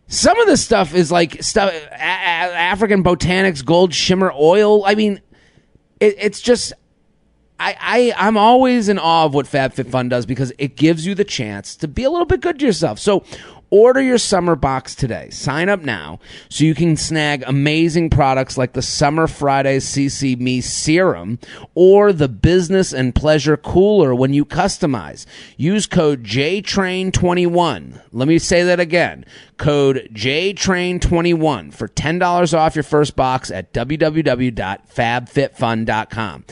Some 0.08 0.38
of 0.38 0.46
the 0.46 0.56
stuff 0.56 0.94
is 0.94 1.10
like 1.10 1.42
stuff 1.42 1.72
a- 1.72 1.94
a- 1.94 1.98
African 1.98 3.02
botanics 3.02 3.64
gold 3.64 3.92
shimmer 3.92 4.32
oil. 4.32 4.84
I 4.84 4.94
mean, 4.94 5.20
it, 6.00 6.14
it's 6.18 6.40
just 6.40 6.72
I, 7.58 7.76
I 7.80 8.26
I'm 8.26 8.36
always 8.36 8.88
in 8.88 8.98
awe 8.98 9.24
of 9.24 9.34
what 9.34 9.46
FabFitFun 9.46 10.10
does 10.10 10.26
because 10.26 10.52
it 10.58 10.76
gives 10.76 11.06
you 11.06 11.14
the 11.14 11.24
chance 11.24 11.76
to 11.76 11.88
be 11.88 12.04
a 12.04 12.10
little 12.10 12.26
bit 12.26 12.40
good 12.40 12.58
to 12.58 12.66
yourself. 12.66 12.98
So 12.98 13.24
order 13.70 14.00
your 14.00 14.18
summer 14.18 14.54
box 14.54 14.94
today. 14.94 15.28
Sign 15.30 15.68
up 15.68 15.82
now 15.82 16.20
so 16.48 16.62
you 16.64 16.72
can 16.74 16.96
snag 16.96 17.42
amazing 17.46 18.10
products 18.10 18.56
like 18.56 18.74
the 18.74 18.82
Summer 18.82 19.26
Fridays 19.26 19.84
CC 19.86 20.38
Me 20.38 20.60
Serum 20.60 21.40
or 21.74 22.12
the 22.12 22.28
Business 22.28 22.92
and 22.92 23.12
Pleasure 23.14 23.56
Cooler 23.56 24.14
when 24.14 24.34
you 24.34 24.44
customize. 24.44 25.24
Use 25.56 25.86
code 25.86 26.22
JTRAIN21. 26.24 28.02
Let 28.12 28.28
me 28.28 28.38
say 28.38 28.62
that 28.64 28.80
again. 28.80 29.24
Code 29.56 30.10
JTRAIN21 30.12 31.72
for 31.72 31.88
$10 31.88 32.58
off 32.58 32.76
your 32.76 32.82
first 32.82 33.16
box 33.16 33.50
at 33.50 33.72
www.fabfitfun.com. 33.72 36.44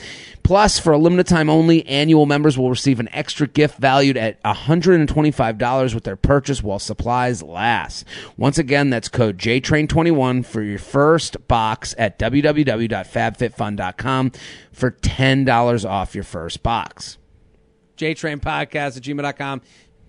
Plus, 0.45 0.78
for 0.78 0.92
a 0.92 0.99
limited 0.99 1.26
time 1.26 1.49
only, 1.49 1.86
annual 1.86 2.26
members 2.26 2.59
will 2.59 2.68
receive 2.68 3.01
an 3.01 3.09
extra 3.12 3.47
gift 3.47 3.78
valued 3.78 4.18
at 4.18 4.42
$125 4.42 5.95
with 5.95 6.05
their 6.05 6.16
purchase 6.16 6.62
while 6.62 6.78
supplies 6.78 7.42
last. 7.42 8.05
Once 8.36 8.59
again, 8.59 8.90
that's 8.90 9.09
code 9.09 9.38
JTRAIN21 9.38 10.45
for 10.45 10.61
your 10.61 10.78
first 10.78 11.49
box 11.49 11.95
at 11.97 12.18
www.fabfitfun.com 12.18 14.32
for 14.70 14.90
$10 14.90 15.88
off 15.88 16.14
your 16.14 16.24
first 16.24 16.62
box. 16.62 17.16
JTrain 17.97 18.40
Podcast 18.40 18.99
at 18.99 19.03
gmail.com. 19.03 19.62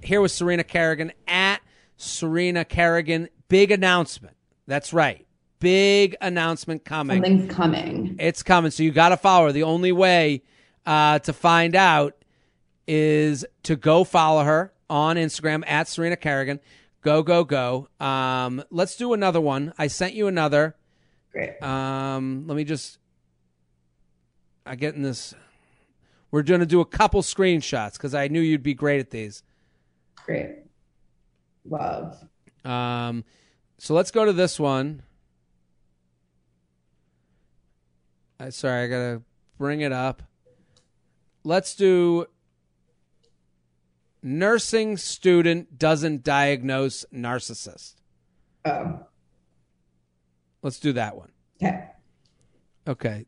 Here 0.04 0.20
with 0.20 0.34
Serena 0.34 0.66
Kerrigan 0.66 1.14
at 1.30 1.62
Serena 1.96 2.66
Kerrigan. 2.66 3.30
Big 3.48 3.72
announcement. 3.72 4.36
That's 4.68 4.92
right 4.92 5.25
big 5.60 6.16
announcement 6.22 6.86
coming. 6.86 7.24
Something's 7.24 7.54
coming. 7.54 8.16
It's 8.20 8.44
coming. 8.44 8.72
So 8.72 8.84
you 8.84 8.92
got 8.92 9.10
to 9.10 9.18
follow 9.18 9.48
her. 9.48 9.52
The 9.52 9.64
only 9.64 9.92
way 9.92 10.44
uh, 10.86 11.20
to 11.20 11.34
find 11.34 11.76
out 11.76 12.16
is 12.88 13.46
to 13.64 13.76
go 13.76 14.04
follow 14.04 14.44
her 14.44 14.74
on 14.90 15.16
Instagram 15.16 15.64
at 15.68 15.88
Serena 15.88 16.16
Kerrigan. 16.16 16.60
Go, 17.02 17.24
go, 17.24 17.44
go. 17.44 17.88
Um, 18.00 18.64
let's 18.72 18.96
do 18.96 19.14
another 19.14 19.42
one. 19.42 19.74
I 19.78 19.88
sent 19.88 20.14
you 20.14 20.28
another. 20.28 20.76
Great. 21.32 21.62
Um, 21.62 22.46
let 22.48 22.56
me 22.56 22.64
just. 22.64 22.98
I 24.66 24.76
get 24.76 24.96
in 24.96 25.04
this. 25.04 25.34
We're 26.32 26.42
going 26.42 26.62
to 26.62 26.66
do 26.66 26.82
a 26.82 26.86
couple 26.86 27.22
screenshots 27.22 27.94
because 27.94 28.16
I 28.16 28.28
knew 28.28 28.42
you'd 28.42 28.64
be 28.64 28.74
great 28.74 29.00
at 29.00 29.12
these. 29.12 29.44
Great. 30.26 30.56
Love. 31.64 32.18
Um, 32.64 33.24
so 33.78 33.94
let's 33.94 34.12
go 34.12 34.26
to 34.26 34.34
this 34.34 34.60
one. 34.60 35.04
Uh, 38.40 38.50
sorry, 38.52 38.84
I 38.84 38.88
gotta 38.88 39.22
bring 39.58 39.82
it 39.82 39.92
up. 39.92 40.24
Let's 41.44 41.76
do 41.76 42.26
nursing 44.22 44.98
student 44.98 45.78
doesn't 45.78 46.24
diagnose 46.24 47.06
narcissist. 47.14 47.94
Oh, 48.66 49.00
Let's 50.64 50.80
do 50.80 50.94
that 50.94 51.16
one. 51.16 51.32
okay. 51.62 51.84
Okay. 52.88 53.26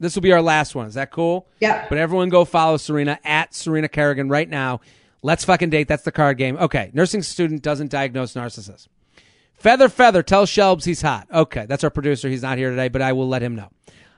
This 0.00 0.14
will 0.14 0.22
be 0.22 0.32
our 0.32 0.42
last 0.42 0.74
one. 0.74 0.86
Is 0.86 0.94
that 0.94 1.10
cool? 1.12 1.46
Yeah. 1.60 1.86
But 1.88 1.98
everyone 1.98 2.30
go 2.30 2.44
follow 2.44 2.76
Serena 2.78 3.18
at 3.22 3.54
Serena 3.54 3.88
Kerrigan 3.88 4.28
right 4.28 4.48
now. 4.48 4.80
Let's 5.22 5.44
fucking 5.44 5.70
date. 5.70 5.86
That's 5.88 6.02
the 6.04 6.10
card 6.12 6.38
game. 6.38 6.56
Okay. 6.56 6.90
Nursing 6.94 7.22
student 7.22 7.62
doesn't 7.62 7.90
diagnose 7.90 8.34
narcissist. 8.34 8.88
Feather 9.54 9.88
Feather 9.88 10.22
tell 10.22 10.46
Shelbs 10.46 10.84
he's 10.84 11.02
hot. 11.02 11.28
Okay. 11.32 11.66
That's 11.66 11.84
our 11.84 11.90
producer. 11.90 12.28
He's 12.28 12.42
not 12.42 12.56
here 12.58 12.70
today, 12.70 12.88
but 12.88 13.02
I 13.02 13.12
will 13.12 13.28
let 13.28 13.42
him 13.42 13.54
know. 13.54 13.68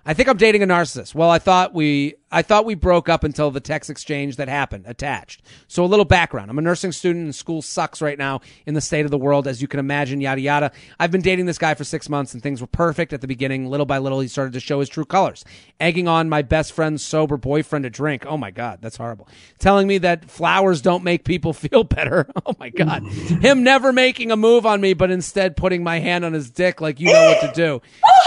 I 0.04 0.14
think 0.14 0.28
I'm 0.28 0.36
dating 0.36 0.62
a 0.62 0.66
narcissist. 0.66 1.14
Well, 1.14 1.30
I 1.30 1.38
thought 1.38 1.74
we 1.74 2.14
I 2.32 2.42
thought 2.42 2.64
we 2.64 2.74
broke 2.74 3.08
up 3.08 3.24
until 3.24 3.50
the 3.50 3.60
text 3.60 3.90
exchange 3.90 4.36
that 4.36 4.48
happened 4.48 4.86
attached. 4.88 5.42
So 5.68 5.84
a 5.84 5.86
little 5.86 6.06
background. 6.06 6.50
I'm 6.50 6.58
a 6.58 6.62
nursing 6.62 6.90
student 6.90 7.24
and 7.26 7.34
school 7.34 7.60
sucks 7.60 8.00
right 8.00 8.18
now 8.18 8.40
in 8.66 8.72
the 8.74 8.80
state 8.80 9.04
of 9.04 9.10
the 9.10 9.18
world 9.18 9.46
as 9.46 9.60
you 9.60 9.68
can 9.68 9.78
imagine 9.78 10.20
yada 10.20 10.40
yada. 10.40 10.72
I've 10.98 11.10
been 11.10 11.20
dating 11.20 11.44
this 11.46 11.58
guy 11.58 11.74
for 11.74 11.84
6 11.84 12.08
months 12.08 12.32
and 12.32 12.42
things 12.42 12.60
were 12.60 12.66
perfect 12.66 13.12
at 13.12 13.20
the 13.20 13.28
beginning. 13.28 13.66
Little 13.66 13.86
by 13.86 13.98
little 13.98 14.18
he 14.18 14.28
started 14.28 14.54
to 14.54 14.60
show 14.60 14.80
his 14.80 14.88
true 14.88 15.04
colors. 15.04 15.44
Egging 15.78 16.08
on 16.08 16.28
my 16.28 16.42
best 16.42 16.72
friend's 16.72 17.04
sober 17.04 17.36
boyfriend 17.36 17.84
to 17.84 17.90
drink. 17.90 18.24
Oh 18.26 18.38
my 18.38 18.50
god, 18.50 18.78
that's 18.80 18.96
horrible. 18.96 19.28
Telling 19.58 19.86
me 19.86 19.98
that 19.98 20.28
flowers 20.28 20.80
don't 20.80 21.04
make 21.04 21.24
people 21.24 21.52
feel 21.52 21.84
better. 21.84 22.26
Oh 22.44 22.56
my 22.58 22.70
god. 22.70 23.04
Him 23.04 23.62
never 23.62 23.92
making 23.92 24.32
a 24.32 24.36
move 24.36 24.66
on 24.66 24.80
me 24.80 24.94
but 24.94 25.10
instead 25.12 25.56
putting 25.56 25.84
my 25.84 26.00
hand 26.00 26.24
on 26.24 26.32
his 26.32 26.50
dick 26.50 26.80
like 26.80 26.98
you 26.98 27.12
know 27.12 27.26
what 27.28 27.40
to 27.40 27.52
do. 27.54 27.80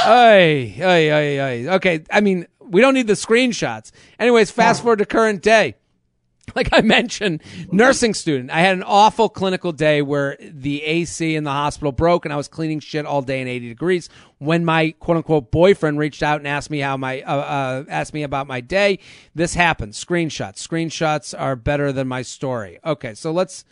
Ay, 0.06 0.76
ay, 0.82 1.12
ay, 1.12 1.39
ay. 1.39 1.68
Okay, 1.76 2.03
I 2.12 2.22
mean, 2.22 2.47
we 2.60 2.82
don't 2.82 2.93
need 2.93 3.08
the 3.08 3.14
screenshots. 3.14 3.91
Anyways, 4.20 4.51
fast 4.51 4.82
forward 4.82 4.99
to 4.99 5.06
current 5.06 5.41
day. 5.41 5.76
Like 6.56 6.70
I 6.72 6.82
mentioned, 6.82 7.41
nursing 7.72 8.14
student. 8.14 8.51
I 8.51 8.60
had 8.60 8.76
an 8.76 8.84
awful 8.84 9.30
clinical 9.30 9.72
day 9.72 10.03
where 10.03 10.38
the 10.39 10.84
AC 10.84 11.36
in 11.36 11.43
the 11.43 11.51
hospital 11.51 11.91
broke 11.91 12.24
and 12.24 12.32
I 12.32 12.38
was 12.38 12.47
cleaning 12.47 12.80
shit 12.80 13.06
all 13.06 13.24
day 13.24 13.41
in 13.41 13.47
80 13.47 13.68
degrees. 13.68 14.10
When 14.38 14.64
my 14.64 14.91
quote 14.91 15.18
unquote 15.18 15.49
boyfriend 15.49 15.97
reached 15.97 16.22
out 16.22 16.39
and 16.39 16.47
asked 16.47 16.70
me 16.70 16.80
how 16.80 16.97
my, 16.97 17.22
uh, 17.24 17.36
uh, 17.36 17.84
asked 17.89 18.14
me 18.14 18.22
about 18.22 18.45
my 18.45 18.62
day, 18.62 18.99
this 19.34 19.56
happened. 19.56 19.93
Screenshots. 19.93 20.66
Screenshots 20.66 21.34
are 21.38 21.56
better 21.56 21.91
than 21.91 22.08
my 22.08 22.22
story. 22.22 22.80
Okay, 22.86 23.16
so 23.16 23.32
let's 23.32 23.66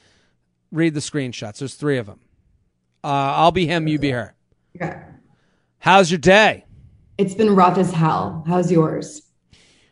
read 0.72 0.96
the 0.96 1.00
screenshots. 1.00 1.60
There's 1.60 1.76
three 1.76 2.00
of 2.00 2.08
them. 2.08 2.22
Uh, 3.04 3.08
I'll 3.38 3.52
be 3.52 3.68
him, 3.68 3.88
you 3.88 4.00
be 4.00 4.10
her. 4.10 4.34
Okay. 4.76 5.00
How's 5.84 6.10
your 6.10 6.18
day? 6.18 6.64
It's 7.18 7.36
been 7.36 7.58
rough 7.58 7.78
as 7.78 7.92
hell. 7.92 8.46
How's 8.48 8.72
yours? 8.72 9.22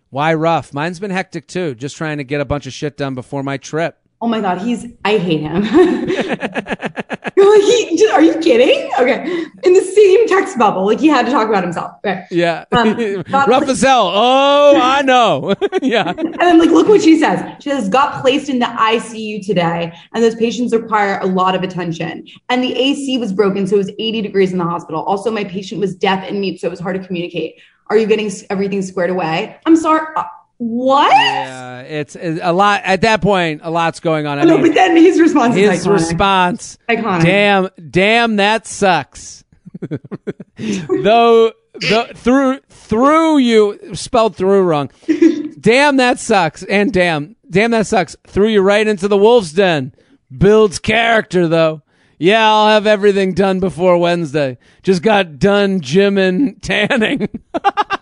Why 0.09 0.33
rough? 0.33 0.73
Mine's 0.73 1.01
been 1.01 1.11
hectic 1.11 1.49
too. 1.49 1.75
Just 1.75 1.97
trying 1.97 2.17
to 2.17 2.23
get 2.23 2.39
a 2.39 2.45
bunch 2.45 2.65
of 2.65 2.71
shit 2.71 2.95
done 2.95 3.13
before 3.13 3.43
my 3.43 3.57
trip. 3.57 4.00
Oh 4.21 4.27
my 4.27 4.39
god, 4.39 4.59
he's 4.61 4.85
I 5.03 5.17
hate 5.17 5.41
him. 5.41 5.63
You're 7.35 7.49
like, 7.51 7.63
he, 7.63 7.97
just- 7.97 8.13
are 8.13 8.21
you 8.21 8.37
kidding? 8.39 8.91
Okay. 8.99 9.45
In 9.63 9.73
the 9.73 9.81
same 9.81 10.27
text 10.27 10.57
bubble, 10.59 10.85
like 10.85 10.99
he 10.99 11.07
had 11.07 11.25
to 11.25 11.31
talk 11.31 11.47
about 11.49 11.63
himself. 11.63 11.93
Okay. 12.05 12.25
Yeah. 12.29 12.65
Um, 12.71 13.23
got 13.31 13.47
rough 13.47 13.63
pla- 13.63 13.71
as 13.71 13.81
hell. 13.81 14.11
Oh, 14.13 14.79
I 14.79 15.01
know. 15.01 15.55
yeah. 15.81 16.13
And 16.15 16.35
then 16.35 16.59
like 16.59 16.69
look 16.69 16.87
what 16.87 17.01
she 17.01 17.17
says. 17.17 17.43
She 17.63 17.69
says, 17.71 17.89
got 17.89 18.21
placed 18.21 18.47
in 18.49 18.59
the 18.59 18.65
ICU 18.65 19.43
today, 19.45 19.91
and 20.13 20.23
those 20.23 20.35
patients 20.35 20.71
require 20.73 21.19
a 21.19 21.25
lot 21.25 21.55
of 21.55 21.63
attention. 21.63 22.27
And 22.49 22.63
the 22.63 22.75
AC 22.75 23.17
was 23.17 23.33
broken, 23.33 23.65
so 23.65 23.75
it 23.75 23.79
was 23.79 23.89
80 23.97 24.21
degrees 24.21 24.51
in 24.51 24.57
the 24.59 24.65
hospital. 24.65 25.01
Also, 25.03 25.31
my 25.31 25.43
patient 25.43 25.81
was 25.81 25.95
deaf 25.95 26.23
and 26.27 26.39
mute, 26.41 26.59
so 26.59 26.67
it 26.67 26.71
was 26.71 26.79
hard 26.79 26.99
to 27.01 27.05
communicate. 27.07 27.55
Are 27.87 27.97
you 27.97 28.05
getting 28.05 28.31
everything 28.49 28.81
squared 28.83 29.09
away? 29.09 29.57
I'm 29.65 29.75
sorry. 29.75 30.05
What? 30.61 31.11
Yeah. 31.11 31.81
It's, 31.81 32.15
it's 32.15 32.39
a 32.43 32.53
lot. 32.53 32.81
At 32.83 33.01
that 33.01 33.19
point, 33.19 33.61
a 33.63 33.71
lot's 33.71 33.99
going 33.99 34.27
on. 34.27 34.37
I 34.37 34.43
oh, 34.43 34.45
No, 34.45 34.57
mean, 34.57 34.67
but 34.67 34.75
then 34.75 34.95
his 34.95 35.19
response 35.19 35.55
his 35.55 35.79
is 35.79 35.87
iconic. 35.87 35.91
response. 35.93 36.77
Iconic. 36.87 37.23
Damn, 37.23 37.69
damn, 37.89 38.35
that 38.35 38.67
sucks. 38.67 39.43
Though, 40.57 41.51
the, 41.73 42.11
through, 42.15 42.59
through 42.69 43.37
you, 43.39 43.95
spelled 43.95 44.35
through 44.35 44.61
wrong. 44.61 44.91
damn, 45.59 45.97
that 45.97 46.19
sucks. 46.19 46.61
And 46.63 46.93
damn, 46.93 47.35
damn, 47.49 47.71
that 47.71 47.87
sucks. 47.87 48.15
Threw 48.27 48.47
you 48.47 48.61
right 48.61 48.85
into 48.85 49.07
the 49.07 49.17
wolf's 49.17 49.53
den. 49.53 49.95
Builds 50.37 50.77
character, 50.77 51.47
though. 51.47 51.81
Yeah, 52.19 52.47
I'll 52.47 52.67
have 52.67 52.85
everything 52.85 53.33
done 53.33 53.59
before 53.59 53.97
Wednesday. 53.97 54.59
Just 54.83 55.01
got 55.01 55.39
done 55.39 55.81
gym 55.81 56.19
and 56.19 56.61
tanning. 56.61 57.27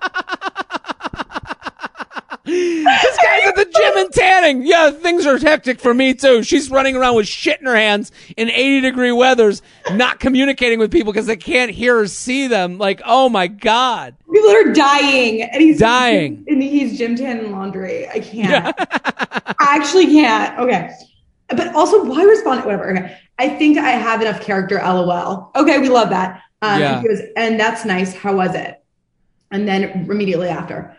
this 2.50 3.18
guy's 3.24 3.48
at 3.48 3.56
the 3.56 3.66
gym 3.66 3.98
and 3.98 4.12
tanning. 4.14 4.66
Yeah, 4.66 4.92
things 4.92 5.26
are 5.26 5.38
hectic 5.38 5.80
for 5.80 5.94
me 5.94 6.14
too. 6.14 6.44
She's 6.44 6.70
running 6.72 6.96
around 6.96 7.16
with 7.16 7.28
shit 7.28 7.60
in 7.60 7.66
her 7.68 7.76
hands 7.76 8.12
in 8.38 8.50
80 8.50 8.82
degree 8.82 9.12
weathers, 9.12 9.62
not 9.92 10.20
communicating 10.20 10.80
with 10.80 10.92
people 10.92 11.12
because 11.14 11.26
they 11.28 11.38
can't 11.38 11.72
hear 11.72 12.00
or 12.00 12.08
see 12.08 12.48
them. 12.48 12.78
Like, 12.78 13.02
oh 13.06 13.30
my 13.30 13.48
God. 13.48 14.16
People 14.32 14.50
are 14.52 14.74
dying, 14.74 15.42
and 15.44 15.62
he's 15.62 15.80
Dying. 15.80 16.44
and 16.48 16.62
he's 16.62 16.98
gym 16.98 17.16
tan 17.16 17.40
and 17.40 17.52
laundry. 17.52 18.08
I 18.08 18.20
can't. 18.20 18.74
I 18.78 19.54
actually 19.76 20.06
can't. 20.08 20.58
Okay, 20.60 20.90
but 21.50 21.74
also 21.76 22.04
why 22.06 22.24
respond? 22.24 22.64
Whatever. 22.64 22.92
Okay, 22.92 23.18
I 23.40 23.50
think 23.50 23.78
I 23.78 23.90
have 23.92 24.22
enough 24.22 24.42
character. 24.42 24.80
LOL. 24.84 25.52
Okay, 25.56 25.80
we 25.80 25.90
love 25.90 26.10
that. 26.10 26.42
Um, 26.62 26.80
Yeah. 26.80 27.00
and, 27.00 27.08
goes, 27.08 27.20
and 27.38 27.60
that's 27.60 27.86
nice. 27.86 28.14
How 28.14 28.36
was 28.36 28.54
it? 28.56 28.76
And 29.52 29.68
then 29.68 30.06
immediately 30.10 30.48
after, 30.50 30.96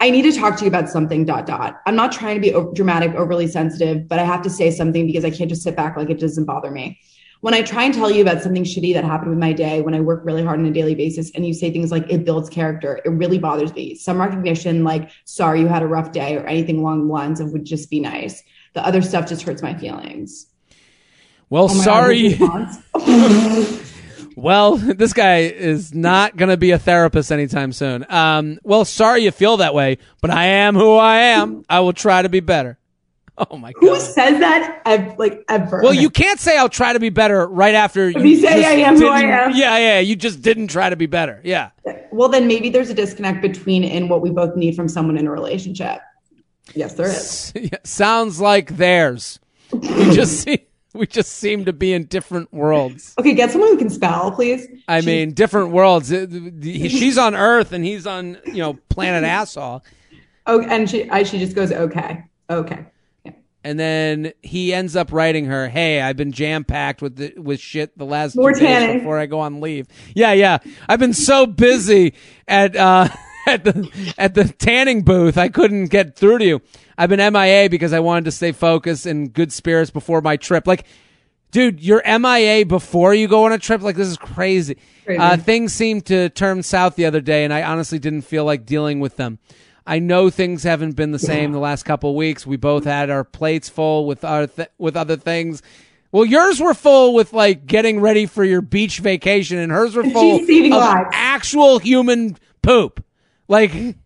I 0.00 0.10
need 0.10 0.22
to 0.22 0.32
talk 0.32 0.56
to 0.58 0.64
you 0.64 0.68
about 0.68 0.88
something. 0.88 1.24
Dot 1.24 1.46
dot. 1.46 1.80
I'm 1.86 1.96
not 1.96 2.12
trying 2.12 2.34
to 2.34 2.40
be 2.40 2.52
o- 2.54 2.72
dramatic, 2.72 3.14
overly 3.14 3.46
sensitive, 3.46 4.06
but 4.08 4.18
I 4.18 4.24
have 4.24 4.42
to 4.42 4.50
say 4.50 4.70
something 4.70 5.06
because 5.06 5.24
I 5.24 5.30
can't 5.30 5.48
just 5.48 5.62
sit 5.62 5.74
back 5.76 5.96
like 5.96 6.10
it 6.10 6.20
doesn't 6.20 6.44
bother 6.44 6.70
me. 6.70 7.00
When 7.40 7.54
I 7.54 7.62
try 7.62 7.84
and 7.84 7.94
tell 7.94 8.10
you 8.10 8.22
about 8.22 8.42
something 8.42 8.64
shitty 8.64 8.94
that 8.94 9.04
happened 9.04 9.30
with 9.30 9.38
my 9.38 9.52
day, 9.52 9.80
when 9.82 9.94
I 9.94 10.00
work 10.00 10.22
really 10.24 10.42
hard 10.42 10.58
on 10.58 10.66
a 10.66 10.70
daily 10.70 10.94
basis, 10.94 11.30
and 11.34 11.46
you 11.46 11.54
say 11.54 11.70
things 11.70 11.90
like 11.90 12.10
it 12.10 12.24
builds 12.24 12.48
character, 12.48 13.00
it 13.04 13.10
really 13.10 13.38
bothers 13.38 13.72
me. 13.74 13.94
Some 13.94 14.18
recognition, 14.20 14.84
like 14.84 15.10
sorry 15.24 15.60
you 15.60 15.66
had 15.68 15.82
a 15.82 15.86
rough 15.86 16.12
day, 16.12 16.36
or 16.36 16.46
anything 16.46 16.78
along 16.78 17.06
the 17.06 17.12
lines 17.12 17.40
of 17.40 17.52
would 17.52 17.64
just 17.64 17.88
be 17.90 18.00
nice. 18.00 18.42
The 18.74 18.84
other 18.84 19.00
stuff 19.02 19.28
just 19.28 19.42
hurts 19.42 19.62
my 19.62 19.74
feelings. 19.74 20.46
Well, 21.48 21.64
Oh 21.64 21.74
God, 21.74 21.82
sorry. 21.84 22.28
response. 22.28 22.78
Well, 24.36 24.76
this 24.76 25.12
guy 25.12 25.38
is 25.38 25.92
not 25.94 26.36
going 26.36 26.50
to 26.50 26.56
be 26.56 26.70
a 26.70 26.78
therapist 26.78 27.32
anytime 27.32 27.72
soon. 27.72 28.06
Um, 28.08 28.58
well, 28.62 28.84
sorry 28.84 29.22
you 29.24 29.30
feel 29.32 29.56
that 29.56 29.74
way, 29.74 29.98
but 30.20 30.30
I 30.30 30.44
am 30.44 30.74
who 30.74 30.94
I 30.94 31.16
am. 31.16 31.64
I 31.68 31.80
will 31.80 31.94
try 31.94 32.22
to 32.22 32.28
be 32.28 32.40
better. 32.40 32.78
Oh 33.50 33.58
my 33.58 33.70
god. 33.72 33.80
Who 33.80 33.96
says 34.00 34.40
that? 34.40 34.80
Ev- 34.86 35.18
like 35.18 35.44
ever? 35.50 35.82
Well, 35.82 35.92
you 35.92 36.08
can't 36.08 36.40
say 36.40 36.56
I'll 36.56 36.70
try 36.70 36.94
to 36.94 36.98
be 36.98 37.10
better 37.10 37.46
right 37.46 37.74
after 37.74 38.08
you, 38.08 38.18
you 38.24 38.40
say 38.40 38.64
I 38.64 38.88
am 38.88 38.96
who 38.96 39.08
I 39.08 39.20
am. 39.20 39.50
Yeah, 39.54 39.76
yeah, 39.76 39.98
you 40.00 40.16
just 40.16 40.40
didn't 40.40 40.68
try 40.68 40.88
to 40.88 40.96
be 40.96 41.04
better. 41.04 41.42
Yeah. 41.44 41.68
Well, 42.12 42.30
then 42.30 42.46
maybe 42.46 42.70
there's 42.70 42.88
a 42.88 42.94
disconnect 42.94 43.42
between 43.42 43.84
and 43.84 44.08
what 44.08 44.22
we 44.22 44.30
both 44.30 44.56
need 44.56 44.74
from 44.74 44.88
someone 44.88 45.18
in 45.18 45.26
a 45.26 45.30
relationship. 45.30 46.00
Yes, 46.74 46.94
there 46.94 47.08
is. 47.08 47.52
Yeah, 47.60 47.76
Sounds 47.84 48.40
like 48.40 48.78
theirs. 48.78 49.38
You 49.70 50.14
just 50.14 50.40
see, 50.40 50.64
we 50.98 51.06
just 51.06 51.32
seem 51.32 51.64
to 51.66 51.72
be 51.72 51.92
in 51.92 52.04
different 52.04 52.52
worlds. 52.52 53.14
Okay, 53.18 53.34
get 53.34 53.50
someone 53.50 53.70
who 53.70 53.78
can 53.78 53.90
spell, 53.90 54.30
please. 54.32 54.66
I 54.88 55.00
She- 55.00 55.06
mean, 55.06 55.32
different 55.32 55.70
worlds. 55.70 56.08
She's 56.62 57.18
on 57.18 57.34
Earth 57.34 57.72
and 57.72 57.84
he's 57.84 58.06
on, 58.06 58.38
you 58.46 58.58
know, 58.58 58.78
planet 58.88 59.24
asshole. 59.24 59.84
Oh, 60.46 60.60
and 60.60 60.88
she 60.88 61.10
I, 61.10 61.24
she 61.24 61.38
just 61.38 61.54
goes, 61.56 61.72
okay, 61.72 62.22
okay. 62.48 62.86
Yeah. 63.24 63.32
And 63.64 63.80
then 63.80 64.32
he 64.42 64.72
ends 64.72 64.94
up 64.94 65.10
writing 65.10 65.46
her, 65.46 65.68
"Hey, 65.68 66.00
I've 66.00 66.16
been 66.16 66.30
jam 66.30 66.62
packed 66.62 67.02
with 67.02 67.16
the, 67.16 67.34
with 67.36 67.58
shit 67.58 67.98
the 67.98 68.04
last 68.04 68.36
More 68.36 68.52
two 68.52 68.60
days 68.60 69.00
before 69.00 69.18
I 69.18 69.26
go 69.26 69.40
on 69.40 69.60
leave. 69.60 69.88
Yeah, 70.14 70.32
yeah. 70.34 70.58
I've 70.88 71.00
been 71.00 71.14
so 71.14 71.46
busy 71.46 72.14
at 72.46 72.76
uh, 72.76 73.08
at 73.48 73.64
the 73.64 74.14
at 74.16 74.34
the 74.34 74.44
tanning 74.44 75.02
booth, 75.02 75.36
I 75.36 75.48
couldn't 75.48 75.86
get 75.86 76.14
through 76.14 76.38
to 76.38 76.44
you. 76.44 76.62
I've 76.98 77.10
been 77.10 77.32
MIA 77.32 77.68
because 77.68 77.92
I 77.92 78.00
wanted 78.00 78.26
to 78.26 78.32
stay 78.32 78.52
focused 78.52 79.06
and 79.06 79.32
good 79.32 79.52
spirits 79.52 79.90
before 79.90 80.20
my 80.20 80.36
trip. 80.36 80.66
Like, 80.66 80.86
dude, 81.50 81.80
you're 81.80 82.02
MIA 82.06 82.64
before 82.66 83.14
you 83.14 83.28
go 83.28 83.44
on 83.44 83.52
a 83.52 83.58
trip. 83.58 83.82
Like, 83.82 83.96
this 83.96 84.08
is 84.08 84.16
crazy. 84.16 84.78
Crazy. 85.04 85.20
Uh, 85.20 85.36
things 85.36 85.72
seemed 85.72 86.06
to 86.06 86.28
turn 86.30 86.62
south 86.62 86.96
the 86.96 87.04
other 87.04 87.20
day, 87.20 87.44
and 87.44 87.52
I 87.52 87.62
honestly 87.62 87.98
didn't 87.98 88.22
feel 88.22 88.44
like 88.44 88.64
dealing 88.64 89.00
with 89.00 89.16
them. 89.16 89.38
I 89.86 90.00
know 90.00 90.30
things 90.30 90.64
haven't 90.64 90.96
been 90.96 91.12
the 91.12 91.18
same 91.18 91.52
the 91.52 91.60
last 91.60 91.84
couple 91.84 92.10
of 92.10 92.16
weeks. 92.16 92.44
We 92.44 92.56
both 92.56 92.84
had 92.84 93.08
our 93.08 93.22
plates 93.22 93.68
full 93.68 94.06
with 94.06 94.24
our 94.24 94.48
th- 94.48 94.70
with 94.78 94.96
other 94.96 95.16
things. 95.16 95.62
Well, 96.10 96.24
yours 96.24 96.60
were 96.60 96.74
full 96.74 97.14
with 97.14 97.32
like 97.32 97.66
getting 97.66 98.00
ready 98.00 98.26
for 98.26 98.42
your 98.42 98.62
beach 98.62 98.98
vacation, 98.98 99.58
and 99.58 99.70
hers 99.70 99.94
were 99.94 100.02
full 100.10 100.40
of 100.40 100.82
actual 101.12 101.78
human 101.78 102.36
poop. 102.62 103.04
Like, 103.46 103.96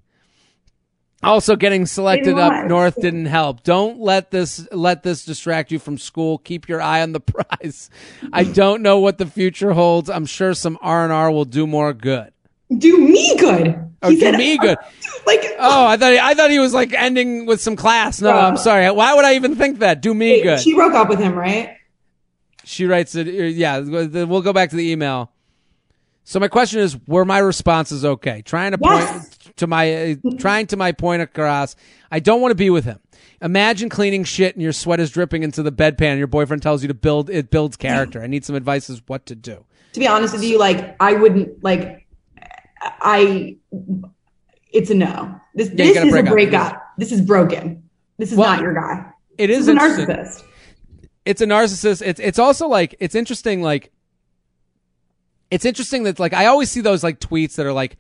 also 1.23 1.57
getting 1.57 1.87
selected 1.87 2.39
up 2.39 2.67
north 2.67 2.97
didn't 3.01 3.27
help. 3.27 3.63
Don't 3.63 4.01
let 4.01 4.31
this 4.31 4.67
let 4.73 5.03
this 5.03 5.25
distract 5.25 5.71
you 5.71 5.79
from 5.79 5.99
school. 5.99 6.39
Keep 6.39 6.69
your 6.69 6.81
eye 6.81 7.03
on 7.03 7.13
the 7.13 7.21
prize. 7.21 7.91
I 8.33 8.45
don't 8.45 8.83
know 8.83 8.99
what 9.01 9.19
the 9.19 9.27
future 9.27 9.73
holds. 9.73 10.09
I'm 10.11 10.27
sure 10.27 10.55
some 10.55 10.79
R 10.81 11.05
and 11.05 11.13
R 11.13 11.31
will 11.31 11.45
do 11.45 11.67
more 11.67 11.93
good. 11.93 12.33
Do 12.77 12.99
me 12.99 13.37
good. 13.37 13.87
Oh, 14.03 14.09
He 14.09 14.15
do 14.15 14.21
said, 14.21 14.37
me 14.37 14.57
good. 14.57 14.79
Like, 15.27 15.45
Oh, 15.59 15.87
I 15.87 15.97
thought 15.99 16.13
I 16.15 16.35
thought 16.35 16.51
he 16.51 16.59
was 16.59 16.73
like 16.73 16.95
ending 16.95 17.45
with 17.45 17.61
some 17.61 17.77
class. 17.77 18.21
No, 18.23 18.31
Yeah. 18.31 18.47
I'm 18.47 18.57
sorry. 18.57 18.91
Why 18.91 19.15
would 19.15 19.25
I 19.25 19.35
even 19.35 19.55
think 19.57 19.81
that? 19.81 20.01
Do 20.01 20.15
me 20.15 20.31
wait, 20.31 20.43
good. 20.43 20.61
she 20.61 20.75
broke 20.75 20.95
up 20.95 21.09
with 21.11 21.19
him, 21.19 21.35
right? 21.35 21.77
She 22.65 22.87
writes 22.87 23.15
it. 23.15 23.29
uh, 23.29 23.31
Yeah, 23.31 23.81
we'll 23.81 24.41
go 24.43 24.53
back 24.55 24.71
to 24.71 24.77
the 24.77 24.91
email. 24.91 25.31
So 26.25 26.39
my 26.41 26.49
question 26.49 26.81
is: 26.81 26.97
Were 27.07 27.25
my 27.25 27.39
responses 27.39 28.05
okay? 28.05 28.41
Trying 28.43 28.73
to 28.73 28.79
Yes. 28.81 29.11
point 29.13 29.39
to 29.61 29.67
my 29.67 30.13
uh, 30.13 30.15
trying 30.39 30.67
to 30.67 30.77
my 30.77 30.93
point 30.93 31.23
across. 31.23 31.77
I 32.11 32.21
don't 32.21 32.41
want 32.43 32.51
to 32.51 32.57
be 32.57 32.69
with 32.69 32.85
him. 32.85 32.99
Imagine 33.41 33.89
cleaning 33.89 34.25
shit 34.25 34.55
and 34.55 34.63
your 34.63 34.73
sweat 34.73 35.01
is 35.01 35.11
dripping 35.11 35.43
into 35.43 35.63
the 35.63 35.73
bedpan. 35.73 36.11
And 36.11 36.19
your 36.19 36.27
boyfriend 36.27 36.63
tells 36.63 36.83
you 36.83 36.89
to 36.89 36.95
build 36.95 37.31
it 37.31 37.51
builds 37.51 37.77
character. 37.77 38.23
I 38.23 38.27
need 38.27 38.45
some 38.45 38.57
advice 38.57 38.91
as 38.91 39.01
what 39.07 39.25
to 39.27 39.35
do. 39.35 39.65
To 39.95 40.01
be 40.01 40.07
honest 40.07 40.35
with 40.35 40.45
you, 40.45 40.59
like 40.59 40.97
I 41.01 41.15
wouldn't 41.15 41.63
like. 41.65 42.07
I. 42.83 43.57
It's 44.73 44.91
a 44.91 44.95
no. 44.95 45.41
This 45.55 45.69
Yeah, 45.71 45.85
this 45.87 45.97
is 46.05 46.11
break 46.11 46.25
a 46.25 46.29
up. 46.29 46.33
breakup. 46.33 46.83
This 46.99 47.13
is 47.13 47.21
broken. 47.21 47.83
This 48.19 48.33
is 48.33 48.39
Well, 48.39 48.51
not 48.51 48.61
your 48.63 48.75
guy. 48.75 49.07
It 49.39 49.51
is 49.51 49.69
a 49.69 49.73
narcissist. 49.73 50.43
it's 51.25 51.41
a 51.41 51.47
narcissist. 51.47 52.03
It's 52.07 52.21
it's 52.21 52.39
also 52.39 52.69
like 52.69 52.95
it's 53.01 53.15
interesting. 53.15 53.63
Like 53.63 53.91
it's 55.51 55.65
interesting 55.65 56.05
that 56.05 56.19
like 56.21 56.33
I 56.33 56.47
always 56.47 56.71
see 56.71 56.81
those 56.81 57.03
like 57.03 57.19
tweets 57.21 57.57
that 57.57 57.67
are 57.67 57.73
like, 57.73 57.97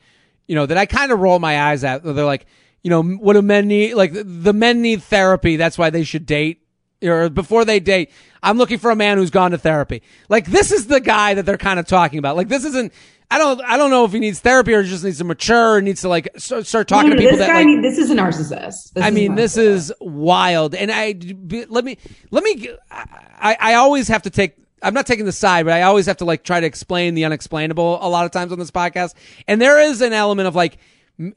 you 0.50 0.56
know, 0.56 0.66
that 0.66 0.76
I 0.76 0.84
kind 0.86 1.12
of 1.12 1.20
roll 1.20 1.38
my 1.38 1.54
eyes 1.70 1.84
at. 1.84 2.02
They're 2.02 2.24
like, 2.34 2.46
you 2.82 2.90
know, 2.90 3.02
what 3.04 3.34
do 3.34 3.42
men 3.42 3.68
need? 3.68 3.94
Like 3.94 4.10
the 4.12 4.52
men 4.52 4.82
need 4.82 5.00
therapy. 5.04 5.54
That's 5.54 5.78
why 5.78 5.90
they 5.90 6.02
should 6.02 6.26
date. 6.26 6.56
Or 7.02 7.30
before 7.30 7.64
they 7.64 7.78
date, 7.78 8.10
I'm 8.42 8.58
looking 8.58 8.78
for 8.78 8.90
a 8.90 8.96
man 8.96 9.16
who's 9.18 9.30
gone 9.30 9.52
to 9.52 9.58
therapy. 9.58 10.02
Like 10.28 10.46
this 10.46 10.72
is 10.72 10.88
the 10.88 11.00
guy 11.00 11.34
that 11.34 11.46
they're 11.46 11.56
kind 11.56 11.78
of 11.78 11.86
talking 11.86 12.18
about. 12.18 12.34
Like 12.36 12.48
this 12.48 12.64
isn't. 12.64 12.92
I 13.30 13.38
don't. 13.38 13.60
I 13.62 13.76
don't 13.76 13.90
know 13.90 14.04
if 14.04 14.10
he 14.12 14.18
needs 14.18 14.40
therapy 14.40 14.74
or 14.74 14.82
just 14.82 15.04
needs 15.04 15.18
to 15.18 15.24
mature 15.24 15.76
or 15.76 15.80
needs 15.80 16.00
to 16.00 16.08
like 16.08 16.28
start, 16.36 16.66
start 16.66 16.88
talking 16.88 17.10
No, 17.10 17.14
no, 17.14 17.20
to 17.20 17.26
people 17.28 17.38
this 17.38 17.46
that 17.46 17.52
guy. 17.52 17.58
like. 17.60 17.66
need- 17.68 17.84
this 17.84 17.96
is 17.96 18.10
a 18.10 18.14
narcissist. 18.16 18.92
This 18.94 19.04
I 19.04 19.10
mean, 19.10 19.36
this 19.36 19.56
is 19.56 19.92
wild. 20.00 20.74
And 20.74 20.90
I 20.90 21.12
be- 21.12 21.66
let 21.66 21.84
me 21.84 21.96
let 22.32 22.42
me. 22.42 22.70
I 22.90 23.56
I 23.60 23.74
always 23.74 24.08
have 24.08 24.22
to 24.22 24.30
take. 24.30 24.56
I'm 24.82 24.94
not 24.94 25.06
taking 25.06 25.24
the 25.26 25.32
side, 25.32 25.64
but 25.66 25.72
I 25.74 25.82
always 25.82 26.06
have 26.06 26.16
to 26.18 26.24
like 26.24 26.42
try 26.44 26.60
to 26.60 26.66
explain 26.66 27.14
the 27.14 27.24
unexplainable 27.24 27.98
a 28.00 28.08
lot 28.08 28.24
of 28.24 28.30
times 28.32 28.52
on 28.52 28.58
this 28.58 28.70
podcast. 28.70 29.14
And 29.46 29.60
there 29.60 29.80
is 29.80 30.00
an 30.00 30.12
element 30.12 30.48
of 30.48 30.54
like 30.54 30.78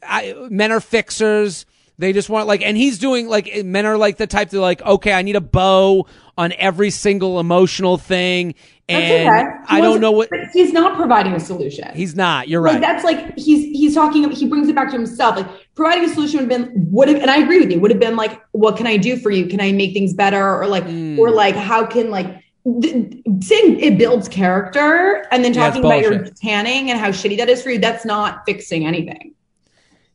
I, 0.01 0.33
men 0.49 0.71
are 0.71 0.79
fixers. 0.79 1.65
They 1.99 2.11
just 2.13 2.29
want 2.29 2.47
like, 2.47 2.61
and 2.61 2.75
he's 2.75 2.97
doing 2.99 3.27
like 3.27 3.63
men 3.65 3.85
are 3.85 3.97
like 3.97 4.17
the 4.17 4.27
type 4.27 4.49
to 4.49 4.59
like, 4.61 4.81
okay, 4.81 5.13
I 5.13 5.21
need 5.21 5.35
a 5.35 5.41
bow 5.41 6.07
on 6.37 6.51
every 6.57 6.89
single 6.89 7.39
emotional 7.39 7.99
thing, 7.99 8.55
and 8.89 9.29
okay. 9.29 9.47
I 9.69 9.79
don't 9.79 10.01
know 10.01 10.11
what 10.11 10.31
but 10.31 10.39
He's 10.51 10.73
not 10.73 10.95
providing 10.97 11.33
a 11.33 11.39
solution. 11.39 11.93
he's 11.93 12.15
not. 12.15 12.47
You're 12.47 12.61
Like 12.61 12.73
right. 12.73 12.81
that's 12.81 13.03
like 13.03 13.37
he's 13.37 13.65
he's 13.77 13.93
talking. 13.93 14.27
He 14.31 14.47
brings 14.47 14.67
it 14.69 14.73
back 14.75 14.87
to 14.89 14.93
himself. 14.93 15.35
Like 15.35 15.47
providing 15.75 16.09
a 16.09 16.13
solution 16.13 16.39
would 16.39 16.51
have 16.51 16.71
been 16.73 16.87
would 16.91 17.09
have, 17.09 17.21
and 17.21 17.29
I 17.29 17.37
agree 17.37 17.59
with 17.59 17.71
you. 17.71 17.79
Would 17.79 17.91
have 17.91 17.99
been 17.99 18.15
like, 18.15 18.41
what 18.53 18.75
can 18.75 18.87
I 18.87 18.97
do 18.97 19.15
for 19.17 19.29
you? 19.29 19.45
Can 19.45 19.61
I 19.61 19.71
make 19.73 19.93
things 19.93 20.13
better? 20.15 20.59
Or 20.59 20.65
like, 20.65 20.85
Mm. 20.85 21.19
or 21.19 21.29
like, 21.29 21.55
how 21.55 21.85
can 21.85 22.09
like 22.09 22.42
th- 22.81 23.13
saying 23.41 23.79
it 23.79 23.97
builds 23.97 24.27
character 24.27 25.25
and 25.31 25.43
then 25.43 25.53
Yeah, 25.53 25.67
talking 25.67 25.83
about 25.83 26.01
your 26.01 26.25
tanning 26.29 26.91
and 26.91 26.99
how 26.99 27.09
shitty 27.09 27.37
that 27.37 27.49
is 27.49 27.61
for 27.61 27.71
you. 27.71 27.79
That's 27.79 28.05
not 28.05 28.43
fixing 28.45 28.85
anything. 28.85 29.33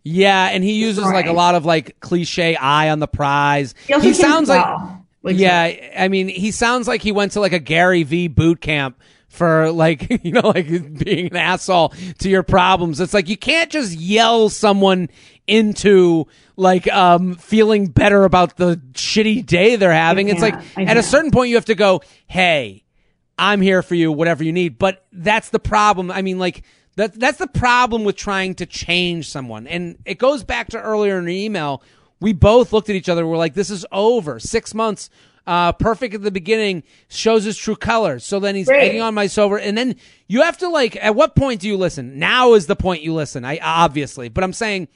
Yeah, 0.05 0.49
and 0.49 0.65
he 0.65 0.73
uses 0.73 1.05
like 1.05 1.27
a 1.27 1.33
lot 1.33 1.55
of 1.55 1.67
like 1.67 2.01
cliche 2.01 2.57
eye 2.57 2.89
on 2.91 2.99
the 2.99 3.09
prize. 3.09 3.75
He 3.87 3.99
He 4.01 4.13
sounds 4.15 4.49
like. 4.49 4.65
Like, 5.21 5.37
yeah, 5.37 5.75
I 5.99 6.07
mean, 6.07 6.29
he 6.29 6.53
sounds 6.53 6.87
like 6.87 7.03
he 7.03 7.11
went 7.11 7.33
to 7.33 7.41
like 7.41 7.53
a 7.53 7.59
Gary 7.59 8.05
V 8.05 8.29
boot 8.29 8.61
camp 8.61 8.99
for 9.29 9.71
like, 9.71 10.09
you 10.25 10.33
know, 10.33 10.49
like 10.49 10.69
being 10.99 11.27
an 11.27 11.37
asshole 11.37 11.91
to 12.19 12.29
your 12.29 12.43
problems. 12.43 13.01
It's 13.01 13.15
like 13.15 13.29
you 13.29 13.37
can't 13.37 13.71
just 13.71 13.99
yell 13.99 14.49
someone 14.49 15.09
into 15.47 16.27
like 16.57 16.87
um 16.93 17.35
feeling 17.37 17.87
better 17.87 18.25
about 18.25 18.57
the 18.57 18.81
shitty 18.93 19.47
day 19.47 19.77
they're 19.77 19.93
having. 19.93 20.29
It's 20.29 20.43
like 20.43 20.55
at 20.77 20.97
a 20.97 21.03
certain 21.03 21.31
point 21.31 21.49
you 21.51 21.55
have 21.55 21.65
to 21.67 21.75
go, 21.75 22.03
"Hey, 22.27 22.85
I'm 23.39 23.61
here 23.61 23.83
for 23.83 23.95
you, 23.95 24.13
whatever 24.13 24.45
you 24.45 24.53
need." 24.53 24.79
But 24.79 25.07
that's 25.13 25.51
the 25.51 25.59
problem. 25.59 26.11
I 26.11 26.23
mean, 26.23 26.39
like 26.39 26.65
that 26.97 27.19
that's 27.19 27.39
the 27.39 27.47
problem 27.47 28.05
with 28.05 28.17
trying 28.17 28.57
to 28.57 28.67
change 28.67 29.31
someone. 29.31 29.67
And 29.67 29.99
it 30.05 30.19
goes 30.19 30.45
back 30.45 30.69
to 30.71 30.81
earlier 30.81 31.19
in 31.19 31.25
the 31.25 31.45
email. 31.45 31.83
We 32.21 32.33
both 32.33 32.73
looked 32.73 32.91
at 32.91 32.97
each 32.97 33.09
other. 33.09 33.27
We're 33.27 33.37
like, 33.37 33.55
"This 33.55 33.71
is 33.71 33.87
over. 33.93 34.39
Six 34.39 34.75
months." 34.75 35.09
Uh, 35.49 35.73
perfect 35.73 36.15
at 36.15 36.21
the 36.21 36.31
beginning 36.31 36.83
shows 37.09 37.45
his 37.45 37.57
true 37.57 37.75
colors. 37.75 38.23
So 38.23 38.39
then 38.39 38.55
he's 38.55 38.67
Great. 38.67 38.91
egging 38.91 39.01
on 39.01 39.15
my 39.15 39.29
sober, 39.29 39.57
and 39.57 39.79
then 39.79 39.97
you 40.27 40.43
have 40.43 40.59
to 40.59 40.69
like. 40.69 40.95
At 40.97 41.15
what 41.15 41.35
point 41.35 41.63
do 41.63 41.69
you 41.69 41.79
listen? 41.79 42.19
Now 42.19 42.53
is 42.53 42.67
the 42.67 42.77
point 42.77 43.01
you 43.01 43.15
listen. 43.15 43.47
I 43.47 43.59
obviously, 43.63 44.29
but 44.29 44.45
I'm 44.45 44.53
saying 44.53 44.89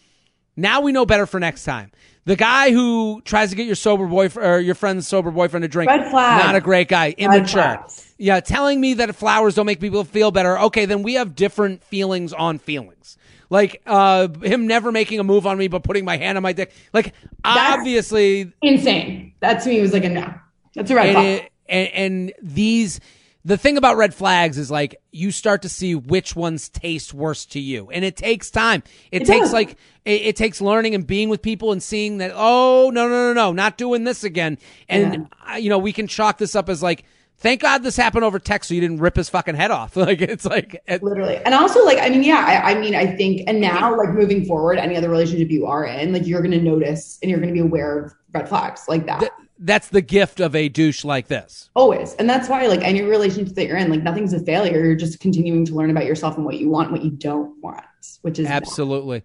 now 0.54 0.82
we 0.82 0.92
know 0.92 1.06
better 1.06 1.24
for 1.24 1.40
next 1.40 1.64
time. 1.64 1.90
The 2.26 2.36
guy 2.36 2.70
who 2.70 3.22
tries 3.24 3.48
to 3.48 3.56
get 3.56 3.64
your 3.64 3.76
sober 3.76 4.06
boyfriend 4.06 4.46
or 4.46 4.60
your 4.60 4.74
friend's 4.74 5.08
sober 5.08 5.30
boyfriend 5.30 5.62
to 5.62 5.68
drink, 5.68 5.90
not 5.90 6.54
a 6.54 6.60
great 6.60 6.86
guy, 6.86 7.14
immature. 7.16 7.84
Yeah, 8.18 8.40
telling 8.40 8.78
me 8.78 8.92
that 8.94 9.16
flowers 9.16 9.54
don't 9.54 9.64
make 9.64 9.80
people 9.80 10.04
feel 10.04 10.30
better. 10.30 10.58
Okay, 10.58 10.84
then 10.84 11.02
we 11.02 11.14
have 11.14 11.34
different 11.34 11.82
feelings 11.82 12.34
on 12.34 12.58
feelings. 12.58 13.16
Like 13.48 13.82
uh, 13.86 14.28
him 14.42 14.66
never 14.66 14.92
making 14.92 15.18
a 15.18 15.24
move 15.24 15.46
on 15.46 15.58
me, 15.58 15.68
but 15.68 15.82
putting 15.82 16.04
my 16.04 16.16
hand 16.18 16.36
on 16.36 16.42
my 16.42 16.52
dick. 16.52 16.72
Like 16.92 17.14
obviously, 17.42 18.52
insane. 18.62 19.32
That 19.40 19.62
to 19.62 19.68
me 19.70 19.80
was 19.80 19.92
like 19.92 20.04
a 20.04 20.08
no. 20.08 20.32
That's 20.74 20.90
a 20.90 20.94
red 20.94 21.06
and, 21.06 21.14
flag. 21.14 21.26
it, 21.44 21.52
and, 21.68 21.88
and 21.94 22.32
these 22.42 23.00
the 23.44 23.56
thing 23.56 23.76
about 23.76 23.96
red 23.96 24.14
flags 24.14 24.56
is 24.56 24.70
like 24.70 25.00
you 25.10 25.32
start 25.32 25.62
to 25.62 25.68
see 25.68 25.96
which 25.96 26.36
ones 26.36 26.68
taste 26.68 27.12
worse 27.12 27.44
to 27.46 27.58
you. 27.58 27.90
And 27.90 28.04
it 28.04 28.16
takes 28.16 28.52
time. 28.52 28.84
It, 29.10 29.22
It 29.22 29.26
takes 29.26 29.46
does. 29.46 29.52
like 29.52 29.70
it, 30.04 30.22
it 30.22 30.36
takes 30.36 30.60
learning 30.60 30.94
and 30.94 31.04
being 31.06 31.28
with 31.28 31.42
people 31.42 31.72
and 31.72 31.82
seeing 31.82 32.18
that 32.18 32.30
oh 32.34 32.90
no 32.94 33.08
no 33.08 33.28
no 33.28 33.32
no 33.32 33.52
not 33.52 33.76
doing 33.78 34.04
this 34.04 34.22
again. 34.22 34.58
And 34.88 35.28
uh, 35.50 35.56
you 35.56 35.70
know 35.70 35.78
we 35.78 35.92
can 35.92 36.06
chalk 36.06 36.38
this 36.38 36.54
up 36.54 36.68
as 36.68 36.82
like 36.84 37.04
thank 37.38 37.60
god 37.62 37.82
this 37.82 37.96
happened 37.96 38.24
over 38.24 38.38
text 38.38 38.68
so 38.68 38.74
you 38.74 38.80
didn't 38.80 38.98
rip 39.00 39.16
his 39.16 39.28
fucking 39.28 39.56
head 39.56 39.72
off. 39.72 39.96
Like 40.02 40.20
it's 40.22 40.44
like 40.44 40.80
it- 40.86 41.02
literally. 41.02 41.38
And 41.38 41.52
also 41.52 41.84
like 41.84 41.98
i 41.98 42.08
mean 42.10 42.22
yeah 42.22 42.44
I, 42.64 42.72
I 42.72 42.80
mean 42.80 42.94
i 42.94 43.06
think 43.16 43.42
and 43.48 43.60
now 43.60 43.96
like 43.96 44.10
moving 44.10 44.44
forward 44.44 44.78
any 44.78 44.96
other 44.96 45.08
relationship 45.10 45.50
you 45.50 45.66
are 45.66 45.84
in 45.84 46.12
like 46.12 46.26
you're 46.28 46.42
gonna 46.42 46.60
notice 46.62 47.18
and 47.22 47.30
you're 47.30 47.40
gonna 47.40 47.52
be 47.52 47.58
aware 47.58 48.04
of 48.04 48.12
red 48.32 48.48
flags 48.48 48.84
like 48.88 49.04
that. 49.06 49.18
Th- 49.20 49.32
that's 49.64 49.88
the 49.88 50.02
gift 50.02 50.40
of 50.40 50.54
a 50.56 50.68
douche 50.68 51.04
like 51.04 51.28
this 51.28 51.70
always 51.76 52.14
and 52.14 52.28
that's 52.28 52.48
why 52.48 52.66
like 52.66 52.82
any 52.82 53.00
relationship 53.02 53.54
that 53.54 53.66
you're 53.66 53.76
in 53.76 53.88
like 53.90 54.02
nothing's 54.02 54.32
a 54.32 54.40
failure 54.40 54.84
you're 54.84 54.94
just 54.96 55.20
continuing 55.20 55.64
to 55.64 55.74
learn 55.74 55.90
about 55.90 56.04
yourself 56.04 56.36
and 56.36 56.44
what 56.44 56.58
you 56.58 56.68
want 56.68 56.88
and 56.88 56.96
what 56.96 57.04
you 57.04 57.10
don't 57.12 57.54
want 57.62 57.84
which 58.22 58.38
is 58.38 58.46
Absolutely. 58.46 59.22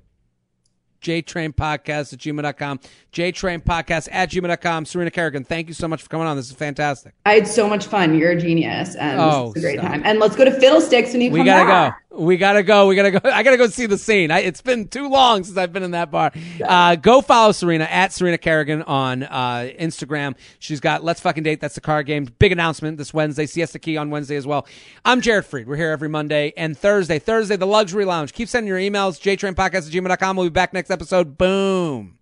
JTrain 1.01 1.53
Podcast 1.53 2.11
at 2.13 2.19
gmail.com. 2.19 2.79
JTrain 3.13 3.63
Podcast 3.63 4.09
at 4.11 4.31
gmail.com. 4.31 4.85
Serena 4.85 5.11
Kerrigan, 5.11 5.43
thank 5.43 5.67
you 5.67 5.73
so 5.75 5.88
much 5.88 6.01
for 6.01 6.09
coming 6.09 6.25
on. 6.25 6.35
This 6.35 6.47
is 6.49 6.55
fantastic. 6.55 7.13
i 7.25 7.33
had 7.33 7.47
so 7.47 7.69
much 7.69 7.85
fun 7.85 8.17
you're 8.17 8.31
a 8.31 8.35
genius 8.39 8.95
and 8.95 9.19
Oh, 9.21 9.53
a 9.55 9.59
great 9.59 9.77
stop. 9.79 9.91
time 9.91 10.01
and 10.05 10.19
let's 10.19 10.35
go 10.35 10.43
to 10.43 10.51
fiddlesticks 10.51 11.13
when 11.13 11.21
you 11.21 11.31
We 11.31 11.39
come 11.39 11.45
gotta 11.45 11.65
back. 11.69 11.99
go. 12.07 12.07
We 12.18 12.38
gotta 12.38 12.63
go. 12.63 12.88
We 12.88 12.95
gotta 12.95 13.11
go. 13.11 13.20
I 13.30 13.43
gotta 13.43 13.57
go 13.57 13.68
see 13.68 13.86
the 13.86 13.97
scene. 13.97 14.32
I, 14.32 14.39
it's 14.39 14.61
been 14.61 14.88
too 14.88 15.07
long 15.07 15.43
since 15.43 15.55
I've 15.55 15.72
been 15.72 15.84
in 15.84 15.91
that 15.91 16.09
bar. 16.09 16.32
Uh, 16.63 16.95
go 16.95 17.22
follow 17.22 17.51
Serena 17.51 17.84
at 17.86 18.11
Serena 18.11 18.38
Kerrigan 18.38 18.82
on 18.82 19.24
uh, 19.24 19.70
Instagram. 19.80 20.36
She's 20.59 20.80
got 20.80 21.03
Let's 21.03 21.22
Fucking 21.22 21.43
Date. 21.43 21.61
That's 21.61 21.76
the 21.76 21.82
card 21.82 22.07
game. 22.07 22.28
Big 22.39 22.51
announcement 22.51 22.97
this 22.97 23.13
Wednesday. 23.13 23.45
Siesta 23.45 23.78
Key 23.78 23.97
on 23.97 24.09
Wednesday 24.09 24.36
as 24.36 24.47
well. 24.47 24.65
I'm 25.05 25.22
Jared 25.22 25.45
Freid. 25.45 25.68
We're 25.68 25.76
here 25.76 25.91
every 25.91 26.09
Monday 26.09 26.53
and 26.57 26.78
Thursday. 26.78 27.20
Thursday, 27.20 27.55
the 27.55 27.68
Luxury 27.68 28.05
Lounge. 28.05 28.34
Keep 28.34 28.49
sending 28.49 28.68
your 28.68 28.80
emails. 28.80 29.22
JTrainPodcast 29.22 29.88
at 29.88 29.94
gmail.com. 29.94 30.35
We'll 30.38 30.48
be 30.48 30.49
back 30.49 30.73
next 30.73 30.89
episode. 30.89 31.38
Boom. 31.38 32.18